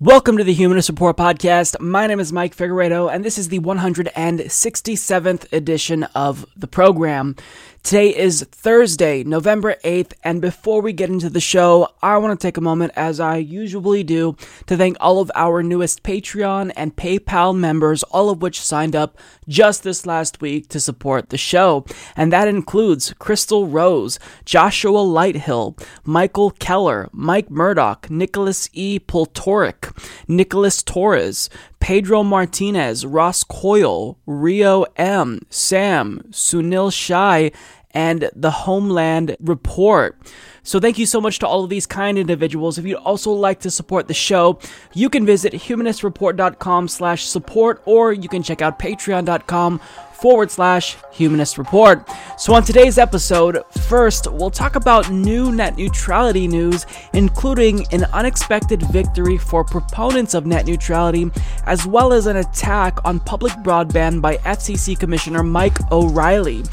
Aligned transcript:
Welcome 0.00 0.36
to 0.36 0.44
the 0.44 0.54
Humanist 0.54 0.90
Report 0.90 1.16
podcast. 1.16 1.80
My 1.80 2.06
name 2.06 2.20
is 2.20 2.32
Mike 2.32 2.54
Figueredo, 2.54 3.12
and 3.12 3.24
this 3.24 3.36
is 3.36 3.48
the 3.48 3.58
167th 3.58 5.52
edition 5.52 6.04
of 6.14 6.46
the 6.56 6.68
program. 6.68 7.34
Today 7.82 8.14
is 8.14 8.42
Thursday, 8.52 9.24
November 9.24 9.76
8th, 9.82 10.12
and 10.22 10.42
before 10.42 10.82
we 10.82 10.92
get 10.92 11.08
into 11.08 11.30
the 11.30 11.40
show, 11.40 11.88
I 12.02 12.18
want 12.18 12.38
to 12.38 12.46
take 12.46 12.58
a 12.58 12.60
moment, 12.60 12.92
as 12.96 13.18
I 13.18 13.36
usually 13.36 14.02
do, 14.02 14.36
to 14.66 14.76
thank 14.76 14.98
all 15.00 15.20
of 15.20 15.30
our 15.34 15.62
newest 15.62 16.02
Patreon 16.02 16.70
and 16.76 16.94
PayPal 16.94 17.56
members, 17.56 18.02
all 18.02 18.28
of 18.28 18.42
which 18.42 18.60
signed 18.60 18.94
up 18.94 19.16
just 19.48 19.84
this 19.84 20.04
last 20.04 20.42
week 20.42 20.68
to 20.68 20.80
support 20.80 21.30
the 21.30 21.38
show. 21.38 21.86
And 22.14 22.30
that 22.30 22.46
includes 22.46 23.14
Crystal 23.18 23.66
Rose, 23.66 24.18
Joshua 24.44 24.98
Lighthill, 24.98 25.80
Michael 26.04 26.50
Keller, 26.50 27.08
Mike 27.12 27.50
Murdoch, 27.50 28.10
Nicholas 28.10 28.68
E. 28.74 28.98
Pultoric, 28.98 29.96
Nicholas 30.28 30.82
Torres, 30.82 31.48
Pedro 31.80 32.22
Martinez, 32.22 33.06
Ross 33.06 33.44
Coyle, 33.44 34.18
Rio 34.26 34.84
M, 34.96 35.40
Sam, 35.50 36.22
Sunil 36.30 36.92
Shai, 36.92 37.50
and 37.92 38.30
the 38.34 38.50
Homeland 38.50 39.36
Report. 39.40 40.16
So 40.62 40.78
thank 40.78 40.98
you 40.98 41.06
so 41.06 41.20
much 41.20 41.38
to 41.38 41.46
all 41.46 41.64
of 41.64 41.70
these 41.70 41.86
kind 41.86 42.18
individuals. 42.18 42.76
If 42.76 42.84
you'd 42.84 42.96
also 42.96 43.30
like 43.32 43.60
to 43.60 43.70
support 43.70 44.06
the 44.06 44.14
show, 44.14 44.58
you 44.92 45.08
can 45.08 45.24
visit 45.24 45.54
humanistreport.com 45.54 46.88
slash 46.88 47.24
support 47.24 47.82
or 47.86 48.12
you 48.12 48.28
can 48.28 48.42
check 48.42 48.60
out 48.60 48.78
patreon.com 48.78 49.80
forward 50.20 50.50
slash 50.50 50.96
humanist 51.12 51.58
report. 51.58 52.08
So, 52.36 52.54
on 52.54 52.62
today's 52.62 52.98
episode, 52.98 53.62
first, 53.88 54.30
we'll 54.30 54.50
talk 54.50 54.76
about 54.76 55.10
new 55.10 55.52
net 55.52 55.76
neutrality 55.76 56.48
news, 56.48 56.86
including 57.12 57.86
an 57.92 58.04
unexpected 58.12 58.82
victory 58.90 59.38
for 59.38 59.64
proponents 59.64 60.34
of 60.34 60.46
net 60.46 60.66
neutrality, 60.66 61.30
as 61.66 61.86
well 61.86 62.12
as 62.12 62.26
an 62.26 62.36
attack 62.36 62.98
on 63.04 63.20
public 63.20 63.52
broadband 63.64 64.20
by 64.20 64.36
FCC 64.38 64.98
Commissioner 64.98 65.42
Mike 65.42 65.78
O'Rielly. 65.90 66.66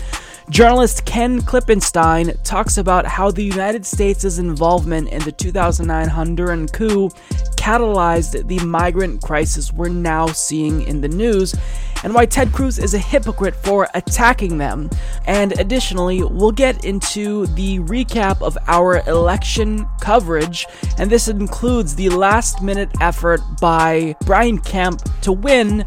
Journalist 0.49 1.05
Ken 1.05 1.41
Klippenstein 1.41 2.38
talks 2.43 2.77
about 2.77 3.07
how 3.07 3.31
the 3.31 3.43
United 3.43 3.83
States' 3.83 4.38
involvement 4.38 5.09
in 5.09 5.23
the 5.23 5.31
2009 5.31 6.07
Honduran 6.07 6.71
coup 6.71 7.09
catalyzed 7.55 8.47
the 8.47 8.59
migrant 8.59 9.23
crisis 9.23 9.73
we're 9.73 9.89
now 9.89 10.27
seeing 10.27 10.83
in 10.83 11.01
the 11.01 11.07
news, 11.07 11.55
and 12.03 12.13
why 12.13 12.27
Ted 12.27 12.51
Cruz 12.51 12.77
is 12.77 12.93
a 12.93 12.99
hypocrite 12.99 13.55
for 13.55 13.88
attacking 13.95 14.59
them. 14.59 14.88
And 15.25 15.59
additionally, 15.59 16.23
we'll 16.23 16.51
get 16.51 16.85
into 16.85 17.47
the 17.47 17.79
recap 17.79 18.43
of 18.43 18.55
our 18.67 18.99
election 19.07 19.88
coverage, 19.99 20.67
and 20.99 21.09
this 21.09 21.27
includes 21.27 21.95
the 21.95 22.09
last 22.09 22.61
minute 22.61 22.91
effort 23.01 23.41
by 23.59 24.16
Brian 24.25 24.59
Kemp 24.59 25.01
to 25.21 25.31
win 25.31 25.83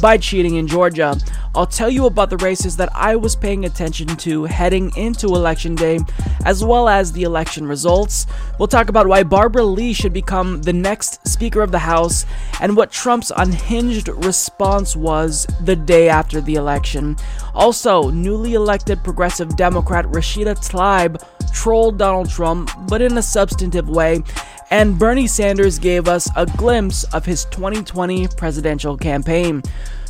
by 0.00 0.16
cheating 0.16 0.56
in 0.56 0.66
Georgia. 0.66 1.16
I'll 1.54 1.66
tell 1.66 1.90
you 1.90 2.06
about 2.06 2.30
the 2.30 2.36
races 2.36 2.76
that 2.76 2.90
I 2.94 3.16
was 3.16 3.34
paying 3.34 3.64
attention 3.64 4.08
to 4.08 4.44
heading 4.44 4.94
into 4.96 5.28
Election 5.28 5.74
Day, 5.74 5.98
as 6.44 6.62
well 6.62 6.88
as 6.88 7.12
the 7.12 7.24
election 7.24 7.66
results. 7.66 8.26
We'll 8.58 8.68
talk 8.68 8.88
about 8.88 9.06
why 9.06 9.22
Barbara 9.22 9.64
Lee 9.64 9.92
should 9.92 10.12
become 10.12 10.62
the 10.62 10.72
next 10.72 11.26
Speaker 11.26 11.62
of 11.62 11.72
the 11.72 11.78
House, 11.78 12.26
and 12.60 12.76
what 12.76 12.92
Trump's 12.92 13.32
unhinged 13.36 14.08
response 14.08 14.94
was 14.94 15.46
the 15.62 15.76
day 15.76 16.08
after 16.08 16.40
the 16.40 16.54
election. 16.54 17.16
Also, 17.54 18.10
newly 18.10 18.54
elected 18.54 19.02
progressive 19.02 19.56
Democrat 19.56 20.04
Rashida 20.06 20.54
Tlaib 20.56 21.22
trolled 21.52 21.98
Donald 21.98 22.30
Trump, 22.30 22.70
but 22.88 23.02
in 23.02 23.18
a 23.18 23.22
substantive 23.22 23.88
way, 23.88 24.22
and 24.70 24.98
Bernie 24.98 25.26
Sanders 25.26 25.78
gave 25.78 26.08
us 26.08 26.28
a 26.36 26.46
glimpse 26.46 27.04
of 27.14 27.24
his 27.24 27.44
2020 27.46 28.28
presidential 28.28 28.96
campaign. 28.96 29.62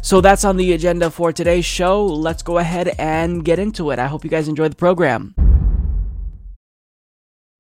So 0.03 0.21
that's 0.21 0.45
on 0.45 0.57
the 0.57 0.73
agenda 0.73 1.11
for 1.11 1.33
today's 1.33 1.65
show. 1.65 2.05
Let's 2.05 2.43
go 2.43 2.59
ahead 2.59 2.95
and 2.99 3.45
get 3.45 3.59
into 3.59 3.91
it. 3.91 3.99
I 3.99 4.07
hope 4.07 4.25
you 4.25 4.31
guys 4.31 4.49
enjoy 4.49 4.69
the 4.69 4.77
program. 4.77 5.35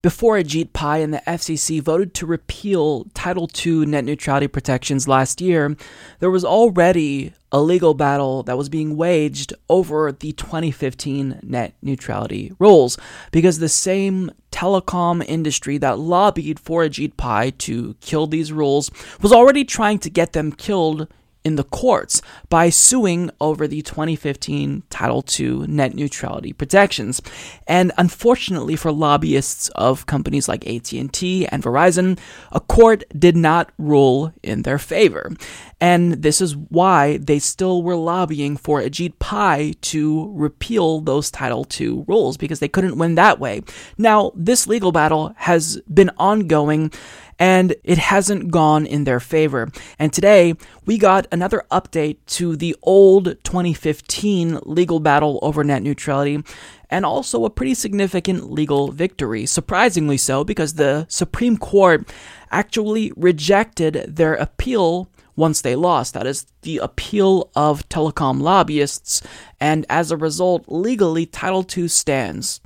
Before 0.01 0.37
Ajit 0.37 0.73
Pai 0.73 1.03
and 1.03 1.13
the 1.13 1.23
FCC 1.27 1.83
voted 1.83 2.15
to 2.15 2.27
repeal 2.27 3.07
Title 3.15 3.51
II 3.67 3.85
net 3.87 4.05
neutrality 4.05 4.47
protections 4.47 5.09
last 5.09 5.41
year, 5.41 5.77
there 6.21 6.31
was 6.31 6.45
already 6.45 7.35
a 7.51 7.61
legal 7.61 7.95
battle 7.95 8.43
that 8.43 8.59
was 8.59 8.69
being 8.69 8.97
waged 8.97 9.55
over 9.69 10.13
the 10.13 10.33
2015 10.33 11.41
net 11.43 11.75
neutrality 11.83 12.53
rules 12.59 12.99
because 13.31 13.59
the 13.59 13.69
same 13.69 14.31
telecom 14.53 15.25
industry 15.27 15.79
that 15.79 15.99
lobbied 15.99 16.61
for 16.61 16.83
Ajit 16.85 17.17
Pai 17.17 17.51
to 17.53 17.95
kill 18.01 18.27
these 18.27 18.53
rules 18.53 18.91
was 19.23 19.33
already 19.33 19.65
trying 19.65 19.99
to 20.01 20.11
get 20.11 20.33
them 20.33 20.53
killed 20.53 21.09
in 21.44 21.56
the 21.56 21.65
courts 21.65 22.21
by 22.49 22.69
suing 22.71 23.31
over 23.41 23.66
the 23.66 23.82
2015 23.82 24.82
Title 24.91 25.25
II 25.38 25.66
net 25.66 25.94
neutrality 25.94 26.53
protections. 26.53 27.21
And 27.66 27.93
unfortunately 27.97 28.76
for 28.76 28.93
lobbyists 28.93 29.69
of 29.71 30.06
companies 30.06 30.49
like 30.49 30.66
AT&T 30.66 31.47
and 31.47 31.62
Verizon, 31.62 32.19
a 32.53 32.60
court 32.60 33.04
did 33.19 33.37
not 33.37 33.71
rule 33.78 34.32
in 34.43 34.62
their 34.62 34.78
favor. 34.78 35.32
And 35.81 36.22
this 36.22 36.41
is 36.41 36.56
why 36.56 37.19
they 37.19 37.38
still 37.38 37.82
were 37.82 37.97
lobbying 37.97 38.56
for 38.56 38.81
Ajit 38.81 39.19
Pai 39.19 39.75
to 39.82 40.32
repeal 40.34 41.00
those 41.00 41.31
Title 41.31 41.66
II 41.81 42.05
rules 42.09 42.37
because 42.37 42.59
they 42.60 42.69
couldn't 42.69 42.99
win 42.99 43.15
that 43.15 43.38
way. 43.38 43.62
Now, 43.97 44.32
this 44.34 44.66
legal 44.66 44.93
battle 44.93 45.32
has 45.37 45.81
been 45.93 46.10
ongoing 46.19 46.93
and 47.38 47.75
it 47.84 47.99
hasn't 47.99 48.50
gone 48.50 48.84
in 48.84 49.04
their 49.04 49.21
favor. 49.21 49.69
And 49.99 50.12
today, 50.12 50.54
we 50.87 50.99
got 50.99 51.26
another 51.31 51.65
update 51.71 52.19
to 52.26 52.56
the 52.56 52.75
old 52.82 53.37
2015 53.44 54.60
legal 54.65 55.00
battle 55.00 55.38
over 55.43 55.62
net 55.62 55.82
neutrality, 55.82 56.43
and 56.91 57.04
also 57.04 57.44
a 57.44 57.50
pretty 57.50 57.75
significant 57.75 58.50
legal 58.50 58.91
victory. 58.91 59.47
Surprisingly 59.47 60.16
so, 60.16 60.43
because 60.43 60.75
the 60.75 61.06
Supreme 61.09 61.56
Court 61.56 62.09
actually 62.50 63.12
rejected 63.16 64.16
their 64.16 64.34
appeal 64.34 65.09
once 65.37 65.60
they 65.60 65.76
lost. 65.76 66.15
That 66.15 66.26
is 66.26 66.47
the 66.62 66.78
appeal 66.78 67.50
of 67.55 67.88
telecom 67.88 68.41
lobbyists, 68.41 69.22
and 69.60 69.87
as 69.88 70.10
a 70.10 70.16
result, 70.16 70.65
legally, 70.66 71.26
Title 71.26 71.65
II 71.76 71.87
stands 71.88 72.60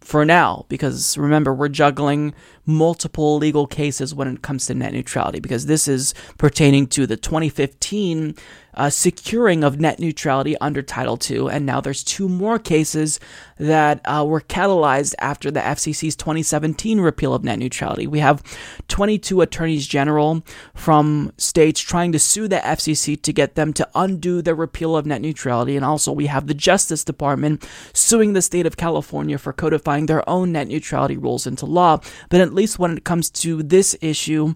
for 0.00 0.24
now, 0.24 0.66
because 0.68 1.16
remember, 1.16 1.52
we're 1.52 1.68
juggling 1.68 2.34
multiple 2.66 3.36
legal 3.36 3.66
cases 3.66 4.14
when 4.14 4.28
it 4.28 4.42
comes 4.42 4.66
to 4.66 4.74
net 4.74 4.92
neutrality, 4.92 5.40
because 5.40 5.66
this 5.66 5.88
is 5.88 6.14
pertaining 6.38 6.86
to 6.88 7.06
the 7.06 7.16
2015 7.16 8.34
uh, 8.76 8.90
securing 8.90 9.62
of 9.62 9.80
net 9.80 9.98
neutrality 9.98 10.56
under 10.58 10.82
Title 10.82 11.18
II, 11.30 11.48
and 11.50 11.64
now 11.64 11.80
there's 11.80 12.02
two 12.02 12.28
more 12.28 12.58
cases 12.58 13.20
that 13.58 14.00
uh, 14.04 14.24
were 14.26 14.40
catalyzed 14.40 15.14
after 15.20 15.50
the 15.50 15.60
FCC's 15.60 16.16
2017 16.16 17.00
repeal 17.00 17.34
of 17.34 17.44
net 17.44 17.58
neutrality. 17.58 18.06
We 18.06 18.18
have 18.18 18.42
22 18.88 19.40
attorneys 19.40 19.86
general 19.86 20.44
from 20.74 21.32
states 21.38 21.80
trying 21.80 22.12
to 22.12 22.18
sue 22.18 22.48
the 22.48 22.56
FCC 22.56 23.20
to 23.22 23.32
get 23.32 23.54
them 23.54 23.72
to 23.74 23.88
undo 23.94 24.42
the 24.42 24.54
repeal 24.54 24.96
of 24.96 25.06
net 25.06 25.20
neutrality, 25.20 25.76
and 25.76 25.84
also 25.84 26.12
we 26.12 26.26
have 26.26 26.46
the 26.46 26.54
Justice 26.54 27.04
Department 27.04 27.66
suing 27.92 28.32
the 28.32 28.42
state 28.42 28.66
of 28.66 28.76
California 28.76 29.38
for 29.38 29.52
codifying 29.52 30.06
their 30.06 30.28
own 30.28 30.52
net 30.52 30.68
neutrality 30.68 31.16
rules 31.16 31.46
into 31.46 31.66
law. 31.66 32.00
But 32.28 32.40
at 32.54 32.56
least 32.56 32.78
when 32.78 32.96
it 32.96 33.02
comes 33.02 33.30
to 33.32 33.64
this 33.64 33.96
issue, 34.00 34.54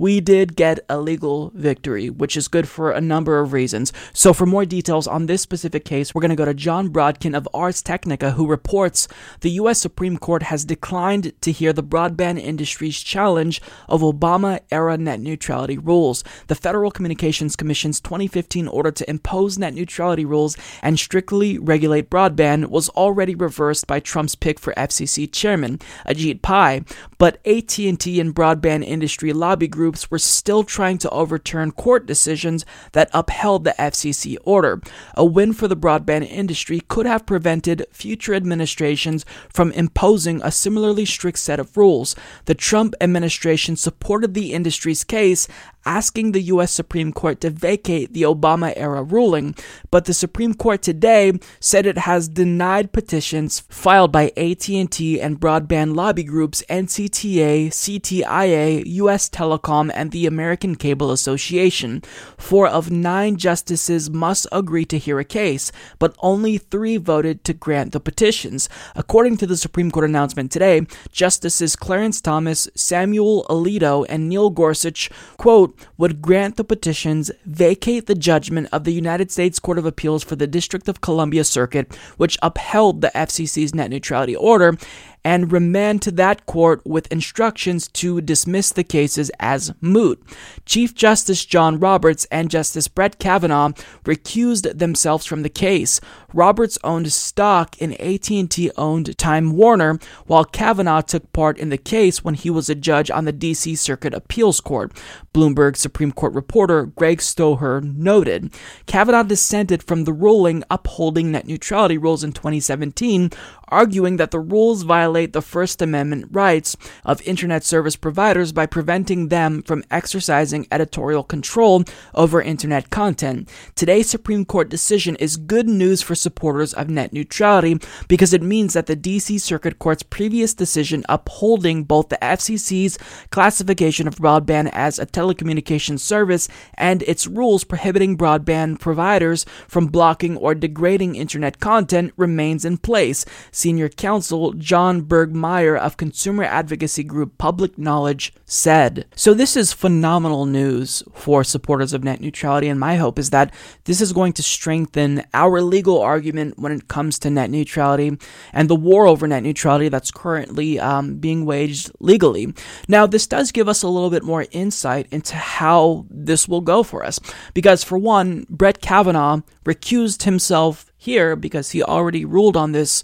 we 0.00 0.18
did 0.18 0.56
get 0.56 0.80
a 0.88 0.98
legal 0.98 1.52
victory, 1.54 2.08
which 2.08 2.34
is 2.34 2.48
good 2.48 2.66
for 2.66 2.90
a 2.90 3.02
number 3.02 3.38
of 3.38 3.52
reasons. 3.52 3.92
So, 4.14 4.32
for 4.32 4.46
more 4.46 4.64
details 4.64 5.06
on 5.06 5.26
this 5.26 5.42
specific 5.42 5.84
case, 5.84 6.14
we're 6.14 6.22
going 6.22 6.30
to 6.30 6.36
go 6.36 6.46
to 6.46 6.54
Jon 6.54 6.88
Brodkin 6.88 7.36
of 7.36 7.46
Ars 7.52 7.82
Technica, 7.82 8.30
who 8.30 8.46
reports 8.46 9.08
the 9.40 9.50
U.S. 9.60 9.78
Supreme 9.78 10.16
Court 10.16 10.44
has 10.44 10.64
declined 10.64 11.34
to 11.42 11.52
hear 11.52 11.74
the 11.74 11.82
broadband 11.82 12.40
industry's 12.40 12.98
challenge 12.98 13.60
of 13.90 14.00
Obama 14.00 14.60
era 14.70 14.96
net 14.96 15.20
neutrality 15.20 15.76
rules. 15.76 16.24
The 16.46 16.54
Federal 16.54 16.90
Communications 16.90 17.54
Commission's 17.54 18.00
2015 18.00 18.68
order 18.68 18.90
to 18.92 19.10
impose 19.10 19.58
net 19.58 19.74
neutrality 19.74 20.24
rules 20.24 20.56
and 20.82 20.98
strictly 20.98 21.58
regulate 21.58 22.08
broadband 22.08 22.68
was 22.68 22.88
already 22.90 23.34
reversed 23.34 23.86
by 23.86 24.00
Trump's 24.00 24.34
pick 24.34 24.58
for 24.58 24.72
FCC 24.78 25.30
chairman 25.30 25.78
Ajit 26.06 26.40
Pai, 26.40 26.84
but 27.18 27.46
AT&T 27.46 28.18
and 28.18 28.34
broadband 28.34 28.84
industry 28.84 29.34
lobby 29.34 29.68
group 29.68 29.89
groups 29.90 30.08
were 30.08 30.20
still 30.20 30.62
trying 30.62 30.98
to 30.98 31.10
overturn 31.10 31.72
court 31.72 32.06
decisions 32.06 32.64
that 32.92 33.10
upheld 33.12 33.64
the 33.64 33.74
FCC 33.76 34.36
order. 34.44 34.80
A 35.16 35.24
win 35.24 35.52
for 35.52 35.66
the 35.66 35.76
broadband 35.76 36.30
industry 36.30 36.80
could 36.86 37.06
have 37.06 37.26
prevented 37.26 37.84
future 37.90 38.32
administrations 38.32 39.24
from 39.48 39.72
imposing 39.72 40.40
a 40.44 40.52
similarly 40.52 41.04
strict 41.04 41.38
set 41.38 41.58
of 41.58 41.76
rules. 41.76 42.14
The 42.44 42.54
Trump 42.54 42.94
administration 43.00 43.74
supported 43.74 44.34
the 44.34 44.52
industry's 44.52 45.02
case, 45.02 45.48
asking 45.84 46.32
the 46.32 46.42
US 46.42 46.72
Supreme 46.72 47.12
Court 47.12 47.40
to 47.40 47.50
vacate 47.50 48.12
the 48.12 48.22
Obama 48.22 48.72
era 48.76 49.02
ruling, 49.02 49.54
but 49.90 50.04
the 50.04 50.14
Supreme 50.14 50.54
Court 50.54 50.82
today 50.82 51.32
said 51.58 51.86
it 51.86 51.98
has 51.98 52.28
denied 52.28 52.92
petitions 52.92 53.60
filed 53.60 54.12
by 54.12 54.32
AT&T 54.36 55.20
and 55.20 55.40
broadband 55.40 55.96
lobby 55.96 56.24
groups 56.24 56.62
NCTA, 56.68 57.68
CTIA, 57.68 58.82
US 58.86 59.28
Telecom, 59.28 59.90
and 59.94 60.10
the 60.10 60.26
American 60.26 60.76
Cable 60.76 61.10
Association. 61.10 62.02
4 62.38 62.68
of 62.68 62.90
9 62.90 63.36
justices 63.36 64.10
must 64.10 64.46
agree 64.52 64.84
to 64.84 64.98
hear 64.98 65.18
a 65.18 65.24
case, 65.24 65.72
but 65.98 66.14
only 66.20 66.58
3 66.58 66.96
voted 66.98 67.44
to 67.44 67.54
grant 67.54 67.92
the 67.92 68.00
petitions. 68.00 68.68
According 68.94 69.36
to 69.38 69.46
the 69.46 69.56
Supreme 69.56 69.90
Court 69.90 70.04
announcement 70.04 70.52
today, 70.52 70.86
Justices 71.10 71.76
Clarence 71.76 72.20
Thomas, 72.20 72.68
Samuel 72.74 73.46
Alito, 73.48 74.04
and 74.08 74.28
Neil 74.28 74.50
Gorsuch, 74.50 75.10
quote, 75.36 75.69
would 75.96 76.22
grant 76.22 76.56
the 76.56 76.64
petitions, 76.64 77.30
vacate 77.44 78.06
the 78.06 78.14
judgment 78.14 78.68
of 78.72 78.84
the 78.84 78.92
United 78.92 79.30
States 79.30 79.58
Court 79.58 79.78
of 79.78 79.86
Appeals 79.86 80.22
for 80.22 80.36
the 80.36 80.46
District 80.46 80.88
of 80.88 81.00
Columbia 81.00 81.44
Circuit, 81.44 81.94
which 82.16 82.38
upheld 82.42 83.00
the 83.00 83.12
FCC's 83.14 83.74
net 83.74 83.90
neutrality 83.90 84.36
order, 84.36 84.76
and 85.24 85.52
remand 85.52 86.02
to 86.02 86.10
that 86.12 86.46
court 86.46 86.80
with 86.84 87.10
instructions 87.12 87.88
to 87.88 88.20
dismiss 88.20 88.70
the 88.70 88.84
cases 88.84 89.30
as 89.38 89.72
moot. 89.80 90.22
Chief 90.64 90.94
Justice 90.94 91.44
John 91.44 91.78
Roberts 91.78 92.26
and 92.30 92.50
Justice 92.50 92.88
Brett 92.88 93.18
Kavanaugh 93.18 93.72
recused 94.04 94.78
themselves 94.78 95.26
from 95.26 95.42
the 95.42 95.48
case. 95.48 96.00
Roberts 96.32 96.78
owned 96.84 97.12
stock 97.12 97.76
in 97.78 97.94
AT&T 97.94 98.70
owned 98.76 99.18
Time 99.18 99.52
Warner, 99.52 99.98
while 100.26 100.44
Kavanaugh 100.44 101.00
took 101.00 101.32
part 101.32 101.58
in 101.58 101.70
the 101.70 101.78
case 101.78 102.24
when 102.24 102.34
he 102.34 102.50
was 102.50 102.70
a 102.70 102.74
judge 102.74 103.10
on 103.10 103.24
the 103.24 103.32
DC 103.32 103.76
Circuit 103.76 104.14
Appeals 104.14 104.60
Court. 104.60 104.92
Bloomberg 105.34 105.76
Supreme 105.76 106.12
Court 106.12 106.32
reporter 106.32 106.86
Greg 106.86 107.18
Stohr 107.18 107.82
noted 107.82 108.52
Kavanaugh 108.86 109.22
dissented 109.22 109.82
from 109.82 110.04
the 110.04 110.12
ruling 110.12 110.62
upholding 110.70 111.32
net 111.32 111.46
neutrality 111.46 111.98
rules 111.98 112.24
in 112.24 112.32
2017, 112.32 113.30
arguing 113.70 114.16
that 114.16 114.30
the 114.30 114.40
rules 114.40 114.82
violate 114.82 115.32
the 115.32 115.42
First 115.42 115.80
Amendment 115.80 116.28
rights 116.30 116.76
of 117.04 117.22
Internet 117.22 117.64
service 117.64 117.96
providers 117.96 118.52
by 118.52 118.66
preventing 118.66 119.28
them 119.28 119.62
from 119.62 119.84
exercising 119.90 120.66
editorial 120.70 121.22
control 121.22 121.84
over 122.14 122.42
Internet 122.42 122.90
content. 122.90 123.48
Today's 123.74 124.10
Supreme 124.10 124.44
Court 124.44 124.68
decision 124.68 125.16
is 125.16 125.36
good 125.36 125.68
news 125.68 126.02
for 126.02 126.14
supporters 126.14 126.74
of 126.74 126.90
net 126.90 127.12
neutrality 127.12 127.78
because 128.08 128.32
it 128.32 128.42
means 128.42 128.74
that 128.74 128.86
the 128.86 128.96
DC 128.96 129.40
Circuit 129.40 129.78
Court's 129.78 130.02
previous 130.02 130.54
decision 130.54 131.04
upholding 131.08 131.84
both 131.84 132.08
the 132.08 132.18
FCC's 132.20 132.98
classification 133.30 134.06
of 134.06 134.16
broadband 134.16 134.70
as 134.72 134.98
a 134.98 135.06
telecommunications 135.06 136.00
service 136.00 136.48
and 136.74 137.02
its 137.02 137.26
rules 137.26 137.64
prohibiting 137.64 138.16
broadband 138.16 138.80
providers 138.80 139.44
from 139.68 139.86
blocking 139.86 140.36
or 140.36 140.54
degrading 140.54 141.16
Internet 141.16 141.60
content 141.60 142.12
remains 142.16 142.64
in 142.64 142.76
place. 142.76 143.24
Senior 143.60 143.90
counsel 143.90 144.54
John 144.54 145.02
Bergmayer 145.02 145.78
of 145.78 145.98
consumer 145.98 146.44
advocacy 146.44 147.04
group 147.04 147.36
Public 147.36 147.76
Knowledge 147.76 148.32
said. 148.46 149.04
So, 149.14 149.34
this 149.34 149.54
is 149.54 149.74
phenomenal 149.74 150.46
news 150.46 151.02
for 151.12 151.44
supporters 151.44 151.92
of 151.92 152.02
net 152.02 152.22
neutrality, 152.22 152.68
and 152.68 152.80
my 152.80 152.96
hope 152.96 153.18
is 153.18 153.28
that 153.30 153.52
this 153.84 154.00
is 154.00 154.14
going 154.14 154.32
to 154.32 154.42
strengthen 154.42 155.24
our 155.34 155.60
legal 155.60 156.00
argument 156.00 156.58
when 156.58 156.72
it 156.72 156.88
comes 156.88 157.18
to 157.18 157.28
net 157.28 157.50
neutrality 157.50 158.16
and 158.54 158.70
the 158.70 158.74
war 158.74 159.06
over 159.06 159.28
net 159.28 159.42
neutrality 159.42 159.90
that's 159.90 160.10
currently 160.10 160.80
um, 160.80 161.16
being 161.16 161.44
waged 161.44 161.92
legally. 162.00 162.54
Now, 162.88 163.06
this 163.06 163.26
does 163.26 163.52
give 163.52 163.68
us 163.68 163.82
a 163.82 163.88
little 163.88 164.08
bit 164.08 164.22
more 164.22 164.46
insight 164.52 165.06
into 165.10 165.34
how 165.34 166.06
this 166.08 166.48
will 166.48 166.62
go 166.62 166.82
for 166.82 167.04
us, 167.04 167.20
because 167.52 167.84
for 167.84 167.98
one, 167.98 168.46
Brett 168.48 168.80
Kavanaugh 168.80 169.42
recused 169.66 170.22
himself 170.22 170.86
here 170.96 171.34
because 171.34 171.70
he 171.70 171.82
already 171.82 172.24
ruled 172.24 172.56
on 172.56 172.72
this 172.72 173.02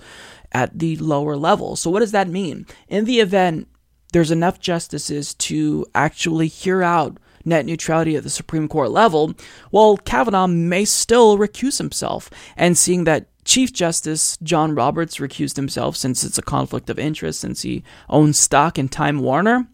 at 0.56 0.79
the 0.79 0.97
lower 0.97 1.37
level. 1.37 1.76
So, 1.76 1.91
what 1.91 2.00
does 2.00 2.12
that 2.12 2.29
mean? 2.29 2.67
In 2.88 3.05
the 3.05 3.20
event 3.20 3.69
there's 4.12 4.31
enough 4.31 4.58
justices 4.58 5.35
to 5.35 5.85
actually 5.94 6.49
hear 6.49 6.82
out 6.82 7.19
net 7.44 7.67
neutrality 7.67 8.17
at 8.17 8.23
the 8.23 8.31
Supreme 8.31 8.67
Court 8.67 8.91
level, 8.91 9.35
well, 9.70 9.99
Kavanaugh 9.99 10.47
may 10.47 10.87
still 10.87 11.37
recuse 11.37 11.76
himself. 11.76 12.31
And 12.56 12.79
seeing 12.79 13.05
that 13.05 13.26
Chief 13.44 13.70
Justice 13.70 14.38
John 14.43 14.75
Roberts 14.75 15.19
recused 15.19 15.56
himself 15.56 15.97
since 15.97 16.25
it's 16.25 16.38
a 16.38 16.43
conflict 16.43 16.88
of 16.88 16.99
interest, 16.99 17.41
since 17.41 17.61
he 17.61 17.85
owns 18.08 18.38
stock 18.38 18.79
in 18.79 18.88
Time 18.88 19.19
Warner, 19.19 19.69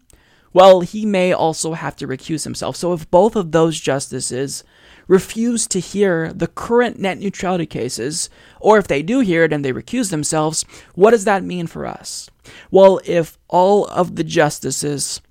well, 0.51 0.81
he 0.81 1.05
may 1.05 1.31
also 1.31 1.73
have 1.73 1.95
to 1.95 2.07
recuse 2.07 2.43
himself. 2.43 2.75
So 2.75 2.91
if 2.91 3.09
both 3.09 3.37
of 3.37 3.53
those 3.53 3.79
justices 3.79 4.65
refuse 5.07 5.67
to 5.67 5.79
hear 5.79 6.31
the 6.33 6.47
current 6.47 6.99
net 6.99 7.19
neutrality 7.19 7.65
cases, 7.65 8.29
or 8.59 8.77
if 8.77 8.87
they 8.87 9.01
do 9.01 9.19
hear 9.19 9.43
it 9.43 9.53
and 9.53 9.63
they 9.63 9.73
recuse 9.73 10.09
themselves, 10.09 10.65
what 10.95 11.11
does 11.11 11.25
that 11.25 11.43
mean 11.43 11.67
for 11.67 11.85
us? 11.85 12.29
Well, 12.71 12.99
if 13.05 13.37
all 13.47 13.85
of 13.87 14.15
the 14.15 14.23
justices 14.23 15.21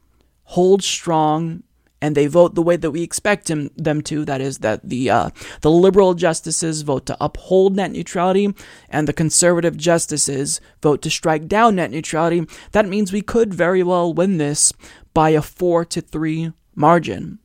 hold 0.45 0.83
strong 0.83 1.63
and 2.01 2.17
they 2.17 2.27
vote 2.27 2.57
the 2.57 2.63
way 2.63 2.77
that 2.77 2.91
we 2.91 3.03
expect 3.03 3.49
him, 3.49 3.71
them 3.77 4.03
to, 4.03 4.25
that 4.25 4.41
is, 4.41 4.59
that 4.59 4.81
the 4.83 5.09
uh, 5.09 5.31
the 5.61 5.71
liberal 5.71 6.15
justices 6.15 6.83
vote 6.83 7.07
to 7.07 7.17
uphold 7.21 7.77
net 7.77 7.93
neutrality, 7.93 8.53
and 8.91 9.07
the 9.07 9.13
conservative 9.13 9.77
justices 9.77 10.61
vote 10.83 11.01
to 11.03 11.11
strike 11.11 11.47
down 11.47 11.77
net 11.77 11.93
neutrality, 11.93 12.45
that 12.73 12.89
means 12.89 13.13
we 13.13 13.23
could 13.23 13.55
very 13.55 13.85
well 13.85 14.13
win 14.13 14.39
this 14.39 14.73
by 15.15 15.31
a 15.31 15.41
four 15.41 15.85
to 15.85 16.01
three 16.01 16.53
margin. 16.75 17.39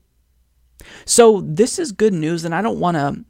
So 1.08 1.42
this 1.42 1.80
is 1.80 1.92
good 1.92 2.14
news, 2.14 2.46
and 2.46 2.54
I 2.54 2.62
don't 2.62 2.80
want 2.80 2.98
to, 2.98 3.24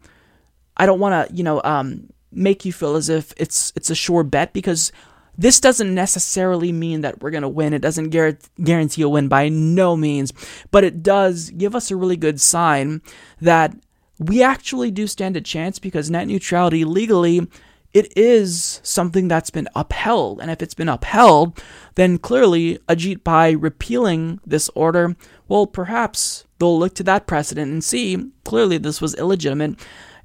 I 0.75 0.85
don't 0.85 1.00
want 1.00 1.29
to, 1.29 1.35
you 1.35 1.44
know, 1.44 1.62
um, 1.63 2.09
make 2.31 2.65
you 2.65 2.74
feel 2.74 2.95
as 2.95 3.07
if 3.07 3.33
it's 3.38 3.71
it's 3.75 3.89
a 3.89 3.95
sure 3.95 4.24
bet 4.24 4.51
because 4.51 4.91
this 5.38 5.59
doesn't 5.59 5.94
necessarily 5.94 6.71
mean 6.71 7.01
that 7.01 7.21
we're 7.21 7.29
going 7.29 7.44
to 7.44 7.50
win. 7.50 7.74
It 7.74 7.81
doesn't 7.81 8.09
guarantee 8.09 9.03
a 9.03 9.09
win 9.09 9.27
by 9.27 9.50
no 9.50 9.95
means, 9.95 10.33
but 10.71 10.83
it 10.83 11.03
does 11.03 11.51
give 11.51 11.75
us 11.75 11.91
a 11.91 11.95
really 11.95 12.18
good 12.18 12.41
sign 12.41 13.01
that 13.39 13.75
we 14.19 14.41
actually 14.41 14.89
do 14.89 15.06
stand 15.06 15.38
a 15.38 15.41
chance 15.41 15.77
because 15.77 16.09
net 16.09 16.27
neutrality 16.27 16.83
legally 16.83 17.47
it 17.94 18.16
is 18.18 18.79
something 18.84 19.27
that's 19.27 19.50
been 19.50 19.67
upheld. 19.75 20.39
And 20.41 20.51
if 20.51 20.62
it's 20.62 20.74
been 20.74 20.89
upheld, 20.89 21.62
then 21.96 22.17
clearly 22.17 22.77
Ajit 22.89 23.24
Pai 23.24 23.56
repealing 23.56 24.39
this 24.46 24.70
order, 24.75 25.15
well, 25.48 25.65
perhaps 25.65 26.46
they'll 26.60 26.77
look 26.77 26.96
to 26.96 27.03
that 27.03 27.27
precedent 27.27 27.72
and 27.72 27.84
see 27.84 28.32
clearly 28.44 28.77
this 28.77 29.01
was 29.01 29.15
illegitimate 29.15 29.79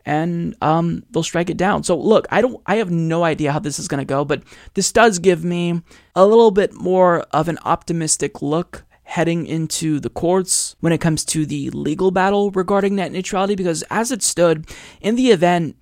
and 0.04 0.56
um, 0.60 1.04
they'll 1.10 1.22
strike 1.22 1.50
it 1.50 1.56
down. 1.56 1.84
So 1.84 1.96
look, 1.96 2.26
I 2.30 2.40
don't, 2.40 2.60
I 2.66 2.76
have 2.76 2.90
no 2.90 3.24
idea 3.24 3.52
how 3.52 3.60
this 3.60 3.78
is 3.78 3.88
going 3.88 4.00
to 4.00 4.04
go, 4.04 4.24
but 4.24 4.42
this 4.74 4.90
does 4.90 5.18
give 5.18 5.44
me 5.44 5.80
a 6.14 6.26
little 6.26 6.50
bit 6.50 6.74
more 6.74 7.20
of 7.30 7.48
an 7.48 7.58
optimistic 7.64 8.42
look 8.42 8.84
heading 9.04 9.46
into 9.46 10.00
the 10.00 10.08
courts 10.08 10.74
when 10.80 10.92
it 10.92 11.00
comes 11.00 11.24
to 11.24 11.44
the 11.44 11.70
legal 11.70 12.10
battle 12.10 12.50
regarding 12.50 12.96
net 12.96 13.12
neutrality 13.12 13.54
because 13.54 13.82
as 13.90 14.10
it 14.10 14.22
stood 14.22 14.66
in 15.00 15.16
the 15.16 15.30
event 15.30 15.76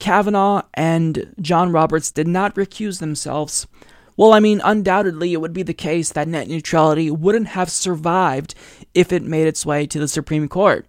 Kavanaugh 0.00 0.62
and 0.74 1.32
John 1.40 1.70
Roberts 1.70 2.10
did 2.10 2.26
not 2.26 2.56
recuse 2.56 2.98
themselves. 2.98 3.68
Well, 4.16 4.32
I 4.32 4.40
mean, 4.40 4.60
undoubtedly, 4.64 5.32
it 5.32 5.40
would 5.40 5.52
be 5.52 5.62
the 5.62 5.72
case 5.72 6.10
that 6.12 6.28
net 6.28 6.48
neutrality 6.48 7.10
wouldn't 7.10 7.48
have 7.48 7.70
survived 7.70 8.54
if 8.92 9.12
it 9.12 9.22
made 9.22 9.46
its 9.46 9.64
way 9.64 9.86
to 9.86 9.98
the 9.98 10.08
Supreme 10.08 10.48
Court. 10.48 10.86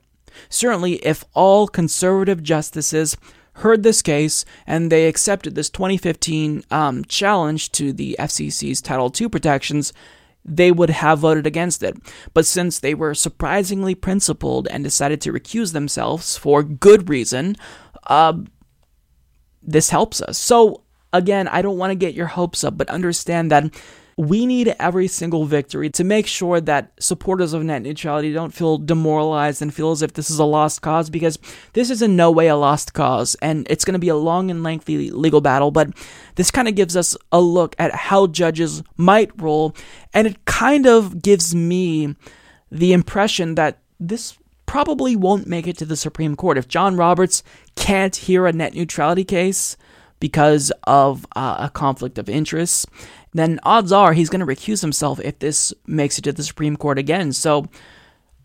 Certainly, 0.50 0.96
if 0.96 1.24
all 1.34 1.68
conservative 1.68 2.42
justices 2.42 3.16
heard 3.56 3.84
this 3.84 4.02
case 4.02 4.44
and 4.66 4.92
they 4.92 5.08
accepted 5.08 5.56
this 5.56 5.70
2015 5.70 6.64
um, 6.72 7.06
challenge 7.06 7.72
to 7.74 7.94
the 7.94 8.16
FCC's 8.20 8.82
Title 8.82 9.12
II 9.20 9.30
protections, 9.30 9.94
they 10.44 10.72
would 10.72 10.90
have 10.90 11.20
voted 11.20 11.46
against 11.46 11.84
it. 11.84 11.96
But 12.34 12.46
since 12.46 12.80
they 12.80 12.94
were 12.94 13.14
surprisingly 13.14 13.94
principled 13.94 14.68
and 14.68 14.84
decided 14.84 15.22
to 15.22 15.34
recuse 15.34 15.74
themselves 15.74 16.38
for 16.38 16.64
good 16.64 17.10
reason, 17.10 17.56
uh, 18.08 18.34
this 19.62 19.90
helps 19.90 20.22
us. 20.22 20.38
So, 20.38 20.84
again, 21.14 21.48
I 21.48 21.62
don't 21.62 21.78
want 21.78 21.92
to 21.92 21.96
get 21.96 22.14
your 22.14 22.28
hopes 22.28 22.64
up, 22.64 22.78
but 22.78 22.90
understand 22.90 23.52
that 23.52 23.66
we 24.18 24.46
need 24.46 24.76
every 24.80 25.08
single 25.08 25.46
victory 25.46 25.90
to 25.90 26.04
make 26.04 26.28
sure 26.28 26.62
that 26.62 26.92
supporters 27.00 27.54
of 27.54 27.64
net 27.64 27.82
neutrality 27.82 28.32
don't 28.34 28.54
feel 28.54 28.78
demoralized 28.78 29.62
and 29.62 29.74
feel 29.74 29.92
as 29.92 30.02
if 30.02 30.14
this 30.14 30.30
is 30.30 30.38
a 30.38 30.46
lost 30.46 30.82
cause 30.82 31.10
because 31.10 31.40
this 31.74 31.90
is 31.90 32.02
in 32.02 32.16
no 32.16 32.30
way 32.30 32.48
a 32.48 32.56
lost 32.56 32.94
cause 32.94 33.36
and 33.42 33.66
it's 33.70 33.86
going 33.86 33.94
to 33.94 34.00
be 34.00 34.10
a 34.10 34.16
long 34.16 34.52
and 34.52 34.64
lengthy 34.64 35.10
legal 35.10 35.42
battle. 35.42 35.72
But 35.72 35.92
this 36.36 36.52
kind 36.52 36.68
of 36.68 36.76
gives 36.76 36.96
us 36.96 37.18
a 37.32 37.42
look 37.42 37.76
at 37.80 37.96
how 37.96 38.28
judges 38.28 38.84
might 38.98 39.32
rule 39.42 39.76
and 40.14 40.28
it 40.28 40.46
kind 40.46 40.86
of 40.86 41.22
gives 41.22 41.56
me 41.56 42.16
the 42.70 42.94
impression 42.94 43.56
that 43.56 43.80
this 44.00 44.38
probably 44.72 45.18
won't 45.18 45.48
make 45.48 45.68
it 45.68 45.78
to 45.78 45.84
the 45.84 45.98
Supreme 45.98 46.34
Court. 46.34 46.58
If 46.58 46.70
John 46.70 46.96
Roberts 46.96 47.44
can't 47.76 48.16
hear 48.16 48.48
a 48.48 48.54
net 48.54 48.74
neutrality 48.74 49.26
case 49.26 49.76
because 50.22 50.72
of 50.86 51.26
uh, 51.36 51.58
a 51.60 51.70
conflict 51.70 52.18
of 52.18 52.30
interest, 52.30 52.88
then 53.34 53.60
odds 53.64 53.92
are 53.92 54.14
he's 54.14 54.30
going 54.30 54.40
to 54.40 54.46
recuse 54.46 54.80
himself 54.80 55.20
if 55.20 55.40
this 55.40 55.74
makes 55.88 56.18
it 56.18 56.22
to 56.22 56.32
the 56.32 56.42
Supreme 56.42 56.78
Court 56.78 56.98
again. 56.98 57.34
So, 57.34 57.68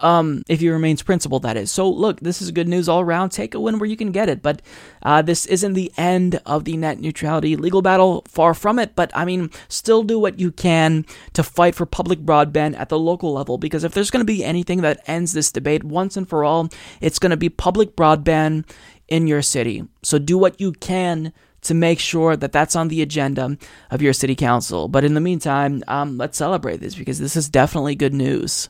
um, 0.01 0.43
if 0.49 0.61
he 0.61 0.69
remains 0.69 1.03
principled, 1.03 1.43
that 1.43 1.57
is. 1.57 1.71
So, 1.71 1.89
look, 1.89 2.21
this 2.21 2.43
is 2.43 2.51
good 2.51 2.69
news 2.69 2.89
all 2.89 3.01
around. 3.01 3.31
Take 3.31 3.55
a 3.55 3.61
win 3.61 3.79
where 3.79 3.89
you 3.89 3.97
can 3.97 4.13
get 4.13 4.29
it, 4.29 4.43
but 4.43 4.63
uh, 5.03 5.23
this 5.23 5.47
isn't 5.47 5.75
the 5.75 5.93
end 5.97 6.41
of 6.45 6.65
the 6.65 6.77
net 6.77 7.01
neutrality 7.01 7.57
legal 7.57 7.83
battle. 7.83 8.25
Far 8.29 8.55
from 8.55 8.79
it, 8.79 8.95
but 8.95 9.11
I 9.15 9.25
mean, 9.25 9.51
still 9.69 10.03
do 10.03 10.19
what 10.19 10.39
you 10.39 10.53
can 10.53 11.07
to 11.33 11.43
fight 11.43 11.75
for 11.75 11.87
public 11.87 12.21
broadband 12.21 12.79
at 12.79 12.89
the 12.89 12.99
local 12.99 13.33
level. 13.33 13.59
Because 13.59 13.85
if 13.85 13.95
there's 13.95 14.11
going 14.11 14.21
to 14.21 14.33
be 14.33 14.45
anything 14.45 14.83
that 14.83 15.03
ends 15.07 15.33
this 15.33 15.53
debate 15.53 15.85
once 15.85 16.17
and 16.17 16.29
for 16.29 16.45
all, 16.45 16.69
it's 17.01 17.19
going 17.19 17.31
to 17.31 17.37
be 17.37 17.49
public 17.49 17.97
broadband 17.97 18.69
in 19.09 19.27
your 19.27 19.43
city. 19.43 19.85
So, 20.03 20.19
do 20.19 20.37
what 20.37 20.61
you 20.61 20.73
can 20.73 21.33
to 21.63 21.75
make 21.75 21.99
sure 21.99 22.37
that 22.37 22.53
that's 22.53 22.77
on 22.77 22.89
the 22.89 23.03
agenda 23.03 23.57
of 23.91 24.01
your 24.01 24.13
city 24.13 24.37
council. 24.37 24.87
But 24.89 25.05
in 25.05 25.15
the 25.15 25.21
meantime, 25.21 25.83
um, 25.89 26.17
let's 26.17 26.39
celebrate 26.39 26.77
this 26.77 26.95
because 26.95 27.19
this 27.19 27.35
is 27.35 27.49
definitely 27.49 27.97
good 27.97 28.15
news. 28.15 28.69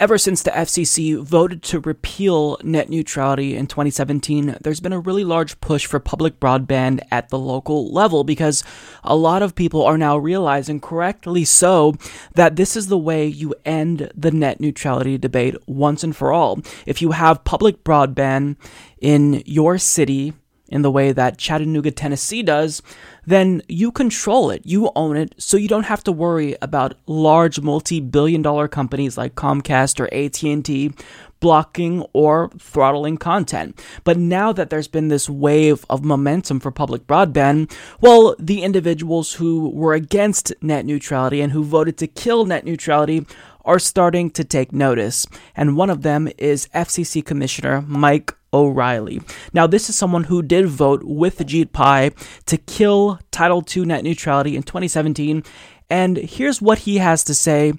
Ever 0.00 0.16
since 0.16 0.42
the 0.42 0.50
FCC 0.50 1.22
voted 1.22 1.62
to 1.64 1.78
repeal 1.78 2.56
net 2.64 2.88
neutrality 2.88 3.54
in 3.54 3.66
2017, 3.66 4.56
there's 4.62 4.80
been 4.80 4.94
a 4.94 4.98
really 4.98 5.24
large 5.24 5.60
push 5.60 5.84
for 5.84 6.00
public 6.00 6.40
broadband 6.40 7.00
at 7.10 7.28
the 7.28 7.38
local 7.38 7.92
level 7.92 8.24
because 8.24 8.64
a 9.04 9.14
lot 9.14 9.42
of 9.42 9.54
people 9.54 9.84
are 9.84 9.98
now 9.98 10.16
realizing, 10.16 10.80
correctly 10.80 11.44
so, 11.44 11.96
that 12.34 12.56
this 12.56 12.76
is 12.76 12.86
the 12.86 12.96
way 12.96 13.26
you 13.26 13.54
end 13.66 14.10
the 14.14 14.30
net 14.30 14.58
neutrality 14.58 15.18
debate 15.18 15.54
once 15.66 16.02
and 16.02 16.16
for 16.16 16.32
all. 16.32 16.60
If 16.86 17.02
you 17.02 17.10
have 17.10 17.44
public 17.44 17.84
broadband 17.84 18.56
in 19.02 19.42
your 19.44 19.76
city, 19.76 20.32
in 20.70 20.82
the 20.82 20.90
way 20.90 21.12
that 21.12 21.38
Chattanooga, 21.38 21.90
Tennessee 21.90 22.42
does, 22.42 22.82
then 23.26 23.62
you 23.68 23.92
control 23.92 24.50
it, 24.50 24.62
you 24.64 24.90
own 24.96 25.16
it, 25.16 25.34
so 25.38 25.56
you 25.56 25.68
don't 25.68 25.84
have 25.84 26.04
to 26.04 26.12
worry 26.12 26.56
about 26.62 26.94
large 27.06 27.60
multi-billion 27.60 28.42
dollar 28.42 28.68
companies 28.68 29.18
like 29.18 29.34
Comcast 29.34 30.00
or 30.00 30.12
AT&T 30.14 30.92
blocking 31.40 32.02
or 32.12 32.50
throttling 32.58 33.16
content. 33.16 33.78
But 34.04 34.18
now 34.18 34.52
that 34.52 34.70
there's 34.70 34.88
been 34.88 35.08
this 35.08 35.28
wave 35.28 35.84
of 35.90 36.04
momentum 36.04 36.60
for 36.60 36.70
public 36.70 37.06
broadband, 37.06 37.72
well, 38.00 38.36
the 38.38 38.62
individuals 38.62 39.34
who 39.34 39.70
were 39.70 39.94
against 39.94 40.52
net 40.62 40.84
neutrality 40.84 41.40
and 41.40 41.52
who 41.52 41.64
voted 41.64 41.96
to 41.98 42.06
kill 42.06 42.44
net 42.44 42.64
neutrality 42.64 43.26
are 43.64 43.78
starting 43.78 44.30
to 44.30 44.44
take 44.44 44.72
notice. 44.72 45.26
And 45.56 45.76
one 45.76 45.90
of 45.90 46.02
them 46.02 46.28
is 46.38 46.68
FCC 46.74 47.24
Commissioner 47.24 47.82
Mike 47.82 48.34
O'Rielly. 48.52 49.22
Now, 49.52 49.66
this 49.66 49.88
is 49.88 49.96
someone 49.96 50.24
who 50.24 50.42
did 50.42 50.66
vote 50.66 51.02
with 51.04 51.38
Ajit 51.38 51.72
Pai 51.72 52.10
to 52.46 52.56
kill 52.56 53.18
Title 53.30 53.64
II 53.74 53.86
net 53.86 54.04
neutrality 54.04 54.56
in 54.56 54.62
2017. 54.62 55.44
And 55.88 56.16
here's 56.16 56.62
what 56.62 56.78
he 56.78 56.98
has 56.98 57.24
to 57.24 57.34
say 57.34 57.72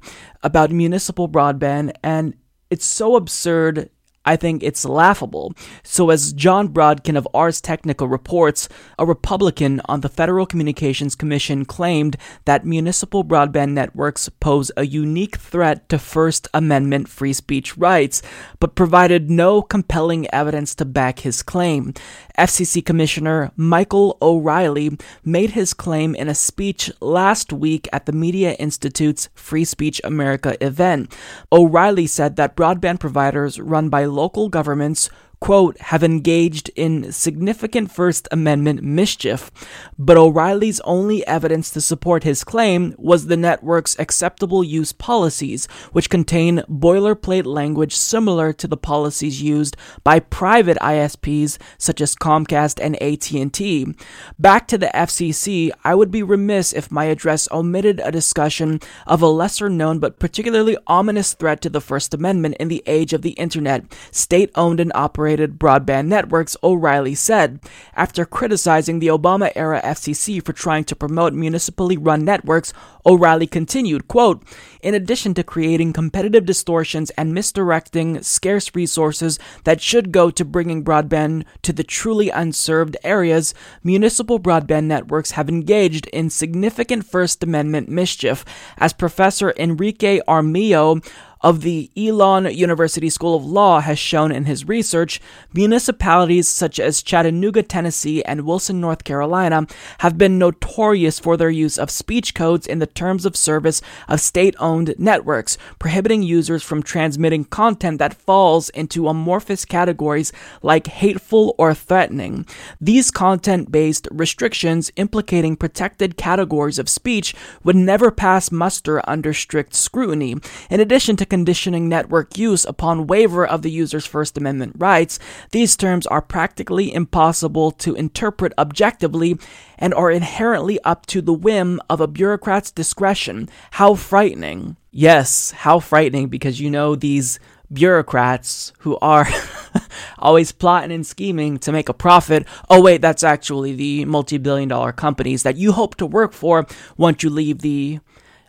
about 0.44 0.72
municipal 0.72 1.30
broadband. 1.30 1.92
And 2.04 2.36
it's 2.70 2.86
so 2.86 3.16
absurd 3.16 3.90
I 4.24 4.36
think 4.36 4.62
it's 4.62 4.86
laughable. 4.86 5.54
So, 5.84 6.12
as 6.12 6.34
Jon 6.34 6.70
Brodkin 6.70 7.18
of 7.18 7.28
Ars 7.34 7.60
Technica 7.60 8.08
reports, 8.08 8.70
a 9.00 9.06
Republican 9.06 9.82
on 9.86 10.02
the 10.02 10.10
Federal 10.10 10.46
Communications 10.46 11.16
Commission 11.16 11.66
claimed 11.66 12.18
that 12.46 12.66
municipal 12.66 13.24
broadband 13.24 13.72
networks 13.72 14.30
pose 14.30 14.72
a 14.78 14.86
unique 14.86 15.38
threat 15.38 15.90
to 15.90 15.98
First 15.98 16.48
Amendment 16.54 17.10
free 17.10 17.34
speech 17.34 17.78
rights, 17.78 18.22
but 18.60 18.76
provided 18.76 19.32
no 19.32 19.64
compelling 19.64 20.32
evidence 20.32 20.76
to 20.76 20.86
back 20.86 21.20
his 21.20 21.42
claim. 21.42 21.94
FCC 22.42 22.84
Commissioner 22.84 23.52
Michael 23.56 24.18
O'Rielly 24.20 25.00
made 25.24 25.52
his 25.52 25.76
claim 25.76 26.16
in 26.16 26.28
a 26.28 26.34
speech 26.34 26.90
last 27.00 27.54
week 27.54 27.88
at 27.94 28.08
the 28.08 28.12
Media 28.12 28.54
Institute's 28.54 29.30
Free 29.36 29.64
Speech 29.64 30.02
America 30.04 30.58
event. 30.60 31.16
O'Rielly 31.52 32.10
said 32.10 32.38
that 32.38 32.56
broadband 32.56 33.00
providers 33.00 33.60
run 33.60 33.90
by 33.90 34.06
local 34.06 34.50
governments 34.50 35.12
quote, 35.42 35.76
have 35.82 36.04
engaged 36.04 36.70
in 36.76 37.12
significant 37.12 37.92
First 37.92 38.28
Amendment 38.32 38.84
mischief, 38.84 39.50
but 39.98 40.16
O'Rielly's 40.16 40.80
only 40.82 41.26
evidence 41.26 41.72
to 41.72 41.82
support 41.82 42.24
his 42.24 42.44
claim 42.44 42.94
was 43.00 43.26
the 43.26 43.36
network's 43.36 43.98
acceptable 43.98 44.64
use 44.64 44.94
policies, 44.94 45.66
which 45.92 46.12
contain 46.12 46.64
boilerplate 46.70 47.46
language 47.46 47.96
similar 47.96 48.54
to 48.54 48.68
the 48.68 48.78
policies 48.78 49.42
used 49.42 49.76
by 50.04 50.20
private 50.20 50.78
ISPs 50.78 51.58
such 51.80 52.02
as 52.02 52.16
Comcast 52.16 52.80
and 52.80 53.02
AT&T. 53.02 53.96
Back 54.38 54.68
to 54.68 54.78
the 54.78 54.92
FCC, 54.94 55.72
I 55.84 55.96
would 55.96 56.12
be 56.12 56.22
remiss 56.22 56.72
if 56.72 56.92
my 56.92 57.06
address 57.06 57.50
omitted 57.52 58.00
a 58.04 58.12
discussion 58.12 58.80
of 59.08 59.24
a 59.24 59.28
lesser 59.28 59.70
known 59.70 59.98
but 59.98 60.20
particularly 60.20 60.78
ominous 60.86 61.34
threat 61.34 61.62
to 61.62 61.70
the 61.70 61.82
First 61.82 62.14
Amendment 62.14 62.58
in 62.60 62.68
the 62.68 62.84
age 62.86 63.12
of 63.12 63.24
the 63.24 63.32
internet, 63.32 63.92
state-owned 64.12 64.80
and 64.80 64.92
operated 64.94 65.31
broadband 65.38 66.08
networks, 66.08 66.58
O'Rielly 66.64 67.16
said. 67.16 67.60
After 67.96 68.26
criticizing 68.26 69.00
the 69.00 69.08
Obama 69.08 69.52
era 69.56 69.82
FCC 69.84 70.44
for 70.44 70.54
trying 70.54 70.84
to 70.86 70.96
promote 70.96 71.34
municipally 71.34 71.98
run 71.98 72.24
networks, 72.26 72.74
O'Rielly 73.06 73.50
continued, 73.50 74.08
quote, 74.08 74.44
In 74.82 74.94
addition 74.94 75.34
to 75.34 75.44
creating 75.44 75.94
competitive 75.94 76.46
distortions 76.46 77.10
and 77.12 77.34
misdirecting 77.34 78.22
scarce 78.22 78.76
resources 78.76 79.40
that 79.64 79.82
should 79.82 80.12
go 80.12 80.30
to 80.30 80.46
bringing 80.46 80.84
broadband 80.84 81.46
to 81.64 81.74
the 81.74 81.84
truly 81.84 82.30
unserved 82.30 82.98
areas, 83.04 83.54
municipal 83.84 84.40
broadband 84.40 84.86
networks 84.86 85.32
have 85.32 85.50
engaged 85.50 86.08
in 86.08 86.30
significant 86.30 87.06
First 87.06 87.44
Amendment 87.44 87.90
mischief, 87.90 88.46
as 88.78 88.94
Professor 88.94 89.54
Enrique 89.58 90.22
Armijo 90.28 91.02
of 91.42 91.62
the 91.62 91.90
Elon 91.98 92.46
University 92.46 93.10
School 93.10 93.36
of 93.36 93.46
Law 93.46 93.80
has 93.80 93.98
shown 93.98 94.32
in 94.32 94.46
his 94.46 94.68
research, 94.68 95.20
municipalities 95.54 96.48
such 96.48 96.80
as 96.80 97.02
Chattanooga, 97.02 97.64
Tennessee, 97.64 98.24
and 98.24 98.46
Wilson, 98.46 98.80
North 98.80 99.04
Carolina 99.04 99.66
have 100.00 100.18
been 100.18 100.38
notorious 100.38 101.20
for 101.20 101.38
their 101.38 101.50
use 101.50 101.78
of 101.78 101.90
speech 101.90 102.34
codes 102.34 102.68
in 102.68 102.80
the 102.80 102.88
terms 102.88 103.26
of 103.26 103.36
service 103.36 103.82
of 104.08 104.22
state 104.22 104.56
owned 104.60 104.94
networks, 104.98 105.58
prohibiting 105.80 106.22
users 106.22 106.64
from 106.64 106.84
transmitting 106.84 107.46
content 107.46 107.98
that 108.00 108.14
falls 108.14 108.70
into 108.70 109.08
amorphous 109.08 109.66
categories 109.66 110.32
like 110.62 110.88
hateful 110.88 111.56
or 111.58 111.74
threatening. 111.74 112.46
These 112.80 113.12
content 113.12 113.72
based 113.72 114.08
restrictions 114.12 114.92
implicating 114.96 115.56
protected 115.56 116.18
categories 116.18 116.80
of 116.80 116.90
speech 116.90 117.34
would 117.64 117.76
never 117.76 118.12
pass 118.12 118.52
muster 118.52 119.02
under 119.10 119.34
strict 119.34 119.74
scrutiny. 119.74 120.36
In 120.70 120.80
addition 120.80 121.16
to 121.18 121.26
conditioning 121.32 121.88
network 121.88 122.38
use 122.38 122.66
upon 122.66 123.08
waiver 123.08 123.48
of 123.48 123.62
the 123.62 123.72
user's 123.72 124.06
First 124.06 124.38
Amendment 124.38 124.76
rights, 124.78 125.18
these 125.52 125.78
terms 125.78 126.06
are 126.08 126.22
practically 126.22 126.94
impossible 126.94 127.72
to 127.72 127.96
interpret 127.96 128.52
objectively 128.58 129.40
and 129.80 129.94
are 129.94 130.12
inherently 130.12 130.78
up 130.84 131.06
to 131.06 131.22
the 131.22 131.32
whim 131.32 131.80
of 131.90 132.02
a 132.02 132.08
bureaucrat's 132.08 132.70
discretion. 132.70 133.48
How 133.72 133.96
frightening. 133.96 134.76
Yes, 134.92 135.52
how 135.52 135.80
frightening 135.80 136.28
because 136.28 136.60
you 136.60 136.70
know 136.70 136.96
these 136.96 137.40
bureaucrats 137.72 138.74
who 138.80 138.98
are 139.02 139.26
always 140.20 140.52
plotting 140.52 140.92
and 140.92 141.08
scheming 141.08 141.58
to 141.60 141.72
make 141.72 141.88
a 141.88 141.94
profit. 141.94 142.46
Oh, 142.70 142.82
wait, 142.82 143.02
that's 143.02 143.24
actually 143.24 143.74
the 143.74 144.04
multi 144.04 144.38
billion 144.38 144.68
dollar 144.68 144.92
companies 144.92 145.44
that 145.44 145.56
you 145.56 145.72
hope 145.72 145.96
to 145.96 146.06
work 146.06 146.34
for 146.34 146.68
once 146.98 147.24
you 147.24 147.30
leave 147.30 147.60
the 147.60 148.00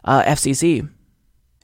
uh, 0.04 0.24
FCC. 0.24 0.88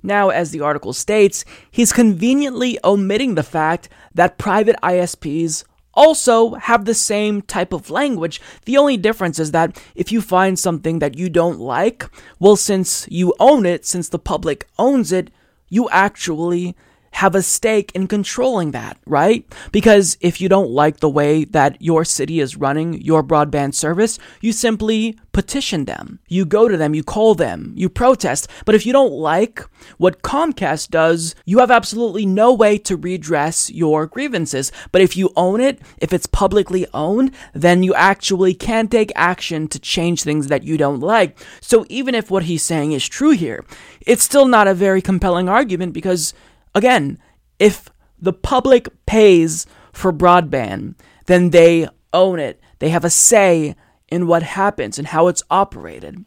Now, 0.02 0.30
as 0.30 0.50
the 0.50 0.60
article 0.60 0.92
states, 0.92 1.44
he's 1.70 1.92
conveniently 1.92 2.78
omitting 2.84 3.34
the 3.34 3.42
fact 3.42 3.88
that 4.14 4.38
private 4.38 4.76
ISPs 4.82 5.64
also 5.94 6.54
have 6.54 6.84
the 6.84 6.94
same 6.94 7.42
type 7.42 7.72
of 7.72 7.90
language. 7.90 8.40
The 8.64 8.76
only 8.76 8.96
difference 8.96 9.38
is 9.38 9.50
that 9.50 9.82
if 9.96 10.12
you 10.12 10.20
find 10.20 10.58
something 10.58 11.00
that 11.00 11.18
you 11.18 11.28
don't 11.28 11.58
like, 11.58 12.06
well, 12.38 12.56
since 12.56 13.06
you 13.10 13.34
own 13.40 13.66
it, 13.66 13.84
since 13.84 14.08
the 14.08 14.18
public 14.18 14.68
owns 14.78 15.10
it, 15.10 15.30
you 15.68 15.88
actually 15.90 16.76
have 17.12 17.34
a 17.34 17.42
stake 17.42 17.90
in 17.94 18.06
controlling 18.06 18.70
that, 18.72 18.98
right? 19.06 19.44
Because 19.72 20.16
if 20.20 20.40
you 20.40 20.48
don't 20.48 20.70
like 20.70 20.98
the 20.98 21.08
way 21.08 21.44
that 21.44 21.80
your 21.80 22.04
city 22.04 22.40
is 22.40 22.56
running 22.56 23.00
your 23.00 23.22
broadband 23.22 23.74
service, 23.74 24.18
you 24.40 24.52
simply 24.52 25.18
petition 25.32 25.84
them. 25.84 26.18
You 26.28 26.44
go 26.44 26.68
to 26.68 26.76
them, 26.76 26.94
you 26.94 27.04
call 27.04 27.34
them, 27.34 27.72
you 27.76 27.88
protest. 27.88 28.48
But 28.64 28.74
if 28.74 28.84
you 28.84 28.92
don't 28.92 29.12
like 29.12 29.62
what 29.96 30.22
Comcast 30.22 30.90
does, 30.90 31.34
you 31.44 31.60
have 31.60 31.70
absolutely 31.70 32.26
no 32.26 32.52
way 32.52 32.76
to 32.78 32.96
redress 32.96 33.70
your 33.70 34.06
grievances. 34.06 34.72
But 34.90 35.00
if 35.00 35.16
you 35.16 35.30
own 35.36 35.60
it, 35.60 35.80
if 35.98 36.12
it's 36.12 36.26
publicly 36.26 36.86
owned, 36.92 37.32
then 37.52 37.82
you 37.82 37.94
actually 37.94 38.54
can 38.54 38.88
take 38.88 39.12
action 39.14 39.68
to 39.68 39.78
change 39.78 40.22
things 40.22 40.48
that 40.48 40.64
you 40.64 40.76
don't 40.76 41.00
like. 41.00 41.38
So 41.60 41.86
even 41.88 42.14
if 42.14 42.30
what 42.30 42.44
he's 42.44 42.64
saying 42.64 42.92
is 42.92 43.08
true 43.08 43.30
here, 43.30 43.64
it's 44.00 44.24
still 44.24 44.48
not 44.48 44.68
a 44.68 44.74
very 44.74 45.00
compelling 45.00 45.48
argument 45.48 45.92
because 45.92 46.34
Again, 46.78 47.18
if 47.58 47.90
the 48.20 48.32
public 48.32 48.88
pays 49.04 49.66
for 49.92 50.12
broadband, 50.12 50.94
then 51.26 51.50
they 51.50 51.88
own 52.12 52.38
it. 52.38 52.60
They 52.78 52.90
have 52.90 53.04
a 53.04 53.10
say 53.10 53.74
in 54.06 54.28
what 54.28 54.44
happens 54.44 54.96
and 54.96 55.08
how 55.08 55.26
it's 55.26 55.42
operated. 55.50 56.24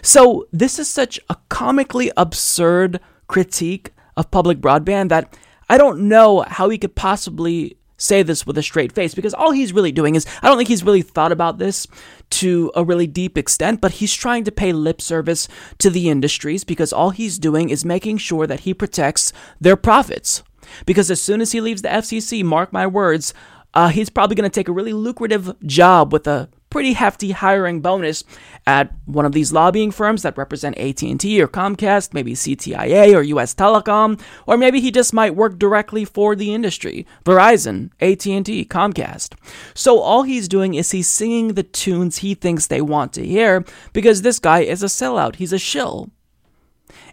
So, 0.00 0.46
this 0.50 0.78
is 0.78 0.88
such 0.88 1.20
a 1.28 1.36
comically 1.50 2.10
absurd 2.16 3.00
critique 3.26 3.92
of 4.16 4.30
public 4.30 4.62
broadband 4.62 5.10
that 5.10 5.36
I 5.68 5.76
don't 5.76 6.08
know 6.08 6.40
how 6.40 6.70
he 6.70 6.78
could 6.78 6.94
possibly 6.94 7.76
say 7.98 8.22
this 8.22 8.46
with 8.46 8.56
a 8.56 8.62
straight 8.62 8.92
face 8.92 9.14
because 9.14 9.34
all 9.34 9.50
he's 9.50 9.74
really 9.74 9.92
doing 9.92 10.14
is 10.14 10.24
I 10.40 10.48
don't 10.48 10.56
think 10.56 10.70
he's 10.70 10.84
really 10.84 11.02
thought 11.02 11.32
about 11.32 11.58
this 11.58 11.86
to 12.32 12.72
a 12.74 12.84
really 12.84 13.06
deep 13.06 13.38
extent, 13.38 13.80
but 13.80 13.92
he's 13.92 14.14
trying 14.14 14.44
to 14.44 14.52
pay 14.52 14.72
lip 14.72 15.00
service 15.00 15.48
to 15.78 15.90
the 15.90 16.08
industries 16.08 16.64
because 16.64 16.92
all 16.92 17.10
he's 17.10 17.38
doing 17.38 17.70
is 17.70 17.84
making 17.84 18.18
sure 18.18 18.46
that 18.46 18.60
he 18.60 18.74
protects 18.74 19.32
their 19.60 19.76
profits. 19.76 20.42
Because 20.86 21.10
as 21.10 21.20
soon 21.20 21.40
as 21.40 21.52
he 21.52 21.60
leaves 21.60 21.82
the 21.82 21.88
FCC, 21.88 22.42
mark 22.42 22.72
my 22.72 22.86
words, 22.86 23.34
uh, 23.74 23.88
he's 23.88 24.10
probably 24.10 24.36
going 24.36 24.50
to 24.50 24.54
take 24.54 24.68
a 24.68 24.72
really 24.72 24.92
lucrative 24.92 25.54
job 25.66 26.12
with 26.12 26.26
a 26.26 26.48
pretty 26.72 26.94
hefty 26.94 27.32
hiring 27.32 27.82
bonus 27.82 28.24
at 28.66 28.90
one 29.04 29.26
of 29.26 29.32
these 29.32 29.52
lobbying 29.52 29.90
firms 29.90 30.22
that 30.22 30.38
represent 30.38 30.78
AT&T 30.78 31.42
or 31.42 31.46
Comcast, 31.46 32.14
maybe 32.14 32.32
CTIA 32.32 33.14
or 33.14 33.20
US 33.20 33.54
Telecom, 33.54 34.18
or 34.46 34.56
maybe 34.56 34.80
he 34.80 34.90
just 34.90 35.12
might 35.12 35.36
work 35.36 35.58
directly 35.58 36.06
for 36.06 36.34
the 36.34 36.54
industry, 36.54 37.06
Verizon, 37.26 37.90
AT&T, 38.00 38.64
Comcast. 38.64 39.34
So 39.74 39.98
all 39.98 40.22
he's 40.22 40.48
doing 40.48 40.72
is 40.72 40.92
he's 40.92 41.10
singing 41.10 41.48
the 41.48 41.62
tunes 41.62 42.18
he 42.18 42.34
thinks 42.34 42.66
they 42.66 42.80
want 42.80 43.12
to 43.12 43.26
hear 43.26 43.66
because 43.92 44.22
this 44.22 44.38
guy 44.38 44.60
is 44.60 44.82
a 44.82 44.86
sellout, 44.86 45.36
he's 45.36 45.52
a 45.52 45.58
shill. 45.58 46.10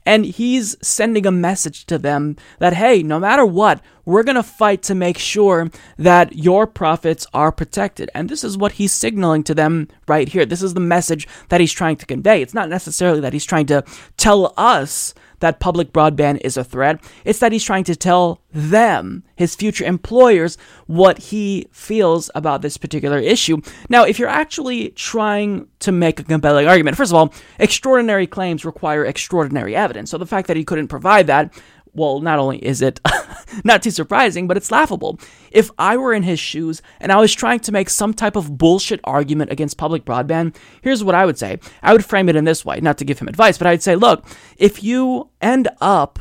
And 0.09 0.25
he's 0.25 0.75
sending 0.81 1.27
a 1.27 1.31
message 1.31 1.85
to 1.85 1.99
them 1.99 2.35
that, 2.57 2.73
hey, 2.73 3.03
no 3.03 3.19
matter 3.19 3.45
what, 3.45 3.79
we're 4.05 4.23
going 4.23 4.37
to 4.37 4.41
fight 4.41 4.81
to 4.83 4.95
make 4.95 5.19
sure 5.19 5.69
that 5.99 6.35
your 6.35 6.65
profits 6.65 7.27
are 7.31 7.51
protected. 7.51 8.09
And 8.15 8.27
this 8.27 8.43
is 8.43 8.57
what 8.57 8.71
he's 8.71 8.91
signaling 8.91 9.43
to 9.43 9.53
them 9.53 9.87
right 10.07 10.27
here. 10.27 10.47
This 10.47 10.63
is 10.63 10.73
the 10.73 10.79
message 10.79 11.27
that 11.49 11.61
he's 11.61 11.71
trying 11.71 11.97
to 11.97 12.07
convey. 12.07 12.41
It's 12.41 12.55
not 12.55 12.69
necessarily 12.69 13.19
that 13.19 13.33
he's 13.33 13.45
trying 13.45 13.67
to 13.67 13.83
tell 14.17 14.51
us 14.57 15.13
that 15.39 15.59
public 15.59 15.91
broadband 15.93 16.41
is 16.41 16.57
a 16.57 16.63
threat. 16.63 17.03
It's 17.25 17.39
that 17.39 17.51
he's 17.51 17.63
trying 17.63 17.83
to 17.85 17.95
tell 17.95 18.41
them, 18.51 19.23
his 19.35 19.55
future 19.55 19.85
employers, 19.85 20.57
what 20.87 21.17
he 21.17 21.67
feels 21.71 22.29
about 22.35 22.61
this 22.61 22.77
particular 22.77 23.19
issue. 23.19 23.61
Now, 23.89 24.03
if 24.03 24.19
you're 24.19 24.27
actually 24.27 24.89
trying 24.89 25.67
to 25.79 25.91
make 25.91 26.19
a 26.19 26.23
compelling 26.23 26.67
argument, 26.67 26.97
first 26.97 27.11
of 27.11 27.15
all, 27.15 27.33
extraordinary 27.59 28.27
claims 28.27 28.65
require 28.65 29.05
extraordinary 29.05 29.75
evidence. 29.75 30.11
So 30.11 30.17
the 30.17 30.25
fact 30.25 30.47
that 30.47 30.57
he 30.57 30.63
couldn't 30.63 30.87
provide 30.87 31.27
that 31.27 31.53
well, 31.93 32.19
not 32.19 32.39
only 32.39 32.63
is 32.63 32.81
it 32.81 32.99
not 33.63 33.83
too 33.83 33.91
surprising, 33.91 34.47
but 34.47 34.57
it's 34.57 34.71
laughable. 34.71 35.19
If 35.51 35.71
I 35.77 35.97
were 35.97 36.13
in 36.13 36.23
his 36.23 36.39
shoes 36.39 36.81
and 36.99 37.11
I 37.11 37.17
was 37.17 37.33
trying 37.33 37.59
to 37.61 37.71
make 37.71 37.89
some 37.89 38.13
type 38.13 38.35
of 38.35 38.57
bullshit 38.57 38.99
argument 39.03 39.51
against 39.51 39.77
public 39.77 40.05
broadband, 40.05 40.55
here's 40.81 41.03
what 41.03 41.15
I 41.15 41.25
would 41.25 41.37
say. 41.37 41.59
I 41.81 41.93
would 41.93 42.05
frame 42.05 42.29
it 42.29 42.35
in 42.35 42.45
this 42.45 42.63
way, 42.63 42.79
not 42.79 42.97
to 42.99 43.05
give 43.05 43.19
him 43.19 43.27
advice, 43.27 43.57
but 43.57 43.67
I'd 43.67 43.83
say, 43.83 43.95
look, 43.95 44.25
if 44.57 44.83
you 44.83 45.29
end 45.41 45.67
up 45.81 46.19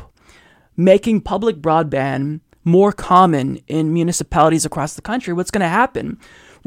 making 0.76 1.20
public 1.20 1.56
broadband 1.56 2.40
more 2.64 2.92
common 2.92 3.56
in 3.66 3.92
municipalities 3.92 4.64
across 4.64 4.94
the 4.94 5.02
country, 5.02 5.32
what's 5.32 5.50
going 5.50 5.62
to 5.62 5.68
happen? 5.68 6.18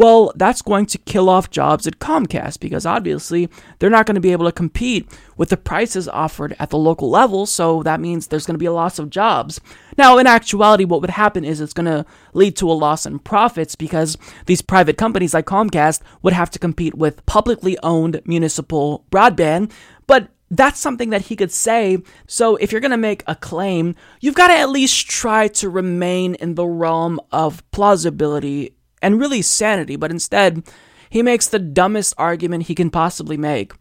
Well, 0.01 0.33
that's 0.35 0.63
going 0.63 0.87
to 0.87 0.97
kill 0.97 1.29
off 1.29 1.51
jobs 1.51 1.85
at 1.85 1.99
Comcast 1.99 2.59
because 2.59 2.87
obviously 2.87 3.47
they're 3.77 3.91
not 3.91 4.07
going 4.07 4.15
to 4.15 4.19
be 4.19 4.31
able 4.31 4.47
to 4.47 4.51
compete 4.51 5.07
with 5.37 5.49
the 5.49 5.57
prices 5.57 6.07
offered 6.07 6.55
at 6.57 6.71
the 6.71 6.77
local 6.79 7.07
level. 7.07 7.45
So 7.45 7.83
that 7.83 7.99
means 7.99 8.25
there's 8.25 8.47
going 8.47 8.55
to 8.55 8.59
be 8.59 8.65
a 8.65 8.73
loss 8.73 8.97
of 8.97 9.11
jobs. 9.11 9.61
Now, 9.99 10.17
in 10.17 10.25
actuality, 10.25 10.85
what 10.85 11.01
would 11.01 11.11
happen 11.11 11.45
is 11.45 11.61
it's 11.61 11.71
going 11.71 11.85
to 11.85 12.03
lead 12.33 12.55
to 12.55 12.71
a 12.71 12.73
loss 12.73 13.05
in 13.05 13.19
profits 13.19 13.75
because 13.75 14.17
these 14.47 14.63
private 14.63 14.97
companies 14.97 15.35
like 15.35 15.45
Comcast 15.45 16.01
would 16.23 16.33
have 16.33 16.49
to 16.49 16.57
compete 16.57 16.95
with 16.95 17.23
publicly 17.27 17.77
owned 17.83 18.23
municipal 18.25 19.05
broadband. 19.11 19.71
But 20.07 20.29
that's 20.49 20.79
something 20.79 21.11
that 21.11 21.27
he 21.27 21.35
could 21.35 21.51
say. 21.51 21.99
So 22.25 22.55
if 22.55 22.71
you're 22.71 22.81
going 22.81 22.89
to 22.89 22.97
make 22.97 23.23
a 23.27 23.35
claim, 23.35 23.93
you've 24.19 24.33
got 24.33 24.47
to 24.47 24.57
at 24.57 24.71
least 24.71 25.07
try 25.07 25.47
to 25.49 25.69
remain 25.69 26.33
in 26.33 26.55
the 26.55 26.65
realm 26.65 27.19
of 27.31 27.61
plausibility 27.69 28.73
and 29.01 29.19
really 29.19 29.41
sanity, 29.41 29.95
but 29.95 30.11
instead, 30.11 30.63
he 31.09 31.21
makes 31.21 31.47
the 31.47 31.59
dumbest 31.59 32.13
argument 32.17 32.63
he 32.63 32.75
can 32.75 32.89
possibly 32.89 33.37
make. 33.37 33.73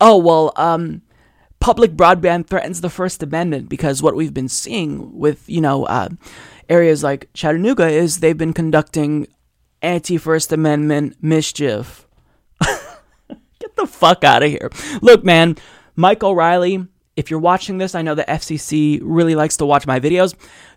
Oh, 0.00 0.16
well, 0.16 0.52
um, 0.56 1.02
public 1.60 1.92
broadband 1.92 2.46
threatens 2.46 2.80
the 2.80 2.90
First 2.90 3.22
Amendment 3.22 3.68
because 3.68 4.02
what 4.02 4.16
we've 4.16 4.34
been 4.34 4.48
seeing 4.48 5.18
with, 5.18 5.48
you 5.48 5.60
know, 5.60 5.84
uh, 5.84 6.08
areas 6.68 7.02
like 7.02 7.28
Chattanooga 7.32 7.86
is 7.88 8.20
they've 8.20 8.36
been 8.36 8.52
conducting 8.52 9.26
anti 9.82 10.16
First 10.16 10.52
Amendment 10.52 11.16
mischief. 11.22 12.06
Get 12.60 13.76
the 13.76 13.86
fuck 13.86 14.24
out 14.24 14.42
of 14.42 14.50
here. 14.50 14.70
Look, 15.00 15.24
man, 15.24 15.56
Mike 15.96 16.22
O'Rielly, 16.22 16.88
if 17.16 17.30
you're 17.30 17.40
watching 17.40 17.78
this, 17.78 17.94
I 17.94 18.02
know 18.02 18.14
the 18.14 18.24
FCC 18.24 19.00
really 19.02 19.34
likes 19.34 19.56
to 19.58 19.66
watch 19.66 19.86
my 19.86 20.00
videos. 20.00 20.34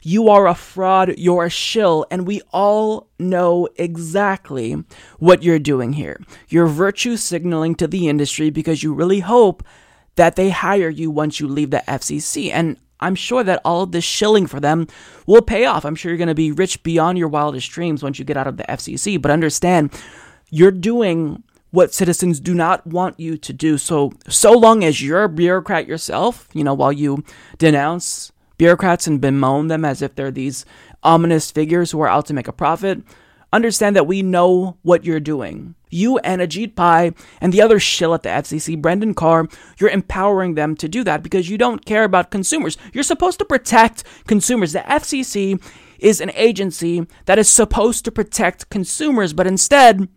You 0.08 0.30
are 0.30 0.48
a 0.48 0.56
fraud, 0.56 1.16
you're 1.18 1.44
a 1.44 1.50
shill, 1.50 2.06
and 2.10 2.26
we 2.26 2.42
all 2.54 3.10
know 3.20 3.68
exactly 3.76 4.82
what 5.20 5.44
you're 5.44 5.60
doing 5.60 5.92
here. 5.92 6.22
You're 6.48 6.68
virtue 6.68 7.18
signaling 7.18 7.76
to 7.76 7.88
the 7.88 8.08
industry 8.08 8.50
because 8.50 8.82
you 8.82 8.94
really 8.94 9.20
hope 9.20 9.66
that 10.16 10.38
they 10.38 10.50
hire 10.50 10.88
you 10.88 11.12
once 11.12 11.42
you 11.42 11.48
leave 11.50 11.72
the 11.72 11.84
FCC. 11.90 12.54
And 12.54 12.78
I'm 13.02 13.16
sure 13.16 13.44
that 13.44 13.60
all 13.66 13.82
of 13.82 13.92
this 13.92 14.06
shilling 14.06 14.48
for 14.48 14.62
them 14.62 14.88
will 15.26 15.42
pay 15.42 15.66
off. 15.66 15.84
I'm 15.84 15.96
sure 15.96 16.10
you're 16.10 16.18
going 16.18 16.30
to 16.30 16.34
be 16.34 16.54
rich 16.54 16.82
beyond 16.84 17.18
your 17.18 17.28
wildest 17.28 17.70
dreams 17.70 18.02
once 18.02 18.18
you 18.18 18.24
get 18.24 18.38
out 18.38 18.48
of 18.48 18.56
the 18.56 18.64
FCC. 18.64 19.22
But 19.22 19.32
understand, 19.32 19.92
you're 20.50 20.72
doing 20.72 21.44
what 21.72 21.94
citizens 21.94 22.40
do 22.40 22.54
not 22.54 22.88
want 22.88 23.20
you 23.20 23.36
to 23.40 23.52
do. 23.52 23.78
So, 23.78 24.14
so 24.30 24.54
long 24.54 24.86
as 24.86 25.02
you're 25.02 25.24
a 25.24 25.28
bureaucrat 25.28 25.86
yourself, 25.86 26.48
you 26.54 26.64
know, 26.64 26.74
while 26.74 26.94
you 26.94 27.26
denounce 27.58 28.32
bureaucrats 28.58 29.08
and 29.08 29.22
bemoan 29.22 29.68
them 29.68 29.86
as 29.86 30.02
if 30.02 30.16
they're 30.16 30.32
these 30.32 30.66
ominous 31.04 31.52
figures 31.52 31.92
who 31.92 32.02
are 32.02 32.08
out 32.08 32.26
to 32.28 32.34
make 32.34 32.48
a 32.48 32.54
profit, 32.54 33.02
understand 33.54 33.96
that 33.96 34.08
we 34.08 34.22
know 34.22 34.78
what 34.82 35.06
you're 35.06 35.20
doing. 35.20 35.76
You 35.90 36.18
and 36.20 36.42
Ajit 36.42 36.76
Pai 36.76 37.14
and 37.40 37.54
the 37.54 37.62
other 37.62 37.80
shill 37.80 38.14
at 38.14 38.24
the 38.24 38.30
FCC, 38.30 38.80
Brendan 38.82 39.14
Carr, 39.14 39.48
you're 39.80 39.90
empowering 39.90 40.56
them 40.56 40.76
to 40.76 40.90
do 40.90 41.04
that 41.06 41.24
because 41.24 41.50
you 41.50 41.58
don't 41.58 41.86
care 41.86 42.04
about 42.04 42.32
consumers. 42.32 42.78
You're 42.94 43.04
supposed 43.04 43.40
to 43.40 43.46
protect 43.46 44.04
consumers. 44.28 44.74
The 44.74 44.80
FCC 44.80 45.62
is 46.00 46.20
an 46.20 46.32
agency 46.36 47.08
that 47.26 47.40
is 47.40 47.50
supposed 47.50 48.06
to 48.06 48.12
protect 48.12 48.70
consumers, 48.70 49.34
but 49.34 49.48
instead, 49.48 50.10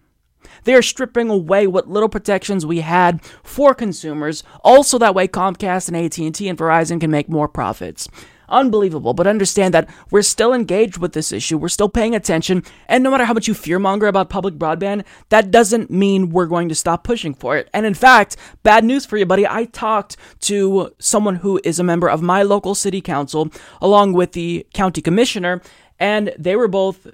they 0.65 0.75
are 0.75 0.83
stripping 0.83 1.31
away 1.31 1.67
what 1.67 1.89
little 1.89 2.09
protections 2.09 2.67
we 2.67 2.81
had 2.81 3.25
for 3.43 3.75
consumers, 3.75 4.43
also 4.63 4.99
that 4.99 5.15
way 5.15 5.29
Comcast 5.29 5.89
and 5.89 5.97
AT&T 5.97 6.49
and 6.49 6.59
Verizon 6.59 7.01
can 7.01 7.11
make 7.11 7.29
more 7.29 7.49
profits. 7.49 8.09
Unbelievable, 8.51 9.15
but 9.15 9.29
understand 9.29 9.73
that 9.73 9.89
we're 10.11 10.23
still 10.23 10.53
engaged 10.53 10.99
with 10.99 11.13
this 11.13 11.31
issue. 11.31 11.57
We're 11.57 11.69
still 11.69 11.89
paying 11.89 12.17
attention, 12.17 12.65
and 12.89 13.05
no 13.05 13.11
matter 13.13 13.25
how 13.25 13.33
much 13.33 13.47
you 13.47 13.55
fearmonger 13.55 14.09
about 14.09 14.29
public 14.29 14.55
broadband, 14.55 15.05
that 15.29 15.53
doesn't 15.53 15.89
mean 15.89 16.31
we're 16.31 16.47
going 16.47 16.69
to 16.69 16.75
stop 16.75 17.05
pushing 17.05 17.33
for 17.33 17.57
it. 17.57 17.71
And 17.73 17.87
in 17.87 17.95
fact, 17.95 18.37
bad 18.65 18.85
news 18.85 19.07
for 19.07 19.17
you, 19.17 19.25
buddy. 19.25 19.47
I 19.47 19.67
talked 19.67 20.17
to 20.41 20.93
someone 20.99 21.37
who 21.37 21.61
is 21.63 21.79
a 21.79 21.85
member 21.85 22.11
of 22.11 22.23
my 22.23 22.43
local 22.43 22.75
city 22.75 23.01
council, 23.01 23.51
along 23.81 24.15
with 24.15 24.33
the 24.33 24.67
county 24.75 25.01
commissioner, 25.01 25.63
and 26.01 26.35
they 26.37 26.57
were 26.57 26.67
both 26.67 27.07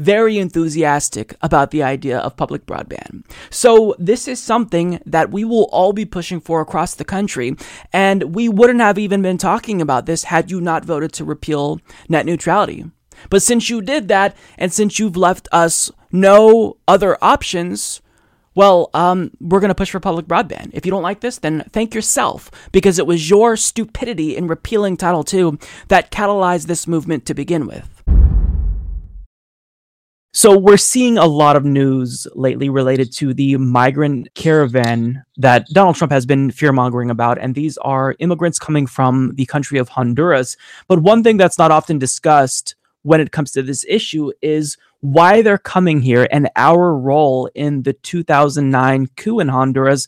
very 0.00 0.38
enthusiastic 0.38 1.34
about 1.42 1.70
the 1.70 1.82
idea 1.82 2.18
of 2.18 2.36
public 2.36 2.64
broadband. 2.66 3.24
So, 3.50 3.94
this 3.98 4.26
is 4.26 4.40
something 4.40 5.00
that 5.04 5.30
we 5.30 5.44
will 5.44 5.68
all 5.70 5.92
be 5.92 6.04
pushing 6.04 6.40
for 6.40 6.60
across 6.60 6.94
the 6.94 7.04
country. 7.04 7.56
And 7.92 8.34
we 8.34 8.48
wouldn't 8.48 8.80
have 8.80 8.98
even 8.98 9.22
been 9.22 9.38
talking 9.38 9.80
about 9.82 10.06
this 10.06 10.24
had 10.24 10.50
you 10.50 10.60
not 10.60 10.84
voted 10.84 11.12
to 11.14 11.24
repeal 11.24 11.80
net 12.08 12.26
neutrality. 12.26 12.86
But 13.28 13.42
since 13.42 13.68
you 13.68 13.82
did 13.82 14.08
that, 14.08 14.34
and 14.56 14.72
since 14.72 14.98
you've 14.98 15.16
left 15.16 15.48
us 15.52 15.90
no 16.10 16.78
other 16.88 17.18
options, 17.22 18.00
well, 18.54 18.88
um, 18.94 19.30
we're 19.40 19.60
going 19.60 19.68
to 19.68 19.74
push 19.74 19.90
for 19.90 20.00
public 20.00 20.26
broadband. 20.26 20.70
If 20.72 20.86
you 20.86 20.90
don't 20.90 21.02
like 21.02 21.20
this, 21.20 21.38
then 21.38 21.64
thank 21.72 21.94
yourself, 21.94 22.50
because 22.72 22.98
it 22.98 23.06
was 23.06 23.28
your 23.28 23.56
stupidity 23.56 24.36
in 24.36 24.48
repealing 24.48 24.96
Title 24.96 25.24
II 25.32 25.58
that 25.88 26.10
catalyzed 26.10 26.66
this 26.66 26.86
movement 26.86 27.26
to 27.26 27.34
begin 27.34 27.66
with. 27.66 28.19
So 30.32 30.56
we're 30.56 30.76
seeing 30.76 31.18
a 31.18 31.26
lot 31.26 31.56
of 31.56 31.64
news 31.64 32.24
lately 32.36 32.68
related 32.68 33.12
to 33.14 33.34
the 33.34 33.56
migrant 33.56 34.32
caravan 34.34 35.24
that 35.38 35.66
Donald 35.72 35.96
Trump 35.96 36.12
has 36.12 36.24
been 36.24 36.52
fear-mongering 36.52 37.10
about 37.10 37.36
and 37.36 37.56
these 37.56 37.76
are 37.78 38.14
immigrants 38.20 38.56
coming 38.56 38.86
from 38.86 39.32
the 39.34 39.46
country 39.46 39.76
of 39.80 39.88
Honduras. 39.88 40.56
But 40.86 41.02
one 41.02 41.24
thing 41.24 41.36
that's 41.36 41.58
not 41.58 41.72
often 41.72 41.98
discussed 41.98 42.76
when 43.02 43.20
it 43.20 43.32
comes 43.32 43.50
to 43.52 43.62
this 43.64 43.84
issue 43.88 44.30
is 44.40 44.76
why 45.00 45.42
they're 45.42 45.58
coming 45.58 46.00
here 46.00 46.28
and 46.30 46.48
our 46.54 46.96
role 46.96 47.50
in 47.56 47.82
the 47.82 47.94
2009 47.94 49.08
coup 49.16 49.40
in 49.40 49.48
Honduras 49.48 50.06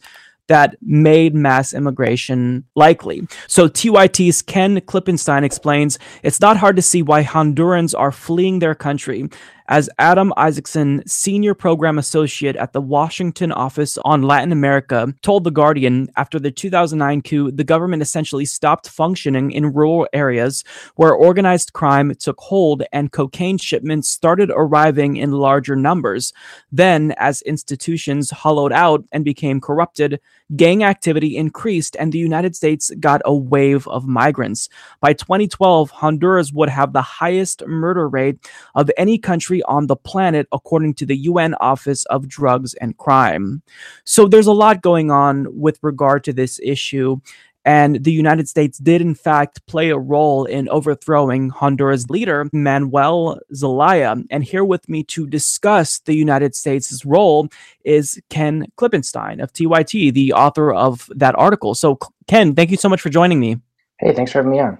that 0.49 0.77
made 0.83 1.35
mass 1.35 1.73
immigration 1.73 2.65
likely. 2.75 3.27
So 3.47 3.69
TYT's 3.69 4.43
Ken 4.43 4.81
Klippenstein 4.81 5.45
explains 5.45 5.99
it's 6.23 6.41
not 6.41 6.59
hard 6.59 6.77
to 6.77 6.83
see 6.83 7.03
why 7.03 7.25
Hondurans 7.25 7.95
are 7.99 8.13
fleeing 8.13 8.59
their 8.59 8.75
country 8.75 9.29
as 9.68 9.88
Adam 9.98 10.33
Isacson, 10.37 11.09
Senior 11.09 11.55
Program 11.55 11.98
Associate 11.98 12.57
at 12.57 12.72
the 12.72 12.81
Washington 12.81 13.53
Office 13.53 13.98
on 14.05 14.22
Latin 14.22 14.53
America, 14.53 15.14
told 15.22 15.44
The 15.44 15.51
Guardian 15.51 16.09
after 16.16 16.38
the 16.38 16.51
2009 16.51 17.22
coup, 17.22 17.51
the 17.51 17.64
government 17.64 18.03
essentially 18.03 18.44
stopped 18.44 18.88
functioning 18.88 19.51
in 19.53 19.72
rural 19.72 20.09
areas 20.12 20.64
where 20.96 21.12
organized 21.12 21.72
crime 21.72 22.14
took 22.14 22.40
hold 22.40 22.83
and 22.92 23.12
cocaine 23.12 23.59
shipments 23.59 24.09
started 24.09 24.51
arriving 24.55 25.16
in 25.16 25.33
larger 25.33 25.77
numbers. 25.77 26.33
Then, 26.70 27.14
as 27.18 27.42
institutions 27.42 28.31
hollowed 28.31 28.72
out 28.72 29.05
and 29.12 29.25
became 29.25 29.61
corrupted, 29.61 30.20
gang 30.57 30.85
activity 30.85 31.37
increased 31.37 31.96
and 31.98 32.12
the 32.12 32.18
United 32.18 32.57
States 32.57 32.90
got 33.01 33.22
a 33.25 33.35
wave 33.35 33.87
of 33.88 34.07
migrants. 34.07 34.68
By 35.01 35.12
2012, 35.12 35.90
Honduras 35.90 36.53
would 36.53 36.68
have 36.68 36.92
the 36.92 37.03
highest 37.03 37.66
murder 37.66 38.09
rate 38.09 38.38
of 38.75 38.90
any 38.96 39.18
country 39.18 39.52
country 39.53 39.62
on 39.65 39.87
the 39.87 39.97
planet, 39.97 40.47
according 40.53 40.95
to 40.95 41.07
the 41.07 41.17
UN 41.29 41.55
Office 41.61 42.05
of 42.07 42.29
Drugs 42.29 42.75
and 42.81 42.97
Crime. 42.97 43.62
So 44.05 44.29
there's 44.29 44.49
a 44.49 44.53
lot 44.53 44.83
going 44.83 45.11
on 45.11 45.47
with 45.51 45.79
regard 45.83 46.25
to 46.25 46.33
this 46.33 46.61
issue. 46.62 47.21
And 47.65 48.03
the 48.03 48.11
United 48.11 48.49
States 48.49 48.79
did, 48.79 49.01
in 49.01 49.15
fact, 49.15 49.65
play 49.69 49.91
a 49.91 49.97
role 49.97 50.47
in 50.47 50.69
overthrowing 50.69 51.51
Honduras 51.51 52.11
leader 52.11 52.49
Manuel 52.53 53.38
Zelaya. 53.55 54.17
And 54.31 54.43
here 54.43 54.65
with 54.65 54.88
me 54.88 55.05
to 55.15 55.29
discuss 55.29 56.01
the 56.01 56.15
United 56.15 56.57
States' 56.57 57.05
role 57.05 57.49
is 57.85 58.21
Ken 58.31 58.67
Klippenstein 58.77 59.41
of 59.41 59.53
TYT, 59.53 60.12
the 60.12 60.33
author 60.33 60.73
of 60.73 61.09
that 61.15 61.37
article. 61.37 61.75
So, 61.75 61.99
Ken, 62.27 62.55
thank 62.57 62.71
you 62.71 62.77
so 62.77 62.88
much 62.88 63.01
for 63.01 63.11
joining 63.11 63.38
me. 63.38 63.59
Hey, 64.01 64.12
thanks 64.12 64.33
for 64.33 64.38
having 64.38 64.51
me 64.51 64.59
on. 64.59 64.79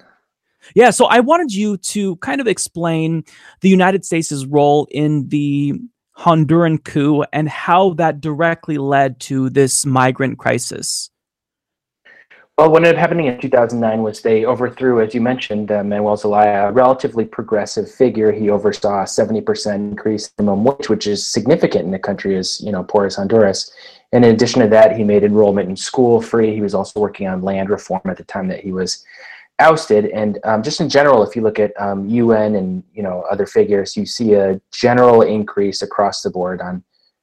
Yeah, 0.75 0.91
so 0.91 1.07
I 1.07 1.21
wanted 1.21 1.53
you 1.53 1.77
to 1.79 2.17
kind 2.17 2.41
of 2.41 2.47
explain 2.47 3.25
the 3.61 3.69
United 3.69 4.05
States' 4.05 4.45
role 4.47 4.87
in 4.91 5.29
the 5.29 5.75
Honduran 6.19 6.83
coup 6.85 7.25
and 7.33 7.49
how 7.49 7.95
that 7.95 8.21
directly 8.21 8.79
led 8.79 9.21
to 9.21 9.51
this 9.51 9.85
migrant 9.85 10.39
crisis. 10.39 11.11
Well, 12.59 12.71
what 12.71 12.85
ended 12.85 12.97
up 12.97 13.01
happening 13.01 13.27
in 13.27 13.41
2009 13.41 14.03
was 14.03 14.21
they 14.21 14.45
overthrew, 14.45 15.01
as 15.01 15.15
you 15.15 15.23
mentioned, 15.23 15.73
uh, 15.73 15.83
Manuel 15.83 16.19
Zelaya, 16.19 16.69
a 16.69 16.73
relatively 16.73 17.25
progressive 17.25 17.91
figure. 17.91 18.31
He 18.31 18.51
oversaw 18.51 19.01
a 19.01 19.05
70% 19.05 19.75
increase 19.75 20.31
in 20.39 20.45
minimum 20.45 20.65
wage, 20.65 20.91
which 20.91 21.07
is 21.07 21.27
significant 21.27 21.87
in 21.87 21.95
a 21.95 21.99
country 21.99 22.37
as 22.37 22.61
you 22.61 22.71
know 22.71 22.85
poor 22.85 23.07
as 23.07 23.17
Honduras. 23.17 23.73
And 24.13 24.23
in 24.23 24.35
addition 24.35 24.61
to 24.61 24.69
that, 24.69 24.95
he 24.95 25.03
made 25.03 25.25
enrollment 25.25 25.71
in 25.71 25.77
school 25.77 26.21
free. 26.21 26.55
He 26.55 26.61
was 26.61 26.75
also 26.75 27.01
working 27.01 27.27
on 27.27 27.41
land 27.41 27.71
reform 27.71 28.03
at 28.05 28.19
the 28.19 28.25
time 28.25 28.49
that 28.49 28.61
he 28.61 28.71
was 28.71 29.03
ousted. 29.59 30.07
And 30.07 30.39
um, 30.45 30.63
just 30.63 30.81
in 30.81 30.89
general, 30.89 31.23
if 31.23 31.37
you 31.37 31.43
look 31.43 31.59
at 31.59 31.73
um, 31.81 32.09
UN 32.09 32.55
and 32.55 32.83
you 32.93 33.03
know 33.03 33.25
other 33.31 33.47
figures, 33.47 33.97
you 33.97 34.07
see 34.07 34.35
a 34.35 34.61
general 34.73 35.23
increase 35.23 35.83
across 35.83 36.23
the 36.23 36.31
board 36.31 36.61
on 36.61 36.83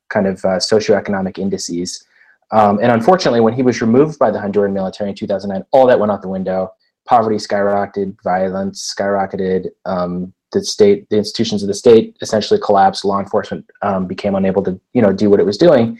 kind 0.09 0.27
of 0.27 0.43
uh, 0.45 0.57
socioeconomic 0.57 1.37
indices. 1.37 2.03
Um, 2.51 2.79
and 2.81 2.91
unfortunately, 2.91 3.41
when 3.41 3.53
he 3.53 3.61
was 3.61 3.81
removed 3.81 4.17
by 4.17 4.31
the 4.31 4.39
Honduran 4.39 4.73
military 4.73 5.11
in 5.11 5.15
2009, 5.15 5.63
all 5.71 5.85
that 5.87 5.99
went 5.99 6.11
out 6.11 6.21
the 6.21 6.29
window. 6.29 6.71
Poverty 7.05 7.37
skyrocketed, 7.37 8.17
violence 8.23 8.93
skyrocketed. 8.97 9.67
Um, 9.85 10.33
the 10.51 10.63
state, 10.63 11.07
the 11.09 11.17
institutions 11.17 11.61
of 11.61 11.67
the 11.67 11.75
state, 11.75 12.17
essentially 12.21 12.59
collapsed. 12.59 13.05
Law 13.05 13.19
enforcement 13.19 13.69
um, 13.83 14.07
became 14.07 14.33
unable 14.33 14.63
to, 14.63 14.79
you 14.93 15.01
know, 15.01 15.13
do 15.13 15.29
what 15.29 15.39
it 15.39 15.45
was 15.45 15.57
doing 15.57 15.99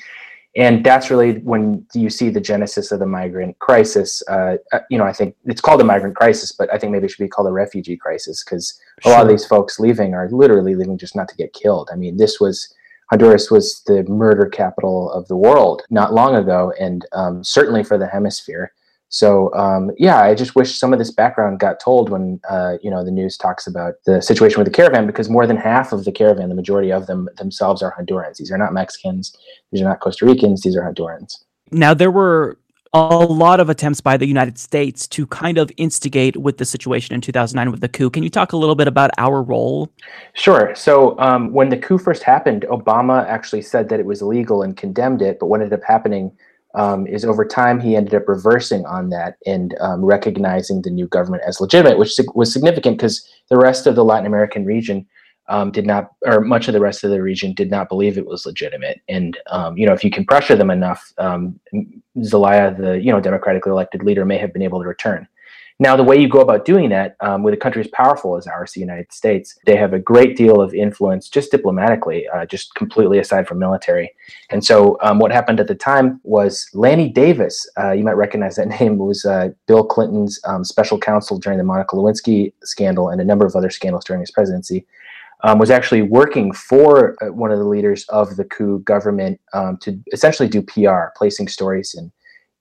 and 0.56 0.84
that's 0.84 1.12
really 1.12 1.40
when 1.40 1.86
you 1.94 2.10
see 2.10 2.30
the 2.30 2.42
genesis 2.42 2.92
of 2.92 3.00
the 3.00 3.06
migrant 3.06 3.58
crisis. 3.60 4.24
Uh, 4.28 4.58
uh, 4.74 4.80
you 4.90 4.98
know, 4.98 5.04
I 5.04 5.14
think 5.14 5.36
it's 5.46 5.62
called 5.62 5.80
a 5.80 5.84
migrant 5.84 6.16
crisis, 6.16 6.52
but 6.52 6.74
I 6.74 6.78
think 6.78 6.92
maybe 6.92 7.06
it 7.06 7.12
should 7.12 7.24
be 7.24 7.30
called 7.30 7.48
a 7.48 7.52
refugee 7.52 7.98
crisis 7.98 8.44
because 8.44 8.80
a 9.06 9.10
lot 9.10 9.22
of 9.22 9.30
these 9.30 9.46
folks 9.46 9.80
leaving 9.80 10.14
are 10.14 10.28
literally 10.30 10.76
leaving 10.76 10.98
just 10.98 11.16
not 11.16 11.28
to 11.30 11.36
get 11.36 11.54
killed. 11.54 11.90
I 11.94 11.96
mean, 11.96 12.18
this 12.18 12.40
was 12.40 12.74
Honduras 13.12 13.50
was 13.50 13.82
the 13.86 14.04
murder 14.04 14.48
capital 14.48 15.12
of 15.12 15.28
the 15.28 15.36
world 15.36 15.84
not 15.90 16.14
long 16.14 16.36
ago, 16.36 16.74
and 16.80 17.06
um, 17.12 17.44
certainly 17.44 17.84
for 17.84 17.98
the 17.98 18.08
hemisphere. 18.08 18.72
So 19.10 19.54
um, 19.56 19.92
yeah, 19.98 20.22
I 20.22 20.36
just 20.36 20.56
wish 20.56 20.78
some 20.78 20.94
of 20.94 21.00
this 21.00 21.12
background 21.12 21.60
got 21.60 21.80
told 21.80 22.10
when 22.10 22.40
uh, 22.50 22.78
you 22.82 22.92
know 22.92 23.04
the 23.04 23.12
news 23.12 23.38
talks 23.38 23.68
about 23.68 23.96
the 24.06 24.22
situation 24.22 24.60
with 24.60 24.68
the 24.68 24.74
caravan, 24.74 25.08
because 25.08 25.30
more 25.30 25.48
than 25.48 25.58
half 25.58 25.92
of 25.92 26.06
the 26.06 26.12
caravan, 26.12 26.50
the 26.50 26.56
majority 26.56 26.92
of 26.92 27.08
them 27.08 27.28
themselves 27.38 27.82
are 27.82 27.94
Hondurans. 28.00 28.38
These 28.38 28.52
are 28.52 28.58
not 28.58 28.72
Mexicans. 28.72 29.36
These 29.72 29.82
are 29.82 29.86
not 29.86 30.00
Costa 30.00 30.26
Ricans. 30.26 30.62
These 30.62 30.76
are 30.76 30.82
Hondurans. 30.82 31.44
Now 31.72 31.94
there 31.94 32.12
were 32.12 32.58
a 32.94 33.18
lot 33.18 33.60
of 33.60 33.70
attempts 33.70 34.02
by 34.02 34.18
the 34.18 34.26
United 34.26 34.58
States 34.58 35.08
to 35.08 35.28
kind 35.28 35.58
of 35.60 35.72
instigate 35.78 36.38
with 36.38 36.58
the 36.58 36.66
situation 36.66 37.14
in 37.14 37.22
2009 37.22 37.72
with 37.72 37.82
the 37.82 37.90
coup. 37.90 38.10
Can 38.10 38.24
you 38.24 38.30
talk 38.30 38.52
a 38.52 38.58
little 38.58 38.76
bit 38.76 38.88
about 38.88 39.12
our 39.18 39.44
role? 39.44 39.92
Sure. 40.34 40.74
So 40.76 41.20
um, 41.20 41.52
when 41.54 41.70
the 41.70 41.78
coup 41.78 42.00
first 42.00 42.24
happened, 42.24 42.66
Obama 42.70 43.28
actually 43.28 43.62
said 43.62 43.90
that 43.90 44.00
it 44.00 44.08
was 44.08 44.22
illegal 44.22 44.64
and 44.64 44.76
condemned 44.76 45.22
it. 45.22 45.38
But 45.40 45.48
what 45.48 45.62
ended 45.62 45.80
up 45.80 45.86
happening 45.88 46.32
um, 46.76 47.08
is 47.08 47.26
over 47.26 47.46
time 47.46 47.80
he 47.80 47.96
ended 47.96 48.14
up 48.14 48.28
reversing 48.28 48.86
on 48.86 49.10
that 49.10 49.38
and 49.46 49.76
um, 49.80 50.06
recognizing 50.06 50.82
the 50.82 50.92
new 50.92 51.08
government 51.08 51.44
as 51.46 51.60
legitimate, 51.60 51.98
which 51.98 52.20
was 52.36 52.54
significant 52.54 52.98
because 52.98 53.28
the 53.50 53.58
rest 53.58 53.88
of 53.88 53.96
the 53.96 54.04
Latin 54.04 54.28
American 54.28 54.66
region 54.66 55.06
um, 55.48 55.72
did 55.72 55.86
not, 55.86 56.12
or 56.26 56.42
much 56.42 56.68
of 56.68 56.74
the 56.74 56.80
rest 56.80 57.04
of 57.04 57.10
the 57.10 57.22
region 57.22 57.54
did 57.54 57.72
not 57.72 57.90
believe 57.90 58.18
it 58.18 58.28
was 58.28 58.46
legitimate. 58.46 59.02
And 59.10 59.38
um, 59.48 59.78
you 59.78 59.86
know, 59.86 59.94
if 59.94 60.04
you 60.04 60.12
can 60.12 60.26
pressure 60.26 60.56
them 60.56 60.70
enough, 60.70 61.12
um, 61.18 61.60
Zelaya, 62.24 62.76
the 62.76 63.02
you 63.02 63.12
know 63.12 63.20
democratically 63.20 63.72
elected 63.72 64.04
leader, 64.04 64.26
may 64.26 64.38
have 64.38 64.54
been 64.54 64.62
able 64.62 64.80
to 64.80 64.88
return. 64.88 65.28
Now, 65.82 65.96
the 65.96 66.04
way 66.04 66.20
you 66.20 66.28
go 66.28 66.42
about 66.42 66.66
doing 66.66 66.90
that 66.90 67.16
um, 67.22 67.42
with 67.42 67.54
a 67.54 67.58
country 67.58 67.82
as 67.82 67.88
powerful 67.88 68.36
as 68.36 68.48
ours, 68.48 68.74
the 68.74 68.82
United 68.82 69.14
States, 69.14 69.58
they 69.66 69.78
have 69.78 69.94
a 69.94 70.00
great 70.00 70.36
deal 70.36 70.60
of 70.60 70.74
influence 70.74 71.30
just 71.30 71.52
diplomatically, 71.52 72.28
uh, 72.28 72.46
just 72.46 72.76
completely 72.76 73.18
aside 73.18 73.48
from 73.48 73.60
military. 73.60 74.12
And 74.50 74.64
so, 74.64 74.98
um, 75.02 75.20
what 75.20 75.32
happened 75.32 75.62
at 75.62 75.70
the 75.70 75.76
time 75.76 76.20
was 76.24 76.70
Lanny 76.74 77.08
Davis, 77.08 77.66
uh, 77.78 77.92
you 77.94 78.04
might 78.04 78.18
recognize 78.18 78.58
that 78.58 78.68
name, 78.82 78.98
was 78.98 79.24
uh, 79.24 79.50
Bill 79.68 79.86
Clinton's 79.86 80.38
um, 80.44 80.66
special 80.66 81.00
counsel 81.00 81.40
during 81.40 81.58
the 81.58 81.64
Monica 81.64 81.96
Lewinsky 81.96 82.52
scandal 82.62 83.08
and 83.08 83.22
a 83.22 83.26
number 83.26 83.46
of 83.46 83.56
other 83.56 83.70
scandals 83.70 84.04
during 84.04 84.20
his 84.20 84.32
presidency. 84.32 84.86
Um, 85.42 85.58
was 85.58 85.72
actually 85.72 86.02
working 86.02 86.52
for 86.52 87.16
uh, 87.24 87.32
one 87.32 87.50
of 87.50 87.60
the 87.60 87.64
leaders 87.64 88.04
of 88.10 88.36
the 88.36 88.44
coup 88.44 88.80
government 88.80 89.40
um, 89.54 89.78
to 89.78 89.98
essentially 90.12 90.50
do 90.50 90.62
PR, 90.62 91.14
placing 91.16 91.48
stories 91.48 91.96
in 91.98 92.12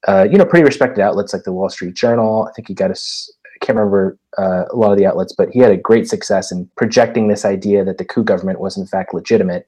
uh, 0.07 0.27
you 0.29 0.37
know, 0.37 0.45
pretty 0.45 0.65
respected 0.65 1.01
outlets 1.01 1.33
like 1.33 1.43
the 1.43 1.53
Wall 1.53 1.69
Street 1.69 1.95
Journal. 1.95 2.47
I 2.49 2.53
think 2.53 2.67
he 2.67 2.73
got 2.73 2.91
a, 2.91 2.93
I 2.93 3.65
can't 3.65 3.77
remember 3.77 4.17
uh, 4.37 4.65
a 4.71 4.75
lot 4.75 4.91
of 4.91 4.97
the 4.97 5.05
outlets, 5.05 5.33
but 5.33 5.49
he 5.49 5.59
had 5.59 5.71
a 5.71 5.77
great 5.77 6.07
success 6.07 6.51
in 6.51 6.69
projecting 6.77 7.27
this 7.27 7.45
idea 7.45 7.83
that 7.83 7.97
the 7.97 8.05
coup 8.05 8.23
government 8.23 8.59
was 8.59 8.77
in 8.77 8.87
fact 8.87 9.13
legitimate. 9.13 9.67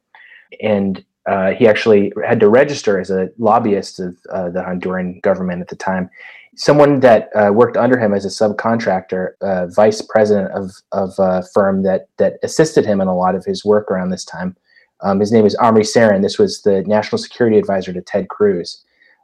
And 0.61 1.03
uh, 1.27 1.51
he 1.51 1.67
actually 1.67 2.13
had 2.25 2.39
to 2.39 2.49
register 2.49 2.99
as 2.99 3.11
a 3.11 3.29
lobbyist 3.37 3.99
of 3.99 4.17
uh, 4.31 4.49
the 4.49 4.61
Honduran 4.61 5.21
government 5.21 5.61
at 5.61 5.67
the 5.67 5.75
time. 5.75 6.09
Someone 6.55 6.99
that 7.01 7.29
uh, 7.35 7.51
worked 7.53 7.77
under 7.77 7.97
him 7.97 8.13
as 8.13 8.25
a 8.25 8.27
subcontractor, 8.27 9.33
uh, 9.41 9.67
vice 9.67 10.01
president 10.01 10.51
of, 10.51 10.71
of 10.91 11.13
a 11.19 11.43
firm 11.53 11.83
that, 11.83 12.07
that 12.17 12.33
assisted 12.43 12.85
him 12.85 12.99
in 13.01 13.07
a 13.07 13.15
lot 13.15 13.35
of 13.35 13.45
his 13.45 13.63
work 13.63 13.89
around 13.89 14.09
this 14.09 14.25
time. 14.25 14.55
Um, 15.01 15.19
his 15.19 15.31
name 15.31 15.45
is 15.45 15.55
Omri 15.55 15.83
Ceren. 15.83 16.21
This 16.21 16.37
was 16.37 16.61
the 16.61 16.83
national 16.83 17.19
security 17.19 17.57
advisor 17.57 17.93
to 17.93 18.01
Ted 18.01 18.27
Cruz. 18.29 18.83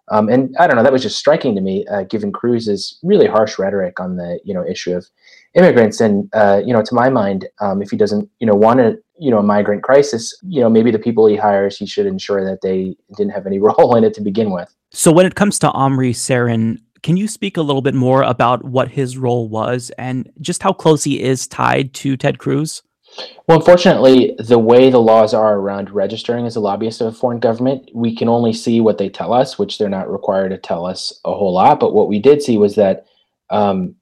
Um, 0.09 0.29
and 0.29 0.55
I 0.57 0.67
don't 0.67 0.77
know, 0.77 0.83
that 0.83 0.91
was 0.91 1.01
just 1.01 1.17
striking 1.17 1.55
to 1.55 1.61
me, 1.61 1.85
uh, 1.87 2.03
given 2.03 2.31
Cruz's 2.31 2.97
really 3.03 3.27
harsh 3.27 3.59
rhetoric 3.59 3.99
on 3.99 4.15
the 4.15 4.39
you 4.43 4.53
know 4.53 4.65
issue 4.65 4.95
of 4.95 5.07
immigrants. 5.53 5.99
And 5.99 6.29
uh, 6.33 6.61
you 6.65 6.73
know, 6.73 6.81
to 6.81 6.95
my 6.95 7.09
mind, 7.09 7.47
um, 7.59 7.81
if 7.81 7.91
he 7.91 7.97
doesn't 7.97 8.29
you 8.39 8.47
know 8.47 8.55
want 8.55 8.79
a 8.79 8.97
you 9.19 9.29
know 9.31 9.39
a 9.39 9.43
migrant 9.43 9.83
crisis, 9.83 10.37
you 10.43 10.61
know 10.61 10.69
maybe 10.69 10.91
the 10.91 10.99
people 10.99 11.27
he 11.27 11.35
hires, 11.35 11.77
he 11.77 11.85
should 11.85 12.05
ensure 12.05 12.45
that 12.45 12.61
they 12.61 12.95
didn't 13.17 13.33
have 13.33 13.45
any 13.45 13.59
role 13.67 13.95
in 13.95 14.03
it 14.03 14.13
to 14.15 14.21
begin 14.21 14.51
with. 14.51 14.73
So 14.91 15.11
when 15.11 15.25
it 15.25 15.35
comes 15.35 15.59
to 15.59 15.71
Omri 15.71 16.13
Ceren, 16.13 16.79
can 17.03 17.17
you 17.17 17.27
speak 17.27 17.57
a 17.57 17.61
little 17.61 17.81
bit 17.81 17.93
more 17.93 18.23
about 18.23 18.63
what 18.63 18.89
his 18.89 19.17
role 19.17 19.47
was 19.49 19.91
and 19.97 20.31
just 20.41 20.63
how 20.63 20.73
close 20.73 21.03
he 21.03 21.21
is 21.21 21.47
tied 21.47 21.93
to 21.95 22.17
Ted 22.17 22.37
Cruz? 22.37 22.81
Well, 23.47 23.59
unfortunately, 23.59 24.35
the 24.39 24.59
way 24.59 24.89
the 24.89 24.99
laws 24.99 25.33
are 25.33 25.55
around 25.55 25.89
registering 25.89 26.45
as 26.45 26.55
a 26.55 26.59
lobbyist 26.59 27.01
of 27.01 27.07
a 27.07 27.11
foreign 27.11 27.39
government, 27.39 27.89
we 27.93 28.15
can 28.15 28.27
only 28.27 28.53
see 28.53 28.81
what 28.81 28.97
they 28.97 29.09
tell 29.09 29.33
us, 29.33 29.57
which 29.57 29.77
they're 29.77 29.89
not 29.89 30.11
required 30.11 30.49
to 30.49 30.57
tell 30.57 30.85
us 30.85 31.19
a 31.25 31.33
whole 31.33 31.53
lot. 31.53 31.79
But 31.79 31.93
what 31.93 32.09
we 32.09 32.19
did 32.19 32.41
see 32.41 32.57
was 32.57 32.75
that 32.75 33.05
um, 33.49 33.95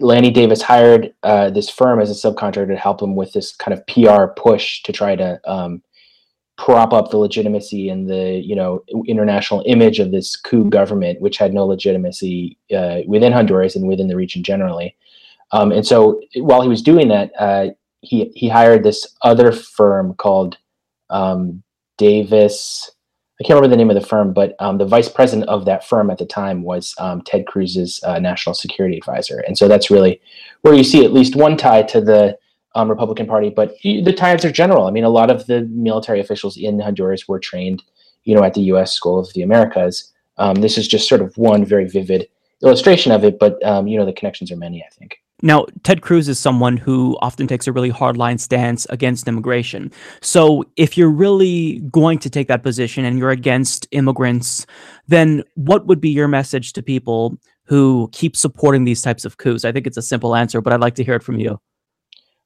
Lanny 0.00 0.30
Davis 0.30 0.62
hired 0.62 1.14
uh, 1.22 1.50
this 1.50 1.68
firm 1.68 2.00
as 2.00 2.10
a 2.10 2.14
subcontractor 2.28 2.68
to 2.68 2.76
help 2.76 3.02
him 3.02 3.16
with 3.16 3.32
this 3.32 3.54
kind 3.56 3.76
of 3.76 3.86
PR 3.86 4.26
push 4.40 4.82
to 4.82 4.92
try 4.92 5.16
to 5.16 5.40
um, 5.50 5.82
prop 6.56 6.92
up 6.92 7.10
the 7.10 7.16
legitimacy 7.16 7.88
and 7.88 8.08
the 8.08 8.40
you 8.44 8.54
know 8.54 8.84
international 9.06 9.64
image 9.66 9.98
of 9.98 10.12
this 10.12 10.36
coup 10.36 10.68
government, 10.68 11.20
which 11.20 11.38
had 11.38 11.54
no 11.54 11.66
legitimacy 11.66 12.58
uh, 12.76 12.98
within 13.06 13.32
Honduras 13.32 13.74
and 13.74 13.88
within 13.88 14.08
the 14.08 14.16
region 14.16 14.42
generally. 14.42 14.96
Um, 15.52 15.72
and 15.72 15.86
so 15.86 16.20
while 16.36 16.62
he 16.62 16.68
was 16.68 16.82
doing 16.82 17.08
that, 17.08 17.32
uh, 17.38 17.68
he 18.04 18.32
he 18.34 18.48
hired 18.48 18.82
this 18.82 19.06
other 19.22 19.52
firm 19.52 20.14
called 20.14 20.56
um, 21.10 21.62
Davis. 21.98 22.90
I 23.40 23.44
can't 23.44 23.56
remember 23.56 23.74
the 23.74 23.76
name 23.76 23.90
of 23.90 24.00
the 24.00 24.06
firm, 24.06 24.32
but 24.32 24.54
um, 24.60 24.78
the 24.78 24.86
vice 24.86 25.08
president 25.08 25.48
of 25.48 25.64
that 25.64 25.84
firm 25.84 26.08
at 26.10 26.18
the 26.18 26.26
time 26.26 26.62
was 26.62 26.94
um, 26.98 27.20
Ted 27.22 27.46
Cruz's 27.46 28.00
uh, 28.04 28.20
national 28.20 28.54
security 28.54 28.96
advisor, 28.96 29.40
and 29.40 29.58
so 29.58 29.66
that's 29.66 29.90
really 29.90 30.20
where 30.62 30.74
you 30.74 30.84
see 30.84 31.04
at 31.04 31.12
least 31.12 31.34
one 31.34 31.56
tie 31.56 31.82
to 31.82 32.00
the 32.00 32.38
um, 32.76 32.88
Republican 32.88 33.26
Party. 33.26 33.50
But 33.50 33.74
the 33.82 34.12
ties 34.12 34.44
are 34.44 34.52
general. 34.52 34.86
I 34.86 34.90
mean, 34.90 35.04
a 35.04 35.08
lot 35.08 35.30
of 35.30 35.46
the 35.46 35.62
military 35.62 36.20
officials 36.20 36.56
in 36.56 36.78
Honduras 36.78 37.26
were 37.26 37.40
trained, 37.40 37.82
you 38.24 38.36
know, 38.36 38.44
at 38.44 38.54
the 38.54 38.62
U.S. 38.62 38.92
School 38.92 39.18
of 39.18 39.32
the 39.32 39.42
Americas. 39.42 40.12
Um, 40.38 40.56
this 40.56 40.78
is 40.78 40.86
just 40.86 41.08
sort 41.08 41.20
of 41.20 41.36
one 41.36 41.64
very 41.64 41.88
vivid 41.88 42.28
illustration 42.62 43.12
of 43.12 43.24
it, 43.24 43.38
but 43.38 43.62
um, 43.64 43.88
you 43.88 43.98
know, 43.98 44.06
the 44.06 44.12
connections 44.12 44.52
are 44.52 44.56
many. 44.56 44.82
I 44.84 44.88
think. 44.94 45.18
Now, 45.42 45.66
Ted 45.82 46.00
Cruz 46.00 46.28
is 46.28 46.38
someone 46.38 46.76
who 46.76 47.18
often 47.20 47.46
takes 47.46 47.66
a 47.66 47.72
really 47.72 47.90
hardline 47.90 48.38
stance 48.38 48.86
against 48.86 49.26
immigration. 49.26 49.90
So, 50.22 50.64
if 50.76 50.96
you're 50.96 51.10
really 51.10 51.80
going 51.90 52.18
to 52.20 52.30
take 52.30 52.48
that 52.48 52.62
position 52.62 53.04
and 53.04 53.18
you're 53.18 53.30
against 53.30 53.86
immigrants, 53.90 54.64
then 55.08 55.42
what 55.54 55.86
would 55.86 56.00
be 56.00 56.10
your 56.10 56.28
message 56.28 56.72
to 56.74 56.82
people 56.82 57.36
who 57.64 58.08
keep 58.12 58.36
supporting 58.36 58.84
these 58.84 59.02
types 59.02 59.24
of 59.24 59.38
coups? 59.38 59.64
I 59.64 59.72
think 59.72 59.86
it's 59.86 59.96
a 59.96 60.02
simple 60.02 60.36
answer, 60.36 60.60
but 60.60 60.72
I'd 60.72 60.80
like 60.80 60.94
to 60.96 61.04
hear 61.04 61.16
it 61.16 61.22
from 61.22 61.38
you. 61.38 61.60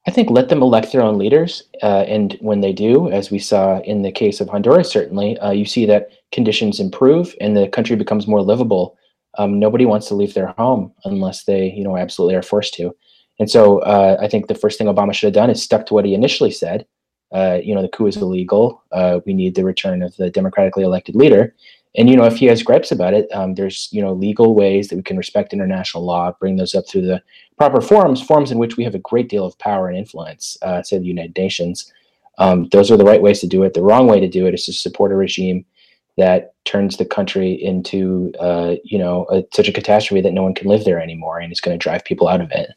I 0.07 0.11
think 0.11 0.29
let 0.29 0.49
them 0.49 0.63
elect 0.63 0.91
their 0.91 1.03
own 1.03 1.17
leaders. 1.17 1.63
Uh, 1.83 2.05
and 2.07 2.37
when 2.41 2.61
they 2.61 2.73
do, 2.73 3.11
as 3.11 3.29
we 3.29 3.37
saw 3.37 3.79
in 3.81 4.01
the 4.01 4.11
case 4.11 4.41
of 4.41 4.49
Honduras, 4.49 4.89
certainly, 4.89 5.37
uh, 5.39 5.51
you 5.51 5.65
see 5.65 5.85
that 5.85 6.09
conditions 6.31 6.79
improve 6.79 7.35
and 7.39 7.55
the 7.55 7.67
country 7.67 7.95
becomes 7.95 8.27
more 8.27 8.41
livable 8.41 8.97
um, 9.37 9.59
nobody 9.59 9.85
wants 9.85 10.07
to 10.07 10.15
leave 10.15 10.33
their 10.33 10.47
home 10.57 10.93
unless 11.05 11.43
they, 11.43 11.71
you 11.71 11.83
know, 11.83 11.97
absolutely 11.97 12.35
are 12.35 12.41
forced 12.41 12.73
to. 12.75 12.95
And 13.39 13.49
so 13.49 13.79
uh, 13.79 14.17
I 14.19 14.27
think 14.27 14.47
the 14.47 14.55
first 14.55 14.77
thing 14.77 14.87
Obama 14.87 15.13
should 15.13 15.27
have 15.27 15.33
done 15.33 15.49
is 15.49 15.63
stuck 15.63 15.85
to 15.87 15.93
what 15.93 16.05
he 16.05 16.13
initially 16.13 16.51
said. 16.51 16.85
Uh, 17.31 17.59
you 17.63 17.75
know, 17.75 17.81
the 17.81 17.89
coup 17.89 18.07
is 18.07 18.17
illegal. 18.17 18.83
Uh, 18.91 19.19
we 19.25 19.33
need 19.33 19.55
the 19.55 19.63
return 19.63 20.01
of 20.01 20.15
the 20.17 20.29
democratically 20.29 20.83
elected 20.83 21.15
leader. 21.15 21.55
And 21.95 22.09
you 22.09 22.15
know, 22.15 22.25
if 22.25 22.37
he 22.37 22.45
has 22.47 22.63
gripes 22.63 22.91
about 22.91 23.13
it, 23.13 23.27
um, 23.33 23.55
there's 23.55 23.89
you 23.91 24.01
know 24.01 24.13
legal 24.13 24.53
ways 24.53 24.87
that 24.87 24.95
we 24.95 25.03
can 25.03 25.17
respect 25.17 25.53
international 25.53 26.05
law, 26.05 26.31
bring 26.39 26.55
those 26.55 26.75
up 26.75 26.87
through 26.87 27.03
the 27.03 27.21
proper 27.57 27.81
forums, 27.81 28.21
forums 28.21 28.51
in 28.51 28.59
which 28.59 28.77
we 28.77 28.83
have 28.83 28.95
a 28.95 28.99
great 28.99 29.27
deal 29.27 29.45
of 29.45 29.57
power 29.57 29.87
and 29.87 29.97
influence, 29.97 30.57
uh, 30.61 30.83
say 30.83 30.99
the 30.99 31.05
United 31.05 31.35
Nations. 31.35 31.91
Um, 32.37 32.69
those 32.69 32.91
are 32.91 32.97
the 32.97 33.03
right 33.03 33.21
ways 33.21 33.39
to 33.41 33.47
do 33.47 33.63
it. 33.63 33.73
The 33.73 33.81
wrong 33.81 34.07
way 34.07 34.19
to 34.19 34.27
do 34.27 34.45
it 34.45 34.53
is 34.53 34.65
to 34.65 34.73
support 34.73 35.11
a 35.11 35.15
regime 35.15 35.65
that 36.19 36.53
turns 36.65 36.97
the 36.97 37.05
country 37.05 37.53
into 37.53 38.31
uh, 38.39 38.75
you 38.83 38.97
know 38.97 39.25
a, 39.31 39.43
such 39.53 39.67
a 39.67 39.73
catastrophe 39.73 40.21
that 40.21 40.33
no 40.33 40.43
one 40.43 40.53
can 40.53 40.67
live 40.67 40.85
there 40.85 41.01
anymore 41.01 41.39
and 41.39 41.51
it's 41.51 41.61
going 41.61 41.77
to 41.77 41.81
drive 41.81 42.05
people 42.05 42.27
out 42.27 42.41
of 42.41 42.51
it 42.51 42.69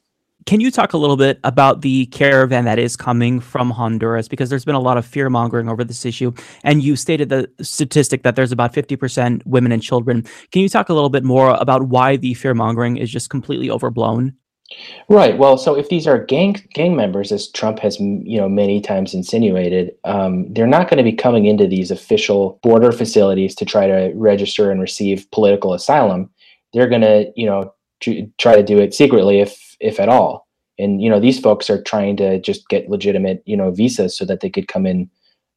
can 0.46 0.60
you 0.60 0.70
talk 0.70 0.92
a 0.92 0.98
little 0.98 1.16
bit 1.16 1.38
about 1.44 1.82
the 1.82 2.06
caravan 2.06 2.64
that 2.64 2.78
is 2.78 2.96
coming 2.96 3.38
from 3.38 3.70
Honduras? 3.70 4.28
Because 4.28 4.50
there's 4.50 4.64
been 4.64 4.74
a 4.74 4.80
lot 4.80 4.96
of 4.96 5.06
fear 5.06 5.30
mongering 5.30 5.68
over 5.68 5.84
this 5.84 6.04
issue. 6.04 6.32
And 6.64 6.82
you 6.82 6.96
stated 6.96 7.28
the 7.28 7.48
statistic 7.60 8.22
that 8.24 8.34
there's 8.34 8.52
about 8.52 8.72
50% 8.72 9.42
women 9.46 9.72
and 9.72 9.82
children. 9.82 10.24
Can 10.50 10.62
you 10.62 10.68
talk 10.68 10.88
a 10.88 10.94
little 10.94 11.10
bit 11.10 11.24
more 11.24 11.50
about 11.50 11.84
why 11.84 12.16
the 12.16 12.34
fear 12.34 12.54
mongering 12.54 12.96
is 12.96 13.10
just 13.10 13.30
completely 13.30 13.70
overblown? 13.70 14.34
Right. 15.08 15.36
Well, 15.36 15.58
so 15.58 15.76
if 15.76 15.88
these 15.88 16.06
are 16.06 16.24
gang 16.24 16.54
gang 16.74 16.96
members, 16.96 17.32
as 17.32 17.48
Trump 17.48 17.78
has 17.80 17.98
you 18.00 18.38
know 18.38 18.48
many 18.48 18.80
times 18.80 19.14
insinuated, 19.14 19.94
um, 20.04 20.52
they're 20.52 20.66
not 20.66 20.88
going 20.88 20.98
to 20.98 21.10
be 21.10 21.12
coming 21.12 21.46
into 21.46 21.66
these 21.66 21.90
official 21.90 22.58
border 22.62 22.92
facilities 22.92 23.54
to 23.56 23.64
try 23.64 23.86
to 23.86 24.12
register 24.14 24.70
and 24.70 24.80
receive 24.80 25.30
political 25.30 25.74
asylum. 25.74 26.30
They're 26.72 26.88
going 26.88 27.02
to 27.02 27.32
you 27.36 27.46
know 27.46 27.74
try 28.38 28.56
to 28.56 28.62
do 28.62 28.78
it 28.78 28.94
secretly, 28.94 29.40
if 29.40 29.76
if 29.80 30.00
at 30.00 30.08
all. 30.08 30.46
And 30.78 31.02
you 31.02 31.10
know 31.10 31.20
these 31.20 31.40
folks 31.40 31.68
are 31.68 31.82
trying 31.82 32.16
to 32.18 32.40
just 32.40 32.68
get 32.68 32.88
legitimate 32.88 33.42
you 33.44 33.56
know 33.56 33.70
visas 33.70 34.16
so 34.16 34.24
that 34.24 34.40
they 34.40 34.50
could 34.50 34.68
come 34.68 34.86
in 34.86 35.10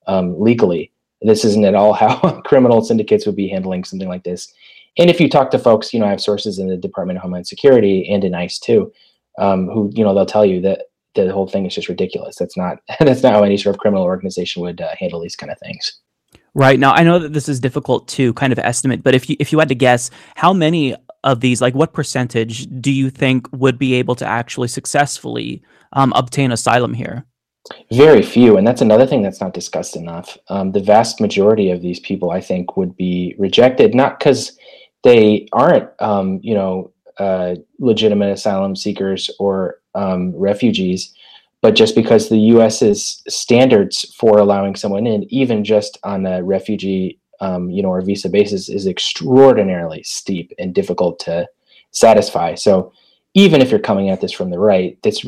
um, 0.08 0.40
legally. 0.40 0.92
This 1.22 1.46
isn't 1.46 1.66
at 1.66 1.76
all 1.76 1.94
how 2.04 2.42
criminal 2.42 2.84
syndicates 2.84 3.26
would 3.26 3.36
be 3.36 3.48
handling 3.48 3.84
something 3.84 4.10
like 4.10 4.24
this. 4.24 4.52
And 4.98 5.10
if 5.10 5.20
you 5.20 5.30
talk 5.30 5.52
to 5.52 5.60
folks, 5.60 5.94
you 5.94 6.00
know, 6.00 6.06
I 6.06 6.12
have 6.12 6.22
sources 6.22 6.58
in 6.58 6.68
the 6.68 6.78
Department 6.78 7.18
of 7.18 7.24
Homeland 7.24 7.48
Security 7.48 8.08
and 8.10 8.24
in 8.24 8.34
ICE 8.34 8.58
too, 8.58 8.94
um, 9.40 9.68
who 9.68 9.92
you 9.94 10.04
know 10.04 10.14
they'll 10.14 10.26
tell 10.26 10.46
you 10.46 10.62
that 10.62 10.84
the 11.16 11.32
whole 11.32 11.48
thing 11.48 11.66
is 11.66 11.76
just 11.76 11.90
ridiculous. 11.90 12.36
That's 12.38 12.58
not 12.58 12.80
that's 13.00 13.24
not 13.24 13.34
how 13.34 13.44
any 13.44 13.58
sort 13.58 13.76
of 13.76 13.80
criminal 13.80 14.04
organization 14.04 14.62
would 14.62 14.82
uh, 14.82 14.96
handle 15.00 15.20
these 15.20 15.36
kind 15.36 15.52
of 15.52 15.60
things. 15.60 16.00
Right 16.54 16.80
now, 16.80 16.94
I 16.94 17.04
know 17.04 17.20
that 17.20 17.34
this 17.34 17.50
is 17.50 17.60
difficult 17.60 18.08
to 18.10 18.34
kind 18.34 18.54
of 18.54 18.60
estimate, 18.60 19.04
but 19.04 19.14
if 19.14 19.30
you 19.30 19.36
if 19.40 19.52
you 19.52 19.60
had 19.60 19.70
to 19.70 19.76
guess, 19.76 20.10
how 20.36 20.54
many 20.54 20.96
of 21.26 21.42
these, 21.42 21.60
like 21.60 21.74
what 21.74 21.92
percentage, 21.92 22.68
do 22.80 22.92
you 22.92 23.10
think 23.10 23.48
would 23.52 23.78
be 23.78 23.96
able 23.96 24.16
to 24.16 24.26
actually 24.26 24.68
successfully 24.68 25.62
um, 25.94 26.14
obtain 26.16 26.52
asylum 26.52 26.94
here? 26.94 27.26
Very 27.92 28.22
few, 28.22 28.58
and 28.58 28.66
that's 28.66 28.82
another 28.82 29.08
thing 29.08 29.24
that's 29.24 29.42
not 29.42 29.56
discussed 29.56 29.96
enough. 29.96 30.38
Um, 30.50 30.72
the 30.72 30.80
vast 30.80 31.20
majority 31.20 31.72
of 31.72 31.82
these 31.82 32.00
people, 32.00 32.30
I 32.30 32.40
think, 32.40 32.78
would 32.78 32.96
be 32.96 33.36
rejected, 33.40 33.96
not 33.96 34.20
because 34.20 34.56
they 35.04 35.48
aren't, 35.52 35.90
um, 36.00 36.40
you 36.44 36.54
know, 36.54 36.92
uh, 37.18 37.56
legitimate 37.80 38.32
asylum 38.32 38.76
seekers 38.76 39.30
or 39.40 39.80
um, 39.94 40.36
refugees, 40.36 41.14
but 41.62 41.76
just 41.76 41.96
because 41.96 42.30
the 42.30 42.38
U.S.'s 42.38 43.24
standards 43.28 44.14
for 44.16 44.38
allowing 44.38 44.76
someone 44.76 45.08
in, 45.08 45.26
even 45.34 45.64
just 45.64 45.98
on 46.04 46.26
a 46.26 46.44
refugee, 46.44 47.20
um, 47.40 47.70
you 47.70 47.82
know, 47.82 47.90
or 47.90 48.02
visa 48.02 48.30
basis, 48.30 48.70
is 48.70 48.86
extraordinarily 48.86 50.04
steep 50.04 50.52
and 50.60 50.76
difficult 50.76 51.18
to 51.22 51.48
satisfy. 51.92 52.56
So, 52.56 52.94
even 53.34 53.62
if 53.62 53.72
you're 53.72 53.80
coming 53.80 54.10
at 54.10 54.22
this 54.22 54.32
from 54.32 54.50
the 54.50 54.60
right, 54.60 54.98
it's 55.04 55.26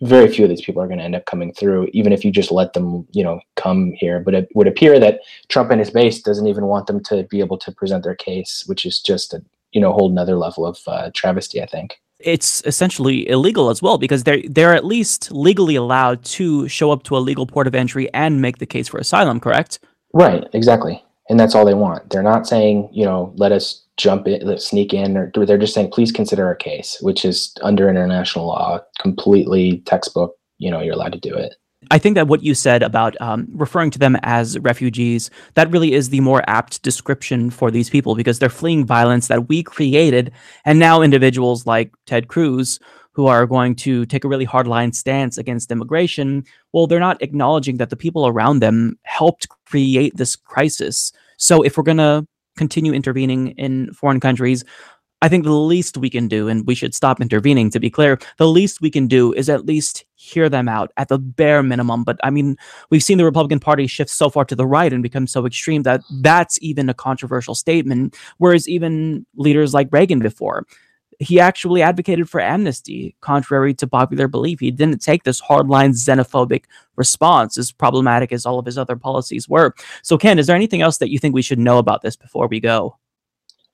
very 0.00 0.28
few 0.28 0.44
of 0.44 0.48
these 0.48 0.62
people 0.62 0.82
are 0.82 0.86
going 0.86 0.98
to 0.98 1.04
end 1.04 1.14
up 1.14 1.26
coming 1.26 1.52
through, 1.52 1.88
even 1.92 2.12
if 2.12 2.24
you 2.24 2.30
just 2.30 2.50
let 2.50 2.72
them, 2.72 3.06
you 3.12 3.22
know, 3.22 3.40
come 3.56 3.92
here. 3.92 4.20
But 4.20 4.34
it 4.34 4.48
would 4.54 4.66
appear 4.66 4.98
that 4.98 5.20
Trump 5.48 5.70
and 5.70 5.80
his 5.80 5.90
base 5.90 6.22
doesn't 6.22 6.46
even 6.46 6.66
want 6.66 6.86
them 6.86 7.02
to 7.04 7.24
be 7.24 7.40
able 7.40 7.58
to 7.58 7.72
present 7.72 8.04
their 8.04 8.14
case, 8.14 8.64
which 8.66 8.86
is 8.86 9.00
just 9.00 9.34
a 9.34 9.44
you 9.72 9.80
know 9.80 9.92
whole 9.92 10.10
another 10.10 10.36
level 10.36 10.66
of 10.66 10.78
uh, 10.86 11.10
travesty. 11.14 11.62
I 11.62 11.66
think 11.66 12.00
it's 12.20 12.62
essentially 12.64 13.28
illegal 13.28 13.70
as 13.70 13.82
well 13.82 13.98
because 13.98 14.24
they're 14.24 14.42
they're 14.48 14.74
at 14.74 14.84
least 14.84 15.30
legally 15.32 15.76
allowed 15.76 16.24
to 16.24 16.68
show 16.68 16.90
up 16.90 17.02
to 17.04 17.16
a 17.16 17.18
legal 17.18 17.46
port 17.46 17.66
of 17.66 17.74
entry 17.74 18.12
and 18.14 18.40
make 18.40 18.58
the 18.58 18.66
case 18.66 18.88
for 18.88 18.98
asylum. 18.98 19.40
Correct? 19.40 19.78
Right. 20.12 20.44
Exactly. 20.52 21.02
And 21.28 21.38
that's 21.40 21.54
all 21.54 21.64
they 21.64 21.74
want. 21.74 22.08
They're 22.10 22.22
not 22.22 22.46
saying, 22.46 22.88
you 22.92 23.04
know, 23.04 23.32
let 23.36 23.52
us 23.52 23.84
jump 23.96 24.28
in, 24.28 24.46
let's 24.46 24.66
sneak 24.66 24.94
in, 24.94 25.16
or 25.16 25.30
they're 25.34 25.58
just 25.58 25.74
saying, 25.74 25.90
please 25.90 26.12
consider 26.12 26.46
our 26.46 26.54
case, 26.54 26.98
which 27.00 27.24
is 27.24 27.52
under 27.62 27.88
international 27.88 28.46
law, 28.46 28.80
completely 29.00 29.78
textbook. 29.86 30.36
You 30.58 30.70
know, 30.70 30.80
you're 30.80 30.94
allowed 30.94 31.12
to 31.12 31.20
do 31.20 31.34
it. 31.34 31.54
I 31.90 31.98
think 31.98 32.14
that 32.16 32.28
what 32.28 32.42
you 32.42 32.54
said 32.54 32.82
about 32.82 33.20
um, 33.20 33.46
referring 33.52 33.90
to 33.92 33.98
them 33.98 34.16
as 34.22 34.58
refugees, 34.58 35.30
that 35.54 35.70
really 35.70 35.92
is 35.92 36.08
the 36.08 36.20
more 36.20 36.42
apt 36.48 36.82
description 36.82 37.50
for 37.50 37.70
these 37.70 37.90
people 37.90 38.14
because 38.14 38.38
they're 38.38 38.48
fleeing 38.48 38.84
violence 38.84 39.28
that 39.28 39.48
we 39.48 39.62
created. 39.62 40.32
And 40.64 40.78
now 40.78 41.02
individuals 41.02 41.66
like 41.66 41.94
Ted 42.06 42.28
Cruz, 42.28 42.80
who 43.12 43.26
are 43.26 43.46
going 43.46 43.74
to 43.76 44.04
take 44.06 44.24
a 44.24 44.28
really 44.28 44.46
hardline 44.46 44.94
stance 44.94 45.38
against 45.38 45.70
immigration, 45.70 46.44
well, 46.72 46.86
they're 46.86 47.00
not 47.00 47.22
acknowledging 47.22 47.78
that 47.78 47.90
the 47.90 47.96
people 47.96 48.26
around 48.26 48.60
them 48.60 48.98
helped 49.02 49.46
create 49.66 50.16
this 50.16 50.36
crisis. 50.36 51.12
So 51.36 51.62
if 51.62 51.76
we're 51.76 51.84
going 51.84 51.96
to 51.98 52.26
continue 52.56 52.92
intervening 52.92 53.48
in 53.58 53.92
foreign 53.92 54.20
countries, 54.20 54.64
I 55.26 55.28
think 55.28 55.42
the 55.42 55.50
least 55.50 55.96
we 55.96 56.08
can 56.08 56.28
do, 56.28 56.46
and 56.46 56.64
we 56.68 56.76
should 56.76 56.94
stop 56.94 57.20
intervening 57.20 57.68
to 57.70 57.80
be 57.80 57.90
clear, 57.90 58.16
the 58.38 58.46
least 58.46 58.80
we 58.80 58.92
can 58.92 59.08
do 59.08 59.32
is 59.32 59.48
at 59.48 59.66
least 59.66 60.04
hear 60.14 60.48
them 60.48 60.68
out 60.68 60.92
at 60.96 61.08
the 61.08 61.18
bare 61.18 61.64
minimum. 61.64 62.04
But 62.04 62.16
I 62.22 62.30
mean, 62.30 62.56
we've 62.90 63.02
seen 63.02 63.18
the 63.18 63.24
Republican 63.24 63.58
Party 63.58 63.88
shift 63.88 64.10
so 64.10 64.30
far 64.30 64.44
to 64.44 64.54
the 64.54 64.64
right 64.64 64.92
and 64.92 65.02
become 65.02 65.26
so 65.26 65.44
extreme 65.44 65.82
that 65.82 66.02
that's 66.20 66.62
even 66.62 66.88
a 66.88 66.94
controversial 66.94 67.56
statement. 67.56 68.16
Whereas 68.38 68.68
even 68.68 69.26
leaders 69.34 69.74
like 69.74 69.88
Reagan 69.90 70.20
before, 70.20 70.64
he 71.18 71.40
actually 71.40 71.82
advocated 71.82 72.30
for 72.30 72.40
amnesty, 72.40 73.16
contrary 73.20 73.74
to 73.74 73.88
popular 73.88 74.28
belief. 74.28 74.60
He 74.60 74.70
didn't 74.70 75.02
take 75.02 75.24
this 75.24 75.42
hardline 75.42 75.90
xenophobic 75.90 76.66
response, 76.94 77.58
as 77.58 77.72
problematic 77.72 78.30
as 78.30 78.46
all 78.46 78.60
of 78.60 78.66
his 78.66 78.78
other 78.78 78.94
policies 78.94 79.48
were. 79.48 79.74
So, 80.02 80.18
Ken, 80.18 80.38
is 80.38 80.46
there 80.46 80.54
anything 80.54 80.82
else 80.82 80.98
that 80.98 81.10
you 81.10 81.18
think 81.18 81.34
we 81.34 81.42
should 81.42 81.58
know 81.58 81.78
about 81.78 82.02
this 82.02 82.14
before 82.14 82.46
we 82.46 82.60
go? 82.60 82.96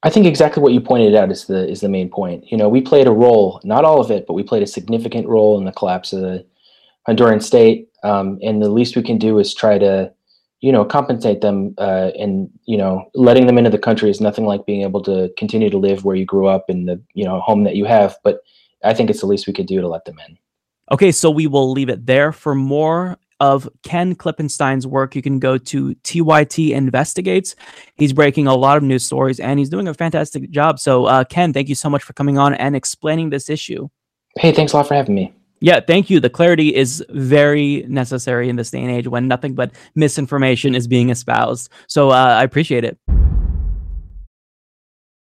I 0.05 0.11
think 0.11 0.27
exactly 0.27 0.63
what 0.63 0.73
you 0.73 0.81
pointed 0.81 1.15
out 1.15 1.31
is 1.31 1.45
the 1.47 1.69
is 1.69 1.81
the 1.81 1.89
main 1.89 2.09
point. 2.09 2.51
You 2.51 2.57
know, 2.57 2.69
we 2.69 2.81
played 2.81 3.07
a 3.07 3.13
role, 3.13 3.61
not 3.63 3.85
all 3.85 4.01
of 4.01 4.11
it, 4.11 4.27
but 4.27 4.35
we 4.35 4.43
played 4.43 4.63
a 4.63 4.67
significant 4.67 5.29
role 5.29 5.59
in 5.59 5.65
the 5.65 5.73
collapse 5.73 6.13
of 6.13 6.23
the 6.23 6.45
Honduran 7.09 7.43
state, 7.43 7.89
um, 8.03 8.39
and 8.43 8.61
the 8.61 8.69
least 8.69 8.97
we 8.97 9.03
can 9.03 9.19
do 9.19 9.39
is 9.39 9.55
try 9.55 9.79
to, 9.79 10.13
you 10.61 10.73
know, 10.73 10.85
compensate 10.85 11.41
them. 11.41 11.75
Uh, 11.79 12.11
and 12.19 12.51
you 12.65 12.77
know, 12.77 13.09
letting 13.15 13.47
them 13.47 13.59
into 13.59 13.71
the 13.71 13.79
country 13.79 14.11
is 14.11 14.21
nothing 14.21 14.45
like 14.45 14.67
being 14.67 14.83
able 14.83 15.03
to 15.03 15.33
continue 15.37 15.71
to 15.71 15.79
live 15.79 16.05
where 16.05 16.17
you 16.17 16.25
grew 16.25 16.47
up 16.47 16.65
in 16.69 16.87
the 16.87 17.01
you 17.15 17.25
know 17.25 17.41
home 17.41 17.63
that 17.65 17.77
you 17.77 17.85
have. 17.85 18.17
But 18.25 18.41
I 18.83 18.95
think 18.95 19.09
it's 19.09 19.21
the 19.21 19.27
least 19.27 19.47
we 19.47 19.53
could 19.53 19.67
do 19.67 19.81
to 19.81 19.89
let 19.89 20.05
them 20.05 20.19
in. 20.27 20.37
Okay, 20.91 21.13
so 21.13 21.31
we 21.31 21.47
will 21.47 21.71
leave 21.71 21.89
it 21.89 22.07
there. 22.07 22.33
For 22.33 22.57
more 22.57 23.19
of 23.43 23.69
Ken 23.83 24.15
Klippenstein's 24.15 24.87
work, 24.87 25.17
you 25.17 25.21
can 25.21 25.41
go 25.41 25.59
to 25.59 25.97
TYT 25.97 26.71
Investigates. 26.71 27.57
He's 27.97 28.13
breaking 28.13 28.47
a 28.47 28.55
lot 28.55 28.77
of 28.77 28.85
news 28.85 29.05
stories 29.05 29.41
and 29.41 29.59
he's 29.59 29.69
doing 29.69 29.89
a 29.89 29.95
fantastic 29.95 30.49
job. 30.51 30.79
So, 30.79 31.07
uh, 31.07 31.25
Ken, 31.25 31.53
thank 31.53 31.69
you 31.69 31.75
so 31.75 31.91
much 31.91 32.05
for 32.05 32.13
coming 32.13 32.39
on 32.39 32.55
and 32.55 32.77
explaining 32.77 33.31
this 33.31 33.51
issue. 33.51 33.89
Hey, 34.39 34.53
thanks 34.53 34.73
a 34.73 34.77
lot 34.77 34.87
for 34.87 34.95
having 34.95 35.17
me. 35.17 35.35
Yeah, 35.59 35.81
thank 35.81 36.09
you. 36.09 36.21
The 36.21 36.31
clarity 36.31 36.73
is 36.73 37.05
very 37.11 37.85
necessary 37.89 38.49
in 38.49 38.55
this 38.55 38.71
day 38.71 38.81
and 38.81 38.93
age 38.93 39.09
when 39.09 39.27
nothing 39.27 39.55
but 39.55 39.73
misinformation 39.97 40.77
is 40.77 40.87
being 40.87 41.11
espoused. 41.11 41.69
So, 41.89 42.11
uh, 42.11 42.37
I 42.39 42.45
appreciate 42.45 42.85
it. 42.85 42.97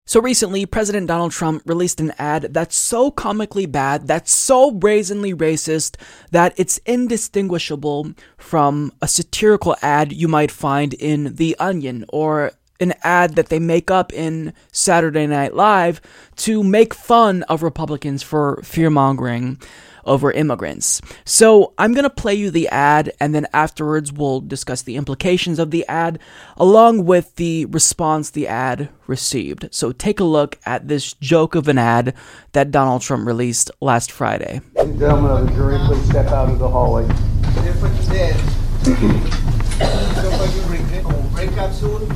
So 0.08 0.22
recently, 0.22 0.68
President 0.68 1.08
Donald 1.08 1.32
Trump 1.32 1.64
released 1.66 2.00
an 2.00 2.14
ad 2.20 2.54
that's 2.54 2.76
so 2.76 3.10
comically 3.10 3.66
bad, 3.66 4.06
that's 4.08 4.32
so 4.32 4.70
brazenly 4.70 5.34
racist, 5.34 5.98
that 6.30 6.54
it's 6.58 6.78
indistinguishable 6.86 8.14
from 8.38 8.92
a 9.02 9.08
satirical 9.08 9.76
ad 9.82 10.14
you 10.14 10.28
might 10.28 10.52
find 10.52 10.94
in 10.94 11.36
The 11.38 11.56
Onion 11.58 12.06
or 12.10 12.52
an 12.80 12.94
ad 13.02 13.36
that 13.36 13.50
they 13.50 13.58
make 13.58 13.90
up 13.90 14.14
in 14.14 14.54
Saturday 14.72 15.26
Night 15.26 15.56
Live 15.56 16.02
to 16.36 16.64
make 16.64 16.94
fun 16.94 17.42
of 17.44 17.64
Republicans 17.64 18.22
for 18.22 18.62
fear 18.64 18.92
mongering 18.92 19.60
over 20.06 20.32
immigrants. 20.32 21.02
So 21.26 21.74
I'm 21.78 21.94
going 21.94 22.04
to 22.04 22.10
play 22.10 22.34
you 22.34 22.52
the 22.52 22.68
ad, 22.70 23.12
and 23.20 23.34
then 23.34 23.48
afterwards 23.54 24.12
we'll 24.12 24.42
discuss 24.42 24.82
the 24.84 24.96
implications 24.96 25.60
of 25.60 25.72
the 25.72 25.86
ad 25.88 26.20
along 26.58 27.06
with 27.06 27.36
the 27.36 27.66
response 27.66 28.30
the 28.30 28.48
ad 28.48 28.90
received. 29.08 29.68
So 29.72 29.92
take 29.92 30.20
a 30.20 30.24
look 30.24 30.60
at 30.66 30.88
this 30.88 31.14
joke 31.14 31.56
of 31.56 31.68
an 31.68 31.78
ad 31.78 32.14
that 32.54 32.72
Donald 32.72 33.02
Trump 33.02 33.28
released 33.28 33.72
last 33.82 34.12
Friday. 34.12 34.62
Gentlemen 34.76 35.32
of 35.32 35.48
the 35.48 35.54
jury, 35.54 35.78
please 35.86 36.06
step 36.06 36.28
out 36.28 36.50
of 36.50 36.60
the 36.60 36.68
hallway. 36.68 37.06
If 37.06 37.80
fucking 37.80 38.10
dead, 38.12 38.36
so 38.86 40.32
fucking 40.32 40.68
break, 40.68 40.86
break 41.34 41.58
up 41.58 41.74
soon, 41.74 42.08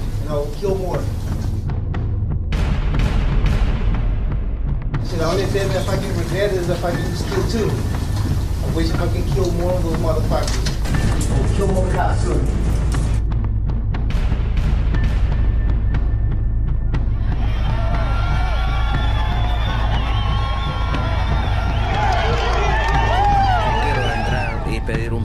the 5.20 5.26
only 5.26 5.46
thing 5.48 5.68
that 5.68 5.86
fucking 5.86 6.18
regret 6.18 6.54
is 6.54 6.70
if 6.70 6.84
I 6.84 6.92
can 6.92 7.02
just 7.12 7.28
kill 7.28 7.44
two. 7.52 7.70
I 7.70 8.74
wish 8.74 8.88
if 8.88 9.02
I 9.02 9.08
can 9.12 9.28
kill 9.34 9.52
more 9.54 9.74
of 9.74 9.84
those 9.84 9.98
motherfuckers. 9.98 10.66
I'll 11.32 11.56
kill 11.58 11.68
more 11.68 11.92
cops 11.92 12.24
soon. 12.24 12.60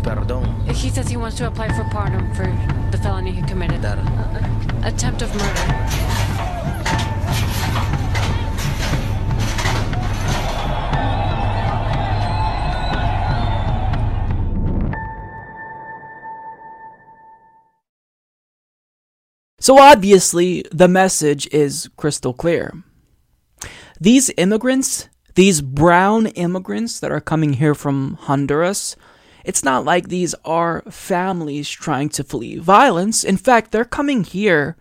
pedir. 0.03 0.75
He 0.75 0.91
says 0.91 1.09
he 1.09 1.17
wants 1.17 1.37
to 1.39 1.47
apply 1.47 1.69
for 1.69 1.85
pardon 1.85 2.35
for 2.35 2.45
the 2.91 2.99
felony 2.99 3.31
he 3.31 3.43
committed. 3.43 3.85
Attempt 4.85 5.23
of 5.23 5.33
murder. 5.35 7.14
So 19.65 19.79
obviously, 19.79 20.63
the 20.73 20.89
message 20.89 21.49
is 21.51 21.89
crystal 21.97 22.35
clear. 22.35 22.85
These 23.99 24.31
immigrants, 24.37 25.09
these 25.37 25.63
brown 25.63 26.27
immigrants 26.27 27.01
that 27.01 27.11
are 27.11 27.23
coming 27.23 27.55
here 27.55 27.75
from 27.75 28.19
Honduras, 28.21 28.95
it's 29.43 29.65
not 29.65 29.87
like 29.87 30.09
these 30.09 30.35
are 30.45 30.83
families 30.91 31.71
trying 31.71 32.11
to 32.11 32.23
flee 32.23 32.59
violence. 32.59 33.25
In 33.25 33.39
fact, 33.39 33.73
they're 33.73 33.87
coming 33.87 34.25
here 34.25 34.77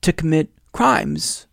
to 0.00 0.12
commit 0.12 0.50
crimes. 0.72 1.46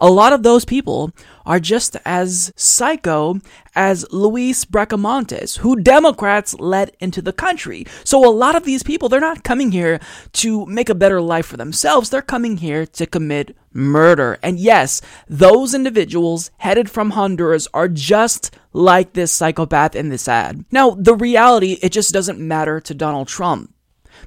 A 0.00 0.10
lot 0.10 0.32
of 0.32 0.42
those 0.42 0.64
people 0.64 1.12
are 1.44 1.60
just 1.60 1.96
as 2.04 2.52
psycho 2.56 3.40
as 3.74 4.06
Luis 4.10 4.64
Bracamontes, 4.64 5.58
who 5.58 5.76
Democrats 5.76 6.54
let 6.58 6.94
into 7.00 7.20
the 7.20 7.32
country. 7.32 7.84
So 8.04 8.26
a 8.26 8.32
lot 8.32 8.56
of 8.56 8.64
these 8.64 8.82
people, 8.82 9.08
they're 9.08 9.20
not 9.20 9.44
coming 9.44 9.72
here 9.72 10.00
to 10.34 10.64
make 10.66 10.88
a 10.88 10.94
better 10.94 11.20
life 11.20 11.46
for 11.46 11.56
themselves. 11.56 12.08
They're 12.08 12.22
coming 12.22 12.58
here 12.58 12.86
to 12.86 13.06
commit 13.06 13.56
murder. 13.72 14.38
And 14.42 14.58
yes, 14.58 15.02
those 15.28 15.74
individuals 15.74 16.50
headed 16.58 16.90
from 16.90 17.10
Honduras 17.10 17.68
are 17.74 17.88
just 17.88 18.56
like 18.72 19.12
this 19.12 19.32
psychopath 19.32 19.94
in 19.94 20.08
this 20.08 20.28
ad. 20.28 20.64
Now, 20.70 20.90
the 20.90 21.14
reality, 21.14 21.78
it 21.82 21.92
just 21.92 22.12
doesn't 22.12 22.38
matter 22.38 22.80
to 22.80 22.94
Donald 22.94 23.28
Trump 23.28 23.74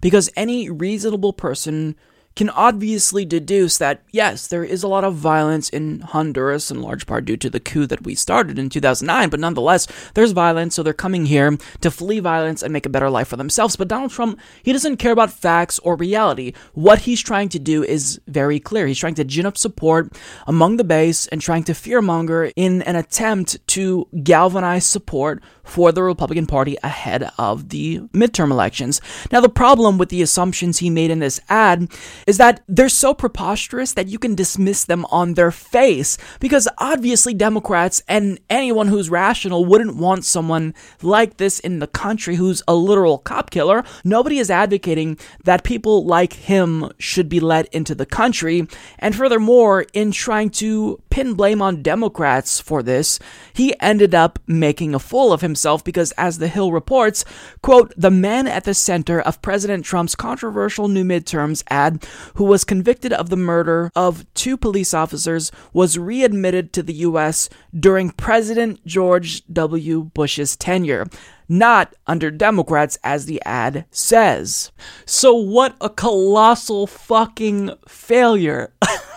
because 0.02 0.30
any 0.36 0.70
reasonable 0.70 1.34
person 1.34 1.96
can 2.36 2.50
obviously 2.50 3.26
deduce 3.26 3.78
that, 3.78 4.04
yes, 4.12 4.48
there 4.48 4.64
is 4.64 4.84
a 4.84 4.88
lot 4.88 5.04
of 5.04 5.16
violence 5.16 5.70
in 5.70 6.02
Honduras, 6.02 6.72
in 6.72 6.82
large 6.82 7.06
part 7.06 7.26
due 7.26 7.38
to 7.38 7.50
the 7.50 7.60
coup 7.60 7.86
that 7.88 8.04
we 8.04 8.16
started 8.16 8.58
in 8.58 8.70
2009, 8.70 9.30
but 9.30 9.40
nonetheless, 9.40 9.88
there's 10.14 10.32
violence, 10.32 10.76
so 10.76 10.84
they're 10.84 10.94
coming 10.94 11.26
here 11.26 11.58
to 11.82 11.92
flee 11.92 12.20
violence 12.20 12.64
and 12.64 12.74
make 12.74 12.86
a 12.86 12.90
better 12.90 13.10
life 13.10 13.28
for 13.28 13.38
themselves. 13.38 13.76
But 13.76 13.88
Donald 13.88 14.12
Trump, 14.12 14.40
he 14.64 14.74
doesn't 14.74 14.98
care 14.98 15.12
about 15.12 15.32
facts 15.32 15.80
or 15.80 15.96
reality. 15.96 16.54
What 16.74 17.00
he's 17.00 17.22
trying 17.22 17.50
to 17.50 17.60
do 17.60 17.84
is 17.84 18.20
very 18.28 18.60
clear. 18.60 18.88
He's 18.88 19.00
trying 19.00 19.16
to 19.16 19.24
gin 19.24 19.46
up 19.46 19.58
support 19.58 20.12
among 20.48 20.78
the 20.78 20.84
base 20.84 21.28
and 21.28 21.42
trying 21.42 21.64
to 21.66 21.74
fearmonger 21.74 22.52
in 22.56 22.82
an 22.84 22.96
attempt 22.96 23.66
to 23.70 24.08
galvanize 24.24 24.86
support 24.86 25.44
for 25.64 25.92
the 25.92 26.04
Republican 26.04 26.46
Party 26.46 26.78
ahead 26.84 27.30
of 27.38 27.70
the 27.70 28.00
midterm 28.14 28.52
elections. 28.52 29.02
Now, 29.32 29.42
the 29.42 29.50
problem 29.50 29.98
with 29.98 30.10
the 30.10 30.22
assumptions 30.22 30.80
he 30.80 30.90
made 30.90 31.10
in 31.10 31.20
this 31.20 31.40
ad 31.50 31.90
is 32.28 32.38
that 32.38 32.62
they're 32.68 32.90
so 32.90 33.14
preposterous 33.14 33.94
that 33.94 34.08
you 34.08 34.20
can 34.20 34.36
dismiss 34.36 34.84
them 34.86 35.06
on 35.06 35.34
their 35.34 35.52
face 35.52 36.18
because 36.40 36.68
obviously 36.78 37.34
Democrats 37.34 38.04
and 38.08 38.40
anyone 38.50 38.88
who's 38.88 39.10
rational 39.10 39.66
wouldn't 39.66 39.96
want 39.96 40.26
someone 40.26 40.74
like 41.02 41.38
this 41.38 41.60
in 41.60 41.80
the 41.80 41.88
country 41.88 42.36
who's 42.36 42.62
a 42.68 42.76
literal 42.76 43.18
cop 43.18 43.50
killer. 43.50 43.84
Nobody 44.04 44.40
is 44.40 44.52
advocating 44.52 45.18
that 45.44 45.64
people 45.64 46.06
like 46.06 46.34
him 46.34 46.92
should 46.98 47.30
be 47.30 47.40
let 47.40 47.74
into 47.74 47.96
the 47.96 48.06
country. 48.06 48.68
And 49.00 49.16
furthermore, 49.16 49.86
in 49.94 50.12
trying 50.12 50.50
to 50.52 51.02
pin 51.10 51.34
blame 51.34 51.62
on 51.62 51.82
Democrats 51.82 52.60
for 52.60 52.84
this, 52.84 53.20
he 53.54 53.80
ended 53.80 54.14
up 54.14 54.40
making 54.48 54.94
a 54.94 55.00
fool 55.00 55.32
of 55.32 55.42
himself 55.54 55.84
because, 55.84 56.12
as 56.14 56.40
The 56.40 56.48
Hill 56.48 56.72
reports, 56.72 57.24
quote, 57.62 57.94
the 57.96 58.10
man 58.10 58.48
at 58.48 58.64
the 58.64 58.74
center 58.74 59.22
of 59.22 59.42
President 59.42 59.86
Trump's 59.86 60.16
controversial 60.16 60.88
new 60.88 61.04
midterms 61.04 61.64
ad, 61.70 62.06
who 62.36 62.44
was 62.44 62.64
convicted 62.64 63.14
of 63.14 63.30
the 63.30 63.38
murder 63.38 63.92
of 63.96 64.26
two 64.34 64.58
police 64.58 64.94
officers, 64.94 65.52
was 65.72 65.98
readmitted 65.98 66.74
to 66.74 66.82
the 66.82 66.94
U.S. 67.08 67.50
during 67.78 68.10
President 68.10 68.84
George 68.86 69.46
W. 69.48 70.04
Bush's 70.04 70.56
tenure 70.56 71.06
not 71.50 71.94
under 72.08 72.32
Democrats, 72.32 72.98
as 73.04 73.26
the 73.26 73.42
ad 73.46 73.86
says. 73.92 74.72
So, 75.06 75.36
what 75.36 75.76
a 75.82 75.90
colossal 75.90 76.88
fucking 76.88 77.72
failure. 77.88 78.74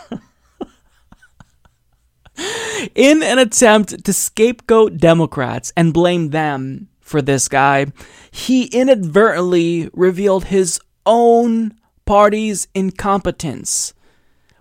In 2.95 3.23
an 3.23 3.39
attempt 3.39 4.05
to 4.05 4.13
scapegoat 4.13 4.99
Democrats 4.99 5.73
and 5.77 5.95
blame 5.95 6.31
them 6.31 6.89
for 7.01 7.23
this 7.23 7.49
guy, 7.49 7.87
he 8.31 8.65
inadvertently 8.67 9.89
revealed 9.93 10.47
his 10.47 10.81
own 11.05 11.75
party's 12.05 12.69
incompetence 12.75 13.95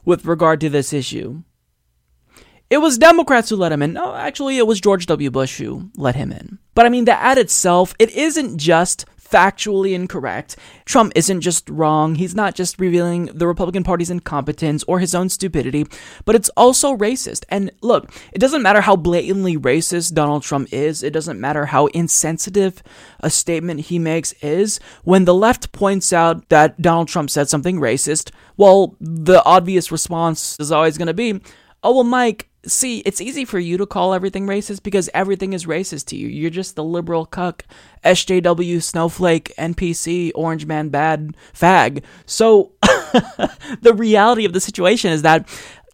with 0.05 0.25
regard 0.25 0.61
to 0.61 0.69
this 0.69 0.93
issue. 0.93 1.43
It 2.69 2.77
was 2.79 2.97
Democrats 2.97 3.49
who 3.49 3.55
let 3.55 3.71
him 3.71 3.81
in. 3.81 3.93
No, 3.93 4.15
actually, 4.15 4.57
it 4.57 4.67
was 4.67 4.81
George 4.81 5.05
W. 5.05 5.29
Bush 5.29 5.59
who 5.59 5.91
let 5.95 6.15
him 6.15 6.31
in. 6.31 6.57
But 6.73 6.85
I 6.85 6.89
mean, 6.89 7.05
the 7.05 7.13
ad 7.13 7.37
itself, 7.37 7.93
it 7.99 8.09
isn't 8.11 8.57
just 8.57 9.05
factually 9.29 9.93
incorrect. 9.93 10.55
Trump 10.85 11.11
isn't 11.15 11.41
just 11.41 11.69
wrong. 11.69 12.15
He's 12.15 12.35
not 12.35 12.55
just 12.55 12.79
revealing 12.79 13.25
the 13.25 13.47
Republican 13.47 13.83
Party's 13.83 14.09
incompetence 14.09 14.83
or 14.87 14.99
his 14.99 15.15
own 15.15 15.29
stupidity, 15.29 15.85
but 16.25 16.35
it's 16.35 16.49
also 16.49 16.95
racist. 16.95 17.43
And 17.49 17.71
look, 17.81 18.11
it 18.31 18.39
doesn't 18.39 18.61
matter 18.61 18.81
how 18.81 18.95
blatantly 18.95 19.57
racist 19.57 20.13
Donald 20.13 20.43
Trump 20.43 20.71
is, 20.71 21.03
it 21.03 21.13
doesn't 21.13 21.39
matter 21.39 21.65
how 21.67 21.87
insensitive 21.87 22.83
a 23.19 23.29
statement 23.29 23.81
he 23.81 23.99
makes 23.99 24.33
is. 24.41 24.79
When 25.03 25.25
the 25.25 25.33
left 25.33 25.71
points 25.71 26.13
out 26.13 26.49
that 26.49 26.81
Donald 26.81 27.07
Trump 27.07 27.29
said 27.29 27.49
something 27.49 27.79
racist, 27.79 28.31
well, 28.57 28.95
the 28.99 29.43
obvious 29.43 29.91
response 29.91 30.57
is 30.59 30.71
always 30.71 30.97
going 30.97 31.07
to 31.07 31.13
be, 31.13 31.41
oh, 31.85 31.93
well, 31.93 32.03
Mike, 32.03 32.49
see, 32.65 32.99
it's 32.99 33.21
easy 33.21 33.45
for 33.45 33.59
you 33.59 33.77
to 33.77 33.85
call 33.85 34.13
everything 34.13 34.47
racist 34.47 34.81
because 34.81 35.09
everything 35.13 35.53
is 35.53 35.65
racist 35.65 36.07
to 36.07 36.17
you. 36.17 36.27
You're 36.27 36.49
just 36.49 36.75
the 36.75 36.83
liberal 36.83 37.25
cuck, 37.25 37.63
SJW, 38.03 38.81
snowflake, 38.81 39.53
NPC, 39.57 40.31
orange 40.33 40.65
man, 40.65 40.89
bad 40.89 41.37
fag. 41.53 42.03
So 42.25 42.71
the 42.81 43.93
reality 43.95 44.45
of 44.45 44.53
the 44.53 44.59
situation 44.59 45.11
is 45.11 45.21
that 45.21 45.47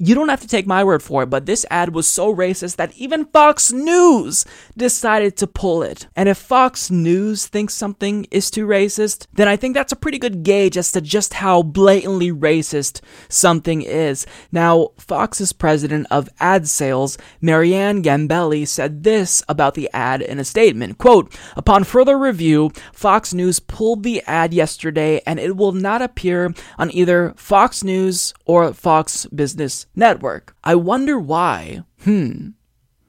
you 0.04 0.16
don't 0.16 0.30
have 0.30 0.42
to 0.42 0.48
take 0.48 0.66
my 0.66 0.84
word 0.84 1.04
for 1.04 1.22
it, 1.22 1.30
but 1.30 1.46
this 1.46 1.64
ad 1.70 1.94
was 1.94 2.08
so 2.08 2.34
racist 2.34 2.78
that 2.78 2.92
even 2.98 3.26
Fox 3.26 3.72
News 3.72 4.46
decided 4.76 5.38
to 5.38 5.46
pull 5.46 5.84
it. 5.84 6.08
And 6.16 6.28
if 6.28 6.40
Fox 6.40 6.90
News 6.90 7.46
thinks 7.46 7.76
something 7.76 8.26
is 8.32 8.50
too 8.50 8.66
racist, 8.66 9.28
then 9.32 9.48
I 9.48 9.56
think 9.56 9.76
that's 9.76 9.92
a 9.92 9.96
pretty 9.96 10.18
good 10.18 10.42
gauge 10.42 10.76
as 10.76 10.92
to 10.94 11.02
just 11.02 11.36
how 11.36 11.62
blatantly 11.62 12.32
racist 12.32 13.02
something 13.30 13.84
is. 13.84 14.26
Now, 14.52 14.90
Fox's 14.98 15.54
president 15.54 16.08
of 16.10 16.30
ad 16.40 16.68
sales, 16.68 17.20
Marianne 17.40 18.02
Gambelli, 18.02 18.68
said 18.68 19.04
this 19.04 19.44
about 19.48 19.76
the 19.76 19.88
ad 19.94 20.24
in 20.24 20.40
a 20.40 20.44
statement. 20.44 20.98
Quote, 20.98 21.32
upon 21.56 21.84
further 21.84 22.18
review, 22.18 22.72
Fox 22.92 23.36
News 23.36 23.60
pulled 23.60 24.02
the 24.02 24.24
ad 24.24 24.52
yesterday 24.52 25.22
and 25.28 25.40
it 25.40 25.56
will 25.56 25.74
not 25.74 26.02
appear 26.02 26.56
on 26.80 26.90
either 26.90 27.36
Fox 27.38 27.84
News 27.84 28.34
or 28.46 28.74
Fox 28.74 29.28
Business 29.28 29.86
network. 29.96 30.56
I 30.64 30.76
wonder 30.76 31.20
why. 31.20 31.84
Hmm. 32.04 32.50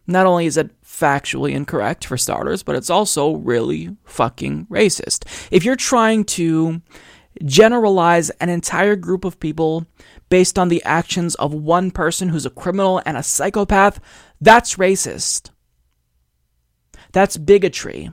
Not 0.07 0.27
only 0.27 0.47
is 0.47 0.57
it 0.57 0.71
factually 0.83 1.53
incorrect 1.53 2.05
for 2.05 2.19
starters, 2.19 2.63
but 2.63 2.75
it's 2.75 2.91
also 2.91 3.37
really 3.37 3.97
fucking 4.05 4.67
racist. 4.67 5.25
If 5.51 5.65
you're 5.65 5.77
trying 5.77 6.25
to 6.25 6.83
generalize 7.45 8.31
an 8.31 8.49
entire 8.49 8.97
group 8.97 9.25
of 9.25 9.41
people 9.41 9.87
based 10.29 10.59
on 10.59 10.69
the 10.69 10.83
actions 10.85 11.35
of 11.37 11.55
one 11.55 11.91
person 11.91 12.29
who's 12.29 12.47
a 12.47 12.51
criminal 12.51 13.01
and 13.07 13.17
a 13.17 13.23
psychopath, 13.23 14.01
that's 14.41 14.77
racist. 14.77 15.51
That's 17.13 17.37
bigotry. 17.37 18.11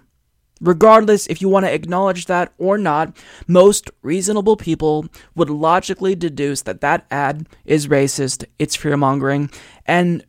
Regardless 0.62 1.28
if 1.28 1.42
you 1.42 1.50
want 1.50 1.66
to 1.66 1.74
acknowledge 1.74 2.26
that 2.26 2.54
or 2.58 2.78
not, 2.78 3.16
most 3.48 3.90
reasonable 4.02 4.58
people 4.58 5.08
would 5.36 5.50
logically 5.50 6.16
deduce 6.16 6.64
that 6.64 6.82
that 6.82 7.06
ad 7.10 7.48
is 7.66 7.88
racist, 7.88 8.44
it's 8.58 8.76
fear 8.76 8.98
mongering, 8.98 9.50
and 9.86 10.26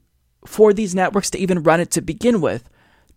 for 0.47 0.73
these 0.73 0.95
networks 0.95 1.31
to 1.31 1.39
even 1.39 1.63
run 1.63 1.81
it 1.81 1.91
to 1.93 2.01
begin 2.01 2.41
with, 2.41 2.69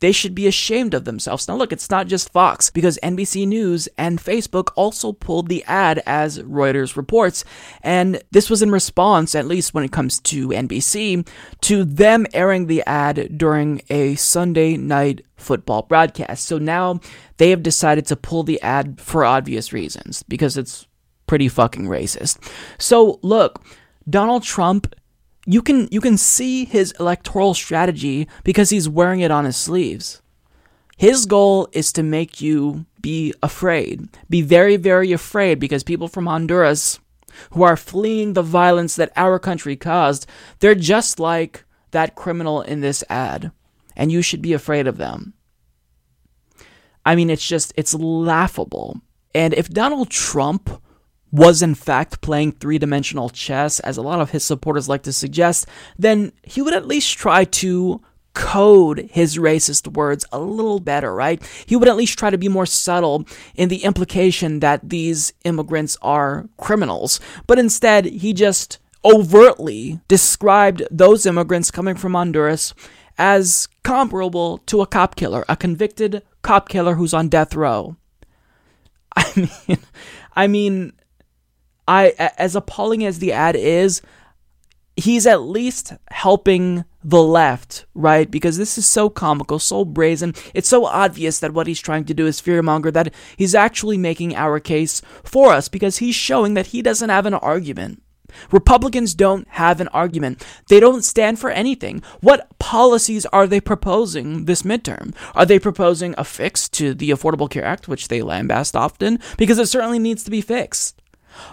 they 0.03 0.11
should 0.11 0.35
be 0.35 0.47
ashamed 0.47 0.93
of 0.93 1.05
themselves. 1.05 1.47
Now, 1.47 1.55
look, 1.55 1.71
it's 1.71 1.89
not 1.89 2.07
just 2.07 2.33
Fox, 2.33 2.69
because 2.69 2.99
NBC 3.01 3.47
News 3.47 3.87
and 3.97 4.19
Facebook 4.19 4.73
also 4.75 5.13
pulled 5.13 5.47
the 5.47 5.63
ad 5.63 6.03
as 6.05 6.39
Reuters 6.39 6.97
reports. 6.97 7.45
And 7.81 8.21
this 8.31 8.49
was 8.49 8.61
in 8.61 8.69
response, 8.69 9.33
at 9.33 9.47
least 9.47 9.73
when 9.73 9.85
it 9.85 9.93
comes 9.93 10.19
to 10.19 10.49
NBC, 10.49 11.25
to 11.61 11.85
them 11.85 12.27
airing 12.33 12.67
the 12.67 12.83
ad 12.85 13.37
during 13.37 13.81
a 13.89 14.15
Sunday 14.15 14.75
night 14.75 15.25
football 15.37 15.83
broadcast. 15.83 16.47
So 16.47 16.57
now 16.57 16.99
they 17.37 17.51
have 17.51 17.63
decided 17.63 18.05
to 18.07 18.17
pull 18.17 18.43
the 18.43 18.61
ad 18.61 18.99
for 18.99 19.23
obvious 19.23 19.71
reasons, 19.71 20.21
because 20.23 20.57
it's 20.57 20.85
pretty 21.27 21.47
fucking 21.47 21.85
racist. 21.85 22.39
So, 22.77 23.21
look, 23.21 23.63
Donald 24.09 24.43
Trump 24.43 24.93
you 25.45 25.61
can 25.61 25.87
you 25.91 26.01
can 26.01 26.17
see 26.17 26.65
his 26.65 26.93
electoral 26.99 27.53
strategy 27.53 28.27
because 28.43 28.69
he's 28.69 28.87
wearing 28.87 29.19
it 29.19 29.31
on 29.31 29.45
his 29.45 29.57
sleeves. 29.57 30.21
His 30.97 31.25
goal 31.25 31.67
is 31.71 31.91
to 31.93 32.03
make 32.03 32.39
you 32.39 32.85
be 33.01 33.33
afraid. 33.43 34.07
Be 34.29 34.41
very 34.41 34.77
very 34.77 35.11
afraid 35.11 35.59
because 35.59 35.83
people 35.83 36.07
from 36.07 36.27
Honduras 36.27 36.99
who 37.51 37.63
are 37.63 37.75
fleeing 37.75 38.33
the 38.33 38.43
violence 38.43 38.95
that 38.95 39.11
our 39.15 39.39
country 39.39 39.75
caused, 39.75 40.27
they're 40.59 40.75
just 40.75 41.19
like 41.19 41.65
that 41.91 42.15
criminal 42.15 42.61
in 42.61 42.81
this 42.81 43.03
ad 43.09 43.51
and 43.95 44.11
you 44.11 44.21
should 44.21 44.41
be 44.41 44.53
afraid 44.53 44.87
of 44.87 44.97
them. 44.97 45.33
I 47.05 47.15
mean 47.15 47.29
it's 47.29 47.45
just 47.45 47.73
it's 47.75 47.93
laughable. 47.93 49.01
And 49.35 49.53
if 49.53 49.67
Donald 49.67 50.09
Trump 50.09 50.81
was 51.33 51.63
in 51.63 51.73
fact 51.73 52.21
playing 52.21 52.51
three 52.51 52.77
dimensional 52.77 53.27
chess, 53.27 53.79
as 53.79 53.97
a 53.97 54.03
lot 54.03 54.21
of 54.21 54.29
his 54.29 54.43
supporters 54.43 54.87
like 54.87 55.01
to 55.01 55.11
suggest, 55.11 55.67
then 55.97 56.31
he 56.43 56.61
would 56.61 56.75
at 56.75 56.87
least 56.87 57.17
try 57.17 57.43
to 57.43 57.99
code 58.35 59.09
his 59.11 59.37
racist 59.37 59.91
words 59.93 60.25
a 60.31 60.39
little 60.39 60.79
better, 60.79 61.13
right? 61.13 61.41
He 61.65 61.75
would 61.75 61.87
at 61.87 61.95
least 61.95 62.19
try 62.19 62.29
to 62.29 62.37
be 62.37 62.49
more 62.49 62.67
subtle 62.67 63.25
in 63.55 63.69
the 63.69 63.83
implication 63.83 64.59
that 64.59 64.87
these 64.87 65.33
immigrants 65.43 65.97
are 66.03 66.47
criminals. 66.57 67.19
But 67.47 67.57
instead, 67.57 68.05
he 68.05 68.33
just 68.33 68.77
overtly 69.03 70.01
described 70.07 70.83
those 70.91 71.25
immigrants 71.25 71.71
coming 71.71 71.95
from 71.95 72.13
Honduras 72.13 72.75
as 73.17 73.67
comparable 73.83 74.59
to 74.59 74.81
a 74.81 74.87
cop 74.87 75.15
killer, 75.15 75.45
a 75.49 75.57
convicted 75.57 76.21
cop 76.43 76.69
killer 76.69 76.93
who's 76.93 77.13
on 77.13 77.27
death 77.27 77.55
row. 77.55 77.95
I 79.15 79.31
mean, 79.35 79.77
I 80.35 80.47
mean, 80.47 80.93
I 81.87 82.13
as 82.37 82.55
appalling 82.55 83.05
as 83.05 83.19
the 83.19 83.33
ad 83.33 83.55
is, 83.55 84.01
he's 84.95 85.25
at 85.25 85.41
least 85.41 85.93
helping 86.11 86.85
the 87.03 87.21
left, 87.21 87.85
right? 87.93 88.29
Because 88.29 88.57
this 88.57 88.77
is 88.77 88.85
so 88.85 89.09
comical, 89.09 89.59
so 89.59 89.83
brazen. 89.83 90.33
It's 90.53 90.69
so 90.69 90.85
obvious 90.85 91.39
that 91.39 91.53
what 91.53 91.67
he's 91.67 91.81
trying 91.81 92.05
to 92.05 92.13
do 92.13 92.25
is 92.25 92.41
fearmonger 92.41 92.93
that 92.93 93.13
he's 93.37 93.55
actually 93.55 93.97
making 93.97 94.35
our 94.35 94.59
case 94.59 95.01
for 95.23 95.51
us 95.51 95.67
because 95.67 95.97
he's 95.97 96.15
showing 96.15 96.53
that 96.53 96.67
he 96.67 96.81
doesn't 96.81 97.09
have 97.09 97.25
an 97.25 97.33
argument. 97.33 98.01
Republicans 98.51 99.13
don't 99.13 99.47
have 99.49 99.79
an 99.79 99.87
argument. 99.89 100.43
They 100.67 100.79
don't 100.79 101.03
stand 101.03 101.39
for 101.39 101.49
anything. 101.49 102.01
What 102.21 102.57
policies 102.57 103.25
are 103.27 103.45
they 103.45 103.61
proposing 103.61 104.45
this 104.45 104.63
midterm? 104.63 105.13
Are 105.35 105.45
they 105.45 105.59
proposing 105.59 106.15
a 106.17 106.23
fix 106.23 106.67
to 106.69 106.93
the 106.93 107.11
Affordable 107.11 107.49
Care 107.49 107.65
Act, 107.65 107.87
which 107.87 108.07
they 108.07 108.21
lambast 108.21 108.75
often? 108.75 109.19
Because 109.37 109.59
it 109.59 109.67
certainly 109.67 109.99
needs 109.99 110.23
to 110.23 110.31
be 110.31 110.41
fixed. 110.41 111.02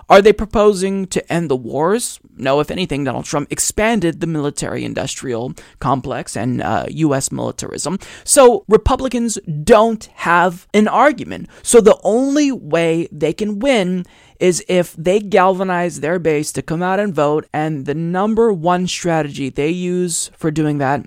Are 0.08 0.22
they 0.22 0.32
proposing 0.32 1.06
to 1.08 1.32
end 1.32 1.50
the 1.50 1.56
wars? 1.56 2.20
No, 2.36 2.60
if 2.60 2.70
anything, 2.70 3.04
Donald 3.04 3.24
Trump 3.24 3.50
expanded 3.50 4.20
the 4.20 4.26
military 4.26 4.84
industrial 4.84 5.54
complex 5.78 6.36
and 6.36 6.62
uh, 6.62 6.86
U.S. 6.88 7.30
militarism. 7.30 7.98
So 8.24 8.64
Republicans 8.68 9.38
don't 9.64 10.04
have 10.14 10.66
an 10.74 10.88
argument. 10.88 11.48
So 11.62 11.80
the 11.80 11.98
only 12.02 12.52
way 12.52 13.08
they 13.12 13.32
can 13.32 13.58
win 13.58 14.04
is 14.38 14.64
if 14.68 14.94
they 14.96 15.20
galvanize 15.20 16.00
their 16.00 16.18
base 16.18 16.50
to 16.52 16.62
come 16.62 16.82
out 16.82 16.98
and 16.98 17.14
vote, 17.14 17.46
and 17.52 17.86
the 17.86 17.94
number 17.94 18.52
one 18.52 18.86
strategy 18.86 19.50
they 19.50 19.68
use 19.68 20.30
for 20.36 20.50
doing 20.50 20.78
that 20.78 21.04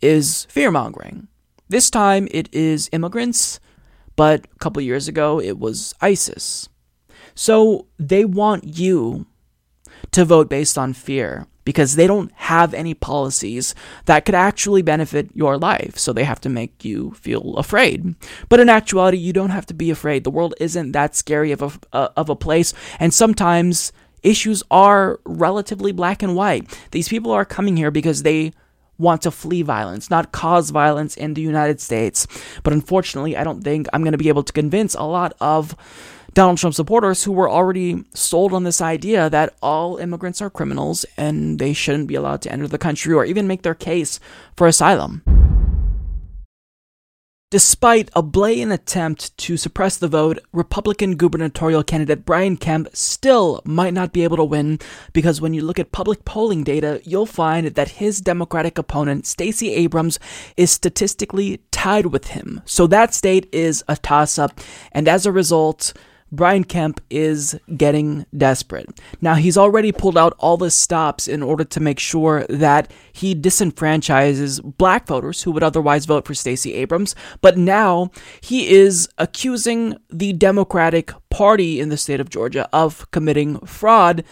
is 0.00 0.46
fear 0.48 0.70
mongering. 0.70 1.28
This 1.68 1.90
time 1.90 2.28
it 2.30 2.48
is 2.54 2.88
immigrants, 2.92 3.58
but 4.14 4.44
a 4.44 4.58
couple 4.58 4.80
years 4.82 5.08
ago 5.08 5.40
it 5.40 5.58
was 5.58 5.94
ISIS. 6.00 6.68
So 7.36 7.86
they 7.98 8.24
want 8.24 8.76
you 8.76 9.26
to 10.10 10.24
vote 10.24 10.48
based 10.48 10.76
on 10.76 10.92
fear 10.94 11.46
because 11.64 11.96
they 11.96 12.06
don't 12.06 12.32
have 12.34 12.72
any 12.72 12.94
policies 12.94 13.74
that 14.06 14.24
could 14.24 14.34
actually 14.34 14.82
benefit 14.82 15.28
your 15.34 15.58
life. 15.58 15.98
So 15.98 16.12
they 16.12 16.24
have 16.24 16.40
to 16.42 16.48
make 16.48 16.84
you 16.84 17.10
feel 17.12 17.56
afraid. 17.56 18.14
But 18.48 18.60
in 18.60 18.68
actuality, 18.68 19.18
you 19.18 19.32
don't 19.32 19.50
have 19.50 19.66
to 19.66 19.74
be 19.74 19.90
afraid. 19.90 20.24
The 20.24 20.30
world 20.30 20.54
isn't 20.58 20.92
that 20.92 21.14
scary 21.14 21.52
of 21.52 21.78
a, 21.92 21.98
of 22.16 22.30
a 22.30 22.36
place. 22.36 22.72
And 22.98 23.12
sometimes 23.12 23.92
issues 24.22 24.62
are 24.70 25.20
relatively 25.24 25.92
black 25.92 26.22
and 26.22 26.36
white. 26.36 26.78
These 26.92 27.08
people 27.08 27.32
are 27.32 27.44
coming 27.44 27.76
here 27.76 27.90
because 27.90 28.22
they 28.22 28.52
want 28.98 29.22
to 29.22 29.30
flee 29.30 29.62
violence, 29.62 30.08
not 30.08 30.32
cause 30.32 30.70
violence 30.70 31.16
in 31.16 31.34
the 31.34 31.42
United 31.42 31.80
States. 31.80 32.26
But 32.62 32.72
unfortunately, 32.72 33.36
I 33.36 33.44
don't 33.44 33.62
think 33.62 33.88
I'm 33.92 34.02
going 34.02 34.12
to 34.12 34.18
be 34.18 34.28
able 34.28 34.44
to 34.44 34.52
convince 34.52 34.94
a 34.94 35.02
lot 35.02 35.34
of 35.40 35.74
Donald 36.36 36.58
Trump 36.58 36.74
supporters 36.74 37.24
who 37.24 37.32
were 37.32 37.48
already 37.48 38.04
sold 38.12 38.52
on 38.52 38.62
this 38.62 38.82
idea 38.82 39.30
that 39.30 39.54
all 39.62 39.96
immigrants 39.96 40.42
are 40.42 40.50
criminals 40.50 41.06
and 41.16 41.58
they 41.58 41.72
shouldn't 41.72 42.08
be 42.08 42.14
allowed 42.14 42.42
to 42.42 42.52
enter 42.52 42.68
the 42.68 42.76
country 42.76 43.14
or 43.14 43.24
even 43.24 43.46
make 43.46 43.62
their 43.62 43.74
case 43.74 44.20
for 44.54 44.66
asylum. 44.66 45.22
Despite 47.50 48.10
a 48.14 48.20
blatant 48.20 48.70
attempt 48.70 49.34
to 49.38 49.56
suppress 49.56 49.96
the 49.96 50.08
vote, 50.08 50.38
Republican 50.52 51.16
gubernatorial 51.16 51.82
candidate 51.82 52.26
Brian 52.26 52.58
Kemp 52.58 52.88
still 52.92 53.62
might 53.64 53.94
not 53.94 54.12
be 54.12 54.22
able 54.22 54.36
to 54.36 54.44
win 54.44 54.78
because 55.14 55.40
when 55.40 55.54
you 55.54 55.62
look 55.62 55.78
at 55.78 55.90
public 55.90 56.26
polling 56.26 56.64
data, 56.64 57.00
you'll 57.04 57.24
find 57.24 57.68
that 57.68 57.92
his 57.92 58.20
Democratic 58.20 58.76
opponent, 58.76 59.24
Stacey 59.26 59.72
Abrams, 59.72 60.18
is 60.58 60.70
statistically 60.70 61.62
tied 61.70 62.06
with 62.06 62.26
him. 62.26 62.60
So 62.66 62.86
that 62.88 63.14
state 63.14 63.48
is 63.52 63.82
a 63.88 63.96
toss 63.96 64.38
up, 64.38 64.60
and 64.92 65.08
as 65.08 65.24
a 65.24 65.32
result, 65.32 65.94
Brian 66.32 66.64
Kemp 66.64 67.00
is 67.08 67.58
getting 67.76 68.26
desperate. 68.36 69.00
Now, 69.20 69.34
he's 69.34 69.56
already 69.56 69.92
pulled 69.92 70.18
out 70.18 70.34
all 70.38 70.56
the 70.56 70.70
stops 70.70 71.28
in 71.28 71.42
order 71.42 71.64
to 71.64 71.80
make 71.80 71.98
sure 71.98 72.44
that 72.48 72.90
he 73.12 73.34
disenfranchises 73.34 74.60
black 74.76 75.06
voters 75.06 75.42
who 75.42 75.52
would 75.52 75.62
otherwise 75.62 76.04
vote 76.04 76.26
for 76.26 76.34
Stacey 76.34 76.74
Abrams, 76.74 77.14
but 77.40 77.56
now 77.56 78.10
he 78.40 78.68
is 78.68 79.08
accusing 79.18 79.96
the 80.10 80.32
Democratic 80.32 81.12
Party 81.30 81.80
in 81.80 81.90
the 81.90 81.96
state 81.96 82.20
of 82.20 82.30
Georgia 82.30 82.68
of 82.72 83.08
committing 83.10 83.58
fraud 83.60 84.24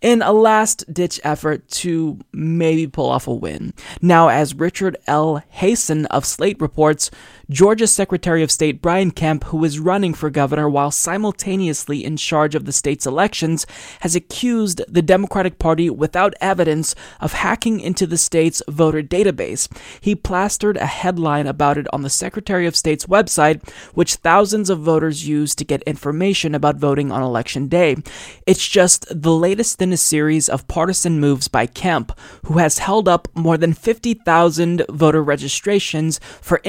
in 0.00 0.22
a 0.22 0.32
last 0.32 0.84
ditch 0.92 1.20
effort 1.24 1.66
to 1.68 2.18
maybe 2.32 2.86
pull 2.86 3.08
off 3.08 3.26
a 3.26 3.34
win. 3.34 3.72
Now, 4.00 4.28
as 4.28 4.54
Richard 4.54 4.96
L. 5.06 5.42
Hasen 5.54 6.06
of 6.06 6.24
Slate 6.24 6.60
reports, 6.60 7.10
Georgia's 7.50 7.90
Secretary 7.90 8.42
of 8.42 8.50
State 8.50 8.82
Brian 8.82 9.10
Kemp, 9.10 9.44
who 9.44 9.64
is 9.64 9.78
running 9.78 10.12
for 10.12 10.28
governor 10.28 10.68
while 10.68 10.90
simultaneously 10.90 12.04
in 12.04 12.18
charge 12.18 12.54
of 12.54 12.66
the 12.66 12.72
state's 12.72 13.06
elections, 13.06 13.64
has 14.00 14.14
accused 14.14 14.82
the 14.86 15.00
Democratic 15.00 15.58
Party 15.58 15.88
without 15.88 16.34
evidence 16.42 16.94
of 17.20 17.32
hacking 17.32 17.80
into 17.80 18.06
the 18.06 18.18
state's 18.18 18.62
voter 18.68 19.02
database. 19.02 19.66
He 19.98 20.14
plastered 20.14 20.76
a 20.76 20.84
headline 20.84 21.46
about 21.46 21.78
it 21.78 21.86
on 21.90 22.02
the 22.02 22.10
Secretary 22.10 22.66
of 22.66 22.76
State's 22.76 23.06
website, 23.06 23.66
which 23.94 24.16
thousands 24.16 24.68
of 24.68 24.80
voters 24.80 25.26
use 25.26 25.54
to 25.54 25.64
get 25.64 25.82
information 25.84 26.54
about 26.54 26.76
voting 26.76 27.10
on 27.10 27.22
election 27.22 27.66
day. 27.66 27.96
It's 28.46 28.68
just 28.68 29.06
the 29.08 29.32
latest 29.32 29.80
in 29.80 29.90
a 29.94 29.96
series 29.96 30.50
of 30.50 30.68
partisan 30.68 31.18
moves 31.18 31.48
by 31.48 31.64
Kemp, 31.64 32.12
who 32.44 32.58
has 32.58 32.76
held 32.76 33.08
up 33.08 33.26
more 33.34 33.56
than 33.56 33.72
50,000 33.72 34.84
voter 34.90 35.22
registrations 35.22 36.20
for 36.42 36.60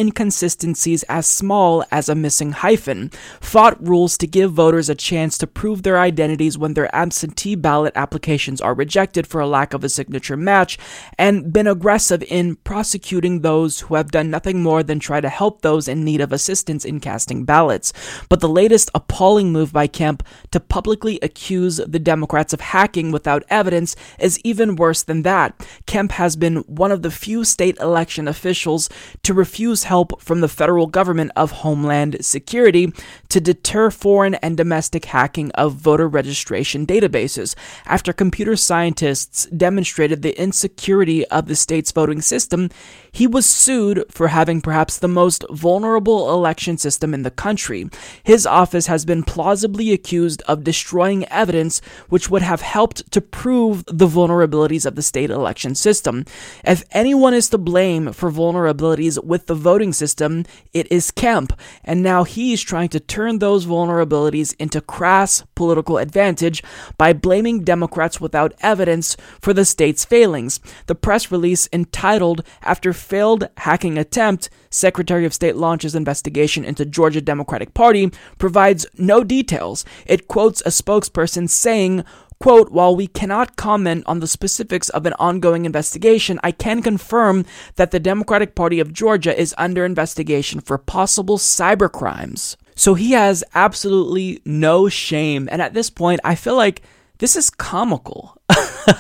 inconsistencies 0.69 1.03
as 1.03 1.25
small 1.25 1.83
as 1.91 2.09
a 2.09 2.15
missing 2.15 2.51
hyphen, 2.51 3.09
fought 3.41 3.81
rules 3.85 4.17
to 4.17 4.27
give 4.27 4.51
voters 4.51 4.89
a 4.89 4.95
chance 4.95 5.37
to 5.37 5.47
prove 5.47 5.83
their 5.83 5.99
identities 5.99 6.57
when 6.57 6.73
their 6.73 6.93
absentee 6.95 7.55
ballot 7.55 7.93
applications 7.95 8.61
are 8.61 8.73
rejected 8.73 9.25
for 9.25 9.41
a 9.41 9.47
lack 9.47 9.73
of 9.73 9.83
a 9.83 9.89
signature 9.89 10.37
match, 10.37 10.77
and 11.17 11.51
been 11.51 11.67
aggressive 11.67 12.23
in 12.23 12.55
prosecuting 12.57 13.41
those 13.41 13.81
who 13.81 13.95
have 13.95 14.11
done 14.11 14.29
nothing 14.29 14.61
more 14.61 14.83
than 14.83 14.99
try 14.99 15.19
to 15.19 15.29
help 15.29 15.61
those 15.61 15.87
in 15.87 16.05
need 16.05 16.21
of 16.21 16.31
assistance 16.31 16.85
in 16.85 16.99
casting 16.99 17.45
ballots. 17.45 17.91
But 18.29 18.39
the 18.39 18.49
latest 18.49 18.91
appalling 18.93 19.51
move 19.51 19.73
by 19.73 19.87
Kemp 19.87 20.23
to 20.51 20.59
publicly 20.59 21.19
accuse 21.21 21.77
the 21.77 21.99
Democrats 21.99 22.53
of 22.53 22.61
hacking 22.61 23.11
without 23.11 23.43
evidence 23.49 23.95
is 24.19 24.39
even 24.43 24.75
worse 24.75 25.03
than 25.03 25.23
that. 25.23 25.65
Kemp 25.85 26.11
has 26.13 26.35
been 26.35 26.57
one 26.67 26.91
of 26.91 27.01
the 27.01 27.11
few 27.11 27.43
state 27.43 27.77
election 27.79 28.27
officials 28.27 28.89
to 29.23 29.33
refuse 29.33 29.83
help 29.83 30.21
from 30.21 30.41
the 30.41 30.47
federal 30.59 30.87
government 30.87 31.31
of 31.37 31.51
Homeland 31.51 32.17
Security 32.19 32.91
to 33.29 33.39
deter 33.39 33.89
foreign 33.89 34.35
and 34.35 34.57
domestic 34.57 35.05
hacking 35.05 35.51
of 35.51 35.73
voter 35.73 36.05
registration 36.05 36.85
databases. 36.85 37.55
After 37.85 38.11
computer 38.11 38.57
scientists 38.57 39.45
demonstrated 39.45 40.21
the 40.21 40.37
insecurity 40.37 41.25
of 41.27 41.45
the 41.45 41.55
state's 41.55 41.93
voting 41.93 42.19
system, 42.19 42.69
he 43.11 43.27
was 43.27 43.45
sued 43.45 44.05
for 44.09 44.29
having 44.29 44.61
perhaps 44.61 44.97
the 44.97 45.07
most 45.07 45.45
vulnerable 45.51 46.31
election 46.31 46.77
system 46.77 47.13
in 47.13 47.23
the 47.23 47.31
country. 47.31 47.89
His 48.23 48.45
office 48.45 48.87
has 48.87 49.05
been 49.05 49.23
plausibly 49.23 49.91
accused 49.91 50.41
of 50.47 50.63
destroying 50.63 51.25
evidence 51.25 51.81
which 52.09 52.29
would 52.29 52.41
have 52.41 52.61
helped 52.61 53.11
to 53.11 53.21
prove 53.21 53.83
the 53.85 54.07
vulnerabilities 54.07 54.85
of 54.85 54.95
the 54.95 55.01
state 55.01 55.29
election 55.29 55.75
system. 55.75 56.25
If 56.63 56.83
anyone 56.91 57.33
is 57.33 57.49
to 57.49 57.57
blame 57.57 58.13
for 58.13 58.31
vulnerabilities 58.31 59.23
with 59.23 59.47
the 59.47 59.55
voting 59.55 59.93
system, 59.93 60.45
it 60.73 60.91
is 60.91 61.11
Kemp, 61.11 61.57
and 61.83 62.03
now 62.03 62.23
he's 62.23 62.61
trying 62.61 62.89
to 62.89 62.99
turn 62.99 63.39
those 63.39 63.65
vulnerabilities 63.65 64.55
into 64.59 64.81
crass 64.81 65.43
political 65.55 65.97
advantage 65.97 66.63
by 66.97 67.13
blaming 67.13 67.63
Democrats 67.63 68.21
without 68.21 68.53
evidence 68.61 69.17
for 69.41 69.53
the 69.53 69.65
state's 69.65 70.05
failings. 70.05 70.59
The 70.87 70.95
press 70.95 71.31
release 71.31 71.67
entitled 71.73 72.43
After 72.61 72.93
Failed 72.99 73.49
Hacking 73.57 73.97
Attempt, 73.97 74.49
Secretary 74.69 75.25
of 75.25 75.33
State 75.33 75.55
launches 75.55 75.95
investigation 75.95 76.63
into 76.63 76.85
Georgia 76.85 77.21
Democratic 77.21 77.73
Party 77.73 78.11
provides 78.37 78.85
no 78.97 79.23
details. 79.23 79.85
It 80.05 80.27
quotes 80.27 80.61
a 80.61 80.69
spokesperson 80.69 81.49
saying, 81.49 82.03
Quote, 82.39 82.71
while 82.71 82.95
we 82.95 83.07
cannot 83.07 83.57
comment 83.57 84.05
on 84.05 84.21
the 84.21 84.27
specifics 84.27 84.87
of 84.89 85.05
an 85.05 85.13
ongoing 85.19 85.65
investigation, 85.65 86.39
I 86.41 86.51
can 86.51 86.81
confirm 86.81 87.45
that 87.75 87.91
the 87.91 87.99
Democratic 87.99 88.55
Party 88.55 88.79
of 88.79 88.93
Georgia 88.93 89.37
is 89.37 89.53
under 89.57 89.83
investigation 89.83 90.61
for 90.61 90.77
possible 90.77 91.37
cyber 91.37 91.91
crimes. 91.91 92.55
So 92.75 92.93
he 92.93 93.11
has 93.11 93.43
absolutely 93.53 94.41
no 94.45 94.87
shame. 94.87 95.49
And 95.51 95.61
at 95.61 95.73
this 95.73 95.89
point, 95.89 96.21
I 96.23 96.35
feel 96.35 96.55
like 96.55 96.81
this 97.19 97.35
is 97.35 97.49
comical. 97.49 98.41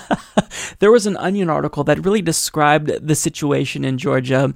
there 0.79 0.91
was 0.91 1.05
an 1.05 1.17
Onion 1.17 1.49
article 1.49 1.83
that 1.85 2.05
really 2.05 2.21
described 2.21 2.91
the 3.05 3.15
situation 3.15 3.83
in 3.83 3.97
Georgia, 3.97 4.53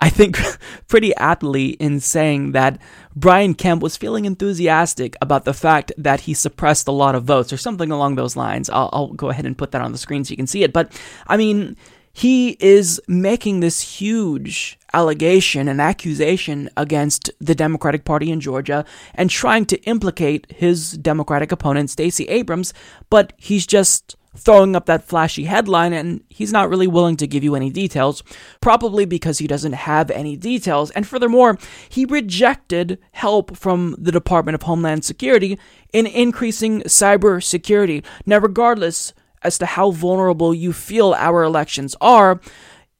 I 0.00 0.10
think 0.10 0.38
pretty 0.88 1.14
aptly 1.16 1.70
in 1.70 2.00
saying 2.00 2.52
that 2.52 2.80
Brian 3.16 3.54
Kemp 3.54 3.82
was 3.82 3.96
feeling 3.96 4.24
enthusiastic 4.24 5.16
about 5.20 5.44
the 5.44 5.54
fact 5.54 5.90
that 5.98 6.20
he 6.20 6.34
suppressed 6.34 6.86
a 6.86 6.92
lot 6.92 7.14
of 7.14 7.24
votes 7.24 7.52
or 7.52 7.56
something 7.56 7.90
along 7.90 8.14
those 8.14 8.36
lines. 8.36 8.70
I'll, 8.70 8.90
I'll 8.92 9.08
go 9.08 9.30
ahead 9.30 9.46
and 9.46 9.58
put 9.58 9.72
that 9.72 9.82
on 9.82 9.92
the 9.92 9.98
screen 9.98 10.24
so 10.24 10.30
you 10.30 10.36
can 10.36 10.46
see 10.46 10.62
it. 10.62 10.72
But 10.72 10.92
I 11.26 11.36
mean, 11.36 11.76
he 12.18 12.56
is 12.58 13.00
making 13.06 13.60
this 13.60 13.80
huge 13.80 14.76
allegation 14.92 15.68
and 15.68 15.80
accusation 15.80 16.68
against 16.76 17.30
the 17.38 17.54
Democratic 17.54 18.04
Party 18.04 18.32
in 18.32 18.40
Georgia 18.40 18.84
and 19.14 19.30
trying 19.30 19.64
to 19.64 19.80
implicate 19.84 20.44
his 20.50 20.98
Democratic 20.98 21.52
opponent, 21.52 21.90
Stacey 21.90 22.24
Abrams, 22.24 22.74
but 23.08 23.32
he's 23.36 23.68
just 23.68 24.16
throwing 24.36 24.74
up 24.74 24.86
that 24.86 25.04
flashy 25.04 25.44
headline 25.44 25.92
and 25.92 26.20
he's 26.28 26.52
not 26.52 26.68
really 26.68 26.88
willing 26.88 27.16
to 27.18 27.26
give 27.28 27.44
you 27.44 27.54
any 27.54 27.70
details, 27.70 28.24
probably 28.60 29.04
because 29.04 29.38
he 29.38 29.46
doesn't 29.46 29.74
have 29.74 30.10
any 30.10 30.36
details. 30.36 30.90
And 30.90 31.06
furthermore, 31.06 31.56
he 31.88 32.04
rejected 32.04 32.98
help 33.12 33.56
from 33.56 33.94
the 33.96 34.10
Department 34.10 34.56
of 34.56 34.62
Homeland 34.62 35.04
Security 35.04 35.56
in 35.92 36.04
increasing 36.04 36.80
cyber 36.82 37.40
security. 37.40 38.02
Now, 38.26 38.38
regardless 38.38 39.12
as 39.42 39.58
to 39.58 39.66
how 39.66 39.90
vulnerable 39.90 40.54
you 40.54 40.72
feel 40.72 41.14
our 41.14 41.42
elections 41.42 41.94
are, 42.00 42.40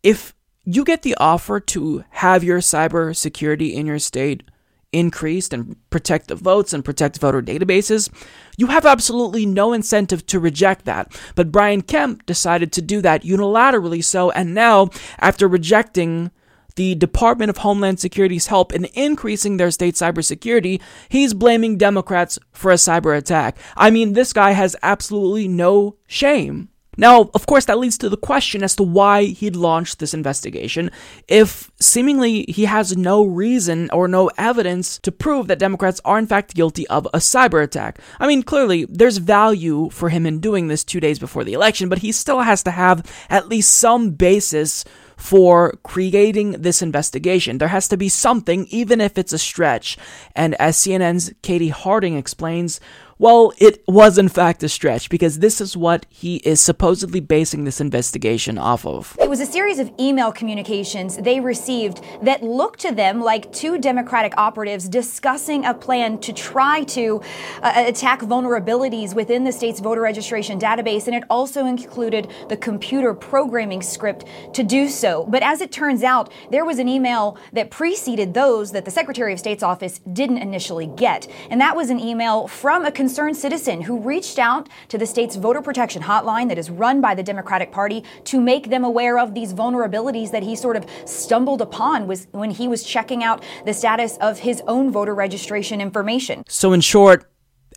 if 0.03 0.35
you 0.65 0.85
get 0.85 1.03
the 1.03 1.17
offer 1.17 1.61
to 1.61 2.05
have 2.11 2.45
your 2.45 2.59
cyber 2.59 3.17
security 3.17 3.75
in 3.75 3.87
your 3.87 3.99
state 3.99 4.43
increased 4.93 5.53
and 5.53 5.77
protect 5.91 6.29
the 6.29 6.35
votes 6.35 6.73
and 6.73 6.85
protect 6.85 7.19
voter 7.19 7.43
databases, 7.43 8.11
you 8.57 8.69
have 8.69 8.87
absolutely 8.87 9.45
no 9.45 9.73
incentive 9.73 10.25
to 10.27 10.41
reject 10.41 10.85
that. 10.85 11.19
But 11.35 11.53
Brian 11.53 11.83
Kemp 11.83 12.25
decided 12.27 12.73
to 12.73 12.83
do 12.83 13.01
that 13.03 13.23
unilaterally 13.23 14.03
so, 14.03 14.31
and 14.31 14.55
now, 14.55 14.89
after 15.19 15.47
rejecting 15.49 16.31
the 16.79 16.95
Department 16.95 17.51
of 17.51 17.59
Homeland 17.59 17.99
Security's 17.99 18.47
help 18.47 18.73
in 18.73 18.85
increasing 18.95 19.57
their 19.57 19.73
state 19.73 19.97
cybersecurity, 19.97 20.81
he's 21.09 21.35
blaming 21.35 21.77
Democrats 21.77 22.39
for 22.53 22.71
a 22.71 22.77
cyber 22.77 23.19
attack. 23.19 23.59
I 23.77 23.91
mean, 23.91 24.13
this 24.13 24.33
guy 24.33 24.53
has 24.53 24.77
absolutely 24.81 25.49
no 25.49 25.97
shame. 26.07 26.69
Now, 26.97 27.31
of 27.35 27.47
course, 27.47 27.65
that 27.65 27.79
leads 27.79 27.99
to 27.99 28.09
the 28.09 28.17
question 28.17 28.63
as 28.63 28.77
to 28.77 28.85
why 28.85 29.25
he'd 29.25 29.57
launched 29.57 29.99
this 29.99 30.15
investigation 30.15 30.91
if 31.27 31.71
seemingly 31.81 32.45
he 32.49 32.65
has 32.67 32.97
no 32.97 33.25
reason 33.25 33.91
or 33.93 34.07
no 34.07 34.31
evidence 34.39 34.99
to 35.01 35.11
prove 35.11 35.49
that 35.49 35.61
Democrats 35.61 36.01
are 36.05 36.19
in 36.19 36.27
fact 36.27 36.55
guilty 36.55 36.87
of 36.89 37.07
a 37.07 37.19
cyber 37.19 37.63
attack. 37.63 37.99
I 38.21 38.29
mean, 38.29 38.45
clearly, 38.45 38.85
there's 38.89 39.19
value 39.19 39.91
for 39.91 40.11
him 40.11 40.27
in 40.27 40.39
doing 40.41 40.69
this 40.69 40.85
two 40.85 41.01
days 41.01 41.19
before 41.19 41.43
the 41.43 41.55
election, 41.55 41.89
but 41.89 41.99
he 41.99 42.13
still 42.13 42.41
has 42.41 42.63
to 42.65 42.71
have 42.71 43.05
at 43.31 43.49
least 43.49 43.75
some 43.75 44.11
basis 44.11 44.85
for 45.19 45.77
creating 45.83 46.53
this 46.53 46.81
investigation. 46.81 47.59
There 47.59 47.69
has 47.69 47.89
to 47.89 47.97
be 47.97 48.09
something, 48.09 48.67
even 48.71 49.01
if 49.01 49.19
it's 49.19 49.33
a 49.33 49.39
stretch. 49.39 49.99
And 50.35 50.55
as 50.55 50.77
CNN's 50.77 51.33
Katie 51.43 51.71
Harding 51.71 52.17
explains, 52.17 52.81
well, 53.19 53.53
it 53.59 53.83
was 53.89 54.17
in 54.17 54.29
fact 54.29 54.63
a 54.63 54.69
stretch 54.69 55.11
because 55.11 55.41
this 55.41 55.61
is 55.61 55.77
what 55.77 56.07
he 56.09 56.37
is 56.37 56.61
supposedly 56.61 57.21
basing 57.21 57.65
this 57.65 57.81
investigation 57.81 58.59
off 58.59 58.87
of. 58.87 59.17
It 59.21 59.29
was 59.29 59.41
a 59.41 59.47
series 59.47 59.79
of 59.79 59.91
email 59.99 60.31
communications 60.31 61.17
they 61.17 61.41
received 61.41 62.01
that 62.23 62.43
looked 62.43 62.81
to 62.81 62.93
them 62.93 63.21
like 63.21 63.53
two 63.53 63.79
Democratic 63.79 64.35
operatives 64.37 64.89
discussing 64.89 65.65
a 65.65 65.75
plan 65.75 66.19
to 66.19 66.33
try 66.33 66.85
to 66.85 67.21
uh, 67.63 67.73
attack 67.87 68.21
vulnerabilities 68.21 69.15
within 69.15 69.45
the 69.45 69.53
state's 69.53 69.81
voter 69.81 70.01
registration 70.01 70.59
database, 70.59 71.07
and 71.07 71.17
it 71.17 71.25
also 71.29 71.67
included 71.67 72.31
the 72.49 72.57
computer 72.57 73.15
programming 73.15 73.83
script 73.83 74.25
to 74.53 74.63
do 74.63 74.89
so. 74.89 75.27
But 75.29 75.43
as 75.43 75.61
it 75.61 75.73
turns 75.73 76.03
out, 76.03 76.33
there 76.51 76.65
was 76.65 76.79
an 76.79 76.89
email 76.89 77.37
that 77.53 77.71
preceded 77.71 78.35
those 78.35 78.73
that 78.73 78.85
the 78.85 78.91
Secretary 78.91 79.33
of 79.33 79.39
State's 79.39 79.63
office 79.63 79.99
didn't 80.13 80.39
initially 80.39 80.87
get, 80.87 81.27
and 81.51 81.61
that 81.61 81.75
was 81.75 81.91
an 81.91 81.99
email 81.99 82.47
from 82.47 82.85
a 82.85 82.93
concerned 83.09 83.39
citizen 83.39 83.81
who 83.81 83.99
reached 83.99 84.39
out 84.39 84.69
to 84.87 84.99
the 84.99 85.07
state's 85.07 85.35
voter 85.35 85.63
protection 85.63 86.03
hotline 86.03 86.47
that 86.47 86.59
is 86.59 86.69
run 86.69 87.01
by 87.01 87.15
the 87.15 87.23
Democratic 87.23 87.73
Party 87.73 88.05
to 88.25 88.39
make 88.39 88.69
them 88.69 88.85
aware 88.85 89.19
of 89.19 89.33
these 89.33 89.55
vulnerabilities 89.55 90.31
that 90.31 90.43
he 90.43 90.55
sort 90.55 90.77
of 90.77 90.85
stumbled 91.07 91.63
upon 91.63 92.07
was 92.07 92.27
when 92.33 92.51
he 92.51 92.69
was 92.69 92.85
checking 92.85 93.25
out 93.25 93.43
the 93.65 93.73
status 93.73 94.19
of 94.19 94.41
his 94.41 94.63
own 94.67 94.93
voter 94.93 95.15
registration 95.15 95.81
information. 95.81 96.45
So 96.49 96.75
in 96.75 96.83
short, 96.83 97.25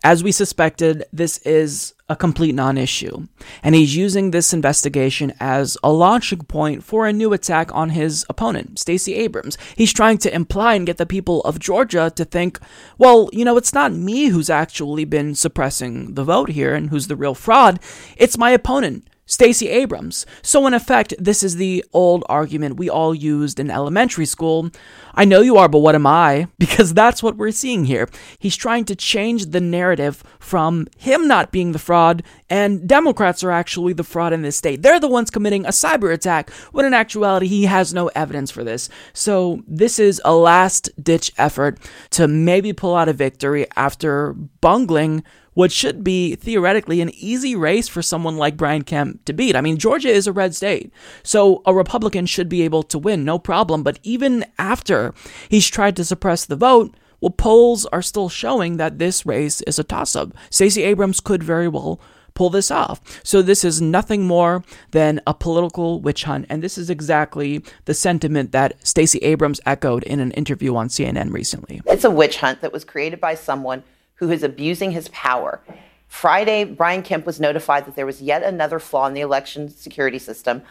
As 0.04 0.24
we 0.24 0.32
suspected, 0.32 1.04
this 1.12 1.38
is 1.38 1.94
a 2.08 2.16
complete 2.16 2.56
non 2.56 2.76
issue, 2.76 3.28
and 3.62 3.76
he's 3.76 3.94
using 3.94 4.32
this 4.32 4.52
investigation 4.52 5.32
as 5.38 5.78
a 5.84 5.92
launching 5.92 6.40
point 6.40 6.82
for 6.82 7.06
a 7.06 7.12
new 7.12 7.32
attack 7.32 7.72
on 7.72 7.90
his 7.90 8.26
opponent, 8.28 8.80
Stacey 8.80 9.14
Abrams. 9.14 9.56
He's 9.76 9.92
trying 9.92 10.18
to 10.18 10.34
imply 10.34 10.74
and 10.74 10.86
get 10.86 10.96
the 10.96 11.06
people 11.06 11.40
of 11.42 11.60
Georgia 11.60 12.12
to 12.16 12.24
think, 12.24 12.58
well, 12.98 13.30
you 13.32 13.44
know, 13.44 13.56
it's 13.56 13.72
not 13.72 13.92
me 13.92 14.26
who's 14.26 14.50
actually 14.50 15.04
been 15.04 15.36
suppressing 15.36 16.14
the 16.14 16.24
vote 16.24 16.50
here 16.50 16.74
and 16.74 16.90
who's 16.90 17.06
the 17.06 17.16
real 17.16 17.36
fraud, 17.36 17.78
it's 18.16 18.36
my 18.36 18.50
opponent. 18.50 19.06
Stacey 19.24 19.68
Abrams. 19.68 20.26
So, 20.42 20.66
in 20.66 20.74
effect, 20.74 21.14
this 21.18 21.42
is 21.42 21.56
the 21.56 21.84
old 21.92 22.24
argument 22.28 22.76
we 22.76 22.90
all 22.90 23.14
used 23.14 23.60
in 23.60 23.70
elementary 23.70 24.26
school. 24.26 24.70
I 25.14 25.24
know 25.24 25.40
you 25.40 25.56
are, 25.56 25.68
but 25.68 25.78
what 25.78 25.94
am 25.94 26.06
I? 26.06 26.48
Because 26.58 26.94
that's 26.94 27.22
what 27.22 27.36
we're 27.36 27.50
seeing 27.50 27.84
here. 27.84 28.08
He's 28.38 28.56
trying 28.56 28.84
to 28.86 28.96
change 28.96 29.46
the 29.46 29.60
narrative 29.60 30.24
from 30.38 30.86
him 30.96 31.28
not 31.28 31.52
being 31.52 31.72
the 31.72 31.78
fraud, 31.78 32.22
and 32.48 32.88
Democrats 32.88 33.44
are 33.44 33.50
actually 33.50 33.92
the 33.92 34.04
fraud 34.04 34.32
in 34.32 34.42
this 34.42 34.56
state. 34.56 34.82
They're 34.82 34.98
the 34.98 35.08
ones 35.08 35.30
committing 35.30 35.66
a 35.66 35.70
cyber 35.70 36.12
attack, 36.12 36.50
when 36.72 36.86
in 36.86 36.94
actuality, 36.94 37.46
he 37.46 37.64
has 37.64 37.92
no 37.92 38.08
evidence 38.08 38.50
for 38.50 38.64
this. 38.64 38.88
So, 39.12 39.62
this 39.68 39.98
is 39.98 40.20
a 40.24 40.34
last 40.34 40.90
ditch 41.02 41.32
effort 41.36 41.78
to 42.10 42.26
maybe 42.26 42.72
pull 42.72 42.96
out 42.96 43.08
a 43.08 43.12
victory 43.12 43.66
after 43.76 44.32
bungling 44.60 45.22
what 45.54 45.72
should 45.72 46.02
be 46.02 46.34
theoretically 46.36 47.00
an 47.00 47.10
easy 47.14 47.54
race 47.54 47.88
for 47.88 48.02
someone 48.02 48.36
like 48.36 48.56
Brian 48.56 48.82
Kemp 48.82 49.24
to 49.24 49.32
beat. 49.32 49.56
I 49.56 49.60
mean, 49.60 49.76
Georgia 49.76 50.08
is 50.08 50.26
a 50.26 50.32
red 50.32 50.54
state, 50.54 50.92
so 51.22 51.62
a 51.66 51.74
Republican 51.74 52.26
should 52.26 52.48
be 52.48 52.62
able 52.62 52.82
to 52.84 52.98
win, 52.98 53.24
no 53.24 53.38
problem. 53.38 53.82
But 53.82 53.98
even 54.02 54.44
after 54.58 55.14
he's 55.48 55.68
tried 55.68 55.96
to 55.96 56.04
suppress 56.04 56.44
the 56.44 56.56
vote, 56.56 56.94
well, 57.20 57.30
polls 57.30 57.86
are 57.86 58.02
still 58.02 58.28
showing 58.28 58.78
that 58.78 58.98
this 58.98 59.24
race 59.24 59.60
is 59.62 59.78
a 59.78 59.84
toss 59.84 60.16
up. 60.16 60.32
Stacey 60.50 60.82
Abrams 60.82 61.20
could 61.20 61.42
very 61.42 61.68
well 61.68 62.00
pull 62.34 62.50
this 62.50 62.70
off. 62.70 63.00
So 63.24 63.42
this 63.42 63.62
is 63.62 63.80
nothing 63.80 64.26
more 64.26 64.64
than 64.90 65.20
a 65.26 65.34
political 65.34 66.00
witch 66.00 66.24
hunt, 66.24 66.46
and 66.48 66.62
this 66.62 66.78
is 66.78 66.90
exactly 66.90 67.62
the 67.84 67.94
sentiment 67.94 68.52
that 68.52 68.74
Stacey 68.86 69.18
Abrams 69.18 69.60
echoed 69.66 70.02
in 70.04 70.18
an 70.18 70.32
interview 70.32 70.74
on 70.74 70.88
CNN 70.88 71.32
recently. 71.32 71.80
It's 71.86 72.04
a 72.04 72.10
witch 72.10 72.38
hunt 72.38 72.60
that 72.62 72.72
was 72.72 72.84
created 72.84 73.20
by 73.20 73.34
someone 73.34 73.84
who 74.22 74.30
is 74.30 74.44
abusing 74.44 74.92
his 74.92 75.08
power. 75.08 75.60
Friday, 76.06 76.62
Brian 76.62 77.02
Kemp 77.02 77.26
was 77.26 77.40
notified 77.40 77.86
that 77.86 77.96
there 77.96 78.06
was 78.06 78.22
yet 78.22 78.44
another 78.44 78.78
flaw 78.78 79.08
in 79.08 79.14
the 79.14 79.20
election 79.20 79.68
security 79.68 80.20
system. 80.20 80.62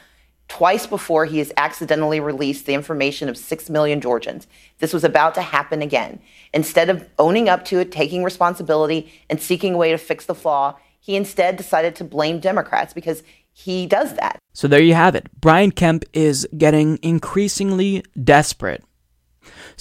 Twice 0.48 0.88
before, 0.88 1.26
he 1.26 1.40
has 1.40 1.52
accidentally 1.58 2.22
released 2.22 2.66
the 2.66 2.74
information 2.74 3.28
of 3.28 3.36
6 3.36 3.70
million 3.70 4.00
Georgians. 4.00 4.48
This 4.80 4.94
was 4.94 5.04
about 5.04 5.36
to 5.36 5.42
happen 5.42 5.82
again. 5.82 6.22
Instead 6.54 6.90
of 6.90 7.10
owning 7.20 7.50
up 7.50 7.66
to 7.66 7.80
it, 7.80 7.92
taking 7.92 8.24
responsibility, 8.24 9.12
and 9.30 9.42
seeking 9.42 9.74
a 9.74 9.78
way 9.78 9.92
to 9.92 9.98
fix 9.98 10.26
the 10.26 10.34
flaw, 10.34 10.78
he 11.02 11.18
instead 11.18 11.58
decided 11.58 11.94
to 11.98 12.06
blame 12.06 12.40
Democrats 12.40 12.94
because 12.94 13.22
he 13.52 13.86
does 13.86 14.14
that. 14.14 14.40
So 14.54 14.70
there 14.70 14.82
you 14.82 14.94
have 14.94 15.14
it. 15.16 15.28
Brian 15.42 15.72
Kemp 15.72 16.06
is 16.14 16.48
getting 16.58 17.00
increasingly 17.02 18.06
desperate 18.24 18.82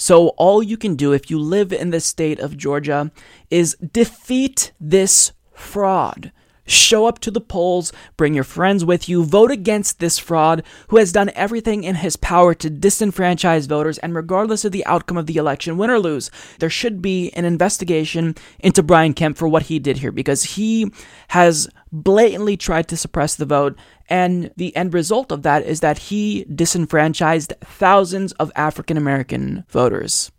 so, 0.01 0.29
all 0.29 0.63
you 0.63 0.77
can 0.77 0.95
do 0.95 1.13
if 1.13 1.29
you 1.29 1.37
live 1.37 1.71
in 1.71 1.91
the 1.91 1.99
state 1.99 2.39
of 2.39 2.57
Georgia 2.57 3.11
is 3.51 3.75
defeat 3.75 4.71
this 4.79 5.31
fraud. 5.53 6.31
Show 6.65 7.05
up 7.05 7.19
to 7.19 7.29
the 7.29 7.39
polls, 7.39 7.93
bring 8.17 8.33
your 8.33 8.43
friends 8.43 8.83
with 8.83 9.07
you, 9.07 9.23
vote 9.23 9.51
against 9.51 9.99
this 9.99 10.17
fraud 10.17 10.63
who 10.87 10.97
has 10.97 11.11
done 11.11 11.29
everything 11.35 11.83
in 11.83 11.97
his 11.97 12.15
power 12.15 12.55
to 12.55 12.71
disenfranchise 12.71 13.67
voters. 13.69 13.99
And 13.99 14.15
regardless 14.15 14.65
of 14.65 14.71
the 14.71 14.83
outcome 14.87 15.17
of 15.17 15.27
the 15.27 15.37
election, 15.37 15.77
win 15.77 15.91
or 15.91 15.99
lose, 15.99 16.31
there 16.57 16.67
should 16.67 16.99
be 17.03 17.29
an 17.33 17.45
investigation 17.45 18.33
into 18.57 18.81
Brian 18.81 19.13
Kemp 19.13 19.37
for 19.37 19.47
what 19.47 19.63
he 19.63 19.77
did 19.77 19.99
here 19.99 20.11
because 20.11 20.55
he 20.55 20.91
has 21.27 21.69
blatantly 21.91 22.57
tried 22.57 22.87
to 22.89 22.97
suppress 22.97 23.35
the 23.35 23.45
vote. 23.45 23.77
And 24.09 24.51
the 24.57 24.75
end 24.75 24.93
result 24.93 25.31
of 25.31 25.43
that 25.43 25.65
is 25.65 25.79
that 25.81 25.97
he 25.97 26.45
disenfranchised 26.45 27.53
thousands 27.61 28.31
of 28.33 28.51
African 28.55 28.97
American 28.97 29.65
voters 29.69 30.31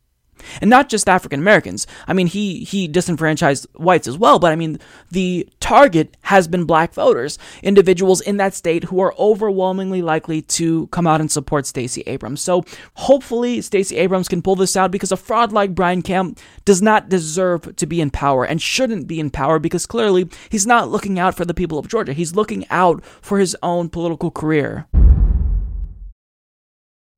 and 0.61 0.71
not 0.71 0.89
just 0.89 1.09
African 1.09 1.41
Americans. 1.41 1.87
I 2.07 2.13
mean, 2.13 2.27
he 2.27 2.65
he 2.65 2.89
disenfranchised 2.89 3.67
whites 3.75 4.07
as 4.07 4.19
well, 4.19 4.39
but 4.39 4.53
I 4.53 4.57
mean, 4.57 4.79
the 5.11 5.49
target 5.61 6.17
has 6.23 6.49
been 6.49 6.65
black 6.65 6.95
voters, 6.95 7.39
individuals 7.63 8.21
in 8.21 8.37
that 8.39 8.55
state 8.55 8.85
who 8.85 9.01
are 9.01 9.15
overwhelmingly 9.19 10.03
likely 10.03 10.43
to 10.43 10.87
come 10.89 11.07
out 11.07 11.21
and 11.21 11.31
support 11.31 11.67
Stacey 11.67 12.03
Abrams. 12.07 12.41
So 12.41 12.65
hopefully, 12.95 13.61
Stacey 13.61 13.97
Abrams 13.97 14.29
can 14.29 14.43
pull 14.43 14.57
this 14.57 14.77
out 14.77 14.91
because 14.91 15.13
a 15.13 15.17
fraud 15.17 15.53
like 15.53 15.75
Brian 15.75 16.03
Kemp 16.03 16.39
does 16.65 16.83
not 16.83 17.09
deserve 17.09 17.77
to 17.77 17.87
be 17.87 18.01
in 18.01 18.11
power 18.11 18.45
and 18.45 18.61
shouldn't 18.61 19.07
be 19.07 19.21
in 19.21 19.31
power 19.31 19.59
because 19.59 19.87
clearly 19.87 20.29
he's 20.49 20.67
not 20.67 20.89
looking 20.89 21.19
out 21.19 21.35
for 21.35 21.45
the 21.45 21.55
people 21.55 21.79
of 21.79 21.89
Georgia. 21.89 22.13
He's 22.13 22.35
looking 22.35 22.67
out 22.71 23.05
for 23.05 23.39
his 23.39 23.57
own 23.63 23.89
political 23.89 24.31
career. 24.31 24.87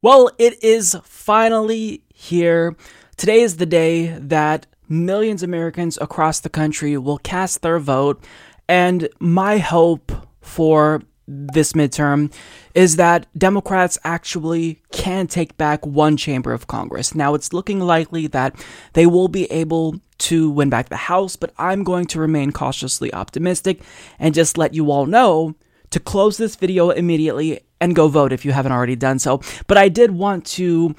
Well, 0.05 0.31
it 0.39 0.63
is 0.63 0.97
finally 1.03 2.03
here. 2.13 2.77
Today 3.17 3.43
is 3.43 3.57
the 3.57 3.67
day 3.67 4.09
that 4.19 4.67
millions 4.89 5.43
of 5.43 5.49
Americans 5.49 5.99
across 6.01 6.41
the 6.41 6.49
country 6.49 6.99
will 6.99 7.19
cast 7.19 7.63
their 7.63 7.79
vote. 7.79 8.23
And 8.69 9.09
my 9.21 9.59
hope 9.59 10.13
for 10.41 11.03
this 11.27 11.73
midterm 11.73 12.33
is 12.75 12.97
that 12.97 13.27
Democrats 13.39 13.99
actually 14.05 14.83
can 14.93 15.27
take 15.27 15.57
back 15.57 15.87
one 15.87 16.17
chamber 16.17 16.53
of 16.53 16.67
Congress. 16.67 17.15
Now, 17.15 17.35
it's 17.35 17.53
looking 17.53 17.81
likely 17.81 18.27
that 18.29 18.63
they 18.93 19.07
will 19.07 19.29
be 19.29 19.51
able 19.51 20.01
to 20.19 20.51
win 20.51 20.69
back 20.69 20.89
the 20.89 20.97
House, 20.97 21.37
but 21.37 21.53
I'm 21.57 21.85
going 21.85 22.07
to 22.07 22.21
remain 22.21 22.51
cautiously 22.53 23.13
optimistic 23.15 23.81
and 24.19 24.35
just 24.35 24.59
let 24.59 24.75
you 24.75 24.91
all 24.91 25.07
know 25.07 25.55
to 25.91 26.01
close 26.01 26.37
this 26.37 26.57
video 26.57 26.91
immediately 26.91 27.61
and 27.81 27.95
go 27.95 28.09
vote 28.09 28.33
if 28.33 28.45
you 28.45 28.53
haven't 28.53 28.73
already 28.73 28.97
done 28.97 29.19
so. 29.19 29.41
But 29.67 29.79
I 29.79 29.89
did 29.89 30.11
want 30.11 30.45
to 30.47 30.95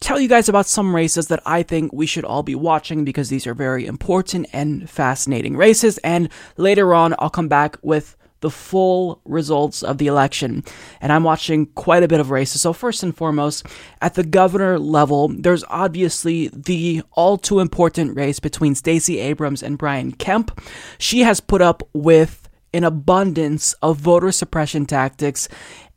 tell 0.00 0.20
you 0.20 0.28
guys 0.28 0.48
about 0.48 0.66
some 0.66 0.94
races 0.94 1.28
that 1.28 1.42
I 1.44 1.62
think 1.62 1.92
we 1.92 2.06
should 2.06 2.24
all 2.24 2.42
be 2.42 2.54
watching 2.54 3.04
because 3.04 3.28
these 3.28 3.46
are 3.46 3.54
very 3.54 3.86
important 3.86 4.46
and 4.52 4.88
fascinating 4.88 5.56
races. 5.56 5.98
And 5.98 6.28
later 6.56 6.94
on, 6.94 7.14
I'll 7.18 7.30
come 7.30 7.48
back 7.48 7.76
with 7.82 8.16
the 8.40 8.50
full 8.50 9.20
results 9.24 9.82
of 9.82 9.98
the 9.98 10.06
election. 10.06 10.62
And 11.00 11.12
I'm 11.12 11.24
watching 11.24 11.66
quite 11.66 12.02
a 12.02 12.08
bit 12.08 12.20
of 12.20 12.30
races. 12.30 12.62
So, 12.62 12.72
first 12.72 13.02
and 13.02 13.16
foremost, 13.16 13.66
at 14.00 14.14
the 14.14 14.22
governor 14.22 14.78
level, 14.78 15.28
there's 15.28 15.64
obviously 15.68 16.48
the 16.48 17.02
all 17.12 17.36
too 17.36 17.60
important 17.60 18.16
race 18.16 18.38
between 18.38 18.74
Stacey 18.74 19.18
Abrams 19.18 19.62
and 19.62 19.78
Brian 19.78 20.12
Kemp. 20.12 20.60
She 20.98 21.20
has 21.20 21.40
put 21.40 21.60
up 21.60 21.82
with 21.92 22.48
an 22.72 22.84
abundance 22.84 23.72
of 23.74 23.96
voter 23.96 24.30
suppression 24.30 24.86
tactics 24.86 25.48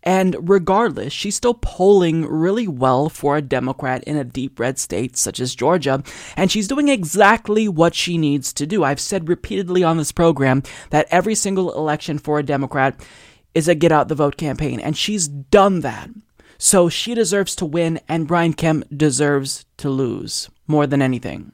and 0.04 0.36
regardless, 0.50 1.14
she's 1.14 1.36
still 1.36 1.54
polling 1.54 2.26
really 2.26 2.68
well 2.68 3.10
for 3.10 3.38
a 3.38 3.42
Democrat 3.42 4.04
in 4.06 4.18
a 4.18 4.24
deep 4.24 4.60
red 4.60 4.80
state 4.80 5.16
such 5.16 5.40
as 5.40 5.56
Georgia, 5.56 6.04
and 6.36 6.52
she's 6.52 6.68
doing 6.68 6.88
exactly 6.88 7.68
what 7.68 7.94
she 7.94 8.18
needs 8.18 8.52
to 8.54 8.66
do. 8.66 8.84
I've 8.84 9.00
said 9.00 9.30
repeatedly 9.30 9.84
on 9.84 9.98
this 9.98 10.12
program 10.12 10.64
that 10.90 11.08
every 11.12 11.36
single 11.36 11.72
election 11.74 12.18
for 12.18 12.40
a 12.40 12.44
Democrat 12.44 13.00
is 13.54 13.68
a 13.68 13.76
get 13.76 13.92
out 13.92 14.08
the 14.08 14.16
vote 14.16 14.38
campaign, 14.38 14.80
and 14.80 14.98
she's 14.98 15.28
done 15.28 15.82
that. 15.82 16.10
So 16.58 16.90
she 16.90 17.16
deserves 17.16 17.56
to 17.56 17.66
win, 17.66 18.00
and 18.08 18.28
Brian 18.28 18.54
Kemp 18.54 18.86
deserves 18.96 19.66
to 19.78 19.90
lose 19.90 20.50
more 20.68 20.88
than 20.88 21.02
anything. 21.02 21.52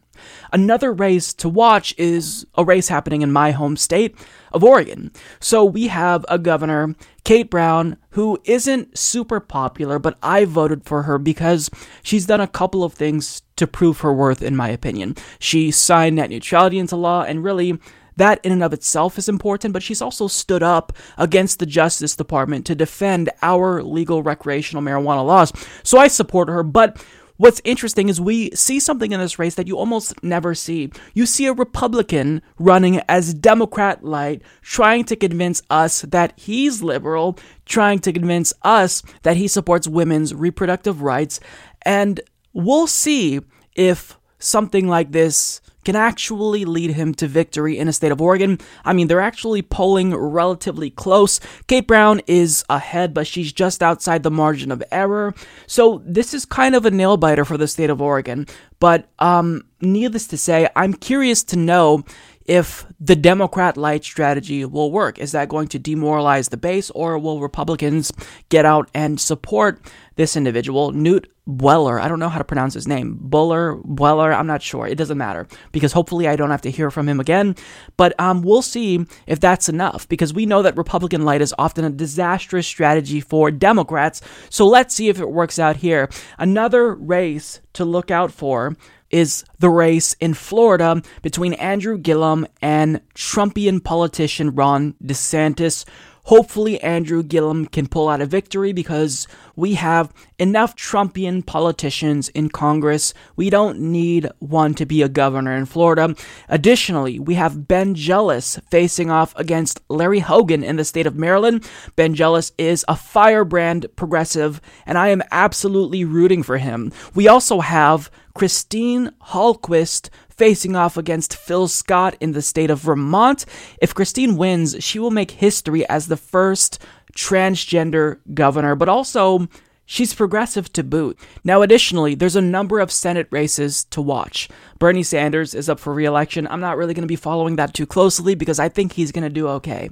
Another 0.51 0.93
race 0.93 1.33
to 1.35 1.49
watch 1.49 1.93
is 1.97 2.45
a 2.55 2.63
race 2.63 2.87
happening 2.87 3.21
in 3.21 3.31
my 3.31 3.51
home 3.51 3.77
state 3.77 4.15
of 4.51 4.63
Oregon. 4.63 5.11
So 5.39 5.63
we 5.63 5.87
have 5.87 6.25
a 6.29 6.39
governor, 6.39 6.95
Kate 7.23 7.49
Brown, 7.49 7.97
who 8.11 8.39
isn't 8.45 8.97
super 8.97 9.39
popular, 9.39 9.99
but 9.99 10.17
I 10.23 10.45
voted 10.45 10.85
for 10.85 11.03
her 11.03 11.17
because 11.17 11.69
she's 12.03 12.25
done 12.25 12.41
a 12.41 12.47
couple 12.47 12.83
of 12.83 12.93
things 12.93 13.41
to 13.57 13.67
prove 13.67 13.99
her 13.99 14.13
worth, 14.13 14.41
in 14.41 14.55
my 14.55 14.69
opinion. 14.69 15.15
She 15.39 15.71
signed 15.71 16.15
net 16.15 16.29
neutrality 16.29 16.79
into 16.79 16.95
law, 16.95 17.23
and 17.23 17.43
really, 17.43 17.79
that 18.15 18.43
in 18.43 18.51
and 18.51 18.63
of 18.63 18.73
itself 18.73 19.17
is 19.17 19.29
important, 19.29 19.73
but 19.73 19.83
she's 19.83 20.01
also 20.01 20.27
stood 20.27 20.63
up 20.63 20.91
against 21.17 21.59
the 21.59 21.65
Justice 21.65 22.15
Department 22.15 22.65
to 22.65 22.75
defend 22.75 23.29
our 23.41 23.83
legal 23.83 24.23
recreational 24.23 24.83
marijuana 24.83 25.25
laws. 25.25 25.53
So 25.83 25.99
I 25.99 26.07
support 26.07 26.49
her, 26.49 26.63
but 26.63 27.03
What's 27.37 27.61
interesting 27.63 28.09
is 28.09 28.19
we 28.19 28.51
see 28.51 28.79
something 28.79 29.11
in 29.11 29.19
this 29.19 29.37
race 29.37 29.55
that 29.55 29.67
you 29.67 29.77
almost 29.77 30.23
never 30.23 30.55
see. 30.55 30.91
You 31.13 31.25
see 31.25 31.45
a 31.45 31.53
Republican 31.53 32.41
running 32.57 33.01
as 33.07 33.33
Democrat 33.33 34.03
light, 34.03 34.41
trying 34.61 35.03
to 35.05 35.15
convince 35.15 35.61
us 35.69 36.01
that 36.01 36.33
he's 36.35 36.81
liberal, 36.81 37.37
trying 37.65 37.99
to 37.99 38.11
convince 38.11 38.53
us 38.63 39.03
that 39.21 39.37
he 39.37 39.47
supports 39.47 39.87
women's 39.87 40.33
reproductive 40.33 41.01
rights. 41.03 41.39
And 41.83 42.19
we'll 42.53 42.87
see 42.87 43.41
if 43.75 44.17
something 44.39 44.87
like 44.87 45.11
this 45.11 45.61
can 45.87 45.95
actually 45.95 46.65
lead 46.65 46.91
him 46.91 47.13
to 47.13 47.25
victory 47.29 47.77
in 47.77 47.87
a 47.87 47.93
state 47.93 48.11
of 48.11 48.21
Oregon. 48.21 48.59
I 48.83 48.91
mean, 48.91 49.07
they're 49.07 49.21
actually 49.21 49.61
polling 49.61 50.13
relatively 50.13 50.89
close. 50.89 51.39
Kate 51.67 51.87
Brown 51.87 52.19
is 52.27 52.65
ahead, 52.69 53.13
but 53.13 53.25
she's 53.25 53.53
just 53.53 53.81
outside 53.81 54.21
the 54.21 54.29
margin 54.29 54.69
of 54.69 54.83
error. 54.91 55.33
So 55.65 56.01
this 56.05 56.33
is 56.33 56.43
kind 56.43 56.75
of 56.75 56.85
a 56.85 56.91
nail 56.91 57.15
biter 57.15 57.45
for 57.45 57.57
the 57.57 57.69
state 57.69 57.89
of 57.89 58.01
Oregon. 58.01 58.47
But 58.79 59.07
um, 59.19 59.63
needless 59.79 60.27
to 60.27 60.37
say, 60.37 60.67
I'm 60.75 60.93
curious 60.93 61.41
to 61.45 61.55
know 61.55 62.03
if 62.47 62.85
the 62.99 63.15
Democrat 63.15 63.75
light 63.75 64.03
strategy 64.03 64.63
will 64.63 64.91
work. 64.91 65.19
Is 65.19 65.33
that 65.33 65.49
going 65.49 65.67
to 65.69 65.79
demoralize 65.79 66.49
the 66.49 66.57
base, 66.57 66.89
or 66.91 67.19
will 67.19 67.41
Republicans 67.41 68.11
get 68.49 68.65
out 68.65 68.89
and 68.93 69.19
support 69.19 69.81
this 70.15 70.37
individual, 70.37 70.93
Newt 70.93 71.29
Weller? 71.45 71.99
I 71.99 72.07
don't 72.07 72.19
know 72.19 72.29
how 72.29 72.37
to 72.37 72.45
pronounce 72.45 72.73
his 72.73 72.87
name. 72.87 73.17
Buller, 73.19 73.75
Weller, 73.83 74.33
I'm 74.33 74.47
not 74.47 74.61
sure. 74.61 74.87
It 74.87 74.97
doesn't 74.97 75.17
matter 75.17 75.45
because 75.73 75.91
hopefully 75.91 76.27
I 76.27 76.37
don't 76.37 76.49
have 76.49 76.61
to 76.61 76.71
hear 76.71 76.89
from 76.89 77.09
him 77.09 77.19
again. 77.19 77.55
But 77.97 78.17
um, 78.19 78.41
we'll 78.41 78.61
see 78.61 79.05
if 79.27 79.41
that's 79.41 79.67
enough 79.67 80.07
because 80.07 80.33
we 80.33 80.45
know 80.45 80.61
that 80.61 80.77
Republican 80.77 81.25
light 81.25 81.41
is 81.41 81.53
often 81.59 81.83
a 81.83 81.89
disastrous 81.89 82.65
strategy 82.65 83.19
for 83.19 83.51
Democrats. 83.51 84.21
So 84.49 84.65
let's 84.65 84.95
see 84.95 85.09
if 85.09 85.19
it 85.19 85.29
works 85.29 85.59
out 85.59 85.77
here. 85.77 86.09
Another 86.37 86.95
race 86.95 87.59
to 87.73 87.83
look 87.83 88.09
out 88.09 88.31
for 88.31 88.75
is 89.09 89.43
the 89.59 89.69
race 89.69 90.13
in 90.19 90.33
Florida 90.33 91.01
between 91.21 91.53
Andrew 91.53 91.97
Gillum 91.97 92.47
and 92.61 93.01
Trumpian 93.15 93.83
politician 93.83 94.53
Ron 94.55 94.95
DeSantis. 95.03 95.85
Hopefully, 96.27 96.77
Andrew 96.81 97.23
Gillum 97.23 97.67
can 97.67 97.87
pull 97.87 98.09
out 98.09 98.19
a 98.19 98.25
victory 98.25 98.73
because 98.73 99.29
we 99.55 99.75
have 99.75 100.13
enough 100.37 100.75
Trumpian 100.75 101.45
politicians 101.45 102.27
in 102.29 102.49
Congress. 102.49 103.13
We 103.37 103.49
don't 103.49 103.79
need 103.79 104.29
one 104.39 104.73
to 104.73 104.85
be 104.85 105.01
a 105.01 105.07
governor 105.07 105.55
in 105.55 105.65
Florida. 105.65 106.15
Additionally, 106.49 107.17
we 107.17 107.35
have 107.35 107.69
Ben 107.69 107.95
Jealous 107.95 108.59
facing 108.69 109.09
off 109.09 109.33
against 109.37 109.79
Larry 109.87 110.19
Hogan 110.19 110.65
in 110.65 110.75
the 110.75 110.83
state 110.83 111.07
of 111.07 111.15
Maryland. 111.15 111.65
Ben 111.95 112.13
Jealous 112.13 112.51
is 112.57 112.83
a 112.89 112.97
firebrand 112.97 113.85
progressive, 113.95 114.59
and 114.85 114.97
I 114.97 115.07
am 115.07 115.23
absolutely 115.31 116.03
rooting 116.03 116.43
for 116.43 116.57
him. 116.57 116.91
We 117.15 117.29
also 117.29 117.61
have 117.61 118.11
Christine 118.33 119.11
Hallquist 119.29 120.09
facing 120.37 120.75
off 120.75 120.97
against 120.97 121.35
Phil 121.35 121.67
Scott 121.67 122.15
in 122.19 122.31
the 122.31 122.41
state 122.41 122.69
of 122.69 122.79
Vermont. 122.79 123.45
If 123.81 123.95
Christine 123.95 124.37
wins, 124.37 124.75
she 124.79 124.99
will 124.99 125.11
make 125.11 125.31
history 125.31 125.87
as 125.89 126.07
the 126.07 126.17
first 126.17 126.83
transgender 127.15 128.19
governor, 128.33 128.75
but 128.75 128.87
also 128.87 129.47
she's 129.85 130.13
progressive 130.13 130.71
to 130.73 130.83
boot. 130.83 131.17
Now, 131.43 131.63
additionally, 131.63 132.13
there's 132.13 132.35
a 132.35 132.41
number 132.41 132.79
of 132.79 132.91
Senate 132.91 133.27
races 133.31 133.85
to 133.85 134.01
watch. 134.01 134.47
Bernie 134.77 135.01
Sanders 135.01 135.55
is 135.55 135.69
up 135.69 135.79
for 135.79 135.93
reelection. 135.93 136.47
I'm 136.47 136.59
not 136.59 136.77
really 136.77 136.93
going 136.93 137.01
to 137.01 137.07
be 137.07 137.15
following 137.15 137.55
that 137.55 137.73
too 137.73 137.87
closely 137.87 138.35
because 138.35 138.59
I 138.59 138.69
think 138.69 138.93
he's 138.93 139.11
going 139.11 139.23
to 139.23 139.29
do 139.29 139.47
okay. 139.47 139.89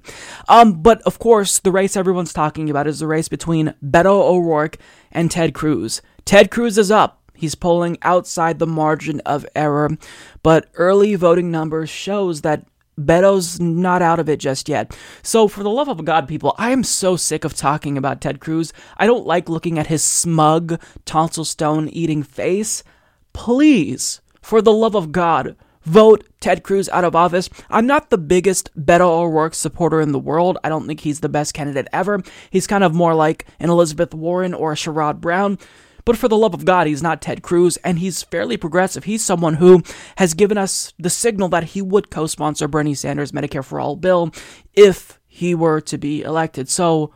Um, 0.48 0.84
but 0.84 1.02
of 1.04 1.18
course, 1.18 1.58
the 1.60 1.72
race 1.72 1.98
everyone's 1.98 2.34
talking 2.34 2.70
about 2.70 2.88
is 2.88 3.00
the 3.00 3.08
race 3.08 3.28
between 3.28 3.74
Beto 3.84 4.22
O'Rourke 4.22 4.78
and 5.12 5.32
Ted 5.32 5.56
Cruz. 5.56 6.04
Ted 6.26 6.52
Cruz 6.52 6.78
is 6.78 6.91
up. 6.91 7.25
He's 7.36 7.56
polling 7.56 7.98
outside 8.02 8.60
the 8.60 8.68
margin 8.68 9.20
of 9.22 9.46
error, 9.56 9.98
but 10.44 10.68
early 10.76 11.16
voting 11.16 11.52
numbers 11.52 11.90
shows 11.90 12.42
that 12.42 12.66
Beto's 12.98 13.60
not 13.60 14.02
out 14.02 14.20
of 14.20 14.30
it 14.30 14.40
just 14.40 14.70
yet. 14.70 14.98
So, 15.22 15.48
for 15.48 15.64
the 15.64 15.70
love 15.70 15.90
of 15.90 16.06
God, 16.06 16.28
people, 16.28 16.56
I 16.58 16.72
am 16.72 16.84
so 16.84 17.16
sick 17.16 17.44
of 17.44 17.54
talking 17.54 17.98
about 17.98 18.22
Ted 18.22 18.40
Cruz. 18.40 18.72
I 18.98 19.06
don't 19.06 19.28
like 19.28 19.50
looking 19.50 19.78
at 19.78 19.88
his 19.88 20.04
smug, 20.04 20.82
tonsil 21.04 21.46
stone 21.46 21.90
eating 21.90 22.24
face. 22.24 22.84
Please, 23.34 24.22
for 24.42 24.62
the 24.62 24.72
love 24.72 24.96
of 24.96 25.12
God, 25.12 25.58
vote 25.84 26.26
Ted 26.40 26.64
Cruz 26.64 26.88
out 26.90 27.04
of 27.04 27.16
office. 27.16 27.50
I'm 27.70 27.86
not 27.86 28.10
the 28.10 28.18
biggest 28.18 28.70
Beto 28.80 29.02
O'Rourke 29.02 29.56
supporter 29.56 30.00
in 30.00 30.12
the 30.14 30.20
world. 30.20 30.58
I 30.64 30.70
don't 30.70 30.88
think 30.88 31.02
he's 31.02 31.20
the 31.20 31.30
best 31.30 31.54
candidate 31.54 31.88
ever. 31.92 32.24
He's 32.50 32.68
kind 32.68 32.84
of 32.84 32.94
more 32.94 33.14
like 33.14 33.46
an 33.60 33.70
Elizabeth 33.70 34.14
Warren 34.14 34.54
or 34.54 34.72
a 34.72 34.76
Sherrod 34.76 35.20
Brown. 35.20 35.60
But 36.06 36.18
for 36.18 36.28
the 36.28 36.38
love 36.38 36.53
of 36.53 36.66
God, 36.66 36.86
he's 36.86 37.01
not 37.01 37.22
Ted 37.22 37.41
Cruz, 37.41 37.78
and 37.78 37.97
he's 37.97 38.22
fairly 38.22 38.58
progressive. 38.58 39.06
He's 39.06 39.26
someone 39.26 39.56
who 39.56 39.82
has 40.18 40.36
given 40.36 40.58
us 40.58 40.93
the 40.99 41.10
signal 41.10 41.49
that 41.49 41.64
he 41.64 41.82
would 41.82 42.12
co 42.12 42.28
sponsor 42.28 42.68
Bernie 42.68 42.93
Sanders' 42.93 43.32
Medicare 43.32 43.66
for 43.66 43.80
All 43.80 43.95
bill 43.95 44.32
if 44.74 45.20
he 45.28 45.56
were 45.56 45.82
to 45.82 45.97
be 45.97 46.22
elected. 46.22 46.70
So, 46.70 47.12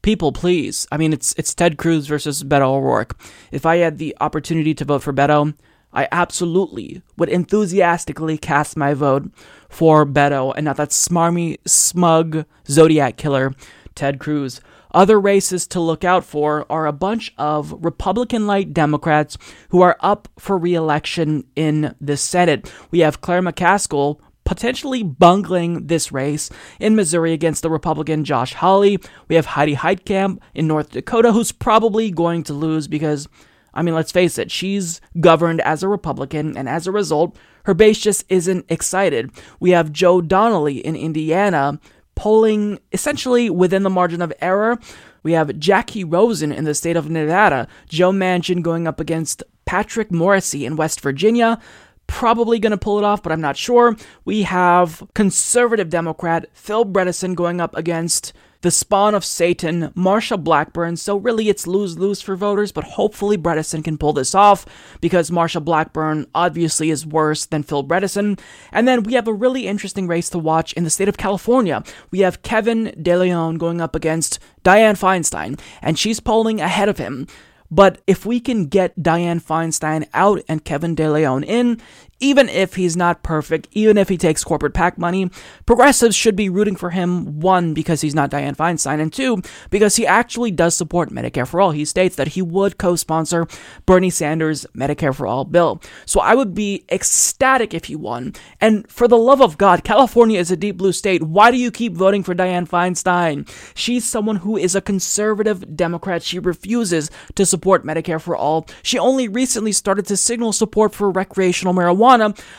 people, 0.00 0.32
please. 0.32 0.86
I 0.90 0.96
mean, 0.96 1.12
it's 1.12 1.34
it's 1.36 1.54
Ted 1.54 1.76
Cruz 1.76 2.06
versus 2.06 2.42
Beto 2.42 2.74
O'Rourke. 2.74 3.20
If 3.50 3.66
I 3.66 3.76
had 3.76 3.98
the 3.98 4.16
opportunity 4.20 4.74
to 4.74 4.84
vote 4.84 5.02
for 5.02 5.12
Beto, 5.12 5.54
I 5.92 6.08
absolutely 6.10 7.02
would 7.18 7.28
enthusiastically 7.28 8.38
cast 8.38 8.78
my 8.78 8.94
vote 8.94 9.30
for 9.68 10.06
Beto 10.06 10.54
and 10.56 10.64
not 10.64 10.78
that 10.78 10.88
smarmy, 10.88 11.58
smug 11.66 12.46
Zodiac 12.66 13.18
killer, 13.18 13.54
Ted 13.94 14.18
Cruz. 14.18 14.62
Other 14.92 15.18
races 15.20 15.66
to 15.68 15.80
look 15.80 16.04
out 16.04 16.24
for 16.24 16.66
are 16.70 16.86
a 16.86 16.92
bunch 16.92 17.32
of 17.38 17.74
Republican 17.84 18.46
light 18.46 18.74
Democrats 18.74 19.38
who 19.70 19.80
are 19.80 19.96
up 20.00 20.28
for 20.38 20.58
re 20.58 20.74
election 20.74 21.44
in 21.56 21.94
the 22.00 22.16
Senate. 22.16 22.72
We 22.90 23.00
have 23.00 23.20
Claire 23.20 23.42
McCaskill 23.42 24.20
potentially 24.44 25.02
bungling 25.02 25.86
this 25.86 26.12
race 26.12 26.50
in 26.80 26.96
Missouri 26.96 27.32
against 27.32 27.62
the 27.62 27.70
Republican 27.70 28.24
Josh 28.24 28.54
Hawley. 28.54 28.98
We 29.28 29.36
have 29.36 29.46
Heidi 29.46 29.76
Heitkamp 29.76 30.40
in 30.54 30.66
North 30.66 30.90
Dakota, 30.90 31.32
who's 31.32 31.52
probably 31.52 32.10
going 32.10 32.42
to 32.44 32.52
lose 32.52 32.88
because, 32.88 33.28
I 33.72 33.82
mean, 33.82 33.94
let's 33.94 34.12
face 34.12 34.38
it, 34.38 34.50
she's 34.50 35.00
governed 35.20 35.60
as 35.60 35.82
a 35.82 35.88
Republican, 35.88 36.56
and 36.56 36.68
as 36.68 36.86
a 36.86 36.92
result, 36.92 37.36
her 37.64 37.74
base 37.74 37.98
just 37.98 38.24
isn't 38.28 38.66
excited. 38.68 39.30
We 39.60 39.70
have 39.70 39.92
Joe 39.92 40.20
Donnelly 40.20 40.78
in 40.78 40.96
Indiana, 40.96 41.78
polling 42.14 42.78
essentially 42.92 43.50
within 43.50 43.82
the 43.82 43.90
margin 43.90 44.22
of 44.22 44.32
error. 44.40 44.78
We 45.22 45.32
have 45.32 45.58
Jacky 45.58 46.04
Rosen 46.04 46.52
in 46.52 46.64
the 46.64 46.74
state 46.74 46.96
of 46.96 47.10
Nevada, 47.10 47.68
Joe 47.88 48.12
Manchin 48.12 48.62
going 48.62 48.86
up 48.86 49.00
against 49.00 49.42
Patrick 49.64 50.10
Morrisey 50.10 50.64
in 50.64 50.76
West 50.76 51.00
Virginia. 51.00 51.60
Probably 52.06 52.58
going 52.58 52.72
to 52.72 52.76
pull 52.76 52.98
it 52.98 53.04
off, 53.04 53.22
but 53.22 53.32
I'm 53.32 53.40
not 53.40 53.56
sure. 53.56 53.96
We 54.24 54.42
have 54.42 55.02
conservative 55.14 55.88
Democrat 55.88 56.46
Phil 56.52 56.84
Bredesen 56.84 57.34
going 57.34 57.60
up 57.60 57.74
against 57.76 58.32
the 58.62 58.70
spawn 58.70 59.14
of 59.14 59.24
Satan, 59.24 59.90
Marsha 59.90 60.42
Blackburn. 60.42 60.96
So 60.96 61.16
really, 61.16 61.48
it's 61.48 61.66
lose 61.66 61.98
lose 61.98 62.22
for 62.22 62.34
voters, 62.34 62.72
but 62.72 62.84
hopefully 62.84 63.36
Bredesen 63.36 63.84
can 63.84 63.98
pull 63.98 64.12
this 64.12 64.34
off 64.34 64.64
because 65.00 65.30
Marsha 65.30 65.62
Blackburn 65.62 66.26
obviously 66.34 66.90
is 66.90 67.06
worse 67.06 67.44
than 67.44 67.62
Phil 67.62 67.84
Bredesen. 67.84 68.38
And 68.72 68.88
then 68.88 69.02
we 69.02 69.14
have 69.14 69.28
a 69.28 69.34
really 69.34 69.66
interesting 69.66 70.06
race 70.06 70.30
to 70.30 70.38
watch 70.38 70.72
in 70.72 70.84
the 70.84 70.90
state 70.90 71.08
of 71.08 71.18
California. 71.18 71.82
We 72.10 72.20
have 72.20 72.42
Kevin 72.42 72.94
De 73.00 73.16
Leon 73.16 73.58
going 73.58 73.80
up 73.80 73.94
against 73.94 74.38
Dianne 74.64 74.98
Feinstein, 74.98 75.60
and 75.82 75.98
she's 75.98 76.20
polling 76.20 76.60
ahead 76.60 76.88
of 76.88 76.98
him. 76.98 77.26
But 77.72 78.02
if 78.06 78.26
we 78.26 78.38
can 78.38 78.66
get 78.66 79.02
Dianne 79.02 79.42
Feinstein 79.42 80.06
out 80.12 80.42
and 80.46 80.62
Kevin 80.62 80.94
De 80.94 81.10
Leon 81.10 81.42
in, 81.42 81.80
even 82.22 82.48
if 82.48 82.76
he's 82.76 82.96
not 82.96 83.24
perfect, 83.24 83.66
even 83.72 83.98
if 83.98 84.08
he 84.08 84.16
takes 84.16 84.44
corporate 84.44 84.72
PAC 84.72 84.96
money, 84.96 85.28
progressives 85.66 86.14
should 86.14 86.36
be 86.36 86.48
rooting 86.48 86.76
for 86.76 86.90
him, 86.90 87.40
one, 87.40 87.74
because 87.74 88.00
he's 88.00 88.14
not 88.14 88.30
Dianne 88.30 88.56
Feinstein, 88.56 89.00
and 89.00 89.12
two, 89.12 89.42
because 89.70 89.96
he 89.96 90.06
actually 90.06 90.52
does 90.52 90.76
support 90.76 91.10
Medicare 91.10 91.46
for 91.46 91.60
All. 91.60 91.72
He 91.72 91.84
states 91.84 92.14
that 92.16 92.28
he 92.28 92.40
would 92.40 92.78
co 92.78 92.94
sponsor 92.94 93.48
Bernie 93.86 94.08
Sanders' 94.08 94.64
Medicare 94.74 95.14
for 95.14 95.26
All 95.26 95.44
bill. 95.44 95.82
So 96.06 96.20
I 96.20 96.36
would 96.36 96.54
be 96.54 96.84
ecstatic 96.90 97.74
if 97.74 97.86
he 97.86 97.96
won. 97.96 98.34
And 98.60 98.88
for 98.88 99.08
the 99.08 99.18
love 99.18 99.42
of 99.42 99.58
God, 99.58 99.82
California 99.82 100.38
is 100.38 100.52
a 100.52 100.56
deep 100.56 100.76
blue 100.76 100.92
state. 100.92 101.24
Why 101.24 101.50
do 101.50 101.56
you 101.56 101.72
keep 101.72 101.94
voting 101.94 102.22
for 102.22 102.36
Dianne 102.36 102.68
Feinstein? 102.68 103.50
She's 103.74 104.04
someone 104.04 104.36
who 104.36 104.56
is 104.56 104.76
a 104.76 104.80
conservative 104.80 105.76
Democrat. 105.76 106.22
She 106.22 106.38
refuses 106.38 107.10
to 107.34 107.44
support 107.44 107.84
Medicare 107.84 108.20
for 108.20 108.36
All. 108.36 108.68
She 108.84 108.96
only 108.96 109.26
recently 109.26 109.72
started 109.72 110.06
to 110.06 110.16
signal 110.16 110.52
support 110.52 110.94
for 110.94 111.10
recreational 111.10 111.74
marijuana 111.74 112.11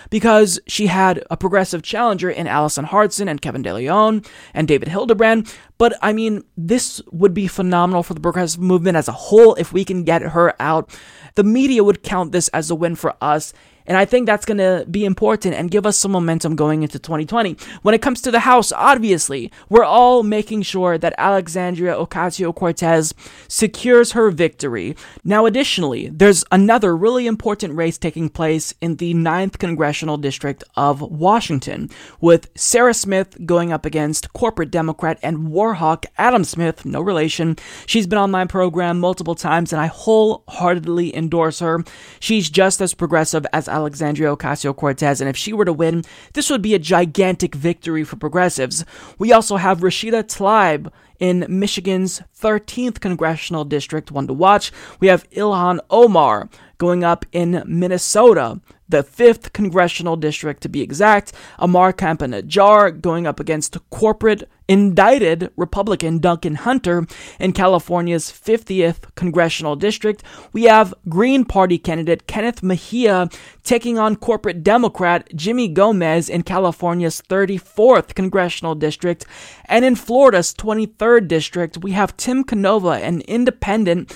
because 0.09 0.59
she 0.67 0.87
had 0.87 1.23
a 1.29 1.37
progressive 1.37 1.83
challenger 1.83 2.29
in 2.29 2.47
Alison 2.47 2.85
Hartson 2.85 3.27
and 3.27 3.41
Kevin 3.41 3.61
De 3.61 3.73
Leon 3.73 4.23
and 4.53 4.67
David 4.67 4.87
Hildebrand. 4.87 5.53
But 5.77 5.97
I 6.01 6.13
mean, 6.13 6.43
this 6.57 7.01
would 7.11 7.33
be 7.33 7.47
phenomenal 7.47 8.03
for 8.03 8.13
the 8.13 8.19
progressive 8.19 8.61
movement 8.61 8.97
as 8.97 9.07
a 9.07 9.13
whole 9.13 9.55
if 9.55 9.73
we 9.73 9.85
can 9.85 10.03
get 10.03 10.21
her 10.21 10.53
out. 10.61 10.89
The 11.35 11.43
media 11.43 11.83
would 11.83 12.03
count 12.03 12.31
this 12.31 12.47
as 12.49 12.69
a 12.69 12.75
win 12.75 12.95
for 12.95 13.15
us 13.21 13.53
and 13.85 13.97
I 13.97 14.05
think 14.05 14.25
that's 14.25 14.45
going 14.45 14.57
to 14.57 14.85
be 14.89 15.05
important 15.05 15.55
and 15.55 15.71
give 15.71 15.85
us 15.85 15.97
some 15.97 16.11
momentum 16.11 16.55
going 16.55 16.83
into 16.83 16.99
2020. 16.99 17.57
When 17.81 17.93
it 17.93 18.01
comes 18.01 18.21
to 18.21 18.31
the 18.31 18.41
House, 18.41 18.71
obviously, 18.71 19.51
we're 19.69 19.83
all 19.83 20.23
making 20.23 20.63
sure 20.63 20.97
that 20.97 21.15
Alexandria 21.17 21.95
Ocasio 21.95 22.53
Cortez 22.53 23.13
secures 23.47 24.13
her 24.13 24.31
victory. 24.31 24.95
Now, 25.23 25.45
additionally, 25.45 26.09
there's 26.09 26.43
another 26.51 26.95
really 26.95 27.27
important 27.27 27.73
race 27.73 27.97
taking 27.97 28.29
place 28.29 28.73
in 28.81 28.97
the 28.97 29.13
9th 29.13 29.59
Congressional 29.59 30.17
District 30.17 30.63
of 30.75 31.01
Washington, 31.01 31.89
with 32.21 32.49
Sarah 32.55 32.93
Smith 32.93 33.37
going 33.45 33.71
up 33.71 33.85
against 33.85 34.33
corporate 34.33 34.71
Democrat 34.71 35.19
and 35.21 35.49
Warhawk 35.49 36.05
Adam 36.17 36.43
Smith, 36.43 36.85
no 36.85 37.01
relation. 37.01 37.57
She's 37.85 38.07
been 38.07 38.19
on 38.19 38.31
my 38.31 38.45
program 38.45 38.99
multiple 38.99 39.35
times, 39.35 39.73
and 39.73 39.81
I 39.81 39.87
wholeheartedly 39.87 41.15
endorse 41.15 41.59
her. 41.59 41.83
She's 42.19 42.49
just 42.49 42.81
as 42.81 42.93
progressive 42.93 43.45
as 43.53 43.67
Alexandria 43.73 44.35
Ocasio 44.35 44.75
Cortez, 44.75 45.19
and 45.19 45.29
if 45.29 45.35
she 45.35 45.51
were 45.53 45.65
to 45.65 45.73
win, 45.73 46.03
this 46.33 46.49
would 46.49 46.61
be 46.61 46.75
a 46.75 46.79
gigantic 46.79 47.55
victory 47.55 48.03
for 48.03 48.15
progressives. 48.15 48.85
We 49.17 49.33
also 49.33 49.57
have 49.57 49.79
Rashida 49.79 50.23
Tlaib 50.23 50.91
in 51.19 51.45
Michigan's 51.49 52.21
13th 52.39 52.99
congressional 52.99 53.65
district, 53.65 54.11
one 54.11 54.27
to 54.27 54.33
watch. 54.33 54.71
We 54.99 55.07
have 55.07 55.29
Ilhan 55.31 55.79
Omar 55.89 56.49
going 56.77 57.03
up 57.03 57.25
in 57.31 57.63
Minnesota. 57.65 58.59
the 58.93 59.03
5th 59.03 59.53
congressional 59.53 60.15
district 60.15 60.61
to 60.61 60.69
be 60.69 60.81
exact. 60.81 61.33
Ammar 61.59 61.93
Campa 61.93 63.01
going 63.01 63.25
up 63.25 63.39
against 63.39 63.77
corporate 63.89 64.47
indicted 64.73 65.51
Republican 65.55 66.17
Duncan 66.17 66.55
Hunter 66.55 67.05
in 67.39 67.53
California's 67.53 68.31
50th 68.31 69.13
congressional 69.13 69.75
district. 69.75 70.23
We 70.51 70.63
have 70.63 70.95
Green 71.07 71.45
Party 71.45 71.77
candidate 71.77 72.25
Kenneth 72.25 72.63
Mejia 72.63 73.29
taking 73.61 73.99
on 73.99 74.15
corporate 74.15 74.63
Democrat 74.63 75.29
Jimmy 75.35 75.67
Gomez 75.67 76.27
in 76.27 76.41
California's 76.41 77.21
34th 77.21 78.15
congressional 78.15 78.73
district. 78.73 79.27
And 79.65 79.85
in 79.85 79.95
Florida's 79.95 80.55
23rd 80.55 81.27
district, 81.27 81.77
we 81.77 81.91
have 81.91 82.17
Tim 82.17 82.43
Canova, 82.43 82.93
an 82.93 83.21
independent 83.21 84.11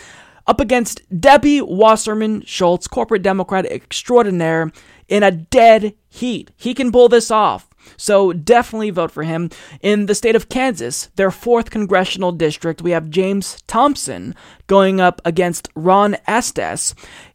up 0.47 0.59
against 0.59 1.01
Debbie 1.21 1.61
Wasserman 1.61 2.41
Schultz, 2.45 2.87
corporate 2.87 3.21
Democrat 3.21 3.67
extraordinaire, 3.67 4.71
in 5.07 5.21
a 5.21 5.29
dead 5.29 5.93
heat. 6.09 6.49
He 6.57 6.73
can 6.73 6.91
pull 6.91 7.09
this 7.09 7.29
off. 7.29 7.69
So 7.97 8.31
definitely 8.31 8.91
vote 8.91 9.11
for 9.11 9.23
him. 9.23 9.49
In 9.81 10.05
the 10.05 10.15
state 10.15 10.35
of 10.35 10.49
Kansas, 10.49 11.09
their 11.15 11.31
fourth 11.31 11.71
congressional 11.71 12.31
district, 12.31 12.81
we 12.81 12.91
have 12.91 13.09
James 13.09 13.61
Thompson 13.67 14.35
going 14.67 15.01
up 15.01 15.21
against 15.25 15.69
Ron 15.75 16.17
Estes. 16.27 16.93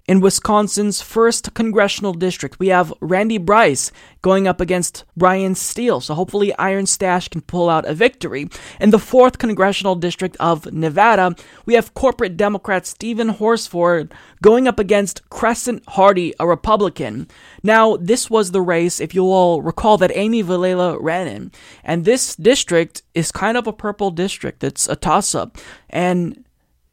In 0.09 0.21
Wisconsin's 0.21 1.01
1st 1.01 1.55
congressional 1.55 2.13
district, 2.13 2.59
we 2.59 2.69
have 2.69 2.93
Randy 3.01 3.39
Bryce 3.39 3.93
going 4.21 4.49
up 4.49 4.61
against 4.61 5.05
Bryan 5.17 5.55
Steil. 5.55 6.01
So 6.01 6.15
hopefully 6.15 6.53
Iron 6.57 6.87
Stash 6.87 7.29
can 7.29 7.41
pull 7.41 7.71
out 7.71 7.87
a 7.87 7.95
victory. 7.95 8.49
In 8.81 8.91
the 8.91 8.99
4th 8.99 9.39
congressional 9.39 9.95
district 9.95 10.37
of 10.41 10.73
Nevada, 10.73 11.37
we 11.67 11.75
have 11.75 11.95
corporate 11.95 12.37
Democrat 12.37 12.85
Steven 12.85 13.29
Horsford 13.29 14.13
going 14.43 14.67
up 14.67 14.81
against 14.81 15.29
Crescent 15.31 15.85
Hardy, 15.91 16.35
a 16.41 16.49
Republican. 16.49 17.29
Now, 17.63 17.97
this 17.97 18.29
was 18.29 18.51
the 18.51 18.61
race, 18.61 19.01
if 19.01 19.15
you 19.15 19.27
all 19.27 19.63
recall, 19.63 19.99
that 19.99 20.17
Amy 20.17 20.43
Vilela 20.43 20.99
ran 21.01 21.29
in. 21.29 21.53
And 21.85 22.05
this 22.05 22.35
district 22.35 23.03
is 23.15 23.31
kind 23.31 23.57
of 23.57 23.69
a 23.69 23.73
purple 23.73 24.11
district. 24.11 24.65
It's 24.65 24.89
a 24.89 24.97
toss 24.97 25.33
up. 25.33 25.59
And 25.89 26.45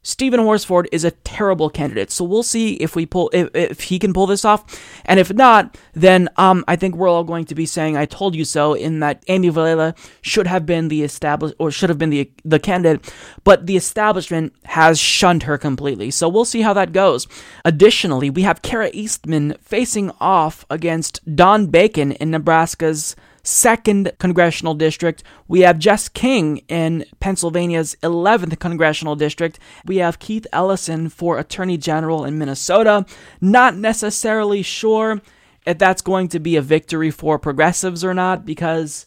Steven 0.02 0.40
Horsford 0.40 0.88
is 0.92 1.04
a 1.04 1.12
terrible 1.12 1.70
candidate, 1.70 2.10
so 2.10 2.24
we'll 2.24 2.42
see 2.44 2.76
if 2.76 2.96
we 2.96 3.06
pull 3.06 3.30
if, 3.34 3.50
if 3.54 3.82
he 3.82 4.00
can 4.00 4.14
pull 4.14 4.28
this 4.28 4.46
off, 4.46 4.64
and 5.06 5.20
if 5.20 5.34
not, 5.34 5.78
then 5.94 6.30
um 6.38 6.64
I 6.68 6.78
think 6.78 6.96
we're 6.96 7.10
all 7.10 7.26
going 7.26 7.46
to 7.46 7.56
be 7.56 7.66
saying 7.66 7.98
"I 7.98 8.06
told 8.06 8.34
you 8.34 8.46
so" 8.46 8.74
in 8.74 9.00
that 9.02 9.24
Amy 9.28 9.50
Vilela 9.52 9.98
should 10.22 10.48
have 10.48 10.66
been 10.66 10.88
the 10.88 11.04
established 11.04 11.56
or 11.60 11.70
should 11.70 11.90
have 11.90 11.98
been 11.98 12.12
the 12.12 12.32
the 12.46 12.60
candidate, 12.60 13.14
but 13.44 13.66
the 13.66 13.76
establishment 13.76 14.54
has 14.66 15.00
shunned 15.00 15.44
her 15.44 15.58
completely. 15.58 16.12
So 16.12 16.30
we'll 16.30 16.46
see 16.46 16.62
how 16.62 16.74
that 16.74 16.94
goes. 16.94 17.28
Additionally, 17.66 18.30
we 18.30 18.44
have 18.44 18.62
Kara 18.62 18.90
Eastman 18.94 19.56
facing 19.62 20.12
off 20.22 20.66
against 20.70 21.20
Don 21.36 21.68
Bacon 21.68 22.14
in 22.14 22.32
Nebraska's 22.32 23.16
second 23.50 24.12
congressional 24.20 24.76
district. 24.76 25.24
We 25.48 25.62
have 25.62 25.80
Jess 25.80 26.08
King 26.08 26.58
in 26.68 27.06
Pennsylvania's 27.20 27.96
11th 28.04 28.60
congressional 28.60 29.16
district. 29.16 29.60
We 29.86 29.98
have 29.98 30.20
Keith 30.20 30.46
Ellison 30.54 31.10
for 31.10 31.40
Attorney 31.40 31.78
General 31.78 32.26
in 32.26 32.38
Minnesota. 32.38 33.06
Not 33.42 33.76
necessarily 33.76 34.62
sure 34.62 35.22
if 35.66 35.78
that's 35.78 36.02
going 36.02 36.28
to 36.30 36.40
be 36.40 36.56
a 36.56 36.62
victory 36.62 37.12
for 37.12 37.40
progressives 37.40 38.04
or 38.04 38.14
not 38.14 38.46
because 38.46 39.06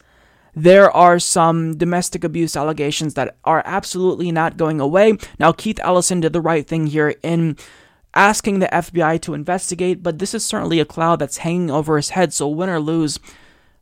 there 0.55 0.91
are 0.91 1.19
some 1.19 1.77
domestic 1.77 2.23
abuse 2.23 2.55
allegations 2.55 3.13
that 3.15 3.37
are 3.43 3.63
absolutely 3.65 4.31
not 4.31 4.57
going 4.57 4.79
away. 4.79 5.17
Now, 5.39 5.51
Keith 5.51 5.79
Ellison 5.81 6.19
did 6.19 6.33
the 6.33 6.41
right 6.41 6.67
thing 6.67 6.87
here 6.87 7.15
in 7.23 7.57
asking 8.13 8.59
the 8.59 8.67
FBI 8.67 9.21
to 9.21 9.33
investigate, 9.33 10.03
but 10.03 10.19
this 10.19 10.33
is 10.33 10.45
certainly 10.45 10.79
a 10.79 10.85
cloud 10.85 11.19
that's 11.19 11.37
hanging 11.37 11.71
over 11.71 11.95
his 11.95 12.09
head, 12.09 12.33
so 12.33 12.47
win 12.47 12.69
or 12.69 12.79
lose, 12.79 13.19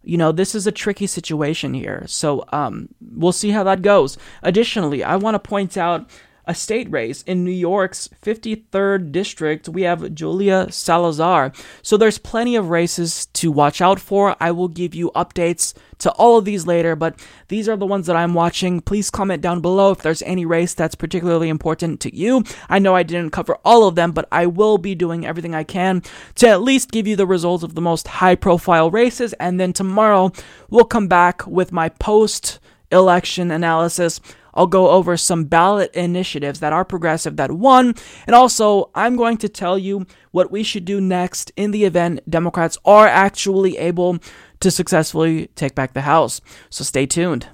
you 0.03 0.17
know, 0.17 0.31
this 0.31 0.55
is 0.55 0.65
a 0.65 0.71
tricky 0.71 1.07
situation 1.07 1.73
here. 1.73 2.03
So 2.07 2.45
um, 2.51 2.89
we'll 2.99 3.31
see 3.31 3.51
how 3.51 3.63
that 3.65 3.81
goes. 3.81 4.17
Additionally, 4.41 5.03
I 5.03 5.15
want 5.15 5.35
to 5.35 5.39
point 5.39 5.77
out 5.77 6.09
a 6.51 6.53
state 6.53 6.91
race 6.91 7.21
in 7.23 7.45
New 7.45 7.51
York's 7.51 8.09
53rd 8.21 9.13
district. 9.13 9.69
We 9.69 9.83
have 9.83 10.13
Julia 10.13 10.69
Salazar. 10.69 11.53
So 11.81 11.95
there's 11.95 12.17
plenty 12.17 12.57
of 12.57 12.69
races 12.69 13.27
to 13.27 13.53
watch 13.53 13.79
out 13.79 14.01
for. 14.01 14.35
I 14.41 14.51
will 14.51 14.67
give 14.67 14.93
you 14.93 15.11
updates 15.15 15.73
to 15.99 16.11
all 16.13 16.37
of 16.37 16.43
these 16.43 16.67
later, 16.67 16.93
but 16.97 17.17
these 17.47 17.69
are 17.69 17.77
the 17.77 17.85
ones 17.85 18.05
that 18.07 18.17
I'm 18.17 18.33
watching. 18.33 18.81
Please 18.81 19.09
comment 19.09 19.41
down 19.41 19.61
below 19.61 19.91
if 19.91 19.99
there's 19.99 20.21
any 20.23 20.45
race 20.45 20.73
that's 20.73 20.93
particularly 20.93 21.47
important 21.47 22.01
to 22.01 22.13
you. 22.13 22.43
I 22.67 22.79
know 22.79 22.95
I 22.95 23.03
didn't 23.03 23.31
cover 23.31 23.57
all 23.63 23.87
of 23.87 23.95
them, 23.95 24.11
but 24.11 24.27
I 24.29 24.45
will 24.45 24.77
be 24.77 24.93
doing 24.93 25.25
everything 25.25 25.55
I 25.55 25.63
can 25.63 26.03
to 26.35 26.49
at 26.49 26.61
least 26.61 26.91
give 26.91 27.07
you 27.07 27.15
the 27.15 27.25
results 27.25 27.63
of 27.63 27.75
the 27.75 27.81
most 27.81 28.09
high 28.09 28.35
profile 28.35 28.91
races. 28.91 29.31
And 29.39 29.57
then 29.57 29.71
tomorrow 29.71 30.33
we'll 30.69 30.83
come 30.83 31.07
back 31.07 31.47
with 31.47 31.71
my 31.71 31.87
post 31.87 32.59
election 32.91 33.51
analysis 33.51 34.19
I'll 34.53 34.67
go 34.67 34.89
over 34.89 35.17
some 35.17 35.45
ballot 35.45 35.93
initiatives 35.93 36.59
that 36.59 36.73
are 36.73 36.85
progressive 36.85 37.37
that 37.37 37.51
won, 37.51 37.95
and 38.27 38.35
also 38.35 38.89
I'm 38.95 39.15
going 39.15 39.37
to 39.37 39.49
tell 39.49 39.77
you 39.77 40.05
what 40.31 40.51
we 40.51 40.63
should 40.63 40.85
do 40.85 40.99
next 40.99 41.51
in 41.55 41.71
the 41.71 41.85
event 41.85 42.21
Democrats 42.29 42.77
are 42.85 43.07
actually 43.07 43.77
able 43.77 44.19
to 44.59 44.71
successfully 44.71 45.47
take 45.55 45.75
back 45.75 45.93
the 45.93 46.01
House. 46.01 46.41
So 46.69 46.83
stay 46.83 47.05
tuned. 47.05 47.47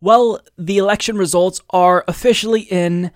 Well, 0.00 0.40
the 0.56 0.78
election 0.78 1.16
results 1.16 1.60
are 1.70 2.04
officially 2.06 2.60
in, 2.62 3.10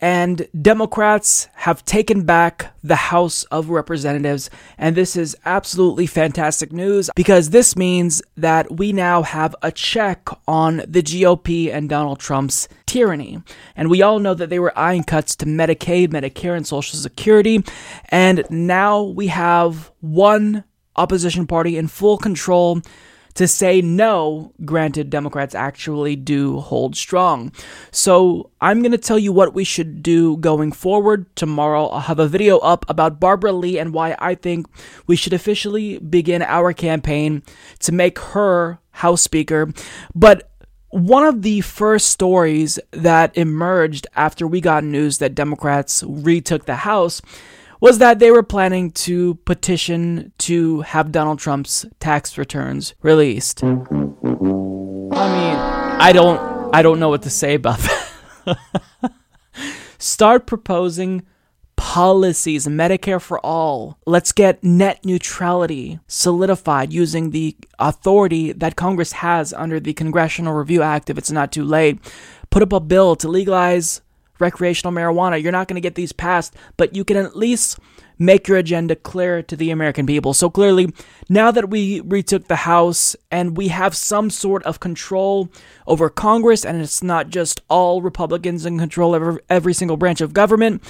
and 0.00 0.46
Democrats 0.60 1.48
have 1.54 1.84
taken 1.84 2.24
back 2.24 2.74
the 2.82 2.96
House 2.96 3.44
of 3.44 3.70
Representatives. 3.70 4.50
And 4.76 4.94
this 4.94 5.16
is 5.16 5.36
absolutely 5.44 6.06
fantastic 6.06 6.72
news 6.72 7.10
because 7.16 7.50
this 7.50 7.76
means 7.76 8.22
that 8.36 8.76
we 8.76 8.92
now 8.92 9.22
have 9.22 9.56
a 9.62 9.72
check 9.72 10.28
on 10.46 10.82
the 10.86 11.02
GOP 11.02 11.72
and 11.72 11.88
Donald 11.88 12.18
Trump's 12.18 12.68
tyranny. 12.84 13.42
And 13.74 13.88
we 13.88 14.02
all 14.02 14.18
know 14.18 14.34
that 14.34 14.50
they 14.50 14.58
were 14.58 14.78
eyeing 14.78 15.04
cuts 15.04 15.34
to 15.36 15.46
Medicaid, 15.46 16.08
Medicare, 16.08 16.56
and 16.56 16.66
Social 16.66 16.98
Security. 16.98 17.64
And 18.10 18.44
now 18.50 19.02
we 19.02 19.28
have 19.28 19.90
one 20.00 20.64
opposition 20.96 21.46
party 21.46 21.76
in 21.76 21.88
full 21.88 22.18
control 22.18 22.82
to 23.36 23.46
say 23.46 23.82
no, 23.82 24.52
granted, 24.64 25.10
Democrats 25.10 25.54
actually 25.54 26.16
do 26.16 26.58
hold 26.58 26.96
strong. 26.96 27.52
So 27.90 28.50
I'm 28.60 28.80
going 28.80 28.92
to 28.92 28.98
tell 28.98 29.18
you 29.18 29.30
what 29.30 29.54
we 29.54 29.62
should 29.62 30.02
do 30.02 30.38
going 30.38 30.72
forward. 30.72 31.34
Tomorrow, 31.36 31.86
I'll 31.88 32.00
have 32.00 32.18
a 32.18 32.28
video 32.28 32.58
up 32.58 32.84
about 32.88 33.20
Barbara 33.20 33.52
Lee 33.52 33.78
and 33.78 33.92
why 33.92 34.16
I 34.18 34.34
think 34.34 34.66
we 35.06 35.16
should 35.16 35.34
officially 35.34 35.98
begin 35.98 36.42
our 36.42 36.72
campaign 36.72 37.42
to 37.80 37.92
make 37.92 38.18
her 38.18 38.78
House 38.90 39.20
Speaker. 39.20 39.70
But 40.14 40.50
one 40.88 41.24
of 41.24 41.42
the 41.42 41.60
first 41.60 42.08
stories 42.08 42.78
that 42.92 43.36
emerged 43.36 44.06
after 44.16 44.46
we 44.46 44.62
got 44.62 44.82
news 44.82 45.18
that 45.18 45.34
Democrats 45.34 46.02
retook 46.06 46.64
the 46.64 46.76
House 46.76 47.20
was 47.80 47.98
that 47.98 48.18
they 48.18 48.30
were 48.30 48.42
planning 48.42 48.90
to 48.90 49.34
petition 49.44 50.32
to 50.38 50.80
have 50.82 51.12
Donald 51.12 51.38
Trump's 51.38 51.86
tax 52.00 52.38
returns 52.38 52.94
released. 53.02 53.62
I 53.62 53.66
mean, 53.66 55.56
I 56.00 56.12
don't 56.12 56.74
I 56.74 56.82
don't 56.82 57.00
know 57.00 57.08
what 57.08 57.22
to 57.22 57.30
say 57.30 57.54
about 57.54 57.78
that. 57.78 59.12
Start 59.98 60.46
proposing 60.46 61.22
policies, 61.76 62.66
Medicare 62.66 63.20
for 63.20 63.38
all. 63.40 63.98
Let's 64.06 64.32
get 64.32 64.62
net 64.64 65.04
neutrality 65.04 66.00
solidified 66.06 66.92
using 66.92 67.30
the 67.30 67.56
authority 67.78 68.52
that 68.52 68.76
Congress 68.76 69.12
has 69.12 69.52
under 69.52 69.78
the 69.78 69.92
Congressional 69.92 70.54
Review 70.54 70.82
Act 70.82 71.10
if 71.10 71.18
it's 71.18 71.30
not 71.30 71.52
too 71.52 71.64
late. 71.64 71.98
Put 72.50 72.62
up 72.62 72.72
a 72.72 72.80
bill 72.80 73.16
to 73.16 73.28
legalize 73.28 74.00
recreational 74.38 74.92
marijuana. 74.92 75.42
You're 75.42 75.52
not 75.52 75.68
going 75.68 75.76
to 75.76 75.80
get 75.80 75.94
these 75.94 76.12
passed, 76.12 76.54
but 76.76 76.94
you 76.94 77.04
can 77.04 77.16
at 77.16 77.36
least 77.36 77.78
make 78.18 78.48
your 78.48 78.56
agenda 78.56 78.96
clear 78.96 79.42
to 79.42 79.56
the 79.56 79.70
American 79.70 80.06
people. 80.06 80.32
So 80.32 80.48
clearly, 80.48 80.92
now 81.28 81.50
that 81.50 81.68
we 81.68 82.00
retook 82.00 82.48
the 82.48 82.56
House 82.56 83.14
and 83.30 83.56
we 83.56 83.68
have 83.68 83.94
some 83.94 84.30
sort 84.30 84.62
of 84.62 84.80
control 84.80 85.50
over 85.86 86.08
Congress, 86.08 86.64
and 86.64 86.80
it's 86.80 87.02
not 87.02 87.28
just 87.28 87.60
all 87.68 88.02
Republicans 88.02 88.64
in 88.64 88.78
control 88.78 89.14
of 89.14 89.38
every 89.48 89.74
single 89.74 89.96
branch 89.96 90.20
of 90.20 90.32
government, 90.32 90.82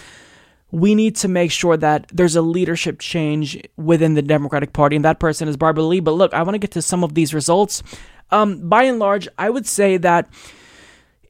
we 0.71 0.95
need 0.95 1.17
to 1.17 1.29
make 1.29 1.51
sure 1.51 1.77
that 1.77 2.07
there's 2.13 2.37
a 2.37 2.43
leadership 2.43 2.99
change 2.99 3.61
within 3.77 4.15
the 4.15 4.23
Democratic 4.23 4.73
Party, 4.73 4.97
and 4.97 5.05
that 5.05 5.21
person 5.21 5.49
is 5.49 5.57
Barbara 5.57 5.85
Lee. 5.85 6.01
But 6.01 6.13
look, 6.13 6.35
I 6.35 6.43
want 6.43 6.55
to 6.55 6.59
get 6.59 6.73
to 6.73 6.83
some 6.83 7.05
of 7.05 7.15
these 7.15 7.33
results. 7.33 7.83
Um, 8.31 8.69
by 8.69 8.85
and 8.85 8.99
large, 8.99 9.29
I 9.39 9.51
would 9.51 9.67
say 9.67 9.97
that 9.99 10.29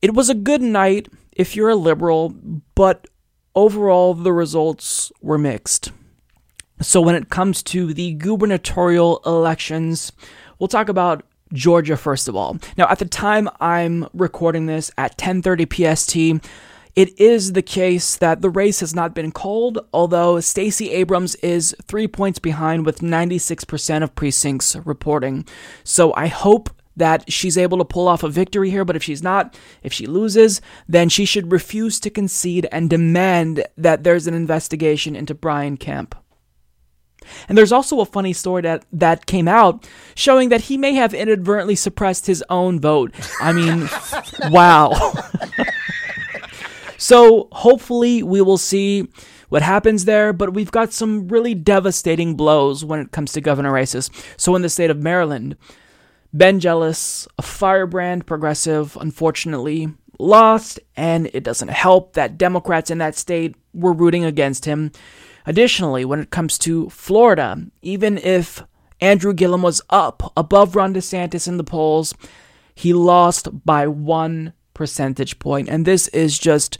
it 0.00 0.14
was 0.14 0.30
a 0.30 0.34
good 0.34 0.62
night 0.62 1.08
if 1.36 1.54
you're 1.54 1.68
a 1.68 1.76
liberal, 1.76 2.34
but 2.74 3.06
overall 3.54 4.14
the 4.14 4.32
results 4.32 5.12
were 5.20 5.38
mixed. 5.38 5.92
So 6.80 7.00
when 7.00 7.14
it 7.14 7.30
comes 7.30 7.62
to 7.64 7.94
the 7.94 8.14
gubernatorial 8.14 9.22
elections, 9.24 10.12
we'll 10.58 10.68
talk 10.68 10.88
about 10.88 11.22
Georgia 11.52 11.96
first 11.96 12.26
of 12.26 12.34
all. 12.34 12.58
Now 12.76 12.86
at 12.88 12.98
the 12.98 13.04
time 13.04 13.48
I'm 13.60 14.08
recording 14.12 14.66
this 14.66 14.90
at 14.98 15.16
10:30 15.16 15.66
PST, 15.66 16.40
It 16.96 17.20
is 17.20 17.52
the 17.52 17.60
case 17.60 18.16
that 18.16 18.40
the 18.40 18.48
race 18.48 18.80
has 18.80 18.94
not 18.94 19.14
been 19.14 19.30
called, 19.30 19.78
although 19.92 20.40
Stacey 20.40 20.90
Abrams 20.92 21.34
is 21.36 21.76
three 21.82 22.08
points 22.08 22.38
behind 22.38 22.86
with 22.86 23.02
96% 23.02 24.02
of 24.02 24.14
precincts 24.14 24.74
reporting. 24.76 25.44
So 25.84 26.14
I 26.14 26.28
hope 26.28 26.70
that 26.96 27.30
she's 27.30 27.58
able 27.58 27.78
to 27.78 27.84
pull 27.84 28.08
off 28.08 28.22
a 28.22 28.28
victory 28.28 28.70
here, 28.70 28.84
but 28.84 28.96
if 28.96 29.02
she's 29.02 29.22
not, 29.22 29.58
if 29.82 29.92
she 29.92 30.06
loses, 30.06 30.60
then 30.88 31.08
she 31.08 31.24
should 31.24 31.52
refuse 31.52 32.00
to 32.00 32.10
concede 32.10 32.66
and 32.72 32.90
demand 32.90 33.64
that 33.76 34.02
there's 34.02 34.26
an 34.26 34.34
investigation 34.34 35.14
into 35.14 35.34
Brian 35.34 35.76
Kemp. 35.76 36.14
And 37.48 37.58
there's 37.58 37.72
also 37.72 38.00
a 38.00 38.06
funny 38.06 38.32
story 38.32 38.62
that, 38.62 38.84
that 38.92 39.26
came 39.26 39.48
out 39.48 39.88
showing 40.14 40.48
that 40.50 40.62
he 40.62 40.78
may 40.78 40.94
have 40.94 41.12
inadvertently 41.12 41.74
suppressed 41.74 42.26
his 42.26 42.44
own 42.48 42.80
vote. 42.80 43.12
I 43.40 43.52
mean, 43.52 43.88
wow. 44.50 44.92
So 46.98 47.48
hopefully 47.52 48.22
we 48.22 48.40
will 48.40 48.58
see 48.58 49.08
what 49.48 49.62
happens 49.62 50.04
there, 50.04 50.32
but 50.32 50.54
we've 50.54 50.70
got 50.70 50.92
some 50.92 51.28
really 51.28 51.54
devastating 51.54 52.34
blows 52.34 52.84
when 52.84 53.00
it 53.00 53.12
comes 53.12 53.32
to 53.32 53.40
governor 53.40 53.72
races. 53.72 54.10
So 54.36 54.54
in 54.56 54.62
the 54.62 54.68
state 54.68 54.90
of 54.90 54.98
Maryland, 54.98 55.56
Ben 56.36 56.60
Jealous, 56.60 57.26
a 57.38 57.42
firebrand 57.42 58.26
progressive, 58.26 58.94
unfortunately 59.00 59.88
lost, 60.18 60.78
and 60.94 61.30
it 61.32 61.42
doesn't 61.42 61.68
help 61.68 62.12
that 62.12 62.36
Democrats 62.36 62.90
in 62.90 62.98
that 62.98 63.16
state 63.16 63.56
were 63.72 63.94
rooting 63.94 64.22
against 64.22 64.66
him. 64.66 64.92
Additionally, 65.46 66.04
when 66.04 66.20
it 66.20 66.30
comes 66.30 66.58
to 66.58 66.90
Florida, 66.90 67.56
even 67.80 68.18
if 68.18 68.62
Andrew 69.00 69.32
Gillum 69.32 69.62
was 69.62 69.80
up 69.88 70.30
above 70.36 70.76
Ron 70.76 70.92
DeSantis 70.92 71.48
in 71.48 71.56
the 71.56 71.64
polls, 71.64 72.12
he 72.74 72.92
lost 72.92 73.64
by 73.64 73.86
one 73.86 74.52
percentage 74.74 75.38
point, 75.38 75.70
and 75.70 75.86
this 75.86 76.06
is 76.08 76.38
just 76.38 76.76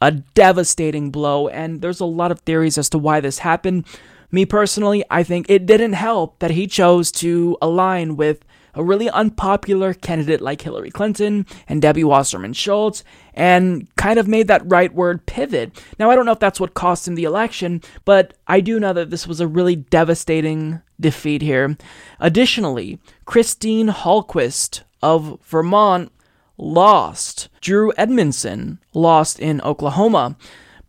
a 0.00 0.12
devastating 0.12 1.10
blow. 1.10 1.48
And 1.48 1.80
there's 1.82 2.00
a 2.00 2.04
lot 2.04 2.30
of 2.30 2.40
theories 2.40 2.78
as 2.78 2.88
to 2.90 2.98
why 2.98 3.18
this 3.18 3.40
happened. 3.40 3.86
Me 4.30 4.46
personally, 4.46 5.04
I 5.10 5.24
think 5.24 5.46
it 5.48 5.66
didn't 5.66 5.94
help 5.94 6.38
that 6.38 6.52
he 6.52 6.68
chose 6.68 7.10
to 7.12 7.58
align 7.60 8.16
with 8.16 8.44
a 8.74 8.84
really 8.84 9.10
unpopular 9.10 9.94
candidate 9.94 10.40
like 10.40 10.62
Hillary 10.62 10.90
Clinton 10.90 11.46
and 11.68 11.82
Debbie 11.82 12.04
Wasserman 12.04 12.52
Schultz 12.52 13.04
and 13.34 13.88
kind 13.96 14.18
of 14.18 14.28
made 14.28 14.48
that 14.48 14.66
rightward 14.66 15.26
pivot. 15.26 15.82
Now, 15.98 16.10
I 16.10 16.16
don't 16.16 16.26
know 16.26 16.32
if 16.32 16.38
that's 16.38 16.60
what 16.60 16.74
cost 16.74 17.06
him 17.06 17.14
the 17.14 17.24
election, 17.24 17.82
but 18.04 18.34
I 18.46 18.60
do 18.60 18.80
know 18.80 18.92
that 18.92 19.10
this 19.10 19.26
was 19.26 19.40
a 19.40 19.46
really 19.46 19.76
devastating 19.76 20.80
defeat 20.98 21.42
here. 21.42 21.76
Additionally, 22.18 22.98
Christine 23.24 23.88
Hallquist 23.88 24.82
of 25.02 25.38
Vermont 25.44 26.12
lost. 26.58 27.48
Drew 27.60 27.92
Edmondson 27.96 28.78
lost 28.92 29.40
in 29.40 29.60
Oklahoma. 29.62 30.36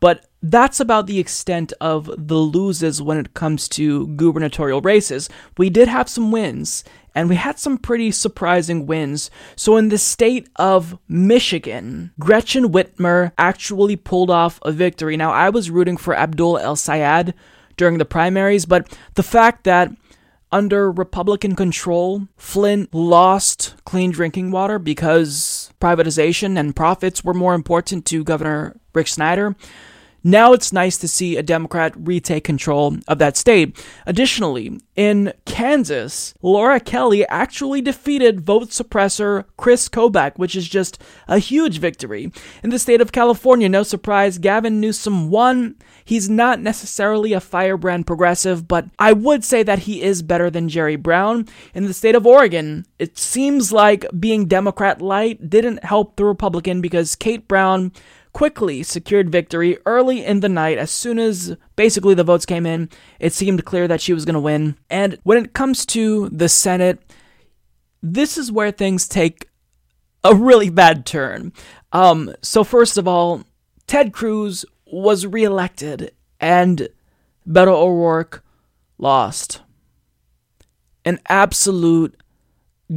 But 0.01 0.25
that's 0.41 0.79
about 0.79 1.05
the 1.05 1.19
extent 1.19 1.71
of 1.79 2.11
the 2.17 2.37
loses 2.37 3.01
when 3.01 3.19
it 3.19 3.35
comes 3.35 3.69
to 3.69 4.07
gubernatorial 4.07 4.81
races. 4.81 5.29
We 5.57 5.69
did 5.69 5.87
have 5.87 6.09
some 6.09 6.31
wins, 6.31 6.83
and 7.13 7.29
we 7.29 7.35
had 7.35 7.59
some 7.59 7.77
pretty 7.77 8.11
surprising 8.11 8.85
wins. 8.85 9.29
So, 9.55 9.77
in 9.77 9.89
the 9.89 9.97
state 9.97 10.49
of 10.55 10.97
Michigan, 11.07 12.11
Gretchen 12.19 12.71
Whitmer 12.71 13.31
actually 13.37 13.95
pulled 13.95 14.29
off 14.29 14.59
a 14.63 14.71
victory. 14.71 15.17
Now, 15.17 15.31
I 15.31 15.49
was 15.49 15.69
rooting 15.69 15.97
for 15.97 16.15
Abdul 16.15 16.57
El 16.57 16.75
Sayed 16.75 17.33
during 17.77 17.97
the 17.97 18.05
primaries, 18.05 18.65
but 18.65 18.87
the 19.15 19.23
fact 19.23 19.63
that 19.65 19.91
under 20.51 20.91
Republican 20.91 21.55
control, 21.55 22.27
Flint 22.35 22.93
lost 22.93 23.75
clean 23.85 24.11
drinking 24.11 24.51
water 24.51 24.79
because 24.79 25.71
privatization 25.79 26.59
and 26.59 26.75
profits 26.75 27.23
were 27.23 27.33
more 27.33 27.53
important 27.53 28.05
to 28.07 28.23
Governor 28.23 28.75
Rick 28.93 29.07
Snyder. 29.07 29.55
Now 30.23 30.53
it's 30.53 30.71
nice 30.71 30.97
to 30.99 31.07
see 31.07 31.35
a 31.35 31.43
Democrat 31.43 31.93
retake 31.97 32.43
control 32.43 32.97
of 33.07 33.17
that 33.17 33.37
state. 33.37 33.83
Additionally, 34.05 34.79
in 34.95 35.33
Kansas, 35.45 36.35
Laura 36.43 36.79
Kelly 36.79 37.27
actually 37.27 37.81
defeated 37.81 38.41
vote 38.41 38.69
suppressor 38.69 39.45
Chris 39.57 39.89
Kobach, 39.89 40.37
which 40.37 40.55
is 40.55 40.69
just 40.69 41.01
a 41.27 41.39
huge 41.39 41.79
victory. 41.79 42.31
In 42.63 42.69
the 42.69 42.77
state 42.77 43.01
of 43.01 43.11
California, 43.11 43.67
no 43.67 43.81
surprise, 43.81 44.37
Gavin 44.37 44.79
Newsom 44.79 45.29
won. 45.31 45.75
He's 46.05 46.29
not 46.29 46.59
necessarily 46.59 47.33
a 47.33 47.39
firebrand 47.39 48.05
progressive, 48.05 48.67
but 48.67 48.85
I 48.99 49.13
would 49.13 49.43
say 49.43 49.63
that 49.63 49.79
he 49.79 50.01
is 50.03 50.21
better 50.21 50.49
than 50.49 50.69
Jerry 50.69 50.97
Brown. 50.97 51.47
In 51.73 51.85
the 51.85 51.93
state 51.93 52.15
of 52.15 52.27
Oregon, 52.27 52.85
it 52.99 53.17
seems 53.17 53.71
like 53.71 54.05
being 54.19 54.45
Democrat 54.45 55.01
light 55.01 55.49
didn't 55.49 55.83
help 55.83 56.15
the 56.15 56.25
Republican 56.25 56.81
because 56.81 57.15
Kate 57.15 57.47
Brown 57.47 57.91
quickly 58.33 58.83
secured 58.83 59.29
victory 59.29 59.77
early 59.85 60.23
in 60.25 60.39
the 60.39 60.49
night. 60.49 60.77
As 60.77 60.91
soon 60.91 61.19
as 61.19 61.55
basically 61.75 62.13
the 62.13 62.23
votes 62.23 62.45
came 62.45 62.65
in, 62.65 62.89
it 63.19 63.33
seemed 63.33 63.65
clear 63.65 63.87
that 63.87 64.01
she 64.01 64.13
was 64.13 64.25
going 64.25 64.35
to 64.35 64.39
win. 64.39 64.77
And 64.89 65.17
when 65.23 65.43
it 65.43 65.53
comes 65.53 65.85
to 65.87 66.29
the 66.29 66.49
Senate, 66.49 66.99
this 68.01 68.37
is 68.37 68.51
where 68.51 68.71
things 68.71 69.07
take 69.07 69.49
a 70.23 70.35
really 70.35 70.69
bad 70.69 71.05
turn. 71.05 71.53
Um, 71.91 72.33
so, 72.41 72.63
first 72.63 72.97
of 72.97 73.07
all, 73.07 73.43
Ted 73.87 74.13
Cruz 74.13 74.65
was 74.85 75.25
reelected 75.25 76.11
and 76.39 76.89
Beto 77.47 77.73
O'Rourke 77.73 78.43
lost. 78.97 79.61
An 81.03 81.19
absolute 81.27 82.15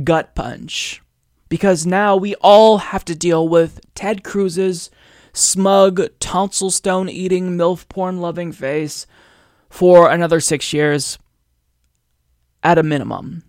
gut 0.05 0.35
punch. 0.35 1.01
Because 1.49 1.87
now 1.87 2.17
we 2.17 2.35
all 2.37 2.79
have 2.79 3.05
to 3.07 3.15
deal 3.15 3.49
with 3.49 3.81
Ted 3.95 4.25
Cruz's 4.25 4.91
smug, 5.35 6.01
tonsil 6.21 6.71
stone 6.71 7.11
eating, 7.11 7.59
MILF 7.59 7.87
porn 7.89 8.21
loving 8.21 8.53
face 8.53 9.07
for 9.69 10.11
another 10.11 10.41
six 10.41 10.73
years 10.73 11.19
at 12.63 12.79
a 12.79 12.83
minimum. 12.83 13.43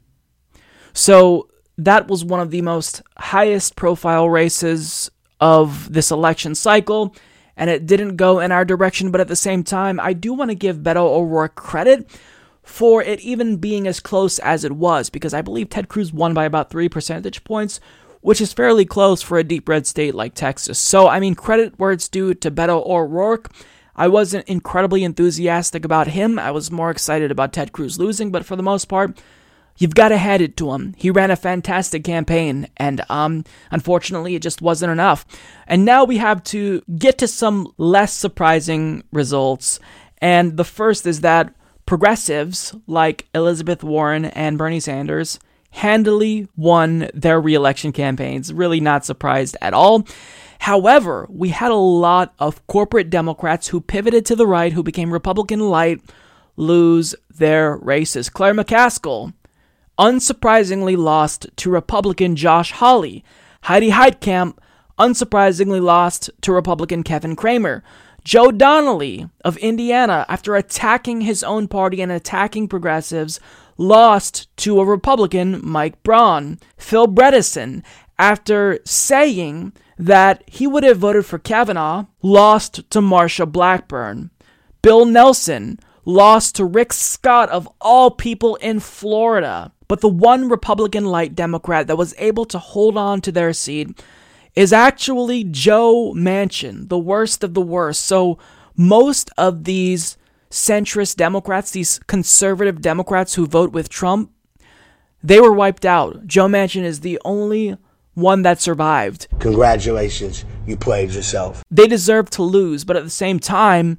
So 0.91 1.47
that 1.77 2.07
was 2.07 2.25
one 2.25 2.39
of 2.39 2.51
the 2.51 2.61
most 2.61 3.01
highest 3.17 3.75
profile 3.75 4.29
races 4.29 5.09
of 5.39 5.91
this 5.93 6.11
election 6.11 6.55
cycle, 6.55 7.15
and 7.55 7.69
it 7.69 7.85
didn't 7.85 8.15
go 8.15 8.39
in 8.39 8.51
our 8.51 8.65
direction, 8.65 9.11
but 9.11 9.21
at 9.21 9.27
the 9.27 9.35
same 9.35 9.63
time, 9.63 9.99
I 9.99 10.13
do 10.13 10.33
want 10.33 10.51
to 10.51 10.55
give 10.55 10.77
Beto 10.77 10.97
O'Rourke 10.97 11.55
credit 11.55 12.09
for 12.63 13.03
it 13.03 13.19
even 13.19 13.57
being 13.57 13.87
as 13.87 13.99
close 13.99 14.39
as 14.39 14.63
it 14.63 14.71
was, 14.71 15.09
because 15.09 15.33
I 15.33 15.41
believe 15.41 15.69
Ted 15.69 15.87
Cruz 15.87 16.11
won 16.11 16.33
by 16.33 16.45
about 16.45 16.69
three 16.71 16.89
percentage 16.89 17.43
points, 17.43 17.79
which 18.25 18.41
is 18.41 18.51
fairly 18.51 18.85
close 18.85 19.21
for 19.21 19.37
a 19.37 19.43
deep 19.43 19.69
red 19.69 19.85
state 19.85 20.15
like 20.15 20.33
Texas. 20.33 20.79
So, 20.79 21.07
I 21.07 21.19
mean, 21.19 21.35
credit 21.35 21.75
where 21.77 21.91
it's 21.91 22.09
due 22.09 22.33
to 22.33 22.49
Beto 22.49 22.83
O'Rourke. 22.83 23.51
I 23.95 24.07
wasn't 24.07 24.47
incredibly 24.47 25.03
enthusiastic 25.03 25.85
about 25.85 26.07
him. 26.07 26.39
I 26.39 26.49
was 26.49 26.71
more 26.71 26.89
excited 26.89 27.29
about 27.29 27.53
Ted 27.53 27.71
Cruz 27.71 27.99
losing, 27.99 28.31
but 28.31 28.43
for 28.43 28.55
the 28.55 28.63
most 28.63 28.85
part, 28.85 29.21
you've 29.77 29.93
got 29.93 30.09
to 30.09 30.17
hand 30.17 30.41
it 30.41 30.57
to 30.57 30.71
him. 30.71 30.95
He 30.97 31.11
ran 31.11 31.29
a 31.29 31.35
fantastic 31.35 32.03
campaign, 32.03 32.67
and 32.77 33.05
um, 33.09 33.43
unfortunately, 33.69 34.33
it 34.33 34.41
just 34.41 34.59
wasn't 34.59 34.91
enough. 34.91 35.23
And 35.67 35.85
now 35.85 36.03
we 36.03 36.17
have 36.17 36.43
to 36.45 36.81
get 36.97 37.19
to 37.19 37.27
some 37.27 37.71
less 37.77 38.11
surprising 38.11 39.03
results. 39.11 39.79
And 40.17 40.57
the 40.57 40.63
first 40.63 41.05
is 41.05 41.21
that 41.21 41.53
progressives 41.85 42.73
like 42.87 43.27
Elizabeth 43.35 43.83
Warren 43.83 44.25
and 44.25 44.57
Bernie 44.57 44.79
Sanders 44.79 45.37
handily 45.75 46.47
won 46.55 47.09
their 47.13 47.39
reelection 47.39 47.91
campaigns. 47.91 48.53
Really 48.53 48.79
not 48.79 49.05
surprised 49.05 49.57
at 49.61 49.73
all. 49.73 50.07
However, 50.59 51.27
we 51.29 51.49
had 51.49 51.69
a 51.69 51.75
lot 51.75 52.33
of 52.39 52.65
corporate 52.67 53.09
Democrats 53.09 53.67
who 53.67 53.81
pivoted 53.81 54.25
to 54.25 54.37
the 54.37 54.47
right, 54.47 54.71
who 54.71 54.83
became 54.83 55.11
Republican 55.11 55.59
light, 55.59 56.01
lose 56.55 57.13
their 57.29 57.75
races. 57.75 58.29
Claire 58.29 58.53
McCaskill 58.53 59.33
unsurprisingly 59.99 60.97
lost 60.97 61.47
to 61.57 61.69
Republican 61.69 62.37
Josh 62.37 62.71
Hawley. 62.71 63.23
Heidi 63.63 63.91
Heitkamp 63.91 64.57
unsurprisingly 64.97 65.81
lost 65.81 66.29
to 66.41 66.53
Republican 66.53 67.03
Kevin 67.03 67.35
Cramer. 67.35 67.83
Joe 68.23 68.49
Donnelly 68.49 69.29
of 69.43 69.57
Indiana, 69.57 70.25
after 70.29 70.55
attacking 70.55 71.21
his 71.21 71.43
own 71.43 71.67
party 71.67 72.01
and 72.01 72.11
attacking 72.11 72.69
progressives, 72.69 73.39
lost 73.77 74.55
to 74.57 74.79
a 74.79 74.85
Republican, 74.85 75.59
Mike 75.63 76.01
Braun. 76.03 76.59
Phil 76.77 77.07
Bredesen, 77.07 77.83
after 78.17 78.79
saying 78.85 79.73
that 79.97 80.43
he 80.47 80.67
would 80.67 80.83
have 80.83 80.97
voted 80.97 81.25
for 81.25 81.39
Kavanaugh, 81.39 82.05
lost 82.21 82.89
to 82.91 82.99
Marsha 82.99 83.49
Blackburn. 83.49 84.31
Bill 84.81 85.05
Nelson 85.05 85.79
lost 86.05 86.55
to 86.55 86.65
Rick 86.65 86.93
Scott 86.93 87.49
of 87.49 87.67
all 87.81 88.11
people 88.11 88.55
in 88.57 88.79
Florida. 88.79 89.71
But 89.87 90.01
the 90.01 90.09
one 90.09 90.49
Republican 90.49 91.05
light 91.05 91.35
Democrat 91.35 91.87
that 91.87 91.97
was 91.97 92.15
able 92.17 92.45
to 92.45 92.59
hold 92.59 92.97
on 92.97 93.21
to 93.21 93.31
their 93.31 93.53
seat 93.53 94.03
is 94.55 94.73
actually 94.73 95.43
Joe 95.43 96.13
Manchin, 96.15 96.89
the 96.89 96.97
worst 96.97 97.43
of 97.43 97.53
the 97.53 97.61
worst. 97.61 98.05
So 98.05 98.39
most 98.75 99.29
of 99.37 99.65
these 99.65 100.17
centrist 100.55 101.17
Democrats, 101.17 101.71
these 101.71 101.99
conservative 102.07 102.81
Democrats 102.81 103.35
who 103.35 103.45
vote 103.45 103.73
with 103.73 103.89
Trump, 103.89 104.31
they 105.21 105.39
were 105.39 105.51
wiped 105.51 105.85
out. 105.85 106.25
Joe 106.25 106.47
Manchin 106.47 106.83
is 106.83 107.01
the 107.01 107.19
only 107.25 107.77
one 108.13 108.43
that 108.43 108.61
survived. 108.61 109.27
Congratulations, 109.39 110.45
you 110.65 110.77
played 110.77 111.11
yourself. 111.11 111.63
They 111.69 111.87
deserve 111.87 112.29
to 112.31 112.43
lose, 112.43 112.85
but 112.85 112.95
at 112.95 113.03
the 113.03 113.09
same 113.09 113.39
time, 113.39 113.97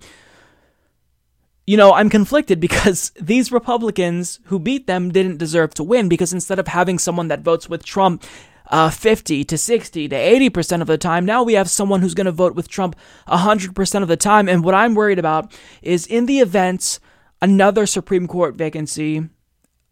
you 1.66 1.76
know, 1.76 1.92
I'm 1.92 2.08
conflicted 2.08 2.58
because 2.58 3.12
these 3.20 3.52
Republicans 3.52 4.40
who 4.44 4.58
beat 4.58 4.86
them 4.86 5.12
didn't 5.12 5.36
deserve 5.36 5.74
to 5.74 5.84
win 5.84 6.08
because 6.08 6.32
instead 6.32 6.58
of 6.58 6.68
having 6.68 6.98
someone 6.98 7.28
that 7.28 7.40
votes 7.40 7.68
with 7.68 7.84
Trump 7.84 8.24
uh, 8.68 8.90
50 8.90 9.44
to 9.44 9.58
60 9.58 10.08
to 10.08 10.16
80% 10.16 10.80
of 10.80 10.86
the 10.86 10.98
time, 10.98 11.24
now 11.24 11.42
we 11.42 11.54
have 11.54 11.70
someone 11.70 12.00
who's 12.00 12.14
going 12.14 12.26
to 12.26 12.32
vote 12.32 12.54
with 12.54 12.68
Trump 12.68 12.96
100% 13.28 14.02
of 14.02 14.08
the 14.08 14.16
time. 14.16 14.48
And 14.48 14.64
what 14.64 14.74
I'm 14.74 14.94
worried 14.94 15.18
about 15.18 15.52
is 15.82 16.06
in 16.06 16.26
the 16.26 16.40
event 16.40 16.98
another 17.40 17.86
Supreme 17.86 18.26
Court 18.26 18.54
vacancy 18.54 19.28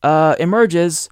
uh, 0.02 0.36
emerges, 0.38 1.08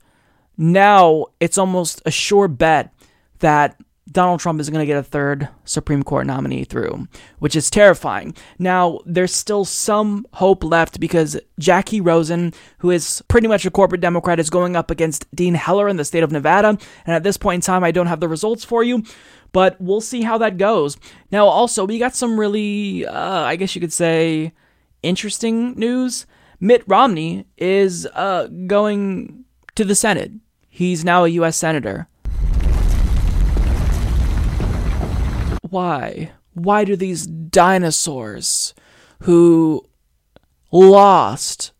now 0.56 1.26
it's 1.40 1.58
almost 1.58 2.02
a 2.04 2.10
sure 2.10 2.48
bet 2.48 2.92
that 3.38 3.80
Donald 4.12 4.40
Trump 4.40 4.60
is 4.60 4.68
going 4.68 4.80
to 4.82 4.86
get 4.86 4.98
a 4.98 5.02
third 5.02 5.48
Supreme 5.64 6.02
Court 6.02 6.26
nominee 6.26 6.64
through, 6.64 7.08
which 7.38 7.56
is 7.56 7.70
terrifying. 7.70 8.34
Now, 8.58 9.00
there's 9.06 9.34
still 9.34 9.64
some 9.64 10.26
hope 10.34 10.62
left 10.62 11.00
because 11.00 11.40
Jacky 11.58 12.00
Rosen, 12.00 12.52
who 12.78 12.90
is 12.90 13.22
pretty 13.28 13.48
much 13.48 13.64
a 13.64 13.70
corporate 13.70 14.00
Democrat, 14.00 14.38
is 14.38 14.50
going 14.50 14.76
up 14.76 14.90
against 14.90 15.26
Dean 15.34 15.54
Heller 15.54 15.88
in 15.88 15.96
the 15.96 16.04
state 16.04 16.22
of 16.22 16.30
Nevada. 16.30 16.76
And 17.06 17.14
at 17.14 17.22
this 17.22 17.36
point 17.36 17.56
in 17.56 17.60
time, 17.62 17.82
I 17.82 17.90
don't 17.90 18.06
have 18.06 18.20
the 18.20 18.28
results 18.28 18.64
for 18.64 18.82
you, 18.82 19.02
but 19.52 19.80
we'll 19.80 20.00
see 20.00 20.22
how 20.22 20.36
that 20.38 20.58
goes. 20.58 20.96
Now, 21.30 21.46
also, 21.46 21.86
we 21.86 21.98
got 21.98 22.14
some 22.14 22.38
really, 22.38 23.06
uh, 23.06 23.42
I 23.42 23.56
guess 23.56 23.74
you 23.74 23.80
could 23.80 23.92
say, 23.92 24.52
interesting 25.02 25.72
news. 25.72 26.26
Mitt 26.60 26.84
Romney 26.86 27.46
is 27.56 28.06
uh, 28.14 28.46
going 28.66 29.44
to 29.74 29.84
the 29.84 29.94
Senate. 29.94 30.32
He's 30.68 31.04
now 31.04 31.24
a 31.24 31.28
U.S. 31.28 31.56
Senator. 31.56 32.08
Why? 35.72 36.32
Why 36.52 36.84
do 36.84 36.96
these 36.96 37.26
dinosaurs 37.26 38.74
who 39.22 39.88
lost 40.70 41.72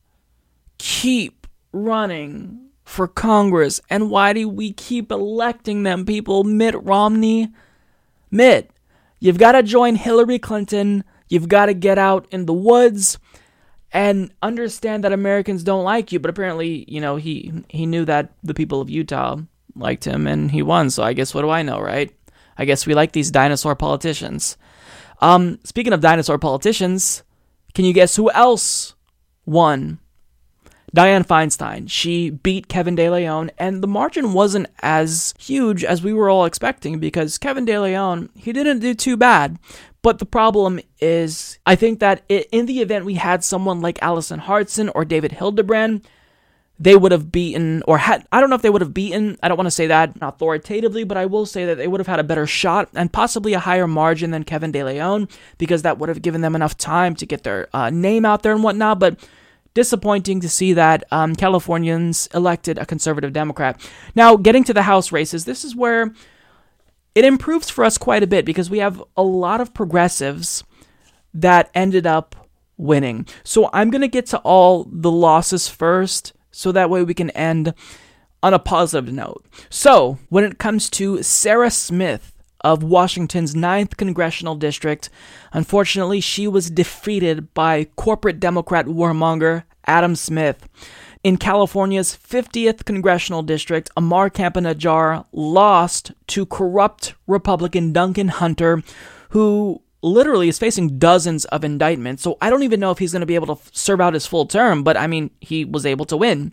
keep 0.78 1.46
running 1.72 2.70
for 2.84 3.06
Congress? 3.06 3.82
And 3.90 4.10
why 4.10 4.32
do 4.32 4.48
we 4.48 4.72
keep 4.72 5.12
electing 5.12 5.82
them, 5.82 6.06
people? 6.06 6.42
Mitt 6.42 6.74
Romney? 6.82 7.52
Mitt, 8.30 8.70
you've 9.20 9.38
got 9.38 9.52
to 9.52 9.62
join 9.62 9.94
Hillary 9.94 10.38
Clinton. 10.38 11.04
You've 11.28 11.48
got 11.48 11.66
to 11.66 11.74
get 11.74 11.98
out 11.98 12.26
in 12.30 12.46
the 12.46 12.54
woods 12.54 13.18
and 13.92 14.32
understand 14.40 15.04
that 15.04 15.12
Americans 15.12 15.62
don't 15.62 15.84
like 15.84 16.12
you. 16.12 16.18
But 16.18 16.30
apparently, 16.30 16.86
you 16.88 17.00
know, 17.00 17.16
he 17.16 17.52
he 17.68 17.84
knew 17.84 18.06
that 18.06 18.32
the 18.42 18.54
people 18.54 18.80
of 18.80 18.88
Utah 18.88 19.36
liked 19.74 20.04
him 20.04 20.26
and 20.26 20.50
he 20.50 20.62
won. 20.62 20.88
So 20.88 21.02
I 21.02 21.12
guess 21.12 21.34
what 21.34 21.42
do 21.42 21.50
I 21.50 21.60
know, 21.60 21.78
right? 21.78 22.10
I 22.56 22.64
guess 22.64 22.86
we 22.86 22.94
like 22.94 23.12
these 23.12 23.30
dinosaur 23.30 23.74
politicians. 23.74 24.56
Um, 25.20 25.58
speaking 25.64 25.92
of 25.92 26.00
dinosaur 26.00 26.38
politicians, 26.38 27.22
can 27.74 27.84
you 27.84 27.92
guess 27.92 28.16
who 28.16 28.30
else 28.32 28.94
won? 29.46 29.98
Dianne 30.94 31.26
Feinstein. 31.26 31.88
She 31.88 32.28
beat 32.28 32.68
Kevin 32.68 32.94
De 32.94 33.08
Leon, 33.08 33.50
and 33.56 33.82
the 33.82 33.88
margin 33.88 34.34
wasn't 34.34 34.66
as 34.82 35.32
huge 35.38 35.84
as 35.84 36.02
we 36.02 36.12
were 36.12 36.28
all 36.28 36.44
expecting 36.44 36.98
because 36.98 37.38
Kevin 37.38 37.64
De 37.64 37.78
Leon, 37.78 38.28
he 38.34 38.52
didn't 38.52 38.80
do 38.80 38.94
too 38.94 39.16
bad. 39.16 39.58
But 40.02 40.18
the 40.18 40.26
problem 40.26 40.80
is, 41.00 41.58
I 41.64 41.76
think 41.76 42.00
that 42.00 42.24
in 42.28 42.66
the 42.66 42.80
event 42.80 43.04
we 43.04 43.14
had 43.14 43.42
someone 43.42 43.80
like 43.80 44.02
Alison 44.02 44.40
Hartson 44.40 44.90
or 44.90 45.04
David 45.04 45.32
Hildebrand, 45.32 46.06
they 46.82 46.96
would 46.96 47.12
have 47.12 47.30
beaten 47.30 47.82
or 47.86 47.98
had 47.98 48.26
I 48.32 48.40
don't 48.40 48.50
know 48.50 48.56
if 48.56 48.62
they 48.62 48.70
would 48.70 48.80
have 48.80 48.92
beaten 48.92 49.38
I 49.42 49.48
don't 49.48 49.56
want 49.56 49.68
to 49.68 49.72
say 49.72 49.86
that 49.86 50.16
authoritatively 50.20 51.04
but 51.04 51.16
I 51.16 51.26
will 51.26 51.46
say 51.46 51.64
that 51.64 51.76
they 51.76 51.86
would 51.86 52.00
have 52.00 52.08
had 52.08 52.18
a 52.18 52.24
better 52.24 52.46
shot 52.46 52.88
and 52.94 53.12
possibly 53.12 53.54
a 53.54 53.60
higher 53.60 53.86
margin 53.86 54.32
than 54.32 54.42
Kevin 54.42 54.72
De 54.72 54.82
Leon 54.82 55.28
because 55.58 55.82
that 55.82 55.98
would 55.98 56.08
have 56.08 56.22
given 56.22 56.40
them 56.40 56.56
enough 56.56 56.76
time 56.76 57.14
to 57.16 57.26
get 57.26 57.44
their 57.44 57.68
uh, 57.72 57.90
name 57.90 58.24
out 58.24 58.42
there 58.42 58.52
and 58.52 58.64
whatnot 58.64 58.98
but 58.98 59.18
disappointing 59.74 60.40
to 60.40 60.48
see 60.48 60.72
that 60.74 61.04
um, 61.12 61.34
Californians 61.34 62.28
elected 62.34 62.76
a 62.76 62.84
conservative 62.84 63.32
Democrat. 63.32 63.80
Now 64.14 64.36
getting 64.36 64.64
to 64.64 64.74
the 64.74 64.82
House 64.82 65.12
races 65.12 65.44
this 65.44 65.64
is 65.64 65.76
where 65.76 66.12
it 67.14 67.24
improves 67.24 67.70
for 67.70 67.84
us 67.84 67.96
quite 67.96 68.22
a 68.22 68.26
bit 68.26 68.44
because 68.44 68.70
we 68.70 68.78
have 68.78 69.02
a 69.16 69.22
lot 69.22 69.60
of 69.60 69.72
progressives 69.72 70.64
that 71.32 71.70
ended 71.74 72.06
up 72.06 72.34
winning. 72.76 73.26
So 73.44 73.70
I'm 73.72 73.90
gonna 73.90 74.08
get 74.08 74.26
to 74.26 74.38
all 74.38 74.88
the 74.90 75.10
losses 75.10 75.68
first 75.68 76.32
so 76.52 76.70
that 76.70 76.90
way 76.90 77.02
we 77.02 77.14
can 77.14 77.30
end 77.30 77.74
on 78.42 78.54
a 78.54 78.58
positive 78.58 79.12
note. 79.12 79.44
So, 79.70 80.18
when 80.28 80.44
it 80.44 80.58
comes 80.58 80.90
to 80.90 81.22
Sarah 81.22 81.70
Smith 81.70 82.32
of 82.60 82.82
Washington's 82.82 83.54
9th 83.54 83.96
Congressional 83.96 84.54
District, 84.54 85.10
unfortunately, 85.52 86.20
she 86.20 86.46
was 86.46 86.70
defeated 86.70 87.52
by 87.54 87.84
corporate 87.96 88.40
Democrat 88.40 88.86
warmonger 88.86 89.64
Adam 89.86 90.14
Smith. 90.14 90.68
In 91.24 91.36
California's 91.36 92.16
50th 92.16 92.84
Congressional 92.84 93.42
District, 93.42 93.90
Ammar 93.96 94.30
Campa-Najjar 94.30 95.24
lost 95.32 96.12
to 96.28 96.46
corrupt 96.46 97.14
Republican 97.28 97.92
Duncan 97.92 98.28
Hunter, 98.28 98.82
who 99.30 99.81
literally 100.02 100.48
is 100.48 100.58
facing 100.58 100.98
dozens 100.98 101.44
of 101.46 101.64
indictments. 101.64 102.22
So 102.22 102.36
I 102.40 102.50
don't 102.50 102.64
even 102.64 102.80
know 102.80 102.90
if 102.90 102.98
he's 102.98 103.12
going 103.12 103.20
to 103.20 103.26
be 103.26 103.36
able 103.36 103.56
to 103.56 103.62
serve 103.72 104.00
out 104.00 104.14
his 104.14 104.26
full 104.26 104.46
term, 104.46 104.82
but 104.82 104.96
I 104.96 105.06
mean, 105.06 105.30
he 105.40 105.64
was 105.64 105.86
able 105.86 106.04
to 106.06 106.16
win. 106.16 106.52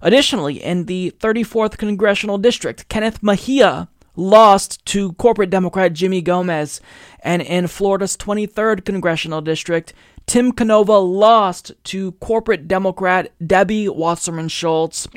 Additionally, 0.00 0.62
in 0.62 0.86
the 0.86 1.12
34th 1.18 1.76
Congressional 1.76 2.38
District, 2.38 2.88
Kenneth 2.88 3.22
Mejia 3.22 3.88
lost 4.16 4.84
to 4.86 5.12
corporate 5.14 5.50
Democrat 5.50 5.92
Jimmy 5.92 6.22
Gomez. 6.22 6.80
And 7.20 7.42
in 7.42 7.66
Florida's 7.66 8.16
23rd 8.16 8.84
Congressional 8.84 9.40
District, 9.40 9.92
Tim 10.26 10.52
Canova 10.52 10.98
lost 10.98 11.72
to 11.84 12.12
corporate 12.12 12.68
Democrat 12.68 13.32
Debbie 13.44 13.88
Wasserman 13.88 14.48
Schultz. 14.48 15.08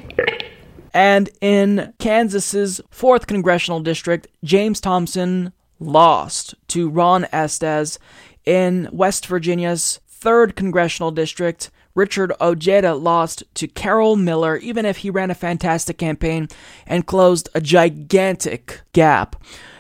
And 0.94 1.30
in 1.42 1.94
Kansas's 2.00 2.82
4th 2.92 3.28
Congressional 3.28 3.82
District, 3.82 4.28
James 4.44 4.82
Thompson 4.82 5.54
lost 5.80 6.56
to 6.70 6.90
Ron 6.90 7.28
Estes 7.32 8.00
in 8.46 8.90
West 8.92 9.26
Virginia's 9.28 10.00
3rd 10.22 10.56
Congressional 10.56 11.12
District. 11.12 11.70
Richard 11.96 12.32
Ojeda 12.40 12.94
lost 12.94 13.44
to 13.56 13.68
Carol 13.68 14.16
Miller, 14.16 14.58
even 14.58 14.86
if 14.86 14.98
he 14.98 15.10
ran 15.10 15.32
a 15.32 15.36
fantastic 15.36 15.98
campaign 15.98 16.48
and 16.86 17.08
closed 17.08 17.50
a 17.56 17.62
gigantic 17.62 18.82
gap. 18.94 19.36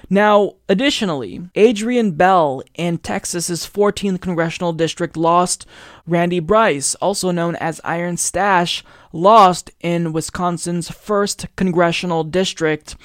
Now, 0.09 0.53
additionally, 0.69 1.49
Adrienne 1.57 2.11
Bell 2.11 2.63
in 2.75 2.97
Texas's 2.97 3.67
14th 3.67 4.21
congressional 4.21 4.71
district 4.71 5.17
lost. 5.17 5.65
Randy 6.05 6.39
Bryce, 6.39 6.95
also 6.95 7.31
known 7.31 7.55
as 7.57 7.81
Iron 7.83 8.15
Stache, 8.15 8.83
lost 9.11 9.69
in 9.81 10.13
Wisconsin's 10.13 10.89
1st 10.89 11.47
congressional 11.57 12.23
district. 12.23 12.95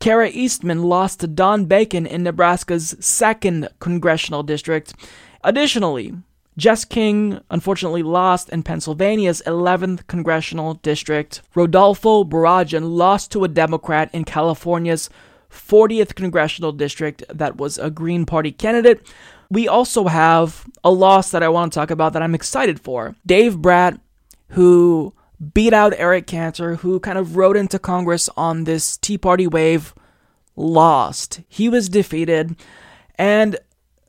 Kara 0.00 0.30
Eastman 0.30 0.84
lost 0.84 1.20
to 1.20 1.26
Don 1.26 1.66
Bacon 1.66 2.06
in 2.06 2.22
Nebraska's 2.22 2.94
2nd 3.00 3.68
congressional 3.80 4.42
district. 4.42 4.94
Additionally, 5.44 6.14
Jess 6.56 6.86
King 6.86 7.40
unfortunately 7.50 8.02
lost 8.02 8.48
in 8.48 8.62
Pennsylvania's 8.62 9.42
11th 9.46 10.06
congressional 10.06 10.74
district. 10.74 11.42
Rodolfo 11.54 12.24
Barragan 12.24 12.96
lost 12.96 13.30
to 13.32 13.44
a 13.44 13.48
Democrat 13.48 14.08
in 14.14 14.24
California's 14.24 15.10
40th 15.50 16.14
congressional 16.14 16.72
district 16.72 17.22
that 17.28 17.58
was 17.58 17.76
a 17.76 17.90
Green 17.90 18.24
Party 18.24 18.52
candidate. 18.52 19.06
We 19.50 19.68
also 19.68 20.06
have 20.06 20.66
a 20.82 20.90
loss 20.90 21.30
that 21.30 21.42
I 21.42 21.48
want 21.50 21.74
to 21.74 21.78
talk 21.78 21.90
about 21.90 22.14
that 22.14 22.22
I'm 22.22 22.34
excited 22.34 22.80
for. 22.80 23.16
Dave 23.26 23.58
Brat, 23.58 24.00
who 24.50 25.12
beat 25.54 25.72
out 25.72 25.94
Eric 25.96 26.26
Cantor, 26.26 26.76
who 26.76 27.00
kind 27.00 27.18
of 27.18 27.36
rode 27.36 27.56
into 27.56 27.78
Congress 27.78 28.28
on 28.36 28.64
this 28.64 28.96
Tea 28.96 29.18
Party 29.18 29.46
wave, 29.46 29.94
lost. 30.56 31.40
He 31.48 31.68
was 31.68 31.88
defeated. 31.88 32.56
And 33.16 33.58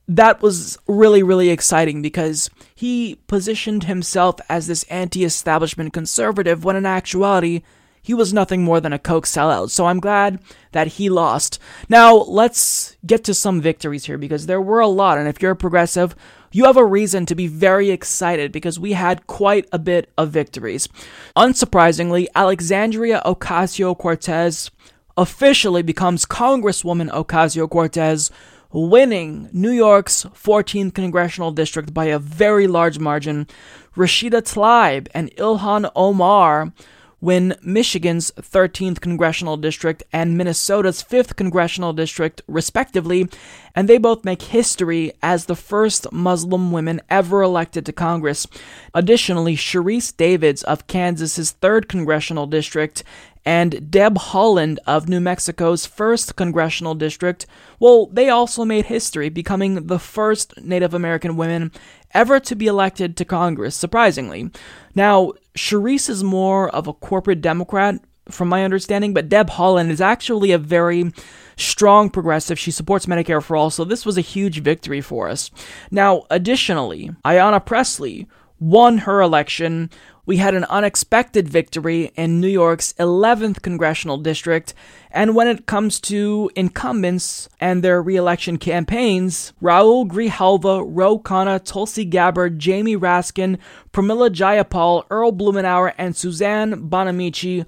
that 0.08 0.42
was 0.42 0.78
really, 0.88 1.24
really 1.24 1.50
exciting 1.50 2.02
because 2.02 2.50
he 2.76 3.20
positioned 3.28 3.86
himself 3.86 4.36
as 4.50 4.68
this 4.68 4.84
anti 4.84 5.24
establishment 5.24 5.94
conservative 5.94 6.66
when 6.66 6.76
in 6.76 6.86
actuality, 6.86 7.62
he 8.02 8.14
was 8.14 8.34
nothing 8.34 8.64
more 8.64 8.82
than 8.82 8.94
a 8.94 9.00
Koch 9.00 9.26
sellout. 9.26 9.70
So 9.70 9.86
I'm 9.86 10.00
glad 10.00 10.40
that 10.72 10.88
he 10.88 11.10
lost. 11.10 11.60
Now, 11.88 12.16
let's 12.16 12.98
get 13.06 13.24
to 13.26 13.34
some 13.34 13.62
victories 13.62 14.06
here 14.06 14.18
because 14.18 14.48
there 14.48 14.62
were 14.62 14.80
a 14.80 14.88
lot. 14.88 15.18
And 15.18 15.28
if 15.28 15.42
you're 15.42 15.52
a 15.52 15.56
progressive, 15.56 16.16
you 16.52 16.66
have 16.66 16.78
a 16.78 16.86
reason 16.86 17.26
to 17.26 17.36
be 17.36 17.48
very 17.48 17.90
excited 17.92 18.52
because 18.52 18.80
we 18.80 18.94
had 18.94 19.28
quite 19.28 19.68
a 19.72 19.80
bit 19.80 20.12
of 20.18 20.30
victories. 20.30 20.88
Unsurprisingly, 21.36 22.28
Alexandria 22.36 23.22
Ocasio 23.26 23.98
Cortez 23.98 24.72
officially 25.18 25.82
becomes 25.82 26.26
Congresswoman 26.26 27.10
Ocasio 27.12 27.70
Cortez, 27.70 28.32
winning 28.72 29.50
New 29.52 29.72
York's 29.72 30.24
14th 30.24 30.94
congressional 30.94 31.52
district 31.52 31.94
by 31.94 32.06
a 32.06 32.20
very 32.20 32.68
large 32.68 33.00
margin. 33.00 33.48
Rashida 33.96 34.42
Tlaib 34.42 35.08
and 35.14 35.30
Ilhan 35.36 35.92
Omar 35.96 36.74
win 37.22 37.56
Michigan's 37.62 38.32
13th 38.32 39.00
congressional 39.00 39.56
district 39.56 40.04
and 40.12 40.38
Minnesota's 40.38 41.04
5th 41.04 41.36
congressional 41.36 41.94
district, 41.94 42.42
respectively, 42.48 43.30
and 43.76 43.88
they 43.88 43.98
both 43.98 44.26
make 44.26 44.42
history 44.42 45.14
as 45.22 45.46
the 45.46 45.56
first 45.56 46.12
Muslim 46.12 46.72
women 46.72 47.00
ever 47.10 47.42
elected 47.42 47.86
to 47.86 47.94
Congress. 47.94 48.48
Additionally, 48.94 49.56
Sharice 49.56 50.16
Davids 50.16 50.64
of 50.64 50.88
Kansas's 50.88 51.56
3rd 51.62 51.88
congressional 51.88 52.48
district 52.48 53.04
and 53.46 53.90
Deb 53.90 54.16
Haaland 54.16 54.78
of 54.86 55.10
New 55.10 55.20
Mexico's 55.20 55.88
1st 55.88 56.36
congressional 56.36 56.94
district, 56.94 57.46
well, 57.80 58.06
they 58.08 58.30
also 58.30 58.66
made 58.66 58.86
history, 58.86 59.30
becoming 59.30 59.88
the 59.88 60.00
first 60.00 60.54
Native 60.62 60.94
American 60.94 61.36
women 61.36 61.72
ever 62.14 62.40
to 62.40 62.56
be 62.56 62.68
elected 62.68 63.18
to 63.18 63.26
Congress, 63.26 63.76
surprisingly. 63.76 64.52
Now, 64.94 65.34
Sharice 65.58 66.10
is 66.10 66.24
more 66.24 66.70
of 66.70 66.88
a 66.88 66.94
corporate 66.94 67.42
Democrat, 67.42 68.00
from 68.30 68.50
my 68.50 68.64
understanding, 68.64 69.14
but 69.14 69.30
Deb 69.30 69.50
Haaland 69.50 69.90
is 69.90 70.02
actually 70.02 70.52
a 70.52 70.58
very 70.58 71.12
strong 71.58 72.10
progressive. 72.10 72.60
She 72.60 72.72
supports 72.72 73.06
Medicare 73.06 73.42
for 73.42 73.56
all, 73.56 73.70
so 73.70 73.84
this 73.84 74.06
was 74.06 74.18
a 74.18 74.22
huge 74.22 74.62
victory 74.62 75.02
for 75.02 75.28
us. 75.30 75.52
Now, 75.90 76.24
additionally, 76.30 77.12
Ayanna 77.26 77.66
Pressley 77.66 78.28
won 78.62 79.00
her 79.00 79.20
election 79.22 79.90
we 80.26 80.38
had 80.38 80.54
an 80.54 80.66
unexpected 80.66 81.50
victory 81.50 82.12
in 82.16 82.40
New 82.40 82.48
York's 82.48 82.94
11th 82.94 83.62
congressional 83.62 84.18
district. 84.18 84.74
And 85.10 85.36
when 85.36 85.48
it 85.48 85.66
comes 85.66 86.00
to 86.02 86.50
incumbents 86.56 87.50
and 87.60 87.84
their 87.84 88.02
reelection 88.02 88.58
campaigns, 88.58 89.52
Raul 89.62 90.08
Grijalva, 90.08 90.86
Ro 90.88 91.20
Khanna, 91.20 91.64
Tulsi 91.64 92.06
Gabbard, 92.06 92.60
Jamie 92.60 92.96
Raskin, 92.96 93.58
Pramila 93.92 94.30
Jayapal, 94.30 95.06
Earl 95.10 95.34
Blumenauer, 95.34 95.94
and 95.98 96.16
Suzanne 96.16 96.90
Bonamici 96.90 97.66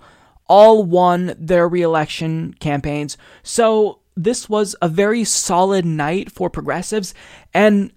all 0.47 0.83
won 0.83 1.35
their 1.37 1.67
reelection 1.67 2.53
campaigns. 2.59 3.17
So 3.41 3.99
this 4.15 4.47
was 4.47 4.75
a 4.81 4.87
very 4.87 5.23
solid 5.23 5.85
night 5.85 6.31
for 6.31 6.49
progressives. 6.49 7.15
And 7.53 7.91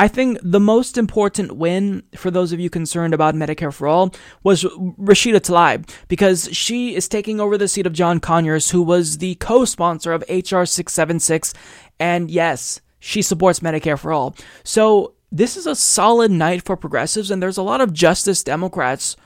I 0.00 0.06
think 0.06 0.38
the 0.42 0.60
most 0.60 0.96
important 0.96 1.56
win 1.56 2.04
for 2.14 2.30
those 2.30 2.52
of 2.52 2.60
you 2.60 2.70
concerned 2.70 3.14
about 3.14 3.34
Medicare 3.34 3.74
for 3.74 3.88
All 3.88 4.14
was 4.44 4.62
Rashida 4.62 5.40
Tlaib 5.40 5.90
because 6.06 6.48
she 6.52 6.94
is 6.94 7.08
taking 7.08 7.40
over 7.40 7.58
the 7.58 7.66
seat 7.66 7.86
of 7.86 7.92
John 7.92 8.20
Conyers, 8.20 8.70
who 8.70 8.80
was 8.80 9.18
the 9.18 9.34
co 9.36 9.64
sponsor 9.64 10.12
of 10.12 10.22
H.R. 10.28 10.66
676. 10.66 11.52
And 11.98 12.30
yes, 12.30 12.80
she 13.00 13.22
supports 13.22 13.58
Medicare 13.58 13.98
for 13.98 14.12
All. 14.12 14.36
So 14.62 15.14
this 15.32 15.56
is 15.56 15.66
a 15.66 15.74
solid 15.74 16.30
night 16.30 16.62
for 16.62 16.76
progressives, 16.76 17.30
and 17.32 17.42
there's 17.42 17.58
a 17.58 17.62
lot 17.62 17.80
of 17.80 17.92
Justice 17.92 18.44
Democrats 18.44 19.16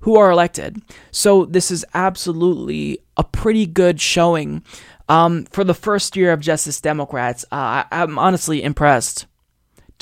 who 0.00 0.16
are 0.16 0.30
elected. 0.30 0.80
So 1.10 1.44
this 1.44 1.70
is 1.70 1.84
absolutely 1.92 3.00
a 3.18 3.22
pretty 3.22 3.66
good 3.66 4.00
showing 4.00 4.64
um, 5.10 5.44
for 5.44 5.62
the 5.62 5.74
first 5.74 6.16
year 6.16 6.32
of 6.32 6.40
Justice 6.40 6.80
Democrats. 6.80 7.44
Uh, 7.52 7.84
I'm 7.92 8.18
honestly 8.18 8.62
impressed 8.62 9.26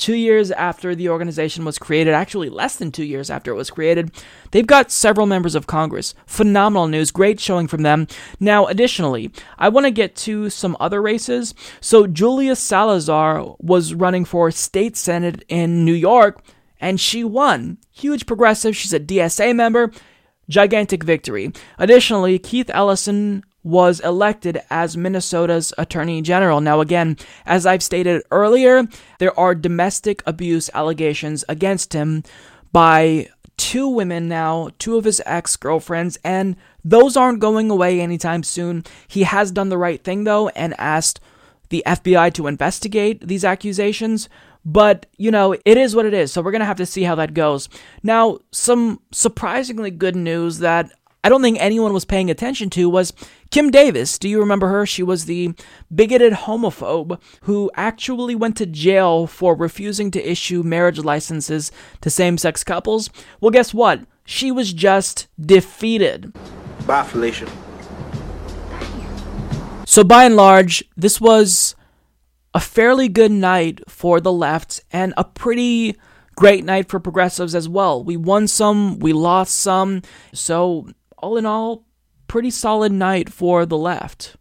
two 0.01 0.15
years 0.15 0.49
after 0.51 0.95
the 0.95 1.09
organization 1.09 1.63
was 1.63 1.77
created, 1.77 2.13
actually 2.13 2.49
less 2.49 2.75
than 2.75 2.91
two 2.91 3.05
years 3.05 3.29
after 3.29 3.51
it 3.51 3.55
was 3.55 3.69
created, 3.69 4.11
they've 4.49 4.65
got 4.65 4.91
several 4.91 5.27
members 5.27 5.53
of 5.53 5.67
Congress. 5.67 6.15
Phenomenal 6.25 6.87
news, 6.87 7.11
great 7.11 7.39
showing 7.39 7.67
from 7.67 7.83
them. 7.83 8.07
Now, 8.39 8.65
additionally, 8.65 9.31
I 9.59 9.69
want 9.69 9.85
to 9.85 9.91
get 9.91 10.15
to 10.17 10.49
some 10.49 10.75
other 10.79 11.01
races. 11.01 11.53
So, 11.79 12.07
Julia 12.07 12.55
Salazar 12.55 13.55
was 13.59 13.93
running 13.93 14.25
for 14.25 14.49
state 14.49 14.97
senate 14.97 15.45
in 15.47 15.85
New 15.85 15.93
York, 15.93 16.43
and 16.79 16.99
she 16.99 17.23
won. 17.23 17.77
Huge 17.91 18.25
progressive. 18.25 18.75
She's 18.75 18.93
a 18.93 18.99
DSA 18.99 19.55
member. 19.55 19.91
Gigantic 20.49 21.03
victory. 21.03 21.53
Additionally, 21.77 22.39
Keith 22.39 22.71
Ellison 22.73 23.43
was 23.63 23.99
elected 23.99 24.61
as 24.69 24.97
Minnesota's 24.97 25.73
Attorney 25.77 26.21
General. 26.21 26.61
Now, 26.61 26.81
again, 26.81 27.17
as 27.45 27.65
I've 27.65 27.83
stated 27.83 28.23
earlier, 28.31 28.87
there 29.19 29.37
are 29.39 29.53
domestic 29.53 30.23
abuse 30.25 30.69
allegations 30.73 31.45
against 31.47 31.93
him 31.93 32.23
by 32.71 33.29
two 33.57 33.87
women 33.87 34.27
now, 34.27 34.69
two 34.79 34.97
of 34.97 35.03
his 35.03 35.21
ex 35.25 35.55
girlfriends, 35.55 36.17
and 36.23 36.55
those 36.83 37.15
aren't 37.15 37.39
going 37.39 37.69
away 37.69 38.01
anytime 38.01 38.41
soon. 38.43 38.83
He 39.07 39.23
has 39.23 39.51
done 39.51 39.69
the 39.69 39.77
right 39.77 40.03
thing, 40.03 40.23
though, 40.23 40.49
and 40.49 40.73
asked 40.79 41.19
the 41.69 41.83
FBI 41.85 42.33
to 42.33 42.47
investigate 42.47 43.27
these 43.27 43.45
accusations. 43.45 44.29
But, 44.65 45.05
you 45.17 45.31
know, 45.31 45.53
it 45.53 45.77
is 45.77 45.95
what 45.95 46.05
it 46.05 46.13
is, 46.13 46.31
so 46.31 46.41
we're 46.41 46.51
going 46.51 46.59
to 46.59 46.65
have 46.65 46.77
to 46.77 46.85
see 46.85 47.03
how 47.03 47.15
that 47.15 47.33
goes. 47.33 47.69
Now, 48.03 48.39
some 48.51 48.99
surprisingly 49.11 49.91
good 49.91 50.15
news 50.15 50.59
that 50.59 50.91
I 51.23 51.29
don't 51.29 51.43
think 51.43 51.57
anyone 51.59 51.93
was 51.93 52.05
paying 52.05 52.31
attention 52.31 52.71
to 52.71 52.89
was 52.89 53.13
Kim 53.51 53.69
Davis. 53.69 54.17
Do 54.17 54.27
you 54.27 54.39
remember 54.39 54.69
her? 54.69 54.87
She 54.87 55.03
was 55.03 55.25
the 55.25 55.53
bigoted 55.93 56.33
homophobe 56.33 57.21
who 57.43 57.69
actually 57.75 58.33
went 58.33 58.57
to 58.57 58.65
jail 58.65 59.27
for 59.27 59.55
refusing 59.55 60.09
to 60.11 60.31
issue 60.31 60.63
marriage 60.63 60.97
licenses 60.97 61.71
to 62.01 62.09
same 62.09 62.39
sex 62.39 62.63
couples. 62.63 63.11
Well, 63.39 63.51
guess 63.51 63.71
what? 63.73 64.01
She 64.25 64.51
was 64.51 64.73
just 64.73 65.27
defeated. 65.39 66.33
Bye, 66.87 67.03
Felicia. 67.03 67.49
So, 69.85 70.03
by 70.03 70.23
and 70.23 70.35
large, 70.35 70.83
this 70.95 71.21
was 71.21 71.75
a 72.53 72.59
fairly 72.59 73.09
good 73.09 73.31
night 73.31 73.81
for 73.87 74.19
the 74.19 74.31
left 74.31 74.81
and 74.91 75.13
a 75.17 75.23
pretty 75.23 75.97
great 76.35 76.65
night 76.65 76.89
for 76.89 76.99
progressives 76.99 77.53
as 77.53 77.69
well. 77.69 78.03
We 78.03 78.17
won 78.17 78.47
some, 78.47 78.99
we 78.99 79.13
lost 79.13 79.59
some. 79.59 80.01
So, 80.33 80.87
all 81.21 81.37
in 81.37 81.45
all, 81.45 81.85
pretty 82.27 82.49
solid 82.49 82.91
night 82.91 83.29
for 83.29 83.65
the 83.65 83.77
left. 83.77 84.35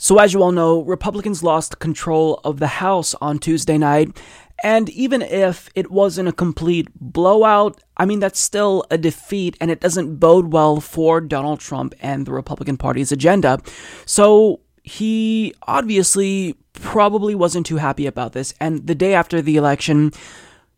So, 0.00 0.18
as 0.18 0.32
you 0.32 0.42
all 0.42 0.52
know, 0.52 0.82
Republicans 0.82 1.42
lost 1.42 1.80
control 1.80 2.40
of 2.44 2.60
the 2.60 2.68
House 2.68 3.16
on 3.20 3.40
Tuesday 3.40 3.76
night. 3.78 4.16
And 4.62 4.88
even 4.90 5.22
if 5.22 5.70
it 5.74 5.90
wasn't 5.90 6.28
a 6.28 6.32
complete 6.32 6.88
blowout, 6.94 7.80
I 7.96 8.04
mean, 8.04 8.20
that's 8.20 8.38
still 8.38 8.84
a 8.90 8.98
defeat 8.98 9.56
and 9.60 9.70
it 9.70 9.80
doesn't 9.80 10.16
bode 10.16 10.52
well 10.52 10.80
for 10.80 11.20
Donald 11.20 11.58
Trump 11.58 11.94
and 12.00 12.26
the 12.26 12.32
Republican 12.32 12.76
Party's 12.76 13.10
agenda. 13.10 13.60
So, 14.06 14.60
he 14.84 15.52
obviously 15.66 16.54
probably 16.72 17.34
wasn't 17.34 17.66
too 17.66 17.76
happy 17.76 18.06
about 18.06 18.32
this. 18.32 18.54
And 18.60 18.86
the 18.86 18.94
day 18.94 19.14
after 19.14 19.42
the 19.42 19.56
election, 19.56 20.12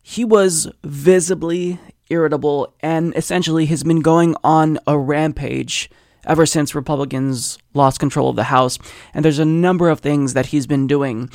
he 0.01 0.25
was 0.25 0.67
visibly 0.83 1.79
irritable, 2.11 2.73
and 2.81 3.15
essentially 3.15 3.65
has 3.67 3.83
been 3.83 4.01
going 4.01 4.35
on 4.43 4.77
a 4.85 4.97
rampage 4.97 5.89
ever 6.25 6.45
since 6.45 6.75
Republicans 6.75 7.57
lost 7.73 7.99
control 7.99 8.29
of 8.29 8.35
the 8.35 8.43
House. 8.43 8.77
And 9.13 9.25
there's 9.25 9.39
a 9.39 9.45
number 9.45 9.89
of 9.89 10.01
things 10.01 10.33
that 10.33 10.47
he's 10.47 10.67
been 10.67 10.87
doing. 10.87 11.29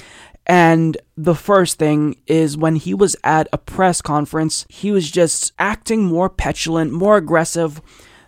And 0.47 0.97
the 1.17 1.35
first 1.35 1.79
thing 1.79 2.17
is 2.27 2.57
when 2.57 2.77
he 2.77 2.95
was 2.95 3.17
at 3.25 3.49
a 3.53 3.59
press 3.59 4.01
conference, 4.01 4.65
he 4.69 4.93
was 4.93 5.11
just 5.11 5.53
acting 5.59 6.05
more 6.05 6.31
petulant, 6.31 6.93
more 6.93 7.17
aggressive 7.17 7.81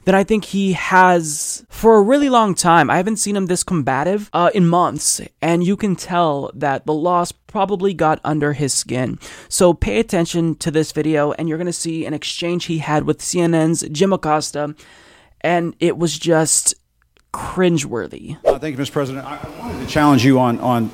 than 0.09 0.15
I 0.15 0.25
think 0.25 0.47
he 0.47 0.73
has 0.73 1.67
for 1.69 1.97
a 1.97 2.01
really 2.01 2.31
long 2.31 2.55
time. 2.55 2.89
I 2.89 2.97
haven't 2.97 3.19
seen 3.19 3.37
him 3.37 3.45
this 3.45 3.63
combative 3.63 4.31
uh, 4.33 4.51
in 4.55 4.67
months, 4.67 5.21
and 5.43 5.63
you 5.63 5.77
can 5.77 5.97
tell 5.97 6.51
that 6.55 6.87
the 6.87 6.95
loss 6.95 7.31
probably 7.31 7.93
got 7.93 8.19
under 8.25 8.55
his 8.55 8.73
skin. 8.73 9.19
So 9.51 9.75
pay 9.75 10.01
attention 10.01 10.55
to 10.61 10.71
this 10.71 10.93
video, 10.93 11.33
and 11.33 11.47
you're 11.47 11.59
going 11.59 11.67
to 11.67 11.75
see 11.75 12.07
an 12.07 12.15
exchange 12.15 12.65
he 12.65 12.79
had 12.79 13.05
with 13.05 13.19
CNN's 13.19 13.87
Jim 13.91 14.15
Acosta, 14.15 14.75
and 15.43 15.77
it 15.79 15.99
was 15.99 16.19
just 16.19 16.75
cringeworthy. 17.39 18.37
Uh, 18.45 18.59
thank 18.59 18.77
you, 18.77 18.83
Mr. 18.83 18.91
President. 18.91 19.25
I 19.25 19.39
wanted 19.61 19.81
to 19.81 19.87
challenge 19.87 20.25
you 20.25 20.41
on, 20.41 20.59
on 20.59 20.87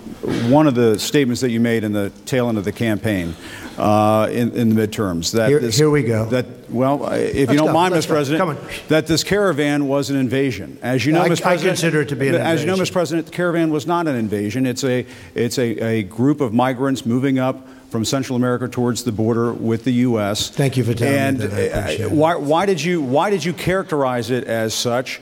one 0.51 0.67
of 0.67 0.75
the 0.75 0.99
statements 0.99 1.41
that 1.41 1.51
you 1.51 1.59
made 1.59 1.85
in 1.85 1.93
the 1.93 2.11
tail 2.27 2.51
end 2.51 2.59
of 2.59 2.65
the 2.65 2.73
campaign 2.73 3.35
uh, 3.79 4.29
in, 4.31 4.53
in, 4.53 4.75
the 4.75 4.87
midterms. 4.87 5.33
That 5.33 5.49
here, 5.49 5.59
this, 5.59 5.79
here 5.79 5.89
we 5.89 6.03
go. 6.03 6.27
That 6.27 6.47
well, 6.71 7.07
if 7.13 7.35
Let's 7.35 7.53
you 7.53 7.59
don't 7.59 7.69
go. 7.69 7.73
mind, 7.73 7.95
Let's 7.95 8.07
Mr. 8.07 8.09
Go. 8.11 8.15
President, 8.15 8.89
that 8.89 9.07
this 9.07 9.25
caravan 9.25 9.89
was 9.89 10.11
an 10.11 10.17
invasion. 10.17 10.79
As 10.83 11.07
you 11.07 11.13
know, 11.13 11.23
I, 11.23 11.31
Mr. 11.31 11.43
President, 11.43 11.65
I 11.65 11.69
consider 11.69 12.03
it 12.03 12.11
to 12.11 12.17
be 12.17 12.29
an 12.29 12.35
As 12.35 12.41
invasion. 12.41 12.69
you 12.69 12.77
know, 12.77 12.83
Mr. 12.83 12.93
President, 12.93 13.27
the 13.27 13.33
caravan 13.33 13.71
was 13.71 13.87
not 13.87 14.07
an 14.07 14.17
invasion. 14.17 14.67
It's 14.67 14.85
a 14.85 15.07
it's 15.35 15.59
a, 15.59 15.79
a 15.83 16.03
group 16.03 16.43
of 16.43 16.53
migrants 16.53 17.07
moving 17.07 17.39
up 17.39 17.67
from 17.89 18.05
Central 18.05 18.37
America 18.37 18.69
towards 18.69 19.05
the 19.05 19.13
border 19.13 19.53
with 19.53 19.85
the 19.85 19.93
U.S. 19.93 20.51
Thank 20.51 20.77
you 20.77 20.85
for 20.85 20.95
telling 20.95 21.15
and, 21.15 21.39
me 21.39 21.47
that. 21.47 22.01
Uh, 22.01 22.09
why, 22.11 22.35
why 22.35 22.67
did 22.67 22.83
you 22.83 23.01
why 23.01 23.31
did 23.31 23.45
you 23.45 23.53
characterize 23.53 24.31
it 24.31 24.45
as 24.45 24.75
such? 24.75 25.21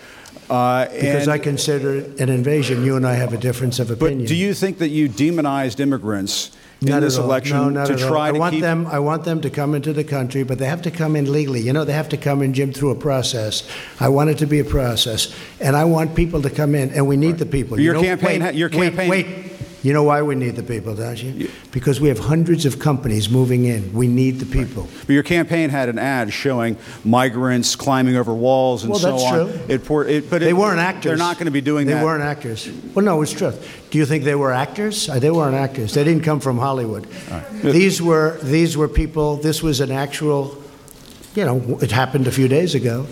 Uh, 0.51 0.86
because 0.89 1.28
I 1.28 1.39
consider 1.39 1.97
it 1.97 2.20
an 2.20 2.28
invasion. 2.28 2.85
You 2.85 2.97
and 2.97 3.06
I 3.06 3.14
have 3.14 3.32
a 3.32 3.39
difference 3.39 3.78
of 3.78 3.90
opinion. 3.90 4.20
But 4.20 4.28
do 4.28 4.36
you 4.36 4.52
think 4.52 4.78
that 4.78 4.89
you 4.89 5.09
demonized 5.09 5.81
immigrants 5.81 6.51
in 6.82 6.89
not 6.89 7.01
this 7.01 7.16
election 7.16 7.56
no, 7.56 7.69
not 7.69 7.86
to 7.86 7.97
try 7.97 8.31
to 8.31 8.36
I 8.36 8.39
want 8.39 8.55
keep 8.55 8.62
them. 8.62 8.86
I 8.86 8.98
want 8.98 9.24
them 9.24 9.40
to 9.43 9.51
come 9.51 9.74
into 9.74 9.93
the 9.93 10.05
country, 10.05 10.43
but 10.43 10.59
they 10.59 10.66
have 10.66 10.82
to 10.82 10.90
come 10.90 11.16
in 11.16 11.31
legally. 11.31 11.60
You 11.60 11.73
know, 11.73 11.85
they 11.85 11.93
have 11.93 12.09
to 12.10 12.16
come 12.16 12.43
in, 12.43 12.52
Jim, 12.55 12.73
through 12.73 12.90
a 12.90 12.94
process. 12.97 13.69
I 14.01 14.09
want 14.09 14.31
it 14.31 14.39
to 14.39 14.47
be 14.47 14.59
a 14.59 14.64
process, 14.64 15.35
and 15.60 15.77
I 15.77 15.85
want 15.85 16.14
people 16.16 16.43
to 16.43 16.51
come 16.51 16.74
in, 16.74 16.90
and 16.90 17.06
we 17.06 17.16
need 17.16 17.31
right. 17.31 17.39
the 17.39 17.47
people. 17.47 17.78
Your 17.78 17.94
you 17.94 18.02
know, 18.02 18.06
campaign. 18.09 18.43
Wait, 18.43 18.55
your 18.55 18.69
campaign. 18.69 19.09
Wait, 19.09 19.27
wait. 19.27 19.51
You 19.82 19.92
know 19.92 20.04
why 20.04 20.22
we 20.22 20.36
need 20.36 20.54
the 20.54 20.62
people, 20.62 20.94
don't 20.94 21.20
you? 21.20 21.50
Because 21.72 22.00
we 22.00 22.09
have 22.09 22.20
hundreds 22.20 22.64
of 22.66 22.78
companies 22.78 23.28
moving 23.28 23.64
in. 23.64 23.92
We 23.92 24.06
need 24.06 24.38
the 24.38 24.46
people. 24.46 24.88
But 25.06 25.12
your 25.12 25.24
campaign 25.24 25.70
had 25.70 25.88
an 25.88 25.98
ad 25.98 26.32
showing 26.32 26.76
migrants 27.04 27.74
climbing 27.74 28.14
over 28.16 28.32
walls 28.32 28.84
and 28.84 28.90
Well, 28.92 29.00
so 29.00 29.10
that's 29.10 29.22
on. 29.24 29.32
true. 29.50 29.60
It, 29.68 29.84
pour, 29.84 30.06
it, 30.06 30.30
but 30.30 30.40
they 30.40 30.50
it- 30.50 30.56
weren't 30.56 30.78
actors. 30.78 31.04
They're 31.10 31.16
not 31.16 31.36
going 31.36 31.46
to 31.46 31.50
be 31.50 31.60
doing 31.60 31.86
they 31.88 31.94
that. 31.94 31.98
They 31.98 32.04
weren't 32.04 32.22
actors. 32.22 32.68
Well, 32.94 33.04
no, 33.04 33.22
it's 33.22 33.32
true. 33.32 33.52
Do 33.90 33.98
you 33.98 34.06
think 34.06 34.22
they 34.22 34.36
were 34.36 34.52
actors? 34.52 35.09
Uh, 35.09 35.18
They 35.18 35.30
weren't 35.32 35.56
actors. 35.56 35.94
They 35.94 36.04
didn't 36.04 36.22
come 36.22 36.38
from 36.38 36.59
Hollywood. 36.59 37.06
These 37.62 38.00
were 38.00 38.38
these 38.42 38.76
were 38.76 38.88
people. 38.88 39.36
This 39.36 39.62
was 39.64 39.80
an 39.80 39.90
actual. 39.90 40.56
You 41.34 41.44
know, 41.44 41.78
it 41.80 41.90
happened 41.90 42.26
a 42.28 42.30
few 42.30 42.46
days 42.46 42.74
ago, 42.74 43.06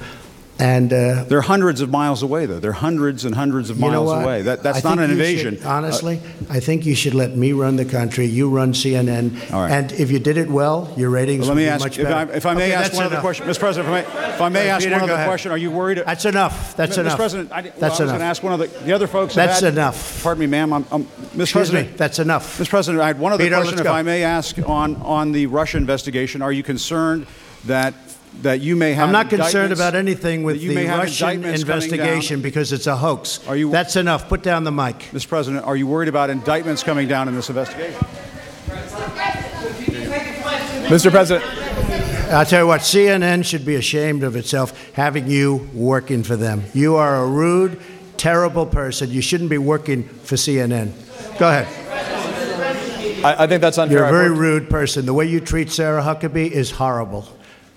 and 0.61 0.93
uh, 0.93 1.25
They're 1.25 1.41
hundreds 1.41 1.81
of 1.81 1.91
miles 1.91 2.23
away, 2.23 2.47
though. 2.47 2.61
They're 2.61 2.73
hundreds 2.73 3.25
and 3.25 3.35
hundreds 3.35 3.71
of 3.71 3.79
miles 3.79 4.11
away. 4.13 4.43
That, 4.43 4.63
that's 4.63 4.85
I 4.85 4.89
not 4.95 4.99
an 5.03 5.11
invasion. 5.11 5.57
should- 5.57 5.65
honestly, 5.67 6.21
I 6.49 6.61
think 6.61 6.85
you 6.87 6.95
should 6.95 7.15
let 7.15 7.37
me 7.37 7.53
run 7.53 7.77
the 7.77 7.85
country. 7.85 8.27
You 8.27 8.51
run 8.51 8.73
CNN, 8.73 9.51
right. 9.51 9.71
and 9.71 9.93
if 9.93 10.11
you 10.11 10.19
did 10.19 10.37
it 10.37 10.51
well, 10.51 10.93
your 10.97 11.11
ratings 11.11 11.49
Let 11.49 11.55
would 11.55 11.57
me 11.61 11.65
be 11.65 11.69
ask, 11.71 11.85
much 11.85 11.99
if 11.99 12.05
better. 12.07 12.33
I, 12.33 12.37
if 12.37 12.47
I 12.47 12.55
may 12.55 12.65
Okay, 12.65 12.73
ask 12.75 12.93
one 12.93 13.05
other 13.07 13.21
question, 13.21 13.47
Mr. 13.47 13.59
President, 13.59 13.89
if 13.95 14.07
I 14.07 14.19
may, 14.19 14.29
if 14.35 14.41
I 14.41 14.49
may 14.49 14.69
ask 14.69 14.85
Peter, 14.85 14.95
one 14.97 15.03
other 15.05 15.13
ahead. 15.15 15.29
question, 15.29 15.53
are 15.53 15.59
you 15.59 15.71
worried? 15.71 15.99
That's 16.05 16.25
enough. 16.25 16.77
That's 16.77 16.97
Mr. 16.97 17.01
enough. 17.01 17.17
President, 17.17 17.53
I, 17.53 17.63
well, 17.63 17.73
That's 17.79 17.83
I 17.83 17.87
was 17.87 17.99
going 17.99 18.09
enough. 18.09 18.19
to 18.19 18.25
ask 18.25 18.43
one 18.43 18.53
other. 18.53 18.67
The 18.67 18.93
other 18.93 19.07
folks. 19.07 19.35
That's 19.35 19.61
had- 19.61 19.73
enough. 19.73 20.23
Pardon 20.23 20.41
me, 20.41 20.47
ma'am. 20.47 20.73
I'm, 20.73 20.87
I'm, 20.93 21.05
Mr. 21.05 21.41
Excuse 21.41 21.53
President, 21.53 21.91
me. 21.93 21.97
That's 21.97 22.19
enough. 22.19 22.59
Mr. 22.59 22.69
President, 22.69 23.03
I 23.03 23.07
had 23.09 23.19
one 23.19 23.33
other 23.33 23.45
Peter, 23.45 23.57
question, 23.57 23.79
if. 23.79 23.87
I 23.87 24.03
may 24.03 24.23
ask, 24.23 24.59
on 24.69 24.97
on 24.97 25.33
the 25.33 25.47
Russia 25.47 25.79
investigation. 25.79 26.43
Are 26.43 26.53
you 26.53 26.63
concerned 26.63 27.27
that 27.65 27.95
that 28.43 28.61
you 28.61 28.77
may 28.77 28.93
have? 28.95 29.07
I'm 29.09 29.13
not 29.13 29.29
concerned 29.29 29.73
about 29.73 29.95
anything 29.95 30.43
with 30.45 30.63
you 30.63 30.71
the 30.71 30.75
may 30.75 30.85
have 30.87 31.01
Russian 31.01 31.29
indictments 31.29 31.61
investigation 31.63 32.41
because 32.41 32.73
it's 32.73 32.87
a 32.87 32.97
hoax. 32.97 33.41
Are 33.49 33.57
you- 33.57 33.71
That's 33.71 33.97
enough. 33.97 34.29
Put 34.29 34.43
down 34.43 34.65
the 34.65 34.73
mic. 34.73 34.97
Mr. 35.13 35.29
President, 35.29 35.65
are 35.67 35.77
you 35.77 35.87
worried 35.87 36.09
about 36.09 36.31
indictments 36.31 36.83
coming 36.83 37.09
down 37.09 37.29
in 37.29 37.35
this 37.35 37.49
investigation? 37.49 38.01
Mr. 40.89 41.11
President. 41.11 41.45
I'll 42.33 42.47
tell 42.47 42.63
you 42.63 42.67
what, 42.69 42.81
CNN 42.83 43.45
should 43.45 43.65
be 43.65 43.75
ashamed 43.75 44.23
of 44.23 44.37
itself 44.37 44.93
having 44.93 45.27
you 45.29 45.69
working 45.75 46.23
for 46.23 46.37
them. 46.37 46.63
You 46.73 46.97
are 46.97 47.25
a 47.25 47.27
rude, 47.27 47.81
terrible 48.17 48.67
person. 48.67 49.11
You 49.11 49.21
shouldn't 49.21 49.51
be 49.51 49.59
working 49.59 50.05
for 50.05 50.37
CNN. 50.37 50.93
Go 51.39 51.49
ahead. 51.49 51.67
I, 53.25 53.45
I 53.45 53.47
think 53.49 53.61
that's 53.61 53.79
unfair. 53.79 53.99
You're 53.99 54.05
a 54.05 54.09
I've 54.09 54.15
very 54.15 54.31
rude 54.31 54.71
person. 54.71 55.07
The 55.07 55.15
way 55.15 55.27
you 55.27 55.41
treat 55.41 55.71
Sarah 55.71 56.03
Huckabee 56.03 56.51
is 56.51 56.71
horrible. 56.71 57.27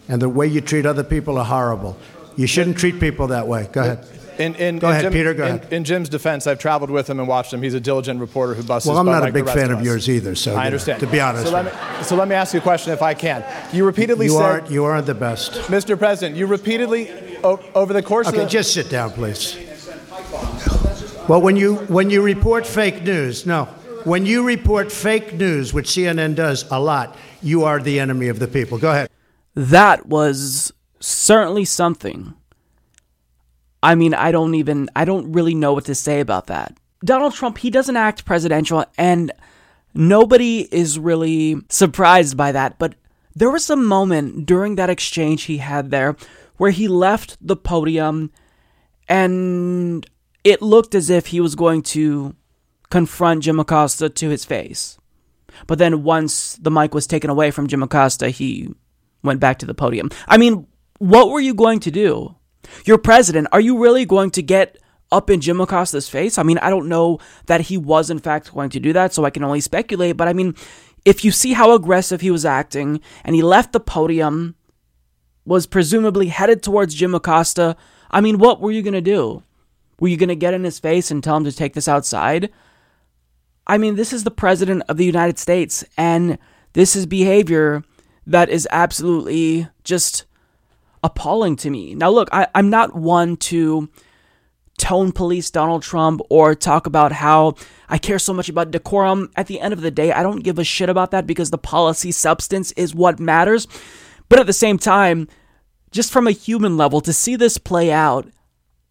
And 0.10 0.22
the 0.22 0.30
way 0.30 0.48
you 0.48 0.62
treat 0.62 0.86
other 0.86 1.04
people 1.04 1.38
are 1.38 1.46
horrible. 1.46 1.98
You 2.36 2.48
shouldn't 2.48 2.78
treat 2.78 3.00
people 3.00 3.28
that 3.28 3.48
way. 3.48 3.70
Go 3.72 3.82
ahead. 3.82 4.08
In, 4.40 4.56
in, 4.56 4.80
Go 4.80 4.88
in 4.88 4.92
ahead, 4.94 5.04
Jim- 5.04 5.14
Peter, 5.14 5.34
go 5.36 5.46
in, 5.46 5.56
ahead. 5.58 5.72
In 5.74 5.84
Jim's 5.84 6.10
defense, 6.10 6.48
I've 6.48 6.58
traveled 6.58 6.90
with 6.90 7.08
him 7.08 7.20
and 7.20 7.28
watched 7.28 7.54
him. 7.54 7.62
He's 7.62 7.76
a 7.76 7.80
diligent 7.80 8.20
reporter 8.20 8.56
who 8.56 8.64
busts 8.64 8.88
Well, 8.90 8.98
I'm 8.98 9.06
not 9.06 9.30
a 9.30 9.32
big 9.32 9.46
fan 9.46 9.70
of 9.72 9.78
of 9.80 9.86
yours 9.86 10.10
either, 10.10 10.34
so, 10.34 10.54
I 10.54 10.56
know, 10.56 10.66
understand. 10.66 11.00
to 11.02 11.08
be 11.08 11.20
honest 11.20 11.46
So 11.46 11.52
let, 11.52 11.66
me, 11.66 12.04
so 12.04 12.16
let 12.16 12.28
me 12.28 12.34
ask 12.34 12.52
you 12.56 12.60
a 12.60 12.64
question, 12.64 12.94
if 12.94 13.04
I 13.04 13.14
can. 13.14 13.46
You 13.72 13.86
repeatedly 13.86 14.26
You 14.26 14.32
said, 14.32 14.42
aren't, 14.42 14.72
you 14.72 14.86
aren't 14.86 15.06
the 15.06 15.14
best. 15.14 15.52
Mr. 15.70 15.98
President, 15.98 16.36
you 16.36 16.48
repeatedly 16.48 17.12
o- 17.44 17.60
over 17.76 17.94
the 17.94 18.02
course 18.02 18.28
Okay, 18.28 18.38
of 18.40 18.44
the, 18.46 18.50
just 18.50 18.74
sit 18.74 18.90
down, 18.90 19.12
please. 19.12 19.56
Well, 21.28 21.42
when 21.42 21.56
you 21.56 21.76
when 21.88 22.10
you 22.10 22.22
report 22.24 22.66
fake 22.68 23.04
news, 23.04 23.46
no, 23.46 23.66
when 24.04 24.26
you 24.26 24.44
report 24.44 24.92
fake 24.92 25.34
news, 25.36 25.74
which 25.74 25.88
CNN 25.90 26.36
does 26.36 26.66
a 26.72 26.80
lot, 26.80 27.16
you 27.42 27.64
are 27.66 27.80
the 27.80 28.00
enemy 28.00 28.28
of 28.30 28.40
the 28.40 28.48
people. 28.48 28.78
Go 28.80 28.90
ahead. 28.92 29.10
That 29.56 30.08
was 30.08 30.74
certainly 31.00 31.66
something. 31.66 32.34
I 33.82 33.96
mean, 33.96 34.14
I 34.14 34.32
don't 34.32 34.56
even, 34.56 34.90
I 34.96 35.06
don't 35.06 35.32
really 35.32 35.56
know 35.56 35.74
what 35.74 35.86
to 35.86 35.96
say 35.96 36.20
about 36.20 36.48
that. 36.48 36.78
Donald 37.04 37.34
Trump, 37.34 37.58
he 37.58 37.70
doesn't 37.70 37.98
act 37.98 38.26
presidential, 38.26 38.86
and 38.98 39.32
nobody 39.94 40.68
is 40.72 40.98
really 40.98 41.58
surprised 41.70 42.38
by 42.38 42.52
that. 42.54 42.80
But 42.80 42.96
there 43.36 43.52
was 43.52 43.70
a 43.70 43.76
moment 43.76 44.46
during 44.46 44.76
that 44.76 44.90
exchange 44.90 45.44
he 45.44 45.58
had 45.58 45.92
there 45.92 46.16
where 46.58 46.72
he 46.72 46.88
left 46.88 47.38
the 47.42 47.56
podium 47.56 48.32
and 49.10 50.06
it 50.44 50.62
looked 50.62 50.96
as 50.96 51.10
if 51.10 51.28
he 51.28 51.40
was 51.40 51.56
going 51.56 51.82
to 51.82 52.36
confront 52.90 53.44
Jim 53.44 53.60
Acosta 53.60 54.10
to 54.10 54.30
his 54.30 54.46
face. 54.46 54.98
But 55.68 55.78
then 55.78 56.04
once 56.04 56.56
the 56.56 56.72
mic 56.72 56.94
was 56.94 57.08
taken 57.08 57.30
away 57.30 57.52
from 57.52 57.68
Jim 57.68 57.84
Acosta, 57.84 58.30
he 58.30 58.74
went 59.24 59.40
back 59.40 59.60
to 59.60 59.66
the 59.66 59.74
podium. 59.74 60.10
I 60.28 60.38
mean, 60.38 60.68
what 61.00 61.30
were 61.30 61.40
you 61.40 61.54
going 61.54 61.80
to 61.82 61.91
do? 61.91 62.36
You're 62.86 62.98
president. 62.98 63.48
Are 63.52 63.60
you 63.60 63.78
really 63.78 64.06
going 64.06 64.32
to 64.32 64.41
get 64.41 64.78
up 65.12 65.30
in 65.30 65.41
Jim 65.41 65.62
Acosta's 65.62 66.10
face? 66.10 66.38
I 66.38 66.44
mean, 66.44 66.58
I 66.60 66.70
don't 66.70 66.90
know 66.90 67.20
that 67.48 67.62
he 67.62 67.78
was 67.78 68.10
in 68.10 68.20
fact 68.20 68.54
going 68.54 68.70
to 68.72 68.80
do 68.80 68.94
that, 68.94 69.14
so 69.14 69.26
I 69.26 69.30
can 69.30 69.44
only 69.44 69.62
speculate. 69.62 70.18
But 70.18 70.28
I 70.28 70.34
mean, 70.34 70.56
if 71.06 71.26
you 71.26 71.32
see 71.32 71.54
how 71.54 71.74
aggressive 71.74 72.22
he 72.22 72.32
was 72.32 72.45
acting 72.45 73.02
and 73.24 73.36
he 73.36 73.41
left 73.41 73.74
the 73.74 73.80
podium, 73.80 74.56
was 75.45 75.68
presumably 75.68 76.28
headed 76.28 76.64
towards 76.64 76.95
Jim 76.95 77.14
Acosta, 77.14 77.76
I 78.10 78.22
mean, 78.22 78.38
what 78.38 78.62
were 78.62 78.72
you 78.72 78.82
going 78.82 78.94
to 78.94 79.02
do? 79.02 79.44
Were 80.00 80.08
you 80.08 80.18
going 80.18 80.30
to 80.30 80.36
get 80.36 80.54
in 80.54 80.64
his 80.64 80.80
face 80.80 81.12
and 81.12 81.24
tell 81.24 81.38
him 81.38 81.44
to 81.44 81.52
take 81.52 81.74
this 81.74 81.88
outside? 81.88 82.50
I 83.68 83.78
mean, 83.78 83.95
this 83.95 84.14
is 84.14 84.24
the 84.24 84.32
president 84.32 84.84
of 84.88 84.98
the 84.98 85.06
United 85.06 85.38
States, 85.40 85.84
and 85.98 86.38
this 86.74 86.95
is 86.95 87.06
behavior 87.06 87.84
that 88.28 88.50
is 88.50 88.68
absolutely 88.72 89.68
just 89.84 90.26
appalling 91.04 91.56
to 91.58 91.70
me. 91.70 91.95
Now, 91.95 92.10
look, 92.10 92.30
I, 92.32 92.48
I'm 92.56 92.70
not 92.70 92.95
one 92.95 93.38
to 93.38 93.90
tone 94.78 95.12
police 95.12 95.52
Donald 95.52 95.84
Trump 95.84 96.22
or 96.30 96.56
talk 96.56 96.88
about 96.88 97.12
how 97.12 97.56
I 97.90 97.98
care 97.98 98.20
so 98.20 98.34
much 98.34 98.50
about 98.50 98.72
decorum. 98.72 99.32
At 99.36 99.48
the 99.48 99.60
end 99.60 99.74
of 99.74 99.82
the 99.82 99.91
day, 99.91 100.12
I 100.12 100.24
don't 100.24 100.44
give 100.44 100.60
a 100.60 100.64
shit 100.64 100.90
about 100.90 101.12
that 101.12 101.28
because 101.28 101.52
the 101.52 101.58
policy 101.58 102.12
substance 102.12 102.72
is 102.74 102.95
what 102.95 103.20
matters. 103.20 103.68
But 104.30 104.40
at 104.40 104.48
the 104.48 104.54
same 104.54 104.78
time, 104.78 105.28
just 105.91 106.12
from 106.12 106.28
a 106.28 106.32
human 106.32 106.78
level, 106.78 107.02
to 107.02 107.14
see 107.14 107.36
this 107.36 107.58
play 107.58 107.91
out, 107.91 108.28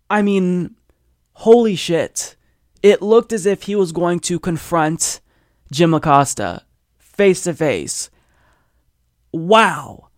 I 0.08 0.22
mean, 0.22 0.76
holy 1.32 1.74
shit. 1.74 2.36
It 2.82 3.02
looked 3.02 3.32
as 3.32 3.46
if 3.46 3.64
he 3.64 3.74
was 3.74 3.92
going 3.92 4.20
to 4.20 4.38
confront 4.38 5.20
Jim 5.70 5.94
Acosta 5.94 6.62
face 6.98 7.42
to 7.44 7.54
face. 7.54 8.10
Wow. 9.32 10.08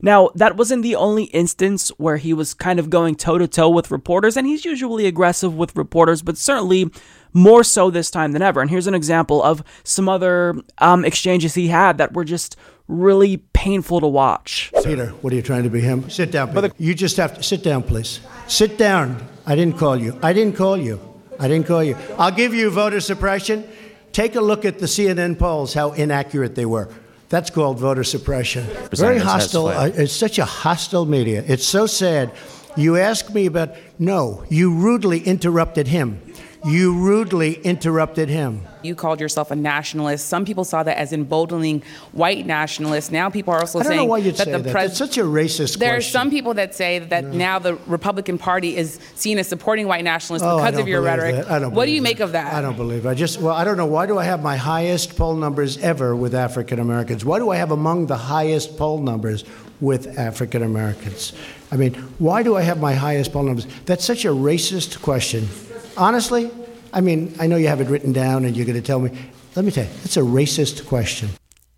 Now, 0.00 0.30
that 0.34 0.56
wasn't 0.56 0.82
the 0.82 0.96
only 0.96 1.24
instance 1.24 1.88
where 1.96 2.18
he 2.18 2.34
was 2.34 2.52
kind 2.52 2.78
of 2.78 2.90
going 2.90 3.14
toe 3.14 3.38
to 3.38 3.48
toe 3.48 3.70
with 3.70 3.90
reporters, 3.90 4.36
and 4.36 4.46
he's 4.46 4.64
usually 4.64 5.06
aggressive 5.06 5.56
with 5.56 5.74
reporters, 5.74 6.20
but 6.20 6.36
certainly 6.36 6.90
more 7.32 7.64
so 7.64 7.90
this 7.90 8.10
time 8.10 8.32
than 8.32 8.42
ever. 8.42 8.60
And 8.60 8.68
here's 8.68 8.86
an 8.86 8.94
example 8.94 9.42
of 9.42 9.64
some 9.82 10.08
other 10.08 10.56
um, 10.78 11.06
exchanges 11.06 11.54
he 11.54 11.68
had 11.68 11.96
that 11.98 12.12
were 12.12 12.24
just 12.24 12.56
really 12.86 13.38
painful 13.54 14.00
to 14.00 14.06
watch. 14.06 14.70
Peter, 14.84 15.06
what 15.22 15.32
are 15.32 15.36
you 15.36 15.42
trying 15.42 15.62
to 15.62 15.70
be 15.70 15.80
him? 15.80 16.10
Sit 16.10 16.30
down, 16.30 16.52
Peter. 16.52 16.70
you 16.76 16.94
just 16.94 17.16
have 17.16 17.34
to 17.36 17.42
sit 17.42 17.62
down, 17.62 17.82
please. 17.82 18.20
Sit 18.46 18.76
down. 18.76 19.26
I 19.46 19.56
didn't 19.56 19.78
call 19.78 19.96
you. 19.96 20.18
I 20.22 20.34
didn't 20.34 20.56
call 20.56 20.76
you. 20.76 21.00
I 21.40 21.48
didn't 21.48 21.66
call 21.66 21.82
you. 21.82 21.96
I'll 22.18 22.30
give 22.30 22.52
you 22.52 22.70
voter 22.70 23.00
suppression. 23.00 23.66
Take 24.12 24.36
a 24.36 24.40
look 24.40 24.64
at 24.64 24.78
the 24.78 24.86
CNN 24.86 25.38
polls, 25.38 25.74
how 25.74 25.92
inaccurate 25.92 26.54
they 26.54 26.66
were. 26.66 26.88
That's 27.34 27.50
called 27.50 27.80
voter 27.80 28.04
suppression. 28.04 28.64
Very 28.92 29.18
hostile. 29.18 29.66
Uh, 29.66 29.90
it's 29.92 30.12
such 30.12 30.38
a 30.38 30.44
hostile 30.44 31.04
media. 31.04 31.42
It's 31.48 31.66
so 31.66 31.84
sad. 31.84 32.30
You 32.76 32.96
ask 32.96 33.34
me 33.34 33.46
about, 33.46 33.70
no, 33.98 34.44
you 34.50 34.72
rudely 34.72 35.18
interrupted 35.18 35.88
him. 35.88 36.20
You 36.66 36.94
rudely 36.94 37.54
interrupted 37.62 38.30
him. 38.30 38.62
You 38.82 38.94
called 38.94 39.20
yourself 39.20 39.50
a 39.50 39.56
nationalist. 39.56 40.26
Some 40.28 40.46
people 40.46 40.64
saw 40.64 40.82
that 40.82 40.96
as 40.96 41.12
emboldening 41.12 41.82
white 42.12 42.46
nationalists. 42.46 43.10
Now 43.10 43.28
people 43.28 43.52
are 43.52 43.60
also 43.60 43.80
I 43.80 43.82
don't 43.82 43.90
saying 43.90 44.00
know 44.00 44.04
why 44.06 44.18
you'd 44.18 44.36
that 44.36 44.44
say 44.46 44.52
the 44.52 44.58
that. 44.60 44.72
pres- 44.72 44.84
That's 44.86 44.98
such 44.98 45.18
a 45.18 45.22
racist 45.24 45.78
There 45.78 45.94
are 45.94 46.00
some 46.00 46.30
people 46.30 46.54
that 46.54 46.74
say 46.74 47.00
that 47.00 47.24
now 47.24 47.58
the 47.58 47.74
Republican 47.86 48.38
Party 48.38 48.76
is 48.76 48.98
seen 49.14 49.38
as 49.38 49.46
supporting 49.46 49.86
white 49.88 50.04
nationalists 50.04 50.42
Oh, 50.46 50.56
because 50.56 50.78
of 50.78 50.88
your 50.88 51.02
rhetoric. 51.02 51.34
that. 51.36 51.50
I 51.50 51.58
don't 51.58 51.74
what 51.74 51.84
do 51.84 51.92
you 51.92 52.00
make 52.00 52.20
of 52.20 52.32
that? 52.32 52.54
I 52.54 52.62
don't 52.62 52.76
believe. 52.76 53.04
it. 53.04 53.08
I 53.10 53.14
just 53.14 53.40
well, 53.40 53.54
I 53.54 53.64
don't 53.64 53.76
know. 53.76 53.86
Why 53.86 54.06
do 54.06 54.16
I 54.18 54.24
have 54.24 54.42
my 54.42 54.56
highest 54.56 55.16
poll 55.16 55.34
numbers 55.36 55.76
ever 55.78 56.16
with 56.16 56.34
African 56.34 56.78
Americans? 56.78 57.26
Why 57.26 57.38
do 57.38 57.50
I 57.50 57.56
have 57.56 57.72
among 57.72 58.06
the 58.06 58.16
highest 58.16 58.78
poll 58.78 58.98
numbers 58.98 59.44
with 59.82 60.18
African 60.18 60.62
Americans? 60.62 61.34
I 61.70 61.76
mean, 61.76 61.94
why 62.18 62.42
do 62.42 62.56
I 62.56 62.62
have 62.62 62.80
my 62.80 62.94
highest 62.94 63.32
poll 63.34 63.42
numbers? 63.42 63.66
That's 63.84 64.04
such 64.04 64.24
a 64.24 64.28
racist 64.28 65.02
question. 65.02 65.48
Honestly, 65.96 66.50
I 66.92 67.00
mean, 67.00 67.34
I 67.38 67.46
know 67.46 67.56
you 67.56 67.68
have 67.68 67.80
it 67.80 67.88
written 67.88 68.12
down 68.12 68.44
and 68.44 68.56
you're 68.56 68.66
going 68.66 68.80
to 68.80 68.86
tell 68.86 69.00
me. 69.00 69.10
Let 69.54 69.64
me 69.64 69.70
tell 69.70 69.84
you, 69.84 69.90
it's 70.02 70.16
a 70.16 70.20
racist 70.20 70.86
question. 70.86 71.30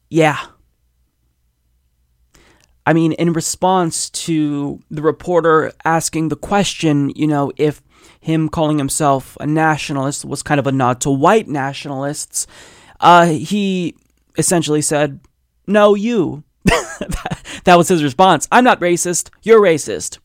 Yeah. 0.09 0.39
I 2.87 2.93
mean, 2.93 3.13
in 3.13 3.33
response 3.33 4.09
to 4.11 4.81
the 4.91 5.03
reporter 5.03 5.73
asking 5.85 6.29
the 6.29 6.37
question, 6.37 7.11
you 7.17 7.27
know, 7.27 7.53
if 7.57 7.83
him 8.21 8.49
calling 8.49 8.79
himself 8.79 9.37
a 9.41 9.47
nationalist 9.47 10.25
was 10.25 10.43
kind 10.43 10.61
of 10.61 10.67
a 10.67 10.73
nod 10.73 11.01
to 11.03 11.11
white 11.11 11.49
nationalists, 11.49 12.47
uh, 13.01 13.27
he 13.27 13.95
essentially 14.39 14.83
said, 14.83 15.21
No, 15.67 15.95
you. 15.95 16.45
that 16.65 17.77
was 17.77 17.89
his 17.89 18.03
response. 18.03 18.49
I'm 18.51 18.65
not 18.65 18.81
racist. 18.81 19.31
You're 19.43 19.61
racist. 19.61 20.19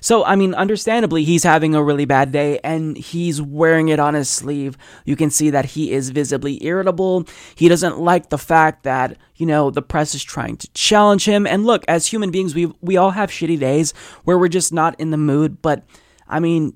So, 0.00 0.24
I 0.24 0.36
mean, 0.36 0.54
understandably, 0.54 1.24
he's 1.24 1.42
having 1.42 1.74
a 1.74 1.82
really 1.82 2.04
bad 2.04 2.32
day 2.32 2.58
and 2.64 2.96
he's 2.96 3.40
wearing 3.40 3.88
it 3.88 3.98
on 3.98 4.14
his 4.14 4.28
sleeve. 4.28 4.76
You 5.04 5.16
can 5.16 5.30
see 5.30 5.50
that 5.50 5.64
he 5.66 5.92
is 5.92 6.10
visibly 6.10 6.64
irritable. 6.64 7.26
He 7.54 7.68
doesn't 7.68 7.98
like 7.98 8.30
the 8.30 8.38
fact 8.38 8.84
that, 8.84 9.16
you 9.36 9.46
know, 9.46 9.70
the 9.70 9.82
press 9.82 10.14
is 10.14 10.22
trying 10.22 10.56
to 10.58 10.68
challenge 10.72 11.24
him. 11.24 11.46
And 11.46 11.66
look, 11.66 11.84
as 11.88 12.06
human 12.06 12.30
beings, 12.30 12.54
we 12.54 12.72
we 12.80 12.96
all 12.96 13.10
have 13.10 13.30
shitty 13.30 13.58
days 13.58 13.92
where 14.24 14.38
we're 14.38 14.48
just 14.48 14.72
not 14.72 14.98
in 15.00 15.10
the 15.10 15.16
mood, 15.16 15.62
but 15.62 15.84
I 16.28 16.40
mean, 16.40 16.74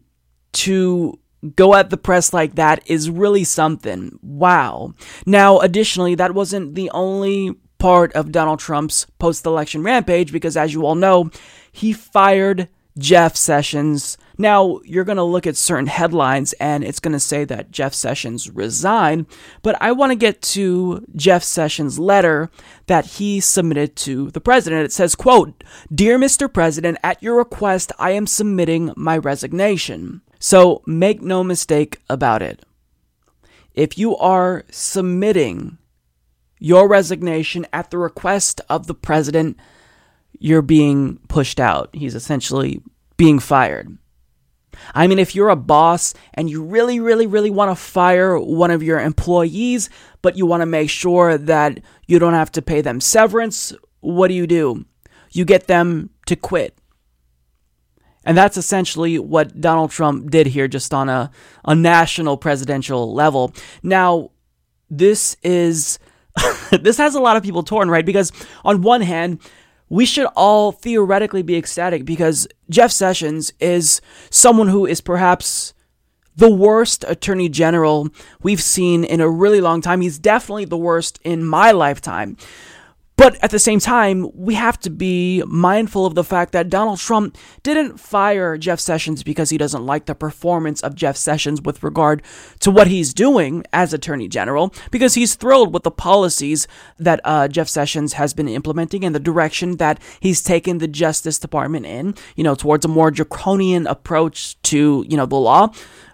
to 0.52 1.18
go 1.56 1.74
at 1.74 1.90
the 1.90 1.96
press 1.96 2.32
like 2.32 2.54
that 2.54 2.82
is 2.86 3.10
really 3.10 3.44
something. 3.44 4.18
Wow. 4.22 4.94
Now, 5.26 5.58
additionally, 5.58 6.14
that 6.14 6.34
wasn't 6.34 6.74
the 6.74 6.90
only 6.90 7.56
part 7.78 8.12
of 8.12 8.30
Donald 8.30 8.60
Trump's 8.60 9.06
post 9.18 9.44
election 9.44 9.82
rampage 9.82 10.32
because, 10.32 10.56
as 10.56 10.72
you 10.72 10.86
all 10.86 10.94
know, 10.94 11.30
he 11.72 11.92
fired 11.92 12.68
Jeff 12.98 13.36
Sessions. 13.36 14.18
Now, 14.38 14.80
you're 14.84 15.04
going 15.04 15.16
to 15.16 15.22
look 15.22 15.46
at 15.46 15.56
certain 15.56 15.86
headlines 15.86 16.52
and 16.54 16.84
it's 16.84 17.00
going 17.00 17.12
to 17.12 17.20
say 17.20 17.44
that 17.44 17.70
Jeff 17.70 17.94
Sessions 17.94 18.50
resigned, 18.50 19.26
but 19.62 19.76
I 19.80 19.92
want 19.92 20.10
to 20.10 20.16
get 20.16 20.42
to 20.42 21.06
Jeff 21.14 21.42
Sessions' 21.42 21.98
letter 21.98 22.50
that 22.86 23.06
he 23.06 23.40
submitted 23.40 23.96
to 23.96 24.30
the 24.30 24.40
president. 24.40 24.84
It 24.84 24.92
says, 24.92 25.14
quote, 25.14 25.64
"Dear 25.94 26.18
Mr. 26.18 26.52
President, 26.52 26.98
at 27.02 27.22
your 27.22 27.36
request, 27.36 27.92
I 27.98 28.10
am 28.12 28.26
submitting 28.26 28.92
my 28.96 29.16
resignation." 29.16 30.22
So, 30.38 30.82
make 30.86 31.22
no 31.22 31.44
mistake 31.44 32.00
about 32.08 32.42
it. 32.42 32.64
If 33.74 33.96
you 33.96 34.16
are 34.16 34.64
submitting 34.70 35.78
your 36.58 36.88
resignation 36.88 37.66
at 37.72 37.90
the 37.90 37.98
request 37.98 38.60
of 38.68 38.86
the 38.86 38.94
president, 38.94 39.56
you're 40.38 40.62
being 40.62 41.18
pushed 41.28 41.60
out. 41.60 41.90
He's 41.92 42.14
essentially 42.14 42.82
being 43.16 43.38
fired. 43.38 43.96
I 44.94 45.06
mean, 45.06 45.18
if 45.18 45.34
you're 45.34 45.48
a 45.48 45.56
boss 45.56 46.14
and 46.34 46.48
you 46.48 46.62
really, 46.62 46.98
really, 47.00 47.26
really 47.26 47.50
want 47.50 47.70
to 47.70 47.76
fire 47.76 48.38
one 48.38 48.70
of 48.70 48.82
your 48.82 49.00
employees, 49.00 49.90
but 50.22 50.36
you 50.36 50.46
want 50.46 50.62
to 50.62 50.66
make 50.66 50.90
sure 50.90 51.38
that 51.38 51.80
you 52.06 52.18
don't 52.18 52.34
have 52.34 52.52
to 52.52 52.62
pay 52.62 52.80
them 52.80 53.00
severance, 53.00 53.72
what 54.00 54.28
do 54.28 54.34
you 54.34 54.46
do? 54.46 54.84
You 55.30 55.44
get 55.44 55.66
them 55.66 56.10
to 56.26 56.36
quit. 56.36 56.76
And 58.24 58.36
that's 58.36 58.56
essentially 58.56 59.18
what 59.18 59.60
Donald 59.60 59.90
Trump 59.90 60.30
did 60.30 60.46
here, 60.46 60.68
just 60.68 60.94
on 60.94 61.08
a, 61.08 61.30
a 61.64 61.74
national 61.74 62.36
presidential 62.36 63.12
level. 63.12 63.52
Now, 63.82 64.30
this 64.88 65.36
is, 65.42 65.98
this 66.70 66.98
has 66.98 67.14
a 67.14 67.20
lot 67.20 67.36
of 67.36 67.42
people 67.42 67.64
torn, 67.64 67.90
right? 67.90 68.06
Because 68.06 68.30
on 68.64 68.82
one 68.82 69.00
hand, 69.00 69.40
we 69.92 70.06
should 70.06 70.26
all 70.36 70.72
theoretically 70.72 71.42
be 71.42 71.54
ecstatic 71.54 72.06
because 72.06 72.48
Jeff 72.70 72.90
Sessions 72.90 73.52
is 73.60 74.00
someone 74.30 74.68
who 74.68 74.86
is 74.86 75.02
perhaps 75.02 75.74
the 76.34 76.50
worst 76.50 77.04
attorney 77.08 77.50
general 77.50 78.08
we've 78.42 78.62
seen 78.62 79.04
in 79.04 79.20
a 79.20 79.28
really 79.28 79.60
long 79.60 79.82
time. 79.82 80.00
He's 80.00 80.18
definitely 80.18 80.64
the 80.64 80.78
worst 80.78 81.18
in 81.24 81.44
my 81.44 81.72
lifetime. 81.72 82.38
But 83.16 83.36
at 83.42 83.50
the 83.50 83.58
same 83.58 83.78
time, 83.78 84.30
we 84.34 84.54
have 84.54 84.80
to 84.80 84.90
be 84.90 85.44
mindful 85.46 86.06
of 86.06 86.14
the 86.14 86.24
fact 86.24 86.52
that 86.52 86.70
Donald 86.70 86.98
Trump 86.98 87.36
didn't 87.62 88.00
fire 88.00 88.56
Jeff 88.56 88.80
Sessions 88.80 89.22
because 89.22 89.50
he 89.50 89.58
doesn't 89.58 89.84
like 89.84 90.06
the 90.06 90.14
performance 90.14 90.80
of 90.80 90.94
Jeff 90.94 91.16
Sessions 91.16 91.60
with 91.60 91.82
regard 91.82 92.22
to 92.60 92.70
what 92.70 92.86
he's 92.86 93.14
doing 93.14 93.64
as 93.72 93.92
Attorney 93.92 94.28
General, 94.28 94.74
because 94.90 95.14
he's 95.14 95.34
thrilled 95.34 95.74
with 95.74 95.82
the 95.82 95.90
policies 95.90 96.66
that 96.98 97.20
uh, 97.24 97.48
Jeff 97.48 97.68
Sessions 97.68 98.14
has 98.14 98.32
been 98.34 98.48
implementing 98.48 99.04
and 99.04 99.14
the 99.14 99.20
direction 99.20 99.76
that 99.76 100.00
he's 100.18 100.42
taken 100.42 100.78
the 100.78 100.88
Justice 100.88 101.38
Department 101.38 101.86
in, 101.86 102.14
you 102.34 102.42
know, 102.42 102.54
towards 102.54 102.84
a 102.84 102.88
more 102.88 103.10
draconian 103.10 103.86
approach 103.86 104.60
to, 104.62 105.04
you 105.08 105.16
know, 105.16 105.26
the 105.26 105.36
law. 105.36 105.70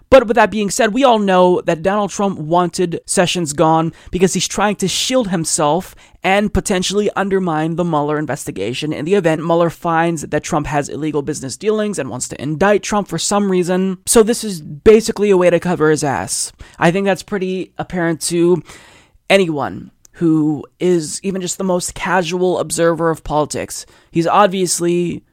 But 0.09 0.27
with 0.27 0.35
that 0.35 0.49
being 0.49 0.71
said, 0.71 0.93
we 0.93 1.03
all 1.03 1.19
know 1.19 1.61
that 1.61 1.83
Donald 1.83 2.09
Trump 2.09 2.39
wanted 2.39 2.99
Sessions 3.05 3.53
gone 3.53 3.93
because 4.11 4.33
he's 4.33 4.47
trying 4.47 4.75
to 4.77 4.87
shield 4.87 5.29
himself 5.29 5.93
and 6.23 6.53
potentially 6.53 7.11
undermine 7.15 7.75
the 7.75 7.83
Mueller 7.83 8.17
investigation 8.17 8.91
in 8.91 9.05
the 9.05 9.13
event 9.13 9.45
Mueller 9.45 9.69
finds 9.69 10.23
that 10.23 10.43
Trump 10.43 10.65
has 10.67 10.89
illegal 10.89 11.21
business 11.21 11.57
dealings 11.57 11.99
and 11.99 12.09
wants 12.09 12.27
to 12.29 12.41
indict 12.41 12.81
Trump 12.81 13.07
for 13.07 13.19
some 13.19 13.51
reason. 13.51 13.99
So 14.07 14.23
this 14.23 14.43
is 14.43 14.61
basically 14.61 15.29
a 15.29 15.37
way 15.37 15.49
to 15.51 15.59
cover 15.59 15.91
his 15.91 16.03
ass. 16.03 16.51
I 16.79 16.91
think 16.91 17.05
that's 17.05 17.23
pretty 17.23 17.73
apparent 17.77 18.21
to 18.21 18.63
anyone 19.29 19.91
who 20.13 20.65
is 20.79 21.21
even 21.23 21.39
just 21.39 21.57
the 21.57 21.63
most 21.63 21.93
casual 21.93 22.59
observer 22.59 23.09
of 23.09 23.23
politics. 23.23 23.85
He's 24.11 24.27
obviously 24.27 25.23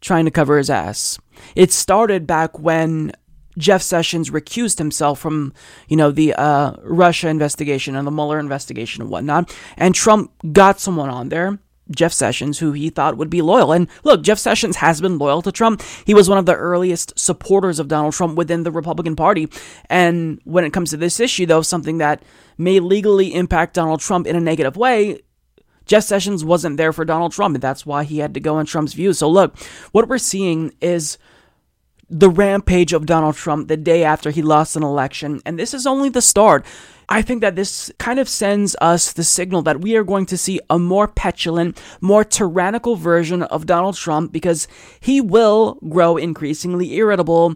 trying 0.00 0.24
to 0.26 0.30
cover 0.30 0.58
his 0.58 0.68
ass. 0.68 1.18
It 1.54 1.72
started 1.72 2.26
back 2.26 2.58
when 2.58 3.12
Jeff 3.58 3.82
Sessions 3.82 4.30
recused 4.30 4.78
himself 4.78 5.18
from, 5.18 5.52
you 5.88 5.96
know, 5.96 6.10
the 6.10 6.34
uh, 6.34 6.74
Russia 6.82 7.28
investigation 7.28 7.96
and 7.96 8.06
the 8.06 8.10
Mueller 8.10 8.38
investigation 8.38 9.02
and 9.02 9.10
whatnot. 9.10 9.54
And 9.76 9.94
Trump 9.94 10.32
got 10.52 10.80
someone 10.80 11.08
on 11.08 11.28
there, 11.30 11.58
Jeff 11.90 12.12
Sessions, 12.12 12.58
who 12.58 12.72
he 12.72 12.90
thought 12.90 13.16
would 13.16 13.30
be 13.30 13.42
loyal. 13.42 13.72
And 13.72 13.88
look, 14.04 14.22
Jeff 14.22 14.38
Sessions 14.38 14.76
has 14.76 15.00
been 15.00 15.18
loyal 15.18 15.42
to 15.42 15.52
Trump. 15.52 15.82
He 16.04 16.14
was 16.14 16.28
one 16.28 16.38
of 16.38 16.46
the 16.46 16.54
earliest 16.54 17.18
supporters 17.18 17.78
of 17.78 17.88
Donald 17.88 18.14
Trump 18.14 18.36
within 18.36 18.62
the 18.62 18.72
Republican 18.72 19.16
Party. 19.16 19.48
And 19.88 20.40
when 20.44 20.64
it 20.64 20.72
comes 20.72 20.90
to 20.90 20.96
this 20.96 21.20
issue, 21.20 21.46
though, 21.46 21.62
something 21.62 21.98
that 21.98 22.22
may 22.58 22.80
legally 22.80 23.34
impact 23.34 23.74
Donald 23.74 24.00
Trump 24.00 24.26
in 24.26 24.36
a 24.36 24.40
negative 24.40 24.76
way, 24.76 25.20
Jeff 25.86 26.02
Sessions 26.02 26.44
wasn't 26.44 26.76
there 26.76 26.92
for 26.92 27.04
Donald 27.04 27.32
Trump, 27.32 27.54
and 27.54 27.62
that's 27.62 27.86
why 27.86 28.02
he 28.02 28.18
had 28.18 28.34
to 28.34 28.40
go 28.40 28.58
in 28.58 28.66
Trump's 28.66 28.92
view. 28.92 29.12
So, 29.12 29.30
look, 29.30 29.56
what 29.92 30.08
we're 30.08 30.18
seeing 30.18 30.72
is 30.80 31.16
the 32.08 32.30
rampage 32.30 32.92
of 32.92 33.06
Donald 33.06 33.34
Trump 33.34 33.68
the 33.68 33.76
day 33.76 34.04
after 34.04 34.30
he 34.30 34.42
lost 34.42 34.76
an 34.76 34.82
election. 34.82 35.40
And 35.44 35.58
this 35.58 35.74
is 35.74 35.86
only 35.86 36.08
the 36.08 36.22
start. 36.22 36.64
I 37.08 37.22
think 37.22 37.40
that 37.40 37.54
this 37.54 37.92
kind 37.98 38.18
of 38.18 38.28
sends 38.28 38.74
us 38.80 39.12
the 39.12 39.22
signal 39.22 39.62
that 39.62 39.80
we 39.80 39.96
are 39.96 40.02
going 40.02 40.26
to 40.26 40.36
see 40.36 40.60
a 40.68 40.78
more 40.78 41.06
petulant, 41.06 41.80
more 42.00 42.24
tyrannical 42.24 42.96
version 42.96 43.42
of 43.44 43.66
Donald 43.66 43.96
Trump 43.96 44.32
because 44.32 44.66
he 44.98 45.20
will 45.20 45.78
grow 45.88 46.16
increasingly 46.16 46.94
irritable 46.94 47.54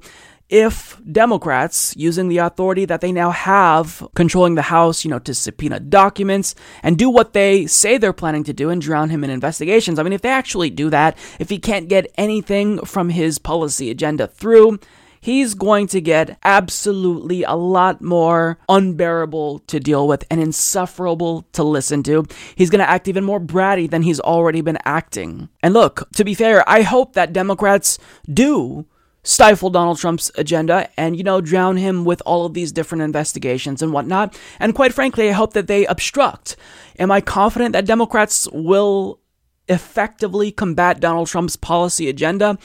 if 0.50 1.00
Democrats, 1.10 1.94
using 1.96 2.28
the 2.28 2.38
authority 2.38 2.84
that 2.84 3.00
they 3.00 3.12
now 3.12 3.30
have, 3.30 4.06
controlling 4.14 4.56
the 4.56 4.62
House, 4.62 5.04
you 5.04 5.10
know, 5.10 5.20
to 5.20 5.32
subpoena 5.32 5.80
documents 5.80 6.54
and 6.82 6.98
do 6.98 7.08
what 7.08 7.32
they 7.32 7.66
say 7.66 7.96
they're 7.96 8.12
planning 8.12 8.44
to 8.44 8.52
do 8.52 8.68
and 8.68 8.82
drown 8.82 9.10
him 9.10 9.24
in 9.24 9.30
investigations. 9.30 9.98
I 9.98 10.02
mean, 10.02 10.12
if 10.12 10.22
they 10.22 10.28
actually 10.28 10.70
do 10.70 10.90
that, 10.90 11.16
if 11.38 11.48
he 11.48 11.58
can't 11.58 11.88
get 11.88 12.12
anything 12.16 12.84
from 12.84 13.10
his 13.10 13.38
policy 13.38 13.90
agenda 13.90 14.26
through, 14.26 14.80
he's 15.20 15.54
going 15.54 15.86
to 15.86 16.00
get 16.00 16.36
absolutely 16.44 17.44
a 17.44 17.54
lot 17.54 18.02
more 18.02 18.58
unbearable 18.68 19.60
to 19.60 19.78
deal 19.78 20.08
with 20.08 20.24
and 20.30 20.40
insufferable 20.40 21.46
to 21.52 21.62
listen 21.62 22.02
to. 22.02 22.26
He's 22.56 22.70
going 22.70 22.80
to 22.80 22.90
act 22.90 23.06
even 23.06 23.24
more 23.24 23.40
bratty 23.40 23.88
than 23.88 24.02
he's 24.02 24.20
already 24.20 24.62
been 24.62 24.78
acting. 24.84 25.48
And 25.62 25.74
look, 25.74 26.10
to 26.12 26.24
be 26.24 26.34
fair, 26.34 26.68
I 26.68 26.82
hope 26.82 27.12
that 27.12 27.32
Democrats 27.32 27.98
do 28.32 28.86
stifle 29.22 29.70
Donald 29.70 29.98
Trump's 29.98 30.30
agenda 30.36 30.88
and, 30.96 31.16
you 31.16 31.22
know, 31.22 31.40
drown 31.40 31.76
him 31.76 32.04
with 32.04 32.22
all 32.24 32.46
of 32.46 32.54
these 32.54 32.72
different 32.72 33.02
investigations 33.02 33.82
and 33.82 33.92
whatnot. 33.92 34.38
And 34.58 34.74
quite 34.74 34.94
frankly, 34.94 35.28
I 35.28 35.32
hope 35.32 35.52
that 35.52 35.66
they 35.66 35.86
obstruct. 35.86 36.56
Am 36.98 37.10
I 37.10 37.20
confident 37.20 37.72
that 37.72 37.86
Democrats 37.86 38.48
will 38.52 39.20
effectively 39.68 40.50
combat 40.50 41.00
Donald 41.00 41.28
Trump's 41.28 41.56
policy 41.56 42.08
agenda? 42.08 42.58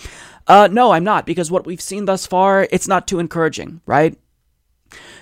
Uh, 0.47 0.69
no, 0.71 0.91
I'm 0.91 1.03
not, 1.03 1.25
because 1.25 1.51
what 1.51 1.65
we've 1.65 1.81
seen 1.81 2.05
thus 2.05 2.25
far, 2.25 2.67
it's 2.71 2.87
not 2.87 3.07
too 3.07 3.19
encouraging, 3.19 3.81
right? 3.85 4.17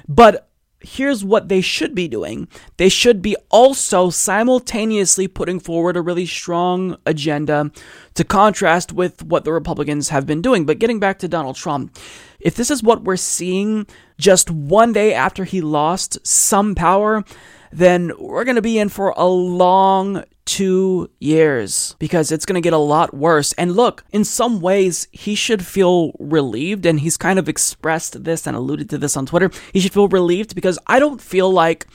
But 0.07 0.49
here's 0.83 1.23
what 1.23 1.47
they 1.47 1.61
should 1.61 1.95
be 1.95 2.07
doing. 2.07 2.47
They 2.77 2.89
should 2.89 3.21
be 3.21 3.35
also 3.49 4.09
simultaneously 4.09 5.27
putting 5.27 5.59
forward 5.59 5.97
a 5.97 6.01
really 6.01 6.25
strong 6.25 6.97
agenda 7.05 7.71
to 8.15 8.23
contrast 8.23 8.91
with 8.91 9.23
what 9.23 9.45
the 9.45 9.53
Republicans 9.53 10.09
have 10.09 10.25
been 10.25 10.41
doing. 10.41 10.65
But 10.65 10.79
getting 10.79 10.99
back 10.99 11.19
to 11.19 11.27
Donald 11.27 11.55
Trump, 11.55 11.97
if 12.39 12.55
this 12.55 12.69
is 12.69 12.83
what 12.83 13.03
we're 13.03 13.15
seeing 13.15 13.87
just 14.17 14.51
one 14.51 14.93
day 14.93 15.13
after 15.13 15.45
he 15.45 15.61
lost 15.61 16.25
some 16.25 16.75
power, 16.75 17.23
then 17.71 18.11
we're 18.19 18.43
going 18.43 18.55
to 18.55 18.61
be 18.61 18.77
in 18.77 18.89
for 18.89 19.13
a 19.15 19.25
long 19.25 20.23
two 20.45 21.09
years 21.19 21.95
because 21.99 22.31
it's 22.31 22.45
going 22.45 22.55
to 22.55 22.65
get 22.65 22.73
a 22.73 22.77
lot 22.77 23.13
worse. 23.13 23.53
And 23.53 23.75
look, 23.75 24.03
in 24.11 24.23
some 24.23 24.59
ways, 24.59 25.07
he 25.11 25.35
should 25.35 25.65
feel 25.65 26.13
relieved, 26.19 26.85
and 26.85 26.99
he's 26.99 27.17
kind 27.17 27.39
of 27.39 27.47
expressed 27.47 28.23
this 28.23 28.45
and 28.45 28.55
alluded 28.55 28.89
to 28.89 28.97
this 28.97 29.15
on 29.15 29.25
Twitter. 29.25 29.51
He 29.71 29.79
should 29.79 29.93
feel 29.93 30.07
relieved 30.07 30.55
because 30.55 30.77
I 30.87 30.99
don't 30.99 31.21
feel 31.21 31.51
like 31.51 31.87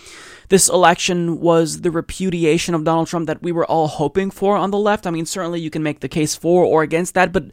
this 0.48 0.68
election 0.68 1.40
was 1.40 1.82
the 1.82 1.90
repudiation 1.90 2.74
of 2.74 2.84
Donald 2.84 3.08
Trump 3.08 3.26
that 3.26 3.42
we 3.42 3.52
were 3.52 3.66
all 3.66 3.86
hoping 3.86 4.30
for 4.30 4.56
on 4.56 4.70
the 4.70 4.78
left. 4.78 5.06
I 5.06 5.10
mean, 5.10 5.26
certainly 5.26 5.60
you 5.60 5.70
can 5.70 5.82
make 5.82 6.00
the 6.00 6.08
case 6.08 6.34
for 6.34 6.64
or 6.64 6.82
against 6.82 7.14
that, 7.14 7.32
but 7.32 7.44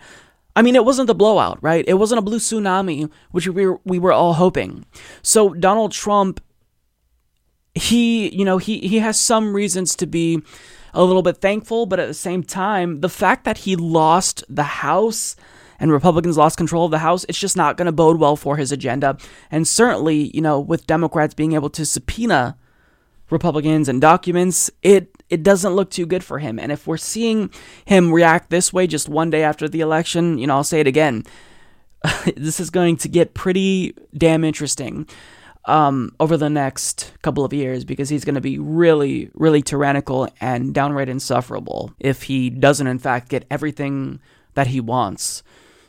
I 0.55 0.61
mean, 0.61 0.75
it 0.75 0.85
wasn't 0.85 1.09
a 1.09 1.13
blowout, 1.13 1.59
right? 1.61 1.83
It 1.85 1.95
wasn't 1.95 2.19
a 2.19 2.21
blue 2.21 2.39
tsunami, 2.39 3.11
which 3.31 3.47
we 3.47 3.67
were, 3.67 3.79
we 3.83 3.99
were 3.99 4.13
all 4.13 4.33
hoping. 4.33 4.85
So 5.21 5.53
Donald 5.53 5.91
Trump, 5.91 6.39
he, 7.73 8.33
you 8.33 8.45
know, 8.45 8.57
he, 8.57 8.79
he 8.79 8.99
has 8.99 9.19
some 9.19 9.53
reasons 9.53 9.95
to 9.97 10.07
be 10.07 10.41
a 10.95 11.03
little 11.03 11.21
bit 11.21 11.37
thankful, 11.37 11.85
but 11.85 11.99
at 11.99 12.07
the 12.07 12.13
same 12.13 12.41
time, 12.41 13.01
the 13.01 13.09
fact 13.09 13.43
that 13.43 13.59
he 13.59 13.75
lost 13.75 14.43
the 14.49 14.63
House 14.63 15.35
and 15.77 15.91
Republicans 15.91 16.37
lost 16.37 16.57
control 16.57 16.85
of 16.85 16.91
the 16.91 16.99
House, 16.99 17.25
it's 17.27 17.39
just 17.39 17.57
not 17.57 17.75
going 17.75 17.85
to 17.85 17.91
bode 17.91 18.17
well 18.17 18.37
for 18.37 18.55
his 18.55 18.71
agenda. 18.71 19.17
And 19.51 19.67
certainly, 19.67 20.31
you 20.33 20.41
know, 20.41 20.59
with 20.59 20.87
Democrats 20.87 21.33
being 21.33 21.51
able 21.53 21.69
to 21.71 21.85
subpoena 21.85 22.57
Republicans 23.29 23.89
and 23.89 23.99
documents, 23.99 24.71
it 24.81 25.11
it 25.27 25.43
doesn't 25.43 25.73
look 25.73 25.89
too 25.89 26.05
good 26.05 26.23
for 26.23 26.39
him. 26.39 26.59
And 26.59 26.71
if 26.71 26.85
we're 26.85 26.97
seeing 26.97 27.49
him 27.83 28.13
react 28.13 28.51
this 28.51 28.71
way 28.71 28.85
just 28.85 29.09
one 29.09 29.31
day 29.31 29.43
after 29.43 29.67
the 29.67 29.81
election, 29.81 30.37
you 30.37 30.45
know, 30.47 30.55
I'll 30.55 30.63
say 30.63 30.79
it 30.79 30.87
again. 30.87 31.23
this 32.37 32.59
is 32.59 32.69
going 32.69 32.97
to 32.97 33.09
get 33.09 33.33
pretty 33.33 33.95
damn 34.15 34.43
interesting 34.43 35.07
um, 35.65 36.15
over 36.19 36.37
the 36.37 36.49
next 36.49 37.13
couple 37.21 37.43
of 37.43 37.53
years 37.53 37.85
because 37.85 38.09
he's 38.09 38.25
going 38.25 38.35
to 38.35 38.41
be 38.41 38.59
really, 38.59 39.29
really 39.33 39.61
tyrannical 39.61 40.27
and 40.39 40.73
downright 40.73 41.09
insufferable 41.09 41.91
if 41.99 42.23
he 42.23 42.49
doesn't, 42.49 42.87
in 42.87 42.99
fact, 42.99 43.29
get 43.29 43.45
everything 43.49 44.19
that 44.53 44.67
he 44.67 44.79
wants. 44.79 45.43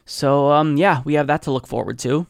So, 0.05 0.51
um, 0.53 0.77
yeah, 0.77 1.03
we 1.05 1.15
have 1.15 1.27
that 1.27 1.43
to 1.43 1.51
look 1.51 1.66
forward 1.66 1.98
to. 2.01 2.27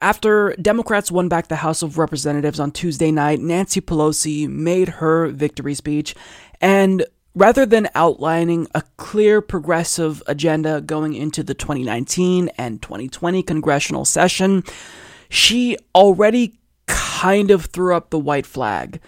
After 0.00 0.54
Democrats 0.62 1.10
won 1.10 1.28
back 1.28 1.48
the 1.48 1.56
House 1.56 1.82
of 1.82 1.98
Representatives 1.98 2.60
on 2.60 2.70
Tuesday 2.70 3.10
night, 3.10 3.40
Nancy 3.40 3.80
Pelosi 3.80 4.48
made 4.48 4.88
her 4.88 5.26
victory 5.28 5.74
speech, 5.74 6.14
and 6.60 7.04
rather 7.34 7.66
than 7.66 7.88
outlining 7.96 8.68
a 8.76 8.82
clear 8.96 9.40
progressive 9.40 10.22
agenda 10.28 10.80
going 10.80 11.14
into 11.14 11.42
the 11.42 11.54
2019 11.54 12.48
and 12.56 12.80
2020 12.80 13.42
congressional 13.42 14.04
session, 14.04 14.62
she 15.28 15.76
already 15.94 16.58
kind 16.86 17.50
of 17.50 17.66
threw 17.66 17.94
up 17.94 18.10
the 18.10 18.18
white 18.18 18.46
flag 18.46 19.00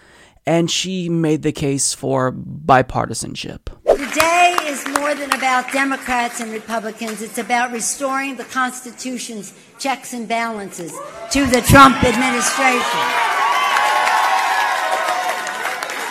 and 0.47 0.71
she 0.71 1.09
made 1.09 1.43
the 1.43 1.53
case 1.53 1.95
for 1.95 2.33
bipartisanship. 2.33 3.69
Today 3.87 4.57
is 4.63 4.87
more 4.89 5.15
than 5.15 5.33
about 5.33 5.71
Democrats 5.73 6.41
and 6.41 6.51
Republicans. 6.51 7.23
It's 7.23 7.39
about 7.39 7.73
restoring 7.73 8.37
the 8.37 8.45
Constitution's 8.45 9.53
checks 9.79 10.13
and 10.13 10.27
balances 10.27 10.93
to 11.31 11.47
the 11.47 11.61
Trump 11.61 12.03
administration. 12.03 13.01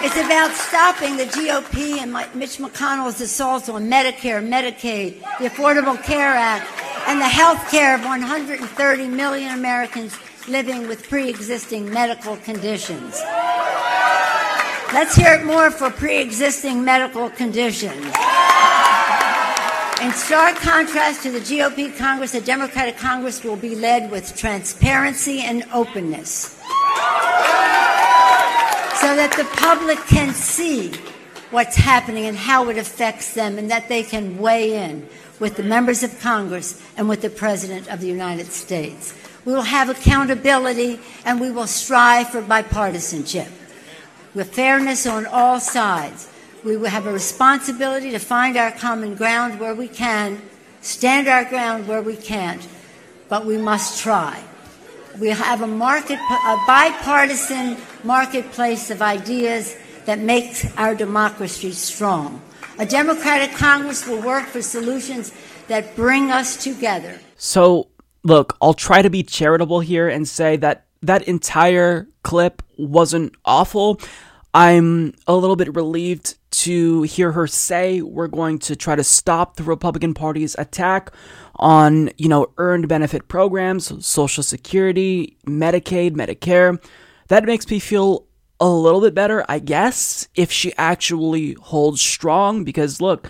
It's 0.01 0.15
about 0.15 0.53
stopping 0.53 1.17
the 1.17 1.25
GOP 1.25 1.97
and 1.97 2.13
Mitch 2.33 2.57
McConnell's 2.57 3.19
assaults 3.19 3.67
on 3.67 3.89
Medicare, 3.89 4.41
Medicaid, 4.41 5.19
the 5.39 5.49
Affordable 5.49 6.01
Care 6.01 6.33
Act, 6.33 6.71
and 7.09 7.19
the 7.19 7.27
health 7.27 7.69
care 7.69 7.95
of 7.95 8.05
130 8.05 9.07
million 9.09 9.53
Americans 9.53 10.17
living 10.47 10.87
with 10.87 11.09
pre 11.09 11.27
existing 11.27 11.91
medical 11.91 12.37
conditions. 12.37 13.19
Let's 14.93 15.17
hear 15.17 15.33
it 15.33 15.45
more 15.45 15.69
for 15.69 15.91
pre 15.91 16.19
existing 16.19 16.81
medical 16.81 17.29
conditions. 17.31 18.05
In 20.01 20.13
stark 20.13 20.55
contrast 20.55 21.23
to 21.23 21.31
the 21.31 21.41
GOP 21.41 21.97
Congress, 21.97 22.31
the 22.31 22.39
Democratic 22.39 22.95
Congress 22.95 23.43
will 23.43 23.57
be 23.57 23.75
led 23.75 24.09
with 24.09 24.33
transparency 24.37 25.41
and 25.41 25.65
openness 25.73 26.55
so 29.01 29.15
that 29.15 29.31
the 29.37 29.45
public 29.55 29.97
can 30.07 30.33
see 30.33 30.91
what's 31.51 31.77
happening 31.77 32.25
and 32.25 32.35
how 32.35 32.67
it 32.67 32.77
affects 32.77 33.33
them 33.33 33.57
and 33.57 33.71
that 33.71 33.87
they 33.87 34.03
can 34.03 34.37
weigh 34.37 34.75
in 34.75 35.07
with 35.39 35.55
the 35.55 35.63
members 35.63 36.03
of 36.03 36.19
Congress 36.19 36.81
and 36.97 37.07
with 37.07 37.21
the 37.21 37.29
President 37.29 37.87
of 37.87 38.01
the 38.01 38.07
United 38.07 38.47
States. 38.47 39.13
We 39.45 39.53
will 39.53 39.61
have 39.61 39.89
accountability 39.89 40.99
and 41.23 41.39
we 41.39 41.49
will 41.49 41.65
strive 41.65 42.29
for 42.29 42.41
bipartisanship 42.41 43.49
with 44.35 44.53
fairness 44.53 45.07
on 45.07 45.25
all 45.25 45.61
sides. 45.61 46.29
We 46.65 46.75
will 46.75 46.89
have 46.89 47.05
a 47.05 47.13
responsibility 47.13 48.11
to 48.11 48.19
find 48.19 48.57
our 48.57 48.71
common 48.71 49.15
ground 49.15 49.61
where 49.61 49.73
we 49.73 49.87
can, 49.87 50.41
stand 50.81 51.29
our 51.29 51.45
ground 51.45 51.87
where 51.87 52.01
we 52.01 52.17
can't, 52.17 52.67
but 53.29 53.45
we 53.45 53.57
must 53.57 54.01
try. 54.01 54.43
We 55.19 55.29
have 55.29 55.61
a 55.61 55.67
market, 55.67 56.19
a 56.19 56.57
bipartisan 56.67 57.77
marketplace 58.03 58.89
of 58.91 59.01
ideas 59.01 59.75
that 60.05 60.19
makes 60.19 60.65
our 60.77 60.95
democracy 60.95 61.71
strong. 61.71 62.41
A 62.77 62.85
Democratic 62.85 63.55
Congress 63.55 64.07
will 64.07 64.21
work 64.21 64.45
for 64.45 64.61
solutions 64.61 65.33
that 65.67 65.95
bring 65.95 66.31
us 66.31 66.61
together. 66.63 67.19
So, 67.35 67.89
look, 68.23 68.57
I'll 68.61 68.73
try 68.73 69.01
to 69.01 69.09
be 69.09 69.23
charitable 69.23 69.81
here 69.81 70.07
and 70.07 70.27
say 70.27 70.57
that 70.57 70.85
that 71.01 71.23
entire 71.23 72.07
clip 72.23 72.61
wasn't 72.77 73.33
awful. 73.45 73.99
I'm 74.53 75.13
a 75.27 75.35
little 75.35 75.55
bit 75.55 75.75
relieved 75.75 76.35
to 76.51 77.03
hear 77.03 77.31
her 77.33 77.45
say 77.45 78.01
we're 78.01 78.27
going 78.27 78.59
to 78.59 78.75
try 78.75 78.95
to 78.95 79.03
stop 79.03 79.55
the 79.55 79.63
Republican 79.63 80.13
Party's 80.13 80.55
attack 80.57 81.11
on, 81.55 82.09
you 82.17 82.27
know, 82.27 82.47
earned 82.57 82.87
benefit 82.87 83.27
programs, 83.27 84.05
Social 84.05 84.41
Security, 84.41 85.37
Medicaid, 85.45 86.11
Medicare. 86.11 86.81
That 87.29 87.45
makes 87.45 87.69
me 87.69 87.79
feel 87.79 88.25
a 88.59 88.69
little 88.69 89.01
bit 89.01 89.15
better, 89.15 89.45
I 89.47 89.59
guess, 89.59 90.27
if 90.35 90.51
she 90.51 90.73
actually 90.77 91.53
holds 91.53 92.01
strong. 92.01 92.63
Because 92.63 92.99
look, 92.99 93.29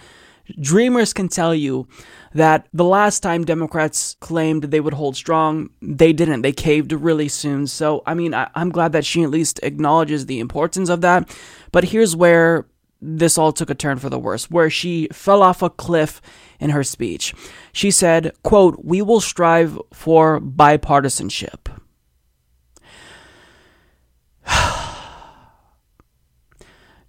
dreamers 0.59 1.13
can 1.13 1.27
tell 1.27 1.53
you 1.53 1.88
that 2.34 2.67
the 2.73 2.85
last 2.85 3.21
time 3.21 3.43
Democrats 3.45 4.15
claimed 4.19 4.63
they 4.63 4.80
would 4.80 4.93
hold 4.93 5.15
strong, 5.15 5.69
they 5.81 6.13
didn't. 6.13 6.41
They 6.41 6.51
caved 6.51 6.91
really 6.91 7.27
soon. 7.27 7.67
So, 7.67 8.03
I 8.05 8.13
mean, 8.13 8.34
I, 8.34 8.49
am 8.55 8.69
glad 8.69 8.91
that 8.93 9.05
she 9.05 9.23
at 9.23 9.30
least 9.30 9.59
acknowledges 9.63 10.26
the 10.26 10.39
importance 10.39 10.89
of 10.89 11.01
that. 11.01 11.35
But 11.71 11.85
here's 11.85 12.15
where 12.15 12.67
this 13.01 13.38
all 13.38 13.53
took 13.53 13.69
a 13.69 13.76
turn 13.76 13.97
for 13.97 14.09
the 14.09 14.19
worse, 14.19 14.49
where 14.49 14.69
she 14.69 15.07
fell 15.11 15.41
off 15.41 15.61
a 15.61 15.69
cliff 15.69 16.21
in 16.59 16.71
her 16.71 16.84
speech. 16.84 17.34
She 17.71 17.91
said, 17.91 18.34
quote, 18.43 18.84
We 18.84 19.01
will 19.01 19.21
strive 19.21 19.80
for 19.93 20.39
bipartisanship. 20.39 21.69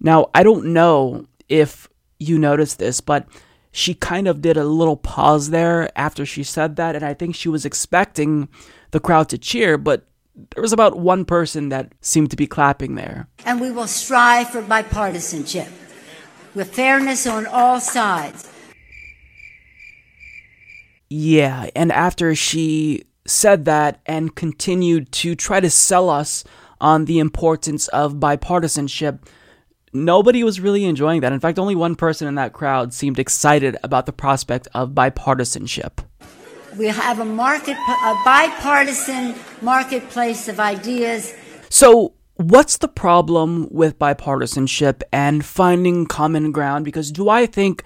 Now, 0.00 0.30
I 0.34 0.42
don't 0.42 0.72
know 0.72 1.26
if 1.48 1.88
you 2.18 2.38
noticed 2.38 2.78
this, 2.78 3.00
but 3.00 3.26
she 3.72 3.94
kind 3.94 4.26
of 4.26 4.42
did 4.42 4.56
a 4.56 4.64
little 4.64 4.96
pause 4.96 5.50
there 5.50 5.90
after 5.96 6.26
she 6.26 6.42
said 6.42 6.76
that, 6.76 6.96
and 6.96 7.04
I 7.04 7.14
think 7.14 7.34
she 7.34 7.48
was 7.48 7.64
expecting 7.64 8.48
the 8.90 9.00
crowd 9.00 9.28
to 9.28 9.38
cheer, 9.38 9.78
but 9.78 10.06
there 10.54 10.62
was 10.62 10.72
about 10.72 10.98
one 10.98 11.24
person 11.24 11.68
that 11.68 11.92
seemed 12.00 12.30
to 12.30 12.36
be 12.36 12.46
clapping 12.46 12.94
there. 12.94 13.28
And 13.44 13.60
we 13.60 13.70
will 13.70 13.86
strive 13.86 14.50
for 14.50 14.62
bipartisanship 14.62 15.70
with 16.54 16.74
fairness 16.74 17.26
on 17.26 17.46
all 17.46 17.80
sides. 17.80 18.50
Yeah, 21.08 21.68
and 21.74 21.92
after 21.92 22.34
she 22.34 23.04
said 23.26 23.64
that 23.66 24.00
and 24.06 24.34
continued 24.34 25.12
to 25.12 25.34
try 25.34 25.60
to 25.60 25.70
sell 25.70 26.08
us 26.08 26.44
on 26.80 27.04
the 27.04 27.18
importance 27.18 27.88
of 27.88 28.14
bipartisanship, 28.14 29.20
nobody 29.92 30.44
was 30.44 30.60
really 30.60 30.84
enjoying 30.84 31.20
that. 31.20 31.32
In 31.32 31.40
fact, 31.40 31.58
only 31.58 31.74
one 31.74 31.94
person 31.94 32.28
in 32.28 32.34
that 32.36 32.52
crowd 32.52 32.92
seemed 32.92 33.18
excited 33.18 33.76
about 33.82 34.06
the 34.06 34.12
prospect 34.12 34.68
of 34.74 34.90
bipartisanship. 34.90 36.04
We 36.76 36.86
have 36.86 37.18
a 37.18 37.24
market, 37.24 37.76
a 37.76 38.20
bipartisan 38.24 39.34
marketplace 39.60 40.48
of 40.48 40.60
ideas. 40.60 41.34
So, 41.68 42.14
what's 42.36 42.78
the 42.78 42.88
problem 42.88 43.68
with 43.70 43.98
bipartisanship 43.98 45.02
and 45.12 45.44
finding 45.44 46.06
common 46.06 46.52
ground? 46.52 46.84
Because 46.84 47.10
do 47.10 47.28
I 47.28 47.46
think 47.46 47.82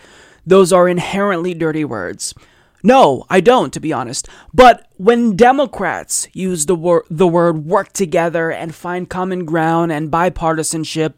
those 0.46 0.72
are 0.72 0.88
inherently 0.88 1.54
dirty 1.54 1.84
words? 1.84 2.34
No, 2.86 3.24
I 3.30 3.40
don't, 3.40 3.72
to 3.72 3.80
be 3.80 3.94
honest. 3.94 4.28
But 4.52 4.86
when 4.98 5.36
Democrats 5.36 6.28
use 6.34 6.66
the, 6.66 6.74
wor- 6.74 7.06
the 7.08 7.26
word 7.26 7.64
work 7.64 7.94
together 7.94 8.52
and 8.52 8.74
find 8.74 9.08
common 9.08 9.46
ground 9.46 9.90
and 9.90 10.10
bipartisanship, 10.10 11.14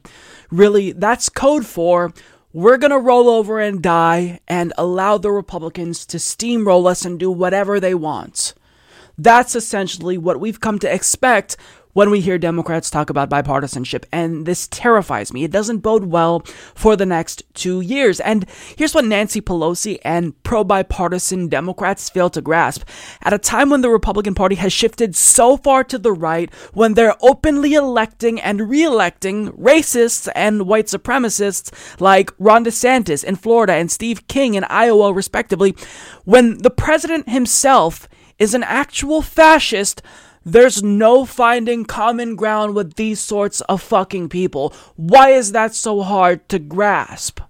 really, 0.51 0.93
that's 0.93 1.28
code 1.28 1.66
for 1.66 2.12
we're 2.52 2.78
going 2.78 2.90
to 2.90 2.98
roll 2.98 3.28
over 3.28 3.60
and 3.60 3.82
die 3.82 4.40
and 4.48 4.73
allow 4.78 5.18
the 5.18 5.31
Republicans 5.31 6.06
to 6.06 6.16
steamroll 6.16 6.89
us 6.90 7.05
and 7.05 7.18
do 7.20 7.31
whatever 7.31 7.78
they 7.78 7.94
want. 7.94 8.55
That's 9.18 9.55
essentially 9.55 10.16
what 10.16 10.40
we've 10.40 10.60
come 10.60 10.78
to 10.78 10.93
expect 10.93 11.56
when 11.97 12.10
we 12.10 12.20
hear 12.20 12.36
Democrats 12.36 12.90
talk 12.90 13.09
about 13.09 13.31
bipartisanship, 13.31 14.05
and 14.12 14.44
this 14.44 14.68
terrifies 14.68 15.32
me. 15.32 15.44
It 15.44 15.51
doesn't 15.51 15.78
bode 15.78 16.05
well 16.05 16.40
for 16.74 16.94
the 16.94 17.06
next 17.06 17.43
two 17.55 17.81
years. 17.81 18.20
And 18.20 18.44
here's 18.77 18.94
what 18.94 19.06
Nancy 19.06 19.40
Pelosi 19.40 19.98
and 20.02 20.35
pro 20.43 20.62
bipartisan 20.62 21.48
Democrats 21.48 22.10
fail 22.10 22.28
to 22.28 22.43
grasp. 22.43 22.86
At 23.23 23.32
a 23.32 23.39
time 23.39 23.70
when 23.70 23.81
the 23.81 23.89
Republican 23.89 24.35
Party 24.35 24.56
has 24.56 24.74
shifted 24.74 25.16
so 25.16 25.56
far 25.56 25.85
to 25.85 25.97
the 25.97 26.12
right, 26.12 26.52
when 26.74 26.93
they're 26.93 27.16
openly 27.23 27.73
electing 27.73 28.39
and 28.43 28.68
re 28.68 28.85
electing 28.85 29.52
racists 29.52 30.28
and 30.35 30.66
white 30.66 30.89
supremacists 30.89 31.73
like 31.98 32.31
Ron 32.39 32.66
DeSantis 32.66 33.24
in 33.24 33.36
Florida 33.36 33.73
and 33.73 33.90
Steve 33.90 34.28
King 34.28 34.52
in 34.52 34.64
Iowa, 34.64 35.14
respectively, 35.14 35.74
when 36.24 36.59
the 36.59 36.68
president 36.68 37.31
himself 37.31 38.06
is 38.39 38.52
an 38.52 38.64
actual 38.64 39.23
fascist 39.23 40.02
there's 40.47 40.81
no 40.81 41.24
finding 41.24 41.85
common 41.85 42.36
ground 42.36 42.77
with 42.77 42.94
these 42.94 43.18
sorts 43.18 43.60
of 43.62 43.82
fucking 43.82 44.28
people. 44.28 44.73
Why 44.94 45.31
is 45.31 45.51
that 45.52 45.74
so 45.74 46.02
hard 46.02 46.48
to 46.51 46.60
grasp? 46.60 47.40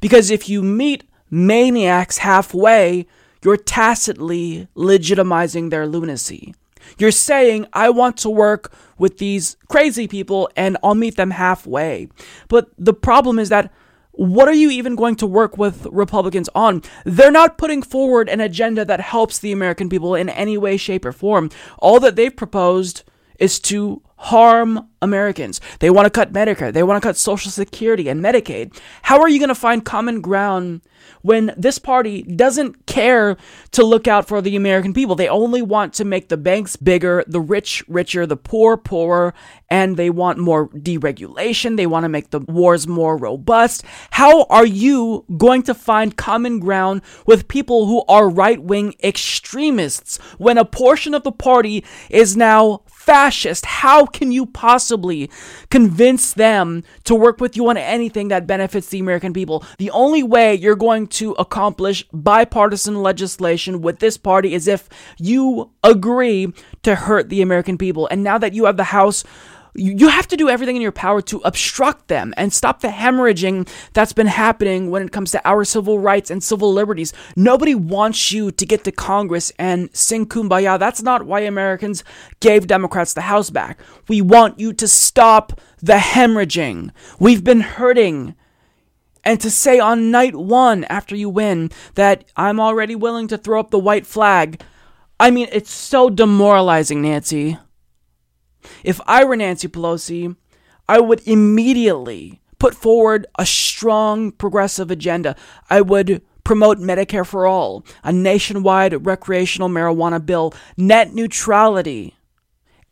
Because 0.00 0.30
if 0.30 0.48
you 0.48 0.62
meet 0.62 1.04
maniacs 1.30 2.18
halfway, 2.18 3.06
you're 3.44 3.58
tacitly 3.58 4.68
legitimizing 4.74 5.68
their 5.68 5.86
lunacy. 5.86 6.54
You're 6.96 7.10
saying, 7.10 7.66
I 7.74 7.90
want 7.90 8.16
to 8.18 8.30
work 8.30 8.72
with 8.96 9.18
these 9.18 9.58
crazy 9.68 10.08
people 10.08 10.48
and 10.56 10.78
I'll 10.82 10.94
meet 10.94 11.16
them 11.16 11.30
halfway. 11.30 12.08
But 12.48 12.70
the 12.78 12.94
problem 12.94 13.38
is 13.38 13.50
that 13.50 13.70
what 14.12 14.46
are 14.46 14.54
you 14.54 14.70
even 14.70 14.94
going 14.94 15.16
to 15.16 15.26
work 15.26 15.56
with 15.56 15.86
Republicans 15.90 16.48
on? 16.54 16.82
They're 17.04 17.30
not 17.30 17.58
putting 17.58 17.82
forward 17.82 18.28
an 18.28 18.40
agenda 18.40 18.84
that 18.84 19.00
helps 19.00 19.38
the 19.38 19.52
American 19.52 19.88
people 19.88 20.14
in 20.14 20.28
any 20.28 20.58
way, 20.58 20.76
shape, 20.76 21.04
or 21.04 21.12
form. 21.12 21.50
All 21.78 21.98
that 22.00 22.16
they've 22.16 22.34
proposed 22.34 23.04
is 23.38 23.58
to 23.60 24.02
harm 24.22 24.88
Americans. 25.02 25.60
They 25.80 25.90
want 25.90 26.06
to 26.06 26.10
cut 26.10 26.32
Medicare, 26.32 26.72
they 26.72 26.84
want 26.84 27.02
to 27.02 27.06
cut 27.06 27.16
Social 27.16 27.50
Security 27.50 28.08
and 28.08 28.22
Medicaid. 28.22 28.78
How 29.02 29.20
are 29.20 29.28
you 29.28 29.38
going 29.38 29.48
to 29.48 29.54
find 29.54 29.84
common 29.84 30.20
ground 30.20 30.82
when 31.22 31.54
this 31.56 31.78
party 31.78 32.22
doesn't 32.22 32.86
care 32.86 33.36
to 33.72 33.84
look 33.84 34.06
out 34.06 34.28
for 34.28 34.40
the 34.40 34.56
American 34.56 34.92
people. 34.92 35.14
They 35.14 35.28
only 35.28 35.62
want 35.62 35.94
to 35.94 36.04
make 36.04 36.28
the 36.28 36.36
banks 36.36 36.76
bigger, 36.76 37.24
the 37.26 37.40
rich 37.40 37.82
richer, 37.88 38.26
the 38.26 38.36
poor 38.36 38.76
poorer, 38.76 39.32
and 39.70 39.96
they 39.96 40.10
want 40.10 40.38
more 40.38 40.68
deregulation. 40.68 41.76
They 41.76 41.86
want 41.86 42.04
to 42.04 42.08
make 42.08 42.30
the 42.30 42.40
wars 42.40 42.86
more 42.86 43.16
robust. 43.16 43.84
How 44.10 44.44
are 44.44 44.66
you 44.66 45.24
going 45.36 45.62
to 45.64 45.74
find 45.74 46.16
common 46.16 46.60
ground 46.60 47.02
with 47.26 47.48
people 47.48 47.86
who 47.86 48.04
are 48.08 48.28
right 48.28 48.62
wing 48.62 48.94
extremists 49.02 50.18
when 50.38 50.58
a 50.58 50.64
portion 50.64 51.14
of 51.14 51.22
the 51.22 51.32
party 51.32 51.84
is 52.10 52.36
now 52.36 52.82
fascist. 53.02 53.66
How 53.66 54.06
can 54.06 54.30
you 54.30 54.46
possibly 54.46 55.28
convince 55.70 56.34
them 56.34 56.84
to 57.04 57.16
work 57.16 57.40
with 57.40 57.56
you 57.56 57.68
on 57.68 57.76
anything 57.76 58.28
that 58.28 58.46
benefits 58.46 58.88
the 58.90 59.00
American 59.00 59.32
people? 59.32 59.64
The 59.78 59.90
only 59.90 60.22
way 60.22 60.54
you're 60.54 60.76
going 60.76 61.08
to 61.08 61.32
accomplish 61.32 62.04
bipartisan 62.12 63.02
legislation 63.02 63.82
with 63.82 63.98
this 63.98 64.16
party 64.16 64.54
is 64.54 64.68
if 64.68 64.88
you 65.18 65.70
agree 65.82 66.52
to 66.84 66.94
hurt 66.94 67.28
the 67.28 67.42
American 67.42 67.76
people. 67.76 68.06
And 68.08 68.22
now 68.22 68.38
that 68.38 68.54
you 68.54 68.66
have 68.66 68.76
the 68.76 68.84
House 68.84 69.24
you 69.74 70.08
have 70.08 70.28
to 70.28 70.36
do 70.36 70.50
everything 70.50 70.76
in 70.76 70.82
your 70.82 70.92
power 70.92 71.22
to 71.22 71.38
obstruct 71.44 72.08
them 72.08 72.34
and 72.36 72.52
stop 72.52 72.80
the 72.80 72.88
hemorrhaging 72.88 73.68
that's 73.94 74.12
been 74.12 74.26
happening 74.26 74.90
when 74.90 75.02
it 75.02 75.12
comes 75.12 75.30
to 75.30 75.48
our 75.48 75.64
civil 75.64 75.98
rights 75.98 76.30
and 76.30 76.42
civil 76.42 76.72
liberties. 76.72 77.12
Nobody 77.36 77.74
wants 77.74 78.32
you 78.32 78.50
to 78.50 78.66
get 78.66 78.84
to 78.84 78.92
Congress 78.92 79.50
and 79.58 79.94
sing 79.96 80.26
kumbaya. 80.26 80.78
That's 80.78 81.02
not 81.02 81.24
why 81.24 81.40
Americans 81.40 82.04
gave 82.40 82.66
Democrats 82.66 83.14
the 83.14 83.22
House 83.22 83.48
back. 83.48 83.78
We 84.08 84.20
want 84.20 84.60
you 84.60 84.74
to 84.74 84.86
stop 84.86 85.58
the 85.80 85.94
hemorrhaging. 85.94 86.90
We've 87.18 87.42
been 87.42 87.60
hurting. 87.60 88.34
And 89.24 89.40
to 89.40 89.50
say 89.50 89.78
on 89.78 90.10
night 90.10 90.34
one 90.34 90.84
after 90.84 91.16
you 91.16 91.30
win 91.30 91.70
that 91.94 92.24
I'm 92.36 92.60
already 92.60 92.96
willing 92.96 93.28
to 93.28 93.38
throw 93.38 93.60
up 93.60 93.70
the 93.70 93.78
white 93.78 94.06
flag, 94.06 94.60
I 95.18 95.30
mean, 95.30 95.48
it's 95.52 95.70
so 95.70 96.10
demoralizing, 96.10 97.00
Nancy. 97.02 97.56
If 98.84 99.00
I 99.06 99.24
were 99.24 99.36
Nancy 99.36 99.68
Pelosi, 99.68 100.36
I 100.88 101.00
would 101.00 101.26
immediately 101.26 102.40
put 102.58 102.74
forward 102.74 103.26
a 103.38 103.46
strong 103.46 104.30
progressive 104.32 104.90
agenda. 104.90 105.34
I 105.68 105.80
would 105.80 106.22
promote 106.44 106.78
Medicare 106.78 107.26
for 107.26 107.46
all, 107.46 107.84
a 108.02 108.12
nationwide 108.12 109.06
recreational 109.06 109.68
marijuana 109.68 110.24
bill, 110.24 110.54
net 110.76 111.14
neutrality, 111.14 112.16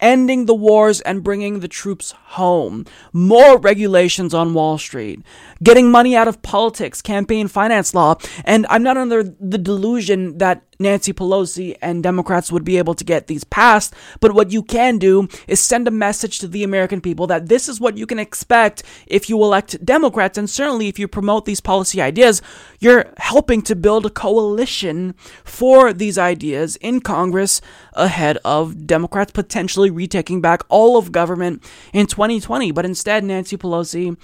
ending 0.01 0.47
the 0.47 0.55
wars 0.55 1.01
and 1.03 1.23
bringing 1.23 1.61
the 1.61 1.69
troops 1.69 2.13
home, 2.13 2.87
more 3.13 3.59
regulations 3.59 4.33
on 4.35 4.55
Wall 4.55 4.79
Street, 4.79 5.21
getting 5.63 5.91
money 5.91 6.17
out 6.17 6.29
of 6.29 6.43
politics, 6.43 7.03
campaign 7.03 7.49
finance 7.49 7.95
law. 7.95 8.17
And 8.45 8.67
I'm 8.71 8.83
not 8.83 8.97
under 8.97 9.23
the 9.23 9.59
delusion 9.59 10.39
that 10.39 10.63
Nancy 10.81 11.13
Pelosi 11.13 11.77
and 11.81 12.03
Democrats 12.03 12.51
would 12.51 12.65
be 12.65 12.79
able 12.79 12.95
to 12.95 13.05
get 13.05 13.27
these 13.27 13.45
passed. 13.45 13.95
But 14.19 14.33
what 14.33 14.51
you 14.51 14.63
can 14.63 14.99
do 14.99 15.29
is 15.47 15.61
send 15.61 15.87
a 15.87 15.93
message 15.93 16.39
to 16.41 16.49
the 16.49 16.65
American 16.65 17.01
people 17.01 17.27
that 17.29 17.49
this 17.49 17.69
is 17.69 17.81
what 17.81 17.99
you 17.99 18.07
can 18.07 18.19
expect 18.19 18.83
if 19.07 19.29
you 19.29 19.37
elect 19.43 19.85
Democrats. 19.85 20.39
And 20.39 20.49
certainly 20.49 20.89
if 20.89 20.99
you 20.99 21.07
promote 21.07 21.45
these 21.45 21.61
policy 21.61 22.01
ideas, 22.01 22.41
you're 22.81 23.13
helping 23.19 23.63
to 23.63 23.77
build 23.77 24.07
a 24.07 24.11
coalition 24.11 25.15
for 25.45 25.93
these 25.93 26.19
ideas 26.19 26.77
in 26.77 27.01
Congress 27.01 27.61
ahead 27.93 28.39
of 28.45 28.87
Democrats 28.87 29.33
potentially 29.33 29.91
retaking 29.91 30.41
back 30.41 30.63
all 30.69 30.97
of 30.97 31.13
government 31.13 31.63
in 31.93 32.07
2020. 32.07 32.73
But 32.73 32.87
instead, 32.87 33.23
Nancy 33.23 33.57
Pelosi 33.57 34.17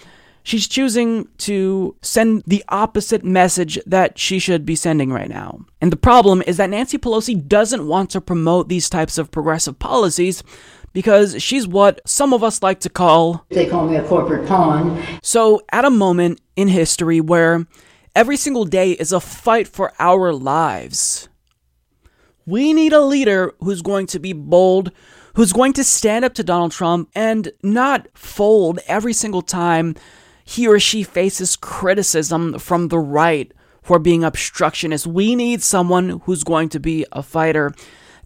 she's 0.46 0.68
choosing 0.68 1.26
to 1.38 1.96
send 2.02 2.44
the 2.46 2.64
opposite 2.68 3.24
message 3.24 3.80
that 3.84 4.16
she 4.16 4.38
should 4.38 4.64
be 4.64 4.76
sending 4.76 5.12
right 5.12 5.28
now. 5.28 5.58
And 5.80 5.90
the 5.90 5.96
problem 5.96 6.40
is 6.46 6.56
that 6.58 6.70
Nancy 6.70 6.98
Pelosi 6.98 7.46
doesn't 7.48 7.86
want 7.86 8.10
to 8.10 8.20
promote 8.20 8.68
these 8.68 8.88
types 8.88 9.18
of 9.18 9.32
progressive 9.32 9.80
policies 9.80 10.44
because 10.92 11.42
she's 11.42 11.66
what 11.66 12.00
some 12.06 12.32
of 12.32 12.44
us 12.44 12.62
like 12.62 12.78
to 12.80 12.88
call. 12.88 13.44
They 13.48 13.66
call 13.66 13.88
me 13.88 13.96
a 13.96 14.04
corporate 14.04 14.46
pawn. 14.46 15.02
So, 15.20 15.62
at 15.72 15.84
a 15.84 15.90
moment 15.90 16.40
in 16.54 16.68
history 16.68 17.20
where 17.20 17.66
every 18.14 18.36
single 18.36 18.64
day 18.64 18.92
is 18.92 19.10
a 19.10 19.18
fight 19.18 19.66
for 19.66 19.92
our 19.98 20.32
lives, 20.32 21.28
we 22.46 22.72
need 22.72 22.92
a 22.92 23.04
leader 23.04 23.52
who's 23.58 23.82
going 23.82 24.06
to 24.06 24.20
be 24.20 24.32
bold, 24.32 24.92
who's 25.34 25.52
going 25.52 25.72
to 25.72 25.82
stand 25.82 26.24
up 26.24 26.34
to 26.34 26.44
Donald 26.44 26.70
Trump 26.70 27.10
and 27.16 27.50
not 27.64 28.06
fold 28.14 28.78
every 28.86 29.12
single 29.12 29.42
time 29.42 29.96
he 30.46 30.66
or 30.66 30.78
she 30.78 31.02
faces 31.02 31.56
criticism 31.56 32.58
from 32.58 32.88
the 32.88 32.98
right 32.98 33.52
for 33.82 33.98
being 33.98 34.24
obstructionist. 34.24 35.06
We 35.06 35.34
need 35.34 35.62
someone 35.62 36.20
who's 36.24 36.44
going 36.44 36.70
to 36.70 36.80
be 36.80 37.04
a 37.12 37.22
fighter. 37.22 37.74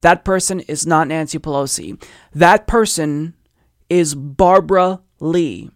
That 0.02 0.24
person 0.24 0.60
is 0.60 0.86
not 0.86 1.08
Nancy 1.08 1.38
Pelosi. 1.38 2.00
That 2.32 2.66
person 2.66 3.34
is 3.88 4.14
Barbara 4.14 5.00
Lee. 5.18 5.70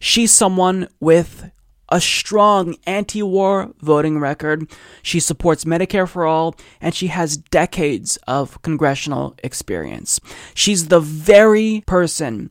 She's 0.00 0.32
someone 0.32 0.88
with 1.00 1.50
a 1.88 2.00
strong 2.00 2.76
anti 2.86 3.22
war 3.22 3.72
voting 3.80 4.18
record. 4.18 4.70
She 5.02 5.20
supports 5.20 5.64
Medicare 5.64 6.08
for 6.08 6.26
all, 6.26 6.56
and 6.80 6.94
she 6.94 7.08
has 7.08 7.36
decades 7.36 8.16
of 8.26 8.60
congressional 8.62 9.36
experience. 9.44 10.18
She's 10.54 10.88
the 10.88 11.00
very 11.00 11.82
person 11.86 12.50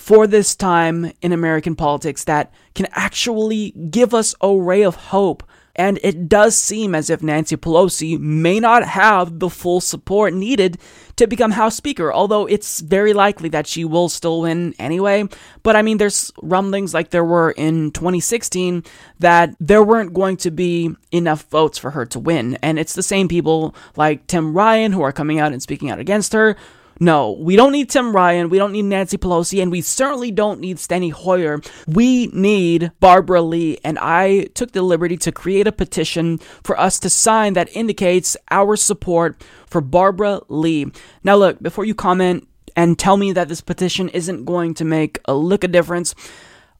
for 0.00 0.26
this 0.26 0.56
time 0.56 1.12
in 1.20 1.30
American 1.30 1.76
politics 1.76 2.24
that 2.24 2.50
can 2.74 2.88
actually 2.92 3.72
give 3.90 4.14
us 4.14 4.34
a 4.40 4.50
ray 4.56 4.82
of 4.82 4.96
hope. 4.96 5.42
And 5.76 6.00
it 6.02 6.26
does 6.26 6.56
seem 6.56 6.94
as 6.94 7.10
if 7.10 7.22
Nancy 7.22 7.54
Pelosi 7.56 8.18
may 8.18 8.58
not 8.60 8.82
have 8.82 9.38
the 9.38 9.50
full 9.50 9.78
support 9.80 10.32
needed 10.32 10.78
to 11.16 11.26
become 11.26 11.50
House 11.50 11.76
Speaker, 11.76 12.10
although 12.12 12.46
it's 12.46 12.80
very 12.80 13.12
likely 13.12 13.50
that 13.50 13.66
she 13.66 13.84
will 13.84 14.08
still 14.08 14.40
win 14.40 14.74
anyway. 14.78 15.28
But 15.62 15.76
I 15.76 15.82
mean, 15.82 15.98
there's 15.98 16.32
rumblings 16.42 16.94
like 16.94 17.10
there 17.10 17.24
were 17.24 17.50
in 17.50 17.90
2016 17.90 18.82
that 19.18 19.54
there 19.60 19.84
weren't 19.84 20.14
going 20.14 20.38
to 20.38 20.50
be 20.50 20.96
enough 21.12 21.42
votes 21.50 21.76
for 21.76 21.90
her 21.90 22.06
to 22.06 22.18
win. 22.18 22.58
And 22.62 22.78
it's 22.78 22.94
the 22.94 23.02
same 23.02 23.28
people 23.28 23.74
like 23.96 24.26
Tim 24.26 24.54
Ryan 24.54 24.92
who 24.92 25.02
are 25.02 25.12
coming 25.12 25.38
out 25.38 25.52
and 25.52 25.62
speaking 25.62 25.90
out 25.90 26.00
against 26.00 26.32
her. 26.32 26.56
No, 27.02 27.32
we 27.32 27.56
don't 27.56 27.72
need 27.72 27.88
Tim 27.88 28.14
Ryan. 28.14 28.50
We 28.50 28.58
don't 28.58 28.72
need 28.72 28.84
Nancy 28.84 29.16
Pelosi. 29.16 29.62
And 29.62 29.72
we 29.72 29.80
certainly 29.80 30.30
don't 30.30 30.60
need 30.60 30.76
Steny 30.76 31.10
Hoyer. 31.10 31.60
We 31.86 32.26
need 32.28 32.92
Barbara 33.00 33.40
Lee. 33.40 33.78
And 33.82 33.98
I 33.98 34.44
took 34.54 34.72
the 34.72 34.82
liberty 34.82 35.16
to 35.16 35.32
create 35.32 35.66
a 35.66 35.72
petition 35.72 36.38
for 36.62 36.78
us 36.78 37.00
to 37.00 37.08
sign 37.08 37.54
that 37.54 37.74
indicates 37.74 38.36
our 38.50 38.76
support 38.76 39.42
for 39.66 39.80
Barbara 39.80 40.42
Lee. 40.48 40.92
Now, 41.24 41.36
look, 41.36 41.62
before 41.62 41.86
you 41.86 41.94
comment 41.94 42.46
and 42.76 42.98
tell 42.98 43.16
me 43.16 43.32
that 43.32 43.48
this 43.48 43.62
petition 43.62 44.10
isn't 44.10 44.44
going 44.44 44.74
to 44.74 44.84
make 44.84 45.18
a 45.24 45.34
lick 45.34 45.64
of 45.64 45.72
difference, 45.72 46.14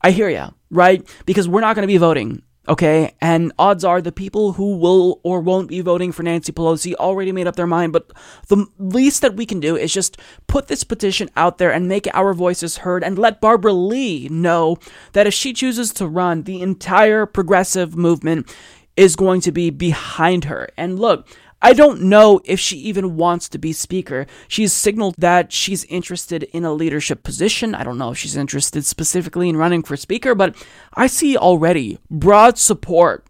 I 0.02 0.10
hear 0.10 0.28
ya, 0.28 0.50
right? 0.70 1.02
Because 1.24 1.48
we're 1.48 1.60
not 1.62 1.76
going 1.76 1.82
to 1.82 1.92
be 1.92 1.96
voting 1.96 2.42
Okay, 2.68 3.14
and 3.22 3.52
odds 3.58 3.84
are 3.84 4.02
the 4.02 4.12
people 4.12 4.52
who 4.52 4.76
will 4.76 5.18
or 5.22 5.40
won't 5.40 5.68
be 5.68 5.80
voting 5.80 6.12
for 6.12 6.22
Nancy 6.22 6.52
Pelosi 6.52 6.94
already 6.94 7.32
made 7.32 7.46
up 7.46 7.56
their 7.56 7.66
mind, 7.66 7.92
but 7.92 8.12
the 8.48 8.66
least 8.78 9.22
that 9.22 9.34
we 9.34 9.46
can 9.46 9.60
do 9.60 9.76
is 9.76 9.92
just 9.92 10.18
put 10.46 10.68
this 10.68 10.84
petition 10.84 11.30
out 11.36 11.56
there 11.56 11.72
and 11.72 11.88
make 11.88 12.06
our 12.12 12.34
voices 12.34 12.78
heard 12.78 13.02
and 13.02 13.18
let 13.18 13.40
Barbara 13.40 13.72
Lee 13.72 14.28
know 14.28 14.76
that 15.14 15.26
if 15.26 15.32
she 15.32 15.54
chooses 15.54 15.90
to 15.94 16.06
run, 16.06 16.42
the 16.42 16.60
entire 16.60 17.24
progressive 17.24 17.96
movement 17.96 18.54
is 18.94 19.16
going 19.16 19.40
to 19.40 19.52
be 19.52 19.70
behind 19.70 20.44
her. 20.44 20.68
And 20.76 20.98
look, 20.98 21.26
I 21.62 21.74
don't 21.74 22.02
know 22.02 22.40
if 22.44 22.58
she 22.58 22.78
even 22.78 23.16
wants 23.16 23.48
to 23.50 23.58
be 23.58 23.72
speaker. 23.72 24.26
She's 24.48 24.72
signaled 24.72 25.14
that 25.18 25.52
she's 25.52 25.84
interested 25.84 26.44
in 26.44 26.64
a 26.64 26.72
leadership 26.72 27.22
position. 27.22 27.74
I 27.74 27.84
don't 27.84 27.98
know 27.98 28.12
if 28.12 28.18
she's 28.18 28.36
interested 28.36 28.86
specifically 28.86 29.48
in 29.48 29.56
running 29.56 29.82
for 29.82 29.96
speaker, 29.96 30.34
but 30.34 30.56
I 30.94 31.06
see 31.06 31.36
already 31.36 31.98
broad 32.10 32.56
support 32.58 33.26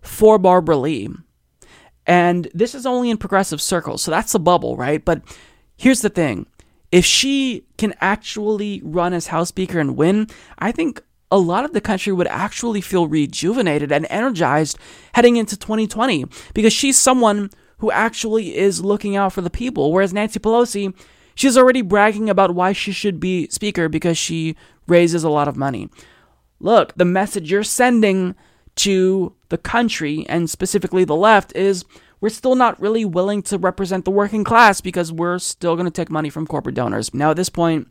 for 0.00 0.38
Barbara 0.38 0.76
Lee. 0.76 1.08
And 2.06 2.48
this 2.54 2.74
is 2.74 2.86
only 2.86 3.10
in 3.10 3.16
progressive 3.18 3.60
circles, 3.60 4.02
so 4.02 4.10
that's 4.10 4.34
a 4.34 4.38
bubble, 4.38 4.76
right? 4.76 5.04
But 5.04 5.22
here's 5.76 6.02
the 6.02 6.08
thing 6.08 6.46
if 6.92 7.04
she 7.04 7.66
can 7.76 7.94
actually 8.00 8.80
run 8.84 9.12
as 9.12 9.26
House 9.26 9.48
Speaker 9.48 9.80
and 9.80 9.96
win, 9.96 10.28
I 10.58 10.72
think 10.72 11.02
a 11.30 11.38
lot 11.38 11.64
of 11.64 11.72
the 11.72 11.80
country 11.80 12.12
would 12.12 12.26
actually 12.28 12.80
feel 12.80 13.08
rejuvenated 13.08 13.90
and 13.90 14.06
energized 14.10 14.78
heading 15.14 15.36
into 15.36 15.56
2020 15.56 16.26
because 16.54 16.72
she's 16.72 16.96
someone 16.96 17.50
who 17.78 17.90
actually 17.90 18.56
is 18.56 18.84
looking 18.84 19.16
out 19.16 19.32
for 19.32 19.40
the 19.40 19.50
people. 19.50 19.92
Whereas 19.92 20.12
Nancy 20.12 20.38
Pelosi, 20.38 20.94
she's 21.34 21.56
already 21.56 21.82
bragging 21.82 22.30
about 22.30 22.54
why 22.54 22.72
she 22.72 22.92
should 22.92 23.20
be 23.20 23.48
Speaker 23.48 23.88
because 23.88 24.16
she 24.16 24.56
raises 24.86 25.24
a 25.24 25.30
lot 25.30 25.48
of 25.48 25.56
money. 25.56 25.90
Look, 26.60 26.94
the 26.94 27.04
message 27.04 27.50
you're 27.50 27.62
sending 27.62 28.34
to 28.76 29.34
the 29.48 29.58
country 29.58 30.24
and 30.28 30.48
specifically 30.48 31.04
the 31.04 31.16
left 31.16 31.54
is 31.56 31.84
we're 32.20 32.28
still 32.30 32.54
not 32.54 32.80
really 32.80 33.04
willing 33.04 33.42
to 33.42 33.58
represent 33.58 34.04
the 34.04 34.10
working 34.10 34.44
class 34.44 34.80
because 34.80 35.12
we're 35.12 35.38
still 35.38 35.76
going 35.76 35.86
to 35.86 35.90
take 35.90 36.10
money 36.10 36.30
from 36.30 36.46
corporate 36.46 36.74
donors. 36.74 37.12
Now, 37.12 37.30
at 37.30 37.36
this 37.36 37.50
point, 37.50 37.88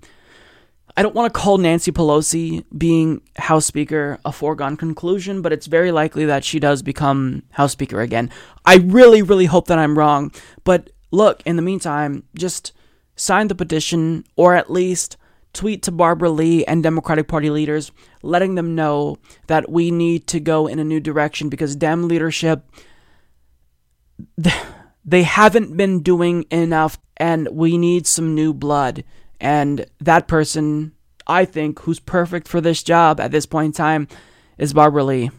I 0.97 1.03
don't 1.03 1.15
want 1.15 1.33
to 1.33 1.39
call 1.39 1.57
Nancy 1.57 1.91
Pelosi 1.91 2.63
being 2.77 3.21
House 3.35 3.65
Speaker 3.65 4.17
a 4.23 4.31
foregone 4.31 4.77
conclusion, 4.77 5.41
but 5.41 5.51
it's 5.51 5.65
very 5.65 5.91
likely 5.91 6.25
that 6.25 6.45
she 6.45 6.57
does 6.57 6.81
become 6.81 7.43
House 7.51 7.73
Speaker 7.73 7.99
again. 7.99 8.29
I 8.65 8.77
really, 8.77 9.21
really 9.21 9.45
hope 9.45 9.67
that 9.67 9.77
I'm 9.77 9.97
wrong. 9.97 10.31
But 10.63 10.91
look, 11.11 11.43
in 11.45 11.57
the 11.57 11.61
meantime, 11.61 12.23
just 12.33 12.71
sign 13.17 13.49
the 13.49 13.55
petition 13.55 14.23
or 14.37 14.55
at 14.55 14.71
least 14.71 15.17
tweet 15.51 15.83
to 15.83 15.91
Barbara 15.91 16.29
Lee 16.29 16.63
and 16.65 16.81
Democratic 16.81 17.27
Party 17.27 17.49
leaders, 17.49 17.91
letting 18.21 18.55
them 18.55 18.75
know 18.75 19.17
that 19.47 19.69
we 19.69 19.91
need 19.91 20.27
to 20.27 20.39
go 20.39 20.67
in 20.67 20.79
a 20.79 20.83
new 20.83 21.01
direction 21.01 21.49
because 21.49 21.75
Dem 21.75 22.07
leadership, 22.07 22.63
they 25.05 25.23
haven't 25.23 25.75
been 25.75 26.01
doing 26.01 26.45
enough 26.51 26.97
and 27.17 27.49
we 27.51 27.77
need 27.77 28.07
some 28.07 28.33
new 28.33 28.53
blood. 28.53 29.03
And 29.45 29.85
that 29.99 30.27
person, 30.27 30.93
I 31.27 31.45
think, 31.45 31.81
who's 31.81 31.99
perfect 31.99 32.47
for 32.47 32.61
this 32.61 32.81
job 32.81 33.19
at 33.19 33.29
this 33.29 33.45
point 33.45 33.67
in 33.67 33.71
time 33.73 34.07
is 34.57 34.73
Barbara 34.73 35.03
Lee. 35.03 35.29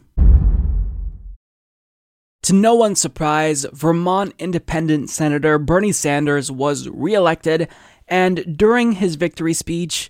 To 2.45 2.53
no 2.53 2.77
one's 2.77 3.01
surprise, 3.01 3.67
Vermont 3.73 4.33
Independent 4.39 5.11
Senator 5.11 5.59
Bernie 5.59 5.91
Sanders 5.91 6.53
was 6.53 6.89
reelected, 6.89 7.67
and 8.07 8.57
during 8.57 8.93
his 8.93 9.17
victory 9.17 9.55
speech, 9.55 10.09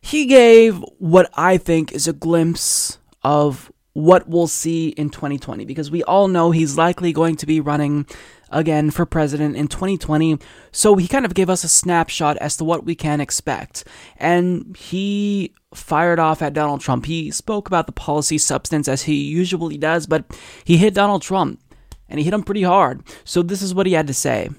he 0.00 0.24
gave 0.24 0.82
what 0.96 1.30
I 1.34 1.58
think 1.58 1.92
is 1.92 2.08
a 2.08 2.14
glimpse 2.14 2.96
of 3.22 3.70
what 3.92 4.26
we'll 4.26 4.46
see 4.46 4.88
in 4.88 5.10
2020 5.10 5.66
because 5.66 5.90
we 5.90 6.02
all 6.04 6.28
know 6.28 6.50
he's 6.50 6.78
likely 6.78 7.12
going 7.12 7.36
to 7.36 7.46
be 7.46 7.60
running 7.60 8.06
again 8.54 8.90
for 8.90 9.04
president 9.04 9.56
in 9.56 9.68
2020. 9.68 10.38
So 10.72 10.94
he 10.96 11.08
kind 11.08 11.26
of 11.26 11.34
gave 11.34 11.50
us 11.50 11.64
a 11.64 11.68
snapshot 11.68 12.36
as 12.38 12.56
to 12.56 12.64
what 12.64 12.84
we 12.84 12.94
can 12.94 13.20
expect. 13.20 13.84
And 14.16 14.76
he 14.76 15.52
fired 15.74 16.18
off 16.18 16.40
at 16.40 16.54
Donald 16.54 16.80
Trump. 16.80 17.06
He 17.06 17.30
spoke 17.30 17.66
about 17.66 17.86
the 17.86 17.92
policy 17.92 18.38
substance 18.38 18.88
as 18.88 19.02
he 19.02 19.16
usually 19.16 19.76
does, 19.76 20.06
but 20.06 20.24
he 20.64 20.76
hit 20.76 20.94
Donald 20.94 21.22
Trump 21.22 21.60
and 22.08 22.18
he 22.18 22.24
hit 22.24 22.32
him 22.32 22.42
pretty 22.42 22.62
hard. 22.62 23.02
So 23.24 23.42
this 23.42 23.60
is 23.60 23.74
what 23.74 23.86
he 23.86 23.92
had 23.92 24.06
to 24.06 24.14
say. 24.14 24.50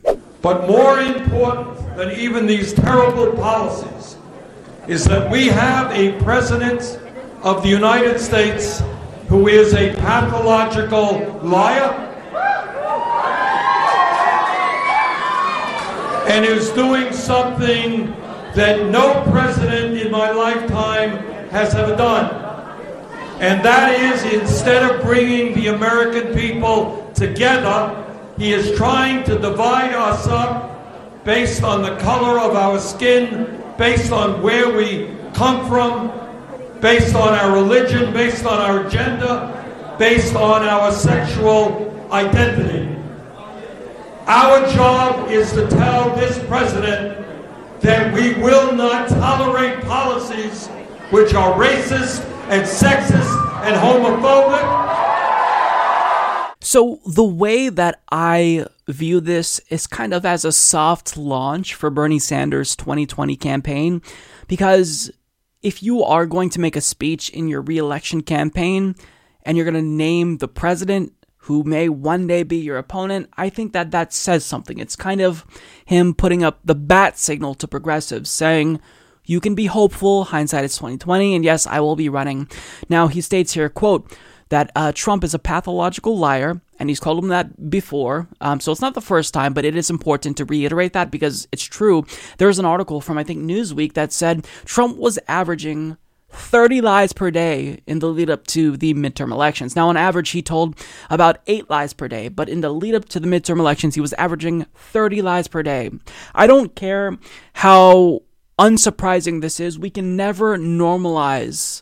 But 0.41 0.67
more 0.67 0.99
important 0.99 1.97
than 1.97 2.11
even 2.11 2.45
these 2.45 2.73
terrible 2.73 3.31
policies 3.34 4.17
is 4.88 5.05
that 5.05 5.31
we 5.31 5.47
have 5.47 5.91
a 5.91 6.22
president 6.22 6.99
of 7.41 7.63
the 7.63 7.69
United 7.69 8.19
States 8.19 8.84
who 9.27 9.47
is 9.47 9.73
a 9.73 9.95
pathological 9.95 11.39
liar 11.41 12.14
and 16.35 16.43
is 16.43 16.69
doing 16.71 17.13
something 17.13 18.07
that 18.55 18.91
no 18.91 19.23
president 19.31 19.97
in 19.97 20.11
my 20.11 20.31
lifetime 20.31 21.11
has 21.49 21.73
ever 21.75 21.95
done. 21.95 22.29
And 23.39 23.63
that 23.63 23.97
is 23.97 24.33
instead 24.33 24.83
of 24.83 25.01
bringing 25.01 25.55
the 25.55 25.67
American 25.67 26.33
people 26.33 27.09
together, 27.15 28.03
he 28.37 28.51
is 28.51 28.75
trying 28.75 29.23
to 29.23 29.39
divide 29.39 29.93
us 29.93 30.27
up 30.27 31.23
based 31.23 31.63
on 31.63 31.81
the 31.81 31.95
color 31.99 32.37
of 32.37 32.53
our 32.53 32.81
skin, 32.81 33.63
based 33.77 34.11
on 34.11 34.41
where 34.41 34.75
we 34.75 35.15
come 35.33 35.65
from, 35.69 36.11
based 36.81 37.15
on 37.15 37.33
our 37.33 37.53
religion, 37.53 38.11
based 38.11 38.45
on 38.45 38.59
our 38.59 38.89
gender, 38.89 39.95
based 39.97 40.35
on 40.35 40.63
our 40.63 40.91
sexual 40.91 42.09
identity. 42.11 42.94
Our 44.27 44.68
job 44.73 45.30
is 45.30 45.52
to 45.53 45.68
tell 45.68 46.15
this 46.15 46.39
president 46.47 47.23
that 47.81 48.11
we 48.11 48.34
will 48.34 48.73
not 48.73 49.07
tolerate 49.07 49.81
policies 49.81 50.65
which 51.11 51.35
are 51.35 51.53
racist 51.53 52.26
and 52.49 52.64
sexist 52.64 53.64
and 53.64 53.76
homophobic. 53.76 54.64
So, 56.64 57.02
the 57.06 57.23
way 57.23 57.69
that 57.69 58.02
I 58.11 58.65
view 58.88 59.19
this 59.19 59.61
is 59.69 59.85
kind 59.85 60.11
of 60.11 60.26
as 60.26 60.43
a 60.43 60.52
soft 60.52 61.15
launch 61.15 61.76
for 61.76 61.91
Bernie 61.91 62.18
Sanders' 62.18 62.76
2020 62.76 63.35
campaign, 63.35 64.02
because 64.47 65.11
if 65.61 65.84
you 65.84 66.03
are 66.03 66.26
going 66.26 66.49
to 66.49 66.60
make 66.60 66.76
a 66.76 66.81
speech 66.81 67.30
in 67.30 67.47
your 67.47 67.61
reelection 67.61 68.22
campaign 68.22 68.95
and 69.43 69.56
you're 69.56 69.69
going 69.69 69.76
to 69.76 69.81
name 69.84 70.38
the 70.38 70.47
president 70.47 71.14
who 71.45 71.63
may 71.63 71.88
one 71.88 72.26
day 72.26 72.41
be 72.41 72.57
your 72.57 72.77
opponent, 72.77 73.30
I 73.38 73.49
think 73.49 73.73
that 73.73 73.91
that 73.91 74.13
says 74.13 74.43
something. 74.43 74.80
It's 74.80 74.95
kind 74.95 75.22
of 75.22 75.45
him 75.85 76.15
putting 76.15 76.43
up 76.43 76.59
the 76.65 76.73
bat 76.73 77.19
signal 77.19 77.53
to 77.55 77.67
progressives, 77.67 78.31
saying, 78.31 78.80
you 79.26 79.39
can 79.39 79.53
be 79.53 79.67
hopeful, 79.67 80.26
hindsight 80.26 80.65
is 80.65 80.76
2020, 80.76 81.35
and 81.35 81.45
yes, 81.45 81.67
I 81.67 81.80
will 81.81 81.95
be 81.95 82.09
running. 82.09 82.47
Now, 82.89 83.07
he 83.07 83.22
states 83.22 83.53
here, 83.53 83.69
quote, 83.69 84.11
that 84.49 84.72
uh, 84.76 84.91
Trump 84.95 85.23
is 85.23 85.35
a 85.35 85.39
pathological 85.39 86.17
liar, 86.17 86.61
and 86.80 86.89
he's 86.89 86.99
called 86.99 87.23
him 87.23 87.30
that 87.30 87.69
before. 87.69 88.27
Um, 88.41 88.59
so 88.59 88.72
it's 88.72 88.81
not 88.81 88.95
the 88.95 89.01
first 89.01 89.31
time, 89.31 89.53
but 89.53 89.65
it 89.65 89.76
is 89.76 89.91
important 89.91 90.38
to 90.38 90.45
reiterate 90.45 90.93
that 90.93 91.11
because 91.11 91.47
it's 91.51 91.63
true. 91.63 92.05
There's 92.39 92.57
an 92.59 92.65
article 92.65 93.01
from, 93.01 93.19
I 93.19 93.23
think, 93.23 93.39
Newsweek 93.39 93.93
that 93.93 94.11
said 94.11 94.47
Trump 94.65 94.97
was 94.97 95.19
averaging 95.27 95.97
30 96.35 96.81
lies 96.81 97.13
per 97.13 97.31
day 97.31 97.81
in 97.87 97.99
the 97.99 98.07
lead 98.07 98.29
up 98.29 98.45
to 98.47 98.77
the 98.77 98.93
midterm 98.93 99.31
elections. 99.31 99.75
Now, 99.75 99.89
on 99.89 99.97
average, 99.97 100.29
he 100.29 100.41
told 100.41 100.79
about 101.09 101.39
8 101.47 101.69
lies 101.69 101.93
per 101.93 102.07
day, 102.07 102.27
but 102.27 102.49
in 102.49 102.61
the 102.61 102.69
lead 102.69 102.95
up 102.95 103.09
to 103.09 103.19
the 103.19 103.27
midterm 103.27 103.59
elections, 103.59 103.95
he 103.95 104.01
was 104.01 104.13
averaging 104.13 104.65
30 104.75 105.21
lies 105.21 105.47
per 105.47 105.63
day. 105.63 105.91
I 106.33 106.47
don't 106.47 106.75
care 106.75 107.17
how 107.53 108.23
unsurprising 108.59 109.41
this 109.41 109.59
is, 109.59 109.77
we 109.77 109.89
can 109.89 110.15
never 110.15 110.57
normalize 110.57 111.81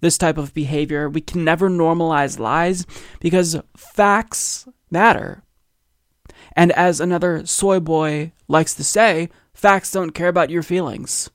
this 0.00 0.18
type 0.18 0.38
of 0.38 0.54
behavior. 0.54 1.08
We 1.08 1.20
can 1.20 1.44
never 1.44 1.70
normalize 1.70 2.38
lies 2.38 2.86
because 3.20 3.60
facts 3.76 4.66
matter. 4.90 5.42
And 6.56 6.72
as 6.72 7.00
another 7.00 7.46
soy 7.46 7.80
boy 7.80 8.32
likes 8.48 8.74
to 8.74 8.84
say, 8.84 9.28
facts 9.52 9.92
don't 9.92 10.10
care 10.10 10.28
about 10.28 10.50
your 10.50 10.62
feelings. 10.62 11.30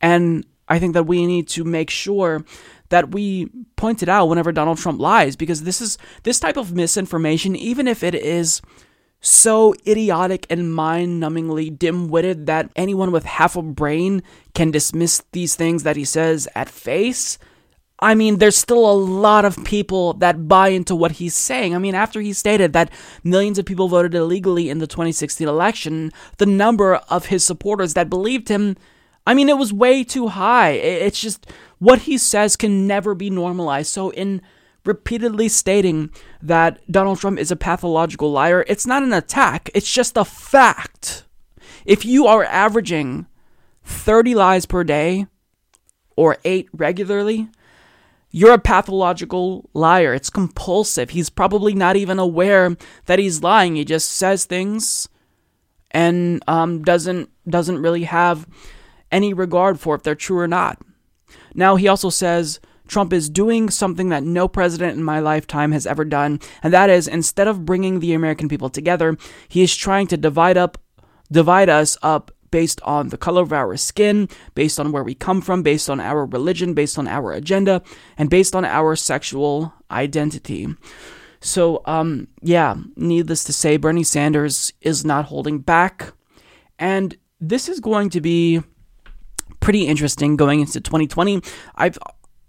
And 0.00 0.44
I 0.72 0.78
think 0.78 0.94
that 0.94 1.04
we 1.04 1.26
need 1.26 1.48
to 1.48 1.64
make 1.64 1.90
sure 1.90 2.44
that 2.88 3.10
we 3.10 3.46
point 3.76 4.02
it 4.02 4.08
out 4.08 4.28
whenever 4.28 4.52
Donald 4.52 4.78
Trump 4.78 5.00
lies 5.00 5.36
because 5.36 5.64
this 5.64 5.80
is 5.80 5.98
this 6.22 6.40
type 6.40 6.56
of 6.56 6.72
misinformation 6.72 7.54
even 7.54 7.86
if 7.86 8.02
it 8.02 8.14
is 8.14 8.62
so 9.20 9.74
idiotic 9.86 10.46
and 10.50 10.74
mind-numbingly 10.74 11.78
dim-witted 11.78 12.46
that 12.46 12.70
anyone 12.74 13.12
with 13.12 13.24
half 13.24 13.54
a 13.54 13.62
brain 13.62 14.22
can 14.54 14.70
dismiss 14.70 15.22
these 15.32 15.54
things 15.54 15.84
that 15.84 15.96
he 15.96 16.04
says 16.04 16.48
at 16.54 16.68
face 16.68 17.38
I 18.02 18.16
mean, 18.16 18.38
there's 18.38 18.56
still 18.56 18.90
a 18.90 18.92
lot 18.92 19.44
of 19.44 19.62
people 19.62 20.14
that 20.14 20.48
buy 20.48 20.68
into 20.70 20.96
what 20.96 21.12
he's 21.12 21.36
saying. 21.36 21.72
I 21.72 21.78
mean, 21.78 21.94
after 21.94 22.20
he 22.20 22.32
stated 22.32 22.72
that 22.72 22.90
millions 23.22 23.60
of 23.60 23.64
people 23.64 23.86
voted 23.86 24.12
illegally 24.12 24.68
in 24.68 24.78
the 24.78 24.88
2016 24.88 25.46
election, 25.46 26.10
the 26.38 26.46
number 26.46 26.96
of 26.96 27.26
his 27.26 27.46
supporters 27.46 27.94
that 27.94 28.10
believed 28.10 28.48
him 28.48 28.76
I 29.26 29.34
mean, 29.34 29.48
it 29.48 29.58
was 29.58 29.72
way 29.72 30.04
too 30.04 30.28
high. 30.28 30.70
It's 30.70 31.20
just 31.20 31.46
what 31.78 32.00
he 32.00 32.18
says 32.18 32.56
can 32.56 32.86
never 32.86 33.14
be 33.14 33.30
normalized. 33.30 33.90
So, 33.90 34.10
in 34.10 34.42
repeatedly 34.84 35.48
stating 35.48 36.10
that 36.40 36.80
Donald 36.90 37.18
Trump 37.20 37.38
is 37.38 37.50
a 37.50 37.56
pathological 37.56 38.32
liar, 38.32 38.64
it's 38.66 38.86
not 38.86 39.02
an 39.02 39.12
attack, 39.12 39.70
it's 39.74 39.92
just 39.92 40.16
a 40.16 40.24
fact. 40.24 41.24
If 41.84 42.04
you 42.04 42.26
are 42.26 42.44
averaging 42.44 43.26
30 43.84 44.34
lies 44.34 44.66
per 44.66 44.84
day 44.84 45.26
or 46.16 46.36
eight 46.44 46.68
regularly, 46.72 47.48
you're 48.30 48.54
a 48.54 48.58
pathological 48.58 49.68
liar. 49.74 50.14
It's 50.14 50.30
compulsive. 50.30 51.10
He's 51.10 51.30
probably 51.30 51.74
not 51.74 51.96
even 51.96 52.18
aware 52.18 52.76
that 53.06 53.18
he's 53.18 53.42
lying. 53.42 53.76
He 53.76 53.84
just 53.84 54.10
says 54.10 54.44
things 54.44 55.08
and 55.90 56.42
um, 56.48 56.82
doesn't 56.82 57.28
doesn't 57.48 57.82
really 57.82 58.04
have 58.04 58.46
any 59.12 59.32
regard 59.32 59.78
for 59.78 59.94
if 59.94 60.02
they're 60.02 60.14
true 60.14 60.38
or 60.38 60.48
not. 60.48 60.80
Now, 61.54 61.76
he 61.76 61.86
also 61.86 62.10
says 62.10 62.58
Trump 62.88 63.12
is 63.12 63.30
doing 63.30 63.70
something 63.70 64.08
that 64.08 64.24
no 64.24 64.48
president 64.48 64.96
in 64.96 65.04
my 65.04 65.20
lifetime 65.20 65.72
has 65.72 65.86
ever 65.86 66.04
done, 66.04 66.40
and 66.62 66.72
that 66.72 66.90
is 66.90 67.06
instead 67.06 67.46
of 67.46 67.64
bringing 67.64 68.00
the 68.00 68.14
American 68.14 68.48
people 68.48 68.70
together, 68.70 69.16
he 69.48 69.62
is 69.62 69.76
trying 69.76 70.06
to 70.08 70.16
divide 70.16 70.56
up 70.56 70.78
divide 71.30 71.70
us 71.70 71.96
up 72.02 72.30
based 72.50 72.80
on 72.82 73.08
the 73.08 73.16
color 73.16 73.42
of 73.42 73.52
our 73.52 73.76
skin, 73.78 74.28
based 74.54 74.78
on 74.78 74.92
where 74.92 75.02
we 75.02 75.14
come 75.14 75.40
from, 75.40 75.62
based 75.62 75.88
on 75.88 75.98
our 75.98 76.26
religion, 76.26 76.74
based 76.74 76.98
on 76.98 77.08
our 77.08 77.32
agenda, 77.32 77.82
and 78.18 78.28
based 78.28 78.54
on 78.54 78.64
our 78.64 78.94
sexual 78.94 79.72
identity. 79.90 80.68
So, 81.40 81.82
um, 81.86 82.28
yeah, 82.40 82.76
needless 82.94 83.42
to 83.44 83.52
say, 83.52 83.76
Bernie 83.76 84.04
Sanders 84.04 84.72
is 84.80 85.04
not 85.04 85.24
holding 85.24 85.58
back. 85.58 86.12
And 86.78 87.16
this 87.40 87.68
is 87.68 87.80
going 87.80 88.10
to 88.10 88.20
be 88.20 88.62
pretty 89.62 89.86
interesting 89.86 90.36
going 90.36 90.60
into 90.60 90.80
2020. 90.80 91.40
I've 91.76 91.98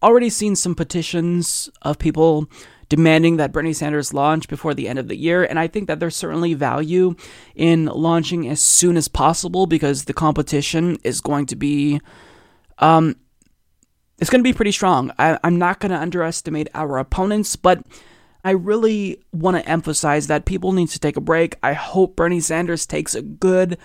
already 0.02 0.30
seen 0.30 0.58
some 0.58 0.76
petitions 0.76 1.70
of 1.84 1.98
people 1.98 2.50
demanding 2.90 3.38
that 3.38 3.54
Bernie 3.54 3.72
Sanders 3.74 4.14
launch 4.14 4.50
before 4.50 4.74
the 4.74 4.90
end 4.90 5.00
of 5.00 5.08
the 5.08 5.16
year. 5.16 5.44
And 5.44 5.58
I 5.58 5.68
think 5.68 5.88
that 5.88 6.00
there's 6.00 6.16
certainly 6.16 6.54
value 6.54 7.16
in 7.56 7.86
launching 7.86 8.50
as 8.50 8.62
soon 8.62 8.98
as 8.98 9.08
possible 9.08 9.66
because 9.66 10.04
the 10.04 10.14
competition 10.14 10.98
is 11.04 11.22
going 11.22 11.46
to 11.48 11.56
be, 11.56 12.02
um, 12.80 13.16
it's 14.20 14.30
going 14.30 14.44
to 14.44 14.48
be 14.48 14.54
pretty 14.54 14.72
strong. 14.72 15.12
I, 15.18 15.40
I'm 15.44 15.58
not 15.58 15.80
going 15.80 15.92
to 15.92 15.98
underestimate 15.98 16.68
our 16.74 16.98
opponents, 16.98 17.56
but 17.56 17.84
I 18.44 18.52
really 18.52 19.24
want 19.32 19.58
to 19.58 19.68
emphasize 19.70 20.28
that 20.28 20.46
people 20.46 20.74
need 20.74 20.90
to 20.90 21.00
take 21.00 21.16
a 21.16 21.22
break. 21.22 21.56
I 21.64 21.74
hope 21.74 22.16
Bernie 22.16 22.42
Sanders 22.42 22.86
takes 22.86 23.16
a 23.16 23.22
good 23.22 23.78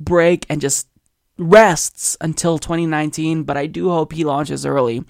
break 0.00 0.46
and 0.48 0.60
just 0.60 0.88
rests 1.40 2.16
until 2.20 2.58
2019, 2.58 3.42
but 3.44 3.56
I 3.56 3.66
do 3.66 3.90
hope 3.90 4.12
he 4.12 4.24
launches 4.24 4.66
early. 4.66 5.04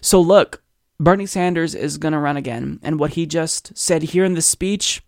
So, 0.00 0.20
look, 0.20 0.62
Bernie 0.98 1.26
Sanders 1.26 1.74
is 1.74 1.98
going 1.98 2.12
to 2.12 2.18
run 2.18 2.36
again. 2.36 2.80
And 2.82 2.98
what 2.98 3.12
he 3.12 3.26
just 3.26 3.76
said 3.76 4.02
here 4.02 4.24
in 4.24 4.34
the 4.34 4.42
speech 4.42 5.02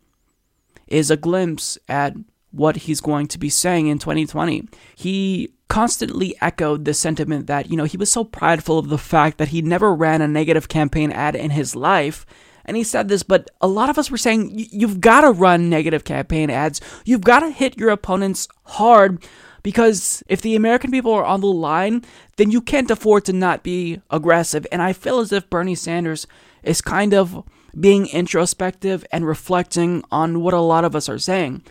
is 0.87 1.11
a 1.11 1.17
glimpse 1.17 1.79
at 1.89 2.15
what 2.51 2.77
he's 2.77 3.01
going 3.01 3.27
to 3.29 3.39
be 3.39 3.51
saying 3.51 3.87
in 3.87 3.99
2020. 3.99 4.69
He 4.95 5.53
constantly 5.69 6.35
echoed 6.41 6.85
the 6.85 6.95
sentiment 6.95 7.47
that, 7.49 7.71
you 7.71 7.77
know, 7.77 7.85
he 7.85 7.97
was 7.97 8.11
so 8.11 8.25
prideful 8.25 8.79
of 8.79 8.89
the 8.89 8.99
fact 8.99 9.39
that 9.39 9.49
he 9.49 9.63
never 9.63 9.95
ran 9.95 10.23
a 10.23 10.29
negative 10.29 10.69
campaign 10.69 11.11
ad 11.11 11.35
in 11.35 11.51
his 11.51 11.75
life. 11.75 12.25
And 12.65 12.77
he 12.77 12.83
said 12.83 13.09
this, 13.09 13.23
but 13.23 13.51
a 13.61 13.69
lot 13.69 13.91
of 13.91 13.99
us 13.99 14.11
were 14.11 14.17
saying, 14.17 14.51
you've 14.53 15.01
got 15.01 15.21
to 15.23 15.31
run 15.31 15.71
negative 15.71 16.05
campaign 16.05 16.51
ads. 16.51 16.81
You've 17.05 17.21
got 17.21 17.41
to 17.41 17.51
hit 17.51 17.79
your 17.79 17.91
opponents 17.91 18.49
hard 18.65 19.23
because 19.67 20.23
if 20.29 20.43
the 20.43 20.55
American 20.55 20.93
people 20.93 21.13
are 21.13 21.25
on 21.25 21.41
the 21.41 21.49
line, 21.49 22.05
then 22.37 22.53
you 22.53 22.61
can't 22.61 22.89
afford 22.89 23.25
to 23.25 23.33
not 23.33 23.65
be 23.65 24.01
aggressive. 24.11 24.65
And 24.71 24.81
I 24.81 24.93
feel 24.93 25.19
as 25.19 25.33
if 25.33 25.51
Bernie 25.51 25.75
Sanders 25.75 26.29
is 26.63 26.81
kind 26.81 27.13
of 27.13 27.43
being 27.77 28.07
introspective 28.07 29.05
and 29.11 29.27
reflecting 29.27 30.05
on 30.13 30.41
what 30.41 30.55
a 30.55 30.61
lot 30.61 30.85
of 30.85 30.95
us 30.95 31.09
are 31.09 31.19
saying. 31.19 31.65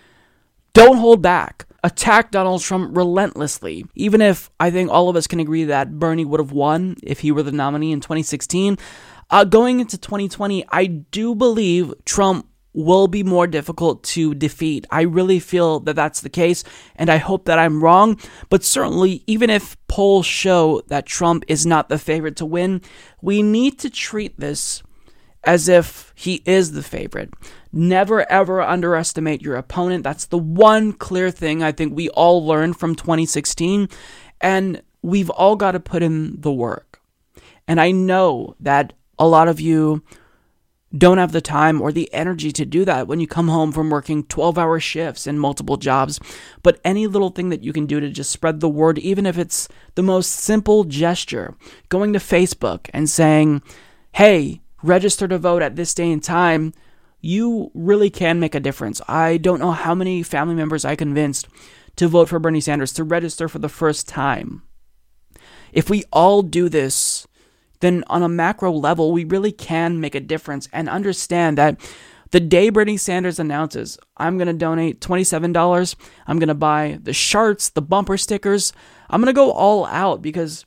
Don't 0.73 0.97
hold 0.97 1.21
back. 1.21 1.67
Attack 1.85 2.31
Donald 2.31 2.61
Trump 2.61 2.97
relentlessly. 2.97 3.85
Even 3.95 4.19
if 4.19 4.49
I 4.59 4.71
think 4.71 4.91
all 4.91 5.07
of 5.07 5.15
us 5.15 5.25
can 5.25 5.39
agree 5.39 5.63
that 5.63 5.97
Bernie 5.97 6.25
would 6.25 6.41
have 6.41 6.51
won 6.51 6.97
if 7.01 7.21
he 7.21 7.31
were 7.31 7.43
the 7.43 7.53
nominee 7.53 7.93
in 7.93 8.01
2016, 8.01 8.77
uh, 9.29 9.45
going 9.45 9.79
into 9.79 9.97
2020, 9.97 10.65
I 10.67 10.85
do 10.87 11.33
believe 11.33 11.93
Trump 12.03 12.45
will 12.75 13.07
be 13.07 13.23
more 13.23 13.47
difficult 13.47 14.03
to 14.03 14.35
defeat. 14.35 14.85
I 14.91 15.01
really 15.01 15.39
feel 15.39 15.79
that 15.81 15.95
that's 15.95 16.21
the 16.21 16.29
case, 16.29 16.63
and 16.95 17.09
I 17.09 17.17
hope 17.17 17.45
that 17.45 17.57
I'm 17.57 17.83
wrong. 17.83 18.19
But 18.49 18.63
certainly, 18.63 19.23
even 19.25 19.49
if 19.49 19.77
polls 19.87 20.25
show 20.25 20.81
that 20.87 21.05
Trump 21.05 21.45
is 21.47 21.65
not 21.65 21.89
the 21.89 21.97
favorite 21.97 22.35
to 22.37 22.45
win, 22.45 22.81
we 23.21 23.41
need 23.41 23.79
to 23.79 23.89
treat 23.89 24.39
this 24.39 24.83
as 25.45 25.69
if 25.69 26.11
he 26.15 26.41
is 26.45 26.73
the 26.73 26.83
favorite. 26.83 27.31
Never 27.71 28.29
ever 28.31 28.61
underestimate 28.61 29.41
your 29.41 29.55
opponent. 29.55 30.03
That's 30.03 30.25
the 30.25 30.37
one 30.37 30.91
clear 30.91 31.31
thing 31.31 31.63
I 31.63 31.71
think 31.71 31.95
we 31.95 32.09
all 32.09 32.45
learned 32.45 32.77
from 32.77 32.95
2016, 32.95 33.87
and 34.41 34.81
we've 35.01 35.29
all 35.29 35.55
got 35.55 35.71
to 35.71 35.79
put 35.79 36.03
in 36.03 36.41
the 36.41 36.51
work. 36.51 36.99
And 37.67 37.79
I 37.79 37.91
know 37.91 38.55
that 38.59 38.93
a 39.17 39.27
lot 39.27 39.47
of 39.47 39.61
you 39.61 40.03
don't 40.97 41.17
have 41.17 41.31
the 41.31 41.41
time 41.41 41.81
or 41.81 41.91
the 41.91 42.11
energy 42.13 42.51
to 42.51 42.65
do 42.65 42.85
that 42.85 43.07
when 43.07 43.19
you 43.19 43.27
come 43.27 43.47
home 43.47 43.71
from 43.71 43.89
working 43.89 44.23
12 44.23 44.57
hour 44.57 44.79
shifts 44.79 45.27
in 45.27 45.39
multiple 45.39 45.77
jobs. 45.77 46.19
But 46.63 46.79
any 46.83 47.07
little 47.07 47.29
thing 47.29 47.49
that 47.49 47.63
you 47.63 47.73
can 47.73 47.85
do 47.85 47.99
to 47.99 48.09
just 48.09 48.31
spread 48.31 48.59
the 48.59 48.69
word, 48.69 48.99
even 48.99 49.25
if 49.25 49.37
it's 49.37 49.67
the 49.95 50.03
most 50.03 50.31
simple 50.31 50.83
gesture, 50.83 51.55
going 51.89 52.13
to 52.13 52.19
Facebook 52.19 52.89
and 52.93 53.09
saying, 53.09 53.61
hey, 54.13 54.61
register 54.83 55.27
to 55.27 55.37
vote 55.37 55.61
at 55.61 55.75
this 55.75 55.93
day 55.93 56.11
and 56.11 56.23
time, 56.23 56.73
you 57.19 57.71
really 57.73 58.09
can 58.09 58.39
make 58.39 58.53
a 58.53 58.59
difference. 58.59 59.01
I 59.07 59.37
don't 59.37 59.59
know 59.59 59.71
how 59.71 59.95
many 59.95 60.21
family 60.21 60.55
members 60.55 60.85
I 60.85 60.95
convinced 60.95 61.47
to 61.95 62.07
vote 62.07 62.29
for 62.29 62.39
Bernie 62.39 62.61
Sanders, 62.61 62.93
to 62.93 63.03
register 63.03 63.47
for 63.47 63.59
the 63.59 63.69
first 63.69 64.07
time. 64.07 64.63
If 65.71 65.89
we 65.89 66.03
all 66.11 66.41
do 66.41 66.69
this, 66.69 67.25
then 67.85 68.03
on 68.07 68.23
a 68.23 68.29
macro 68.29 68.71
level, 68.71 69.11
we 69.11 69.23
really 69.23 69.51
can 69.51 69.99
make 69.99 70.15
a 70.15 70.19
difference 70.19 70.67
and 70.73 70.89
understand 70.89 71.57
that 71.57 71.79
the 72.31 72.39
day 72.39 72.69
Bernie 72.69 72.97
Sanders 72.97 73.39
announces, 73.39 73.97
I'm 74.17 74.37
going 74.37 74.47
to 74.47 74.53
donate 74.53 74.99
$27, 74.99 75.95
I'm 76.27 76.39
going 76.39 76.47
to 76.49 76.55
buy 76.55 76.99
the 77.01 77.13
shirts, 77.13 77.69
the 77.69 77.81
bumper 77.81 78.17
stickers, 78.17 78.73
I'm 79.09 79.21
going 79.21 79.33
to 79.33 79.37
go 79.37 79.51
all 79.51 79.85
out 79.85 80.21
because 80.21 80.65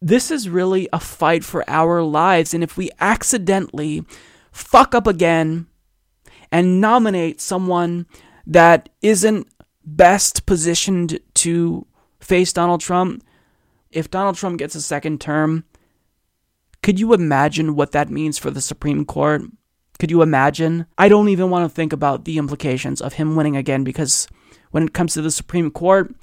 this 0.00 0.30
is 0.30 0.48
really 0.48 0.88
a 0.92 1.00
fight 1.00 1.44
for 1.44 1.68
our 1.68 2.02
lives. 2.02 2.54
And 2.54 2.62
if 2.62 2.76
we 2.76 2.90
accidentally 3.00 4.04
fuck 4.52 4.94
up 4.94 5.06
again 5.06 5.66
and 6.52 6.80
nominate 6.80 7.40
someone 7.40 8.06
that 8.46 8.88
isn't 9.02 9.48
best 9.84 10.46
positioned 10.46 11.18
to 11.34 11.86
face 12.20 12.52
Donald 12.52 12.80
Trump, 12.80 13.24
if 13.90 14.10
Donald 14.10 14.36
Trump 14.36 14.58
gets 14.58 14.74
a 14.74 14.82
second 14.82 15.20
term, 15.20 15.64
could 16.82 17.00
you 17.00 17.12
imagine 17.12 17.74
what 17.74 17.92
that 17.92 18.10
means 18.10 18.38
for 18.38 18.50
the 18.50 18.60
Supreme 18.60 19.04
Court? 19.04 19.42
Could 19.98 20.10
you 20.10 20.22
imagine? 20.22 20.86
I 20.96 21.08
don't 21.08 21.28
even 21.28 21.50
want 21.50 21.68
to 21.68 21.74
think 21.74 21.92
about 21.92 22.24
the 22.24 22.38
implications 22.38 23.00
of 23.00 23.14
him 23.14 23.34
winning 23.34 23.56
again 23.56 23.84
because 23.84 24.28
when 24.70 24.84
it 24.84 24.94
comes 24.94 25.14
to 25.14 25.22
the 25.22 25.30
Supreme 25.30 25.70
Court, 25.70 26.14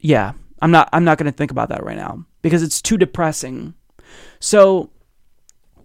yeah, 0.00 0.32
I'm 0.60 0.70
not 0.70 0.88
I'm 0.92 1.04
not 1.04 1.18
going 1.18 1.30
to 1.30 1.36
think 1.36 1.50
about 1.50 1.68
that 1.68 1.84
right 1.84 1.96
now 1.96 2.24
because 2.42 2.62
it's 2.62 2.82
too 2.82 2.96
depressing. 2.96 3.74
So 4.40 4.90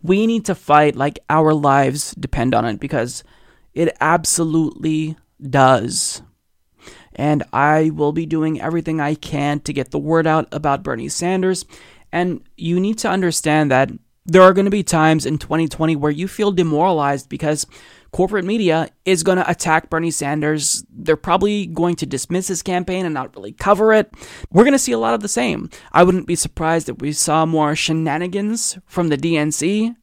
we 0.01 0.25
need 0.25 0.45
to 0.45 0.55
fight 0.55 0.95
like 0.95 1.19
our 1.29 1.53
lives 1.53 2.13
depend 2.15 2.55
on 2.55 2.65
it 2.65 2.79
because 2.79 3.23
it 3.73 3.95
absolutely 4.01 5.15
does. 5.41 6.21
And 7.13 7.43
I 7.53 7.91
will 7.91 8.13
be 8.13 8.25
doing 8.25 8.59
everything 8.59 8.99
I 8.99 9.15
can 9.15 9.59
to 9.61 9.73
get 9.73 9.91
the 9.91 9.99
word 9.99 10.25
out 10.25 10.47
about 10.51 10.81
Bernie 10.81 11.09
Sanders 11.09 11.65
and 12.11 12.41
you 12.57 12.79
need 12.79 12.97
to 12.99 13.09
understand 13.09 13.71
that 13.71 13.91
there 14.25 14.41
are 14.41 14.53
going 14.53 14.65
to 14.65 14.71
be 14.71 14.83
times 14.83 15.25
in 15.25 15.37
2020 15.37 15.95
where 15.95 16.11
you 16.11 16.27
feel 16.27 16.51
demoralized 16.51 17.27
because 17.27 17.65
corporate 18.11 18.45
media 18.45 18.89
is 19.03 19.23
going 19.23 19.37
to 19.37 19.49
attack 19.49 19.89
Bernie 19.89 20.11
Sanders. 20.11 20.85
They're 20.89 21.17
probably 21.17 21.65
going 21.65 21.95
to 21.97 22.05
dismiss 22.05 22.47
his 22.47 22.61
campaign 22.61 23.05
and 23.05 23.13
not 23.13 23.35
really 23.35 23.53
cover 23.53 23.93
it. 23.93 24.13
We're 24.51 24.63
going 24.63 24.73
to 24.73 24.79
see 24.79 24.91
a 24.91 24.99
lot 24.99 25.13
of 25.15 25.21
the 25.21 25.27
same. 25.27 25.69
I 25.91 26.03
wouldn't 26.03 26.27
be 26.27 26.35
surprised 26.35 26.87
if 26.87 26.99
we 26.99 27.13
saw 27.13 27.45
more 27.45 27.75
shenanigans 27.75 28.77
from 28.85 29.09
the 29.09 29.17
DNC. 29.17 29.95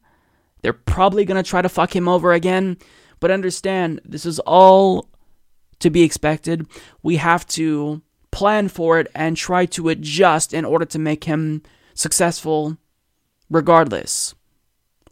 They're 0.61 0.73
probably 0.73 1.23
going 1.23 1.41
to 1.41 1.49
try 1.49 1.61
to 1.61 1.69
fuck 1.69 1.95
him 1.95 2.09
over 2.09 2.33
again. 2.33 2.77
But 3.19 3.31
understand, 3.31 4.01
this 4.03 4.25
is 4.25 4.39
all 4.39 5.09
to 5.79 5.89
be 5.89 6.03
expected. 6.03 6.67
We 7.01 7.17
have 7.17 7.45
to 7.47 8.01
plan 8.31 8.67
for 8.67 8.99
it 8.99 9.07
and 9.15 9.35
try 9.35 9.65
to 9.65 9.89
adjust 9.89 10.53
in 10.53 10.65
order 10.65 10.85
to 10.85 10.99
make 10.99 11.23
him 11.23 11.63
successful 11.99 12.77
regardless. 13.49 14.35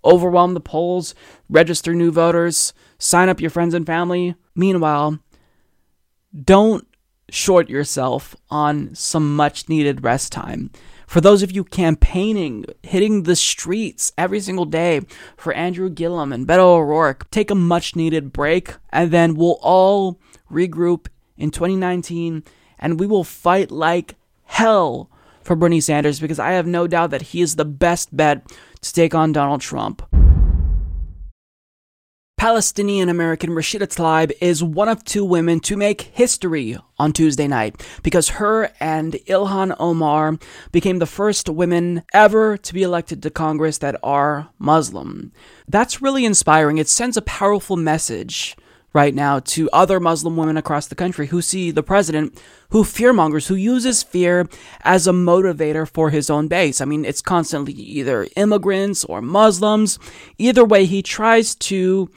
Overwhelm 0.06 0.54
the 0.54 0.62
polls, 0.62 1.14
register 1.50 1.94
new 1.94 2.12
voters, 2.12 2.74
sign 2.98 3.30
up 3.30 3.42
your 3.42 3.50
friends 3.50 3.74
and 3.74 3.86
family. 3.86 4.36
Meanwhile, 4.56 5.20
don't 6.44 6.88
short 7.30 7.70
yourself 7.70 8.36
on 8.50 8.96
some 8.96 9.36
much 9.36 9.68
needed 9.68 10.04
rest 10.04 10.32
time. 10.32 10.72
For 11.08 11.20
those 11.20 11.42
of 11.42 11.52
you 11.52 11.64
campaigning, 11.64 12.66
hitting 12.84 13.24
the 13.24 13.36
streets 13.36 14.14
every 14.18 14.40
single 14.40 14.66
day 14.66 15.02
for 15.36 15.54
Andrew 15.54 15.90
Gillum 15.90 16.32
and 16.32 16.48
Beto 16.48 16.78
O'Rourke, 16.78 17.30
take 17.32 17.50
a 17.52 17.56
much 17.56 17.96
needed 17.96 18.32
break 18.32 18.76
and 18.92 19.12
then 19.12 19.36
we'll 19.36 19.60
all 19.62 20.20
regroup 20.52 21.08
in 21.38 21.52
2019 21.52 22.44
and 22.80 23.00
we 23.00 23.08
will 23.08 23.24
fight 23.24 23.72
like 23.72 24.16
hell 24.44 25.10
for 25.48 25.56
Bernie 25.56 25.82
Sanders 25.82 26.20
because 26.20 26.38
I 26.38 26.52
have 26.52 26.68
no 26.68 26.86
doubt 26.86 27.10
that 27.12 27.22
he 27.22 27.42
is 27.42 27.56
the 27.56 27.66
best 27.66 28.16
bet 28.16 28.46
to 28.82 28.94
take 28.94 29.16
on 29.16 29.32
Donald 29.32 29.62
Trump. 29.62 30.04
Palestinian 32.38 33.10
American 33.10 33.50
Rashida 33.50 33.88
Tlaib 33.88 34.32
is 34.40 34.64
one 34.64 34.90
of 34.90 35.04
two 35.04 35.26
women 35.26 35.60
to 35.62 35.76
make 35.76 36.02
history 36.02 36.78
on 37.00 37.12
Tuesday 37.12 37.48
night 37.48 37.84
because 38.04 38.30
her 38.30 38.72
and 38.80 39.14
Ilhan 39.28 39.76
Omar 39.80 40.38
became 40.72 41.00
the 41.00 41.08
first 41.08 41.50
women 41.50 42.04
ever 42.14 42.56
to 42.58 42.74
be 42.76 42.84
elected 42.84 43.24
to 43.24 43.32
Congress 43.32 43.80
that 43.80 44.00
are 44.04 44.50
Muslim. 44.60 45.32
That's 45.68 46.00
really 46.00 46.26
inspiring. 46.26 46.78
It 46.78 46.90
sends 46.90 47.18
a 47.18 47.24
powerful 47.24 47.76
message 47.76 48.56
right 48.98 49.14
now 49.14 49.38
to 49.38 49.70
other 49.72 50.00
Muslim 50.00 50.36
women 50.36 50.58
across 50.58 50.88
the 50.88 50.96
country 50.96 51.28
who 51.28 51.40
see 51.40 51.70
the 51.70 51.84
president 51.84 52.42
who 52.72 52.84
fearmongers, 52.84 53.48
who 53.48 53.54
uses 53.54 54.02
fear 54.02 54.50
as 54.82 55.06
a 55.06 55.12
motivator 55.12 55.88
for 55.88 56.10
his 56.10 56.32
own 56.32 56.48
base. 56.48 56.82
I 56.82 56.86
mean, 56.86 57.06
it's 57.06 57.22
constantly 57.22 57.74
either 57.74 58.28
immigrants 58.36 59.06
or 59.06 59.22
Muslims. 59.22 60.00
Either 60.40 60.66
way, 60.66 60.86
he 60.86 61.04
tries 61.04 61.54
to 61.70 62.10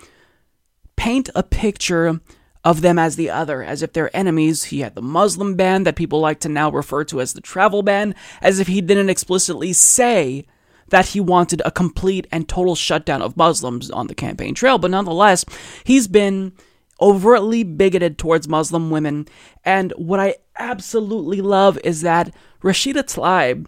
paint 0.97 1.29
a 1.35 1.43
picture 1.43 2.19
of 2.65 2.81
them 2.81 2.99
as 2.99 3.17
the 3.17 3.29
other, 3.29 3.63
as 3.63 3.83
if 3.83 3.93
they're 3.93 4.17
enemies. 4.17 4.65
He 4.65 4.81
had 4.81 4.95
the 4.95 5.03
Muslim 5.03 5.57
ban 5.57 5.85
that 5.85 5.97
people 5.97 6.21
like 6.21 6.41
to 6.41 6.49
now 6.49 6.71
refer 6.71 7.05
to 7.05 7.21
as 7.21 7.35
the 7.35 7.43
travel 7.43 7.83
ban, 7.83 8.15
as 8.41 8.59
if 8.59 8.69
he 8.69 8.81
didn't 8.81 9.11
explicitly 9.11 9.75
say 9.75 10.47
that 10.89 11.09
he 11.09 11.21
wanted 11.21 11.61
a 11.67 11.71
complete 11.71 12.27
and 12.33 12.49
total 12.49 12.75
shutdown 12.75 13.21
of 13.21 13.37
Muslims 13.37 13.91
on 13.91 14.07
the 14.07 14.15
campaign 14.15 14.55
trail. 14.55 14.79
But 14.79 14.91
nonetheless, 14.91 15.45
he's 15.85 16.09
been 16.09 16.53
overtly 17.01 17.63
bigoted 17.65 18.19
towards 18.19 18.49
Muslim 18.49 18.91
women. 18.91 19.27
And 19.65 19.93
what 19.97 20.21
I 20.21 20.37
absolutely 20.59 21.41
love 21.41 21.79
is 21.85 22.03
that 22.03 22.35
Rashida 22.63 23.03
Tlaib 23.05 23.67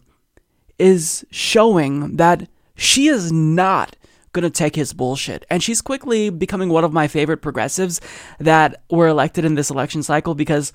is 0.79 1.25
showing 1.31 2.17
that 2.17 2.49
she 2.75 3.07
is 3.07 3.33
not 3.33 3.97
going 4.33 4.43
to 4.43 4.51
take 4.51 4.75
his 4.75 4.93
bullshit. 4.93 5.45
And 5.51 5.63
she's 5.63 5.83
quickly 5.83 6.31
becoming 6.31 6.71
one 6.71 6.85
of 6.85 6.93
my 6.93 7.07
favorite 7.07 7.43
progressives 7.43 8.01
that 8.39 8.83
were 8.91 9.09
elected 9.09 9.45
in 9.45 9.55
this 9.55 9.71
election 9.71 10.03
cycle 10.03 10.35
because 10.35 10.73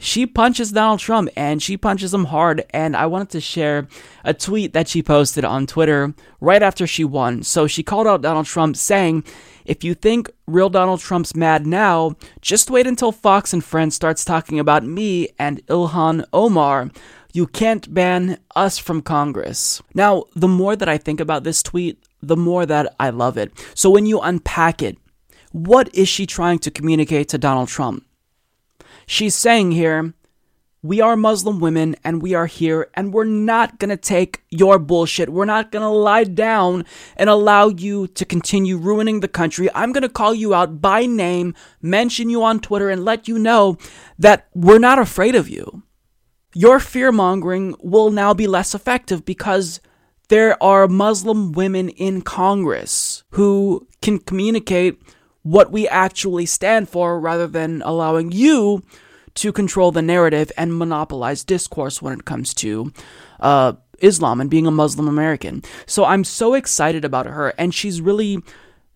she 0.00 0.26
punches 0.26 0.72
Donald 0.72 0.98
Trump 0.98 1.28
and 1.36 1.62
she 1.62 1.76
punches 1.76 2.12
him 2.12 2.24
hard. 2.24 2.64
And 2.70 2.96
I 2.96 3.06
wanted 3.06 3.28
to 3.30 3.40
share 3.40 3.86
a 4.24 4.34
tweet 4.34 4.72
that 4.72 4.88
she 4.88 5.02
posted 5.02 5.44
on 5.44 5.66
Twitter 5.66 6.14
right 6.40 6.62
after 6.62 6.86
she 6.86 7.04
won. 7.04 7.42
So 7.42 7.66
she 7.66 7.82
called 7.82 8.06
out 8.06 8.22
Donald 8.22 8.46
Trump 8.46 8.76
saying, 8.76 9.24
if 9.66 9.84
you 9.84 9.94
think 9.94 10.30
real 10.46 10.70
Donald 10.70 11.00
Trump's 11.00 11.36
mad 11.36 11.66
now, 11.66 12.16
just 12.40 12.70
wait 12.70 12.86
until 12.86 13.12
Fox 13.12 13.52
and 13.52 13.62
Friends 13.62 13.94
starts 13.94 14.24
talking 14.24 14.58
about 14.58 14.84
me 14.84 15.28
and 15.38 15.64
Ilhan 15.66 16.24
Omar. 16.32 16.90
You 17.32 17.46
can't 17.46 17.92
ban 17.92 18.38
us 18.56 18.78
from 18.78 19.02
Congress. 19.02 19.82
Now, 19.94 20.24
the 20.34 20.48
more 20.48 20.74
that 20.76 20.88
I 20.88 20.98
think 20.98 21.20
about 21.20 21.44
this 21.44 21.62
tweet, 21.62 22.02
the 22.22 22.36
more 22.36 22.66
that 22.66 22.94
I 22.98 23.10
love 23.10 23.36
it. 23.36 23.52
So 23.74 23.90
when 23.90 24.06
you 24.06 24.20
unpack 24.20 24.82
it, 24.82 24.96
what 25.52 25.94
is 25.94 26.08
she 26.08 26.26
trying 26.26 26.58
to 26.60 26.70
communicate 26.70 27.28
to 27.28 27.38
Donald 27.38 27.68
Trump? 27.68 28.04
She's 29.10 29.34
saying 29.34 29.72
here, 29.72 30.14
we 30.84 31.00
are 31.00 31.16
Muslim 31.16 31.58
women 31.58 31.96
and 32.04 32.22
we 32.22 32.32
are 32.34 32.46
here 32.46 32.88
and 32.94 33.12
we're 33.12 33.24
not 33.24 33.80
to 33.90 33.96
take 33.96 34.44
your 34.50 34.78
bullshit. 34.78 35.30
We're 35.30 35.46
not 35.46 35.72
to 35.82 35.88
lie 35.88 36.22
down 36.22 36.84
and 37.16 37.28
allow 37.28 37.70
you 37.70 38.06
to 38.06 38.24
continue 38.24 38.76
ruining 38.76 39.18
the 39.18 39.26
country. 39.26 39.68
I'm 39.74 39.92
to 40.04 40.08
call 40.08 40.32
you 40.32 40.54
out 40.54 40.80
by 40.80 41.06
name, 41.06 41.56
mention 41.82 42.30
you 42.30 42.44
on 42.44 42.60
Twitter, 42.60 42.88
and 42.88 43.04
let 43.04 43.26
you 43.26 43.36
know 43.36 43.78
that 44.16 44.46
we're 44.54 44.78
not 44.78 45.00
afraid 45.00 45.34
of 45.34 45.48
you. 45.48 45.82
Your 46.54 46.78
fear 46.78 47.10
mongering 47.10 47.74
will 47.80 48.12
now 48.12 48.32
be 48.32 48.46
less 48.46 48.76
effective 48.76 49.24
because 49.24 49.80
there 50.28 50.56
are 50.62 50.86
Muslim 50.86 51.50
women 51.50 51.88
in 51.88 52.22
Congress 52.22 53.24
who 53.30 53.88
can 54.02 54.20
communicate 54.20 55.02
what 55.42 55.72
we 55.72 55.88
actually 55.88 56.46
stand 56.46 56.88
for 56.88 57.18
rather 57.18 57.46
than 57.46 57.82
allowing 57.82 58.32
you 58.32 58.82
to 59.34 59.52
control 59.52 59.92
the 59.92 60.02
narrative 60.02 60.50
and 60.56 60.76
monopolize 60.76 61.44
discourse 61.44 62.02
when 62.02 62.12
it 62.12 62.24
comes 62.24 62.52
to 62.54 62.92
uh, 63.40 63.72
Islam 64.00 64.40
and 64.40 64.50
being 64.50 64.66
a 64.66 64.70
Muslim 64.70 65.08
American. 65.08 65.62
So 65.86 66.04
I'm 66.04 66.24
so 66.24 66.54
excited 66.54 67.04
about 67.04 67.26
her, 67.26 67.54
and 67.58 67.74
she's 67.74 68.00
really 68.00 68.42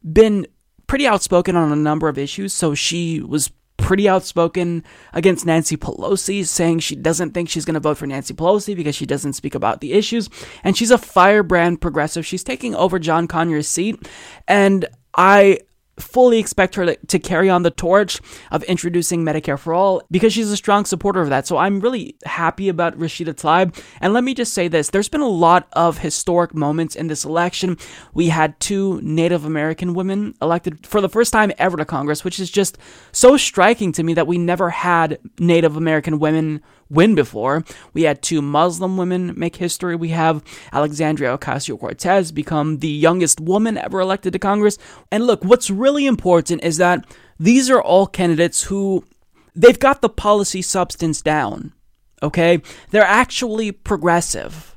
been 0.02 0.46
pretty 0.86 1.06
outspoken 1.06 1.56
on 1.56 1.72
a 1.72 1.76
number 1.76 2.08
of 2.08 2.18
issues. 2.18 2.52
So 2.52 2.74
she 2.74 3.20
was 3.20 3.50
pretty 3.76 4.08
outspoken 4.08 4.84
against 5.12 5.46
Nancy 5.46 5.76
Pelosi, 5.76 6.46
saying 6.46 6.80
she 6.80 6.96
doesn't 6.96 7.32
think 7.32 7.48
she's 7.48 7.64
going 7.64 7.74
to 7.74 7.80
vote 7.80 7.98
for 7.98 8.06
Nancy 8.06 8.34
Pelosi 8.34 8.74
because 8.76 8.94
she 8.94 9.06
doesn't 9.06 9.34
speak 9.34 9.54
about 9.54 9.80
the 9.80 9.92
issues. 9.92 10.28
And 10.62 10.76
she's 10.76 10.90
a 10.90 10.98
firebrand 10.98 11.80
progressive. 11.80 12.26
She's 12.26 12.44
taking 12.44 12.74
over 12.74 12.98
John 12.98 13.28
Conyers' 13.28 13.68
seat. 13.68 14.08
And 14.48 14.86
I 15.16 15.60
fully 15.98 16.38
expect 16.38 16.74
her 16.74 16.94
to, 16.94 17.18
carry 17.18 17.48
on 17.48 17.62
the 17.62 17.70
torch 17.70 18.20
of 18.50 18.62
introducing 18.64 19.24
Medicare 19.24 19.58
for 19.58 19.72
all 19.72 20.02
because 20.10 20.32
she's 20.32 20.50
a 20.50 20.56
strong 20.56 20.84
supporter 20.84 21.22
of 21.22 21.30
that. 21.30 21.46
So 21.46 21.56
I'm 21.56 21.80
really 21.80 22.16
happy 22.24 22.68
about 22.68 22.98
Rashida 22.98 23.34
Tlaib. 23.34 23.80
And 24.00 24.12
let 24.12 24.24
me 24.24 24.34
just 24.34 24.52
say 24.52 24.68
this 24.68 24.90
there's 24.90 25.08
been 25.08 25.20
a 25.20 25.28
lot 25.28 25.68
of 25.72 25.98
historic 25.98 26.54
moments 26.54 26.96
in 26.96 27.06
this 27.06 27.24
election. 27.24 27.78
We 28.12 28.28
had 28.28 28.58
two 28.60 29.00
Native 29.02 29.44
American 29.44 29.94
women 29.94 30.34
elected 30.42 30.86
for 30.86 31.00
the 31.00 31.08
first 31.08 31.32
time 31.32 31.52
ever 31.58 31.76
to 31.76 31.84
Congress, 31.84 32.24
which 32.24 32.40
is 32.40 32.50
just 32.50 32.76
so 33.12 33.36
striking 33.36 33.92
to 33.92 34.02
me 34.02 34.14
that 34.14 34.26
we 34.26 34.36
never 34.36 34.70
had 34.70 35.18
Native 35.38 35.76
American 35.76 36.18
women 36.18 36.60
win 36.94 37.14
before. 37.14 37.64
We 37.92 38.02
had 38.02 38.22
two 38.22 38.40
Muslim 38.40 38.96
women 38.96 39.34
make 39.36 39.56
history. 39.56 39.96
We 39.96 40.10
have 40.10 40.42
Alexandria 40.72 41.36
Ocasio 41.36 41.78
Cortez 41.78 42.32
become 42.32 42.78
the 42.78 42.88
youngest 42.88 43.40
woman 43.40 43.76
ever 43.76 44.00
elected 44.00 44.32
to 44.32 44.38
Congress. 44.38 44.78
And 45.10 45.26
look, 45.26 45.44
what's 45.44 45.70
really 45.70 46.06
important 46.06 46.64
is 46.64 46.76
that 46.78 47.04
these 47.38 47.68
are 47.70 47.82
all 47.82 48.06
candidates 48.06 48.62
who 48.64 49.04
they've 49.54 49.78
got 49.78 50.00
the 50.00 50.08
policy 50.08 50.62
substance 50.62 51.20
down. 51.20 51.72
Okay? 52.22 52.62
They're 52.90 53.02
actually 53.02 53.72
progressive. 53.72 54.70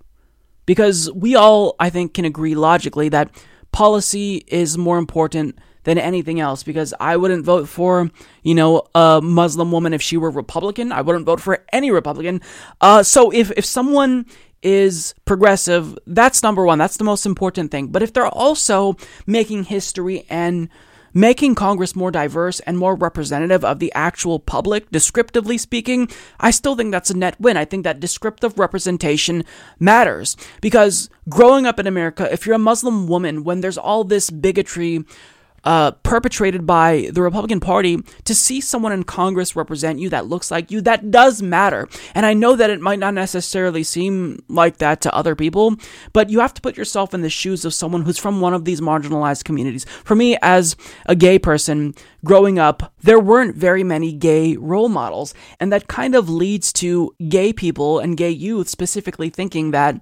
Because 0.66 1.10
we 1.14 1.36
all, 1.36 1.76
I 1.80 1.90
think, 1.90 2.14
can 2.14 2.26
agree 2.26 2.56
logically 2.56 3.08
that 3.10 3.32
policy 3.72 4.44
is 4.48 4.78
more 4.78 4.98
important 4.98 5.58
than 5.88 5.98
anything 5.98 6.42
else 6.42 6.64
because 6.64 6.94
I 7.00 7.16
wouldn't 7.16 7.46
vote 7.46 7.70
for, 7.70 8.12
you 8.44 8.54
know, 8.54 8.84
a 8.94 9.22
Muslim 9.24 9.72
woman 9.72 9.94
if 9.94 10.02
she 10.02 10.18
were 10.18 10.30
Republican. 10.30 10.92
I 10.92 11.00
wouldn't 11.00 11.26
vote 11.26 11.40
for 11.40 11.64
any 11.72 11.92
Republican. 11.92 12.42
Uh, 12.82 13.04
so 13.04 13.32
if, 13.32 13.52
if 13.56 13.64
someone 13.64 14.26
is 14.62 15.16
progressive, 15.24 15.98
that's 16.06 16.44
number 16.44 16.66
one. 16.66 16.78
That's 16.78 16.98
the 16.98 17.06
most 17.06 17.26
important 17.26 17.72
thing. 17.72 17.88
But 17.88 18.04
if 18.04 18.12
they're 18.12 18.28
also 18.28 18.98
making 19.26 19.64
history 19.64 20.26
and 20.30 20.68
making 21.14 21.56
Congress 21.56 21.96
more 21.96 22.12
diverse 22.12 22.60
and 22.60 22.78
more 22.78 22.94
representative 22.94 23.64
of 23.64 23.80
the 23.80 23.94
actual 23.96 24.40
public, 24.40 24.92
descriptively 24.92 25.58
speaking, 25.58 26.10
I 26.38 26.52
still 26.52 26.76
think 26.76 26.92
that's 26.92 27.12
a 27.12 27.18
net 27.18 27.40
win. 27.40 27.56
I 27.56 27.64
think 27.64 27.86
that 27.86 28.02
descriptive 28.02 28.60
representation 28.60 29.46
matters 29.80 30.36
because 30.60 31.10
growing 31.30 31.66
up 31.66 31.80
in 31.80 31.88
America, 31.88 32.28
if 32.30 32.46
you're 32.46 32.58
a 32.58 32.60
Muslim 32.60 33.08
woman, 33.08 33.46
when 33.46 33.62
there's 33.62 33.78
all 33.78 34.04
this 34.04 34.30
bigotry, 34.30 35.06
uh, 35.68 35.92
perpetrated 35.92 36.66
by 36.66 37.10
the 37.12 37.22
Republican 37.22 37.60
Party 37.60 38.02
to 38.24 38.34
see 38.34 38.62
someone 38.62 38.94
in 38.94 39.04
Congress 39.04 39.54
represent 39.54 40.00
you 40.00 40.08
that 40.08 40.26
looks 40.26 40.50
like 40.50 40.72
you, 40.72 40.80
that 40.80 41.12
does 41.12 41.42
matter. 41.42 41.90
And 42.16 42.26
I 42.26 42.34
know 42.34 42.56
that 42.56 42.70
it 42.70 42.80
might 42.80 43.00
not 43.00 43.14
necessarily 43.14 43.84
seem 43.84 44.42
like 44.48 44.78
that 44.78 45.02
to 45.02 45.14
other 45.14 45.36
people, 45.36 45.76
but 46.14 46.30
you 46.30 46.40
have 46.40 46.54
to 46.54 46.62
put 46.62 46.78
yourself 46.78 47.14
in 47.14 47.22
the 47.22 47.30
shoes 47.30 47.66
of 47.66 47.74
someone 47.74 48.04
who's 48.04 48.18
from 48.18 48.40
one 48.40 48.54
of 48.54 48.64
these 48.64 48.80
marginalized 48.80 49.44
communities. 49.44 49.86
For 50.06 50.16
me, 50.16 50.38
as 50.42 50.78
a 51.06 51.18
gay 51.18 51.38
person 51.38 51.94
growing 52.24 52.58
up, 52.58 52.94
there 53.02 53.20
weren't 53.20 53.58
very 53.58 53.84
many 53.84 54.14
gay 54.14 54.56
role 54.56 54.88
models. 54.88 55.34
And 55.60 55.70
that 55.74 55.90
kind 55.90 56.16
of 56.16 56.30
leads 56.30 56.72
to 56.74 57.14
gay 57.28 57.52
people 57.52 58.00
and 58.00 58.16
gay 58.16 58.32
youth 58.32 58.70
specifically 58.70 59.30
thinking 59.30 59.72
that 59.72 60.00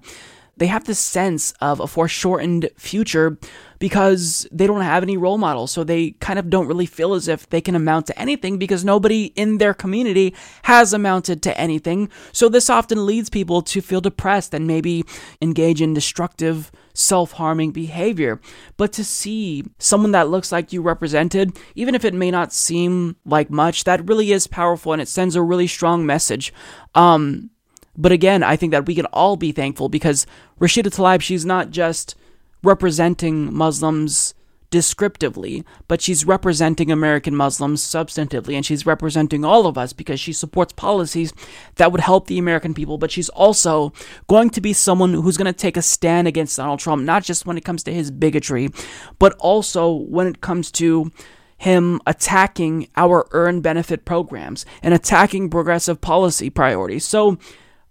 they 0.56 0.66
have 0.66 0.84
this 0.84 0.98
sense 0.98 1.52
of 1.60 1.80
a 1.80 1.86
foreshortened 1.86 2.70
future 2.76 3.38
because 3.78 4.46
they 4.50 4.66
don't 4.66 4.80
have 4.80 5.02
any 5.02 5.16
role 5.16 5.38
models. 5.38 5.70
So 5.70 5.84
they 5.84 6.12
kind 6.12 6.38
of 6.38 6.48
don't 6.48 6.66
really 6.66 6.86
feel 6.86 7.14
as 7.14 7.28
if 7.28 7.48
they 7.50 7.60
can 7.60 7.74
amount 7.74 8.06
to 8.06 8.18
anything 8.18 8.58
because 8.58 8.84
nobody 8.84 9.26
in 9.36 9.58
their 9.58 9.74
community 9.74 10.34
has 10.62 10.92
amounted 10.92 11.42
to 11.42 11.60
anything. 11.60 12.08
So 12.32 12.48
this 12.48 12.70
often 12.70 13.04
leads 13.04 13.28
people 13.28 13.60
to 13.62 13.82
feel 13.82 14.00
depressed 14.00 14.54
and 14.54 14.66
maybe 14.66 15.04
engage 15.42 15.82
in 15.82 15.92
destructive 15.92 16.72
self 16.94 17.32
harming 17.32 17.72
behavior. 17.72 18.40
But 18.78 18.92
to 18.94 19.04
see 19.04 19.64
someone 19.78 20.12
that 20.12 20.30
looks 20.30 20.52
like 20.52 20.72
you 20.72 20.80
represented, 20.80 21.58
even 21.74 21.94
if 21.94 22.04
it 22.04 22.14
may 22.14 22.30
not 22.30 22.54
seem 22.54 23.16
like 23.26 23.50
much, 23.50 23.84
that 23.84 24.08
really 24.08 24.32
is 24.32 24.46
powerful 24.46 24.94
and 24.94 25.02
it 25.02 25.08
sends 25.08 25.36
a 25.36 25.42
really 25.42 25.66
strong 25.66 26.06
message. 26.06 26.52
Um, 26.94 27.50
but 27.96 28.12
again, 28.12 28.42
I 28.42 28.56
think 28.56 28.72
that 28.72 28.86
we 28.86 28.94
can 28.94 29.06
all 29.06 29.36
be 29.36 29.52
thankful 29.52 29.88
because 29.88 30.26
Rashida 30.60 30.94
Tlaib, 30.94 31.20
she's 31.20 31.44
not 31.44 31.70
just 31.70 32.14
representing 32.62 33.54
Muslims 33.54 34.34
descriptively, 34.70 35.64
but 35.88 36.00
she's 36.00 36.24
representing 36.24 36.90
American 36.90 37.34
Muslims 37.34 37.82
substantively, 37.82 38.54
and 38.54 38.66
she's 38.66 38.84
representing 38.84 39.44
all 39.44 39.66
of 39.66 39.78
us 39.78 39.92
because 39.92 40.20
she 40.20 40.32
supports 40.32 40.72
policies 40.72 41.32
that 41.76 41.92
would 41.92 42.00
help 42.00 42.26
the 42.26 42.38
American 42.38 42.74
people. 42.74 42.98
But 42.98 43.10
she's 43.10 43.28
also 43.30 43.92
going 44.26 44.50
to 44.50 44.60
be 44.60 44.72
someone 44.72 45.14
who's 45.14 45.36
going 45.36 45.46
to 45.46 45.52
take 45.52 45.76
a 45.76 45.82
stand 45.82 46.28
against 46.28 46.56
Donald 46.56 46.80
Trump, 46.80 47.04
not 47.04 47.24
just 47.24 47.46
when 47.46 47.56
it 47.56 47.64
comes 47.64 47.82
to 47.84 47.94
his 47.94 48.10
bigotry, 48.10 48.70
but 49.18 49.34
also 49.38 49.92
when 49.92 50.26
it 50.26 50.40
comes 50.40 50.70
to 50.72 51.10
him 51.58 52.00
attacking 52.06 52.88
our 52.96 53.26
earned 53.30 53.62
benefit 53.62 54.04
programs 54.04 54.66
and 54.82 54.92
attacking 54.92 55.48
progressive 55.48 56.00
policy 56.00 56.50
priorities. 56.50 57.04
So, 57.04 57.38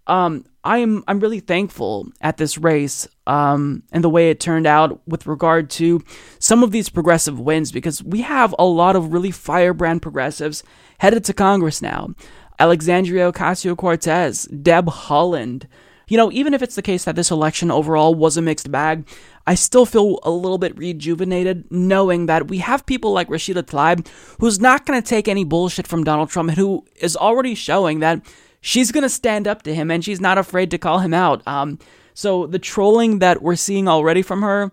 um, 0.08 0.46
I 0.64 0.80
am 0.80 1.04
I'm 1.08 1.20
really 1.20 1.40
thankful 1.40 2.08
at 2.22 2.38
this 2.38 2.58
race 2.58 3.08
um, 3.28 3.84
and 3.92 4.04
the 4.04 4.10
way 4.10 4.30
it 4.30 4.40
turned 4.40 4.68
out 4.68 5.00
with 5.08 5.28
regard 5.28 5.70
to 5.72 6.02
some 6.40 6.64
of 6.64 6.72
these 6.72 6.90
progressive 6.90 7.40
wins 7.40 7.72
because 7.72 8.04
we 8.04 8.22
have 8.22 8.54
a 8.58 8.66
lot 8.66 8.96
of 8.96 9.14
really 9.14 9.32
firebrand 9.32 10.02
progressives 10.02 10.64
headed 11.00 11.24
to 11.26 11.34
Congress 11.34 11.82
now. 11.82 12.10
Alexandria 12.58 13.32
Ocasio 13.32 13.78
Cortez, 13.78 14.46
Deb 14.46 14.88
Haaland. 14.88 15.66
You 16.08 16.18
know, 16.18 16.32
even 16.32 16.54
if 16.54 16.62
it's 16.62 16.76
the 16.76 16.84
case 16.84 17.04
that 17.06 17.16
this 17.16 17.32
election 17.32 17.72
overall 17.72 18.14
was 18.14 18.38
a 18.38 18.42
mixed 18.42 18.72
bag, 18.72 19.08
I 19.48 19.56
still 19.56 19.86
feel 19.86 20.20
a 20.24 20.30
little 20.30 20.60
bit 20.60 20.78
rejuvenated 20.78 21.66
knowing 21.72 22.28
that 22.28 22.48
we 22.48 22.60
have 22.60 22.86
people 22.86 23.12
like 23.12 23.28
Rashida 23.28 23.64
Tlaib 23.64 24.08
who's 24.40 24.60
not 24.60 24.86
going 24.86 25.02
to 25.02 25.08
take 25.08 25.28
any 25.28 25.44
bullshit 25.44 25.88
from 25.88 26.04
Donald 26.04 26.30
Trump 26.30 26.50
and 26.50 26.58
who 26.58 26.86
is 26.96 27.18
already 27.18 27.56
showing 27.56 28.00
that 28.00 28.22
she's 28.66 28.92
going 28.92 29.04
to 29.04 29.10
stand 29.10 29.48
up 29.48 29.62
to 29.62 29.76
him 29.76 29.92
and 29.92 30.04
she's 30.04 30.20
not 30.20 30.40
afraid 30.40 30.72
to 30.72 30.78
call 30.80 30.98
him 30.98 31.14
out. 31.14 31.48
Um, 31.48 31.78
so 32.16 32.48
the 32.48 32.58
trolling 32.58 33.20
that 33.20 33.44
we're 33.44 33.56
seeing 33.56 33.88
already 33.88 34.24
from 34.24 34.42
her, 34.42 34.72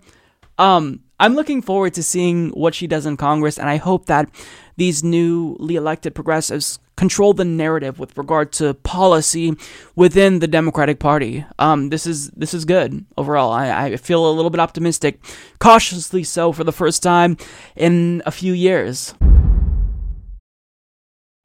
um, 0.56 1.00
I'm 1.20 1.34
looking 1.34 1.60
forward 1.60 1.92
to 1.94 2.02
seeing 2.02 2.48
what 2.50 2.74
she 2.74 2.86
does 2.86 3.06
in 3.06 3.16
Congress, 3.16 3.58
and 3.58 3.68
I 3.68 3.76
hope 3.76 4.06
that 4.06 4.28
these 4.76 5.04
newly 5.04 5.76
elected 5.76 6.14
progressives 6.14 6.78
control 6.96 7.32
the 7.32 7.44
narrative 7.44 7.98
with 7.98 8.16
regard 8.16 8.52
to 8.52 8.74
policy 8.74 9.56
within 9.94 10.38
the 10.38 10.48
Democratic 10.48 10.98
Party. 10.98 11.44
Um, 11.58 11.90
this 11.90 12.06
is 12.06 12.30
this 12.30 12.54
is 12.54 12.64
good 12.64 13.04
overall. 13.16 13.52
I, 13.52 13.84
I 13.84 13.96
feel 13.96 14.28
a 14.28 14.32
little 14.32 14.50
bit 14.50 14.60
optimistic, 14.60 15.22
cautiously 15.60 16.24
so 16.24 16.52
for 16.52 16.64
the 16.64 16.72
first 16.72 17.02
time 17.02 17.36
in 17.76 18.22
a 18.26 18.30
few 18.30 18.52
years. 18.52 19.14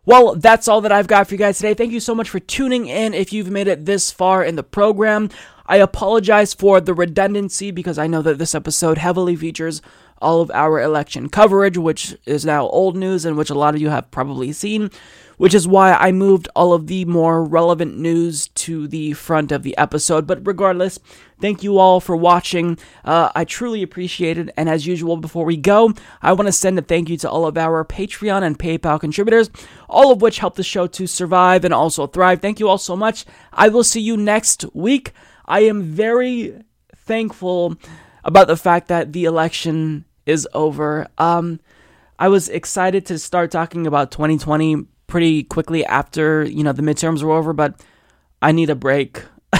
Well, 0.07 0.35
that's 0.35 0.69
all 0.69 0.79
that 0.81 0.91
I've 0.93 1.07
got 1.07 1.27
for 1.27 1.33
you 1.33 1.37
guys 1.37 1.57
today. 1.57 1.73
Thank 1.73 1.91
you 1.91 1.99
so 1.99 2.15
much 2.15 2.29
for 2.29 2.39
tuning 2.39 2.87
in. 2.87 3.13
If 3.13 3.33
you've 3.33 3.51
made 3.51 3.67
it 3.67 3.85
this 3.85 4.09
far 4.09 4.41
in 4.41 4.55
the 4.55 4.63
program, 4.63 5.29
I 5.65 5.79
apologize 5.79 6.53
for 6.53 6.79
the 6.79 6.93
redundancy 6.93 7.71
because 7.71 7.97
I 7.97 8.07
know 8.07 8.21
that 8.21 8.37
this 8.37 8.55
episode 8.55 8.99
heavily 8.99 9.35
features 9.35 9.81
all 10.21 10.41
of 10.41 10.51
our 10.51 10.81
election 10.81 11.29
coverage, 11.29 11.77
which 11.77 12.15
is 12.25 12.45
now 12.45 12.67
old 12.67 12.95
news 12.95 13.25
and 13.25 13.37
which 13.37 13.49
a 13.49 13.55
lot 13.55 13.75
of 13.75 13.81
you 13.81 13.89
have 13.89 14.11
probably 14.11 14.51
seen 14.51 14.89
which 15.37 15.53
is 15.53 15.67
why 15.67 15.93
I 15.93 16.11
moved 16.11 16.49
all 16.55 16.73
of 16.73 16.87
the 16.87 17.05
more 17.05 17.43
relevant 17.43 17.97
news 17.97 18.47
to 18.49 18.87
the 18.87 19.13
front 19.13 19.51
of 19.51 19.63
the 19.63 19.77
episode. 19.77 20.27
But 20.27 20.45
regardless, 20.45 20.99
thank 21.39 21.63
you 21.63 21.77
all 21.77 21.99
for 21.99 22.15
watching. 22.15 22.77
Uh, 23.05 23.31
I 23.35 23.45
truly 23.45 23.83
appreciate 23.83 24.37
it. 24.37 24.49
And 24.57 24.67
as 24.67 24.87
usual, 24.87 25.15
before 25.17 25.45
we 25.45 25.55
go, 25.55 25.93
I 26.21 26.33
want 26.33 26.47
to 26.47 26.51
send 26.51 26.77
a 26.79 26.81
thank 26.81 27.09
you 27.09 27.17
to 27.17 27.29
all 27.29 27.45
of 27.45 27.57
our 27.57 27.85
Patreon 27.85 28.43
and 28.43 28.57
PayPal 28.57 28.99
contributors, 28.99 29.49
all 29.87 30.11
of 30.11 30.21
which 30.21 30.39
help 30.39 30.55
the 30.55 30.63
show 30.63 30.87
to 30.87 31.07
survive 31.07 31.63
and 31.63 31.73
also 31.73 32.07
thrive. 32.07 32.41
Thank 32.41 32.59
you 32.59 32.67
all 32.67 32.79
so 32.79 32.95
much. 32.95 33.25
I 33.53 33.69
will 33.69 33.83
see 33.83 34.01
you 34.01 34.17
next 34.17 34.65
week. 34.73 35.13
I 35.45 35.61
am 35.61 35.83
very 35.83 36.63
thankful 36.95 37.77
about 38.23 38.47
the 38.47 38.57
fact 38.57 38.87
that 38.89 39.13
the 39.13 39.25
election 39.25 40.03
is 40.27 40.47
over. 40.53 41.07
Um, 41.17 41.59
I 42.19 42.27
was 42.27 42.49
excited 42.49 43.05
to 43.07 43.17
start 43.17 43.51
talking 43.51 43.87
about 43.87 44.11
2020 44.11 44.85
pretty 45.07 45.43
quickly 45.43 45.85
after 45.85 46.43
you 46.43 46.63
know 46.63 46.73
the 46.73 46.81
midterms 46.81 47.23
were 47.23 47.31
over, 47.31 47.53
but 47.53 47.81
I 48.41 48.51
need 48.51 48.69
a 48.69 48.75
break. 48.75 49.23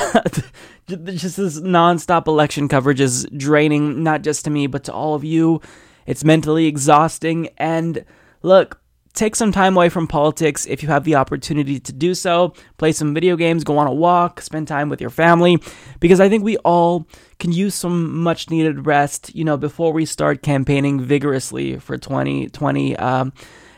just 0.88 1.38
this 1.38 1.60
nonstop 1.60 2.27
election 2.27 2.68
coverage 2.68 3.02
is 3.02 3.26
draining, 3.35 4.03
not 4.03 4.22
just 4.22 4.45
to 4.45 4.52
me, 4.52 4.68
but 4.68 4.84
to 4.85 4.94
all 4.94 5.15
of 5.15 5.23
you. 5.23 5.61
It's 6.06 6.23
mentally 6.23 6.68
exhausting. 6.68 7.49
And 7.57 8.06
look, 8.41 8.80
take 9.18 9.35
some 9.35 9.52
time 9.52 9.76
away 9.76 9.89
from 9.89 10.07
politics 10.07 10.65
if 10.68 10.81
you 10.81 10.89
have 10.89 11.03
the 11.03 11.15
opportunity 11.15 11.80
to 11.80 11.91
do 11.91 12.14
so. 12.14 12.53
Play 12.77 12.91
some 12.91 13.14
video 13.14 13.35
games, 13.35 13.64
go 13.64 13.77
on 13.77 13.88
a 13.88 13.94
walk, 13.94 14.41
spend 14.41 14.68
time 14.68 14.89
with 14.89 15.02
your 15.02 15.10
family, 15.10 15.61
because 15.99 16.19
I 16.19 16.30
think 16.30 16.44
we 16.44 16.57
all 16.57 17.07
can 17.39 17.52
use 17.52 17.76
some 17.76 18.19
much 18.19 18.49
needed 18.49 18.85
rest, 18.85 19.35
you 19.35 19.44
know, 19.44 19.57
before 19.57 19.91
we 19.91 20.06
start 20.06 20.41
campaigning 20.41 20.99
vigorously 21.02 21.77
for 21.77 21.98
2020. 21.98 22.95
Um, 22.95 23.34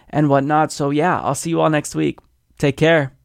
and 0.10 0.30
whatnot. 0.30 0.72
So, 0.72 0.90
yeah, 0.90 1.20
I'll 1.22 1.36
see 1.36 1.52
you 1.52 1.62
all 1.62 1.70
next 1.70 1.96
week. 1.96 2.20
Take 2.58 2.78
care. 2.78 3.19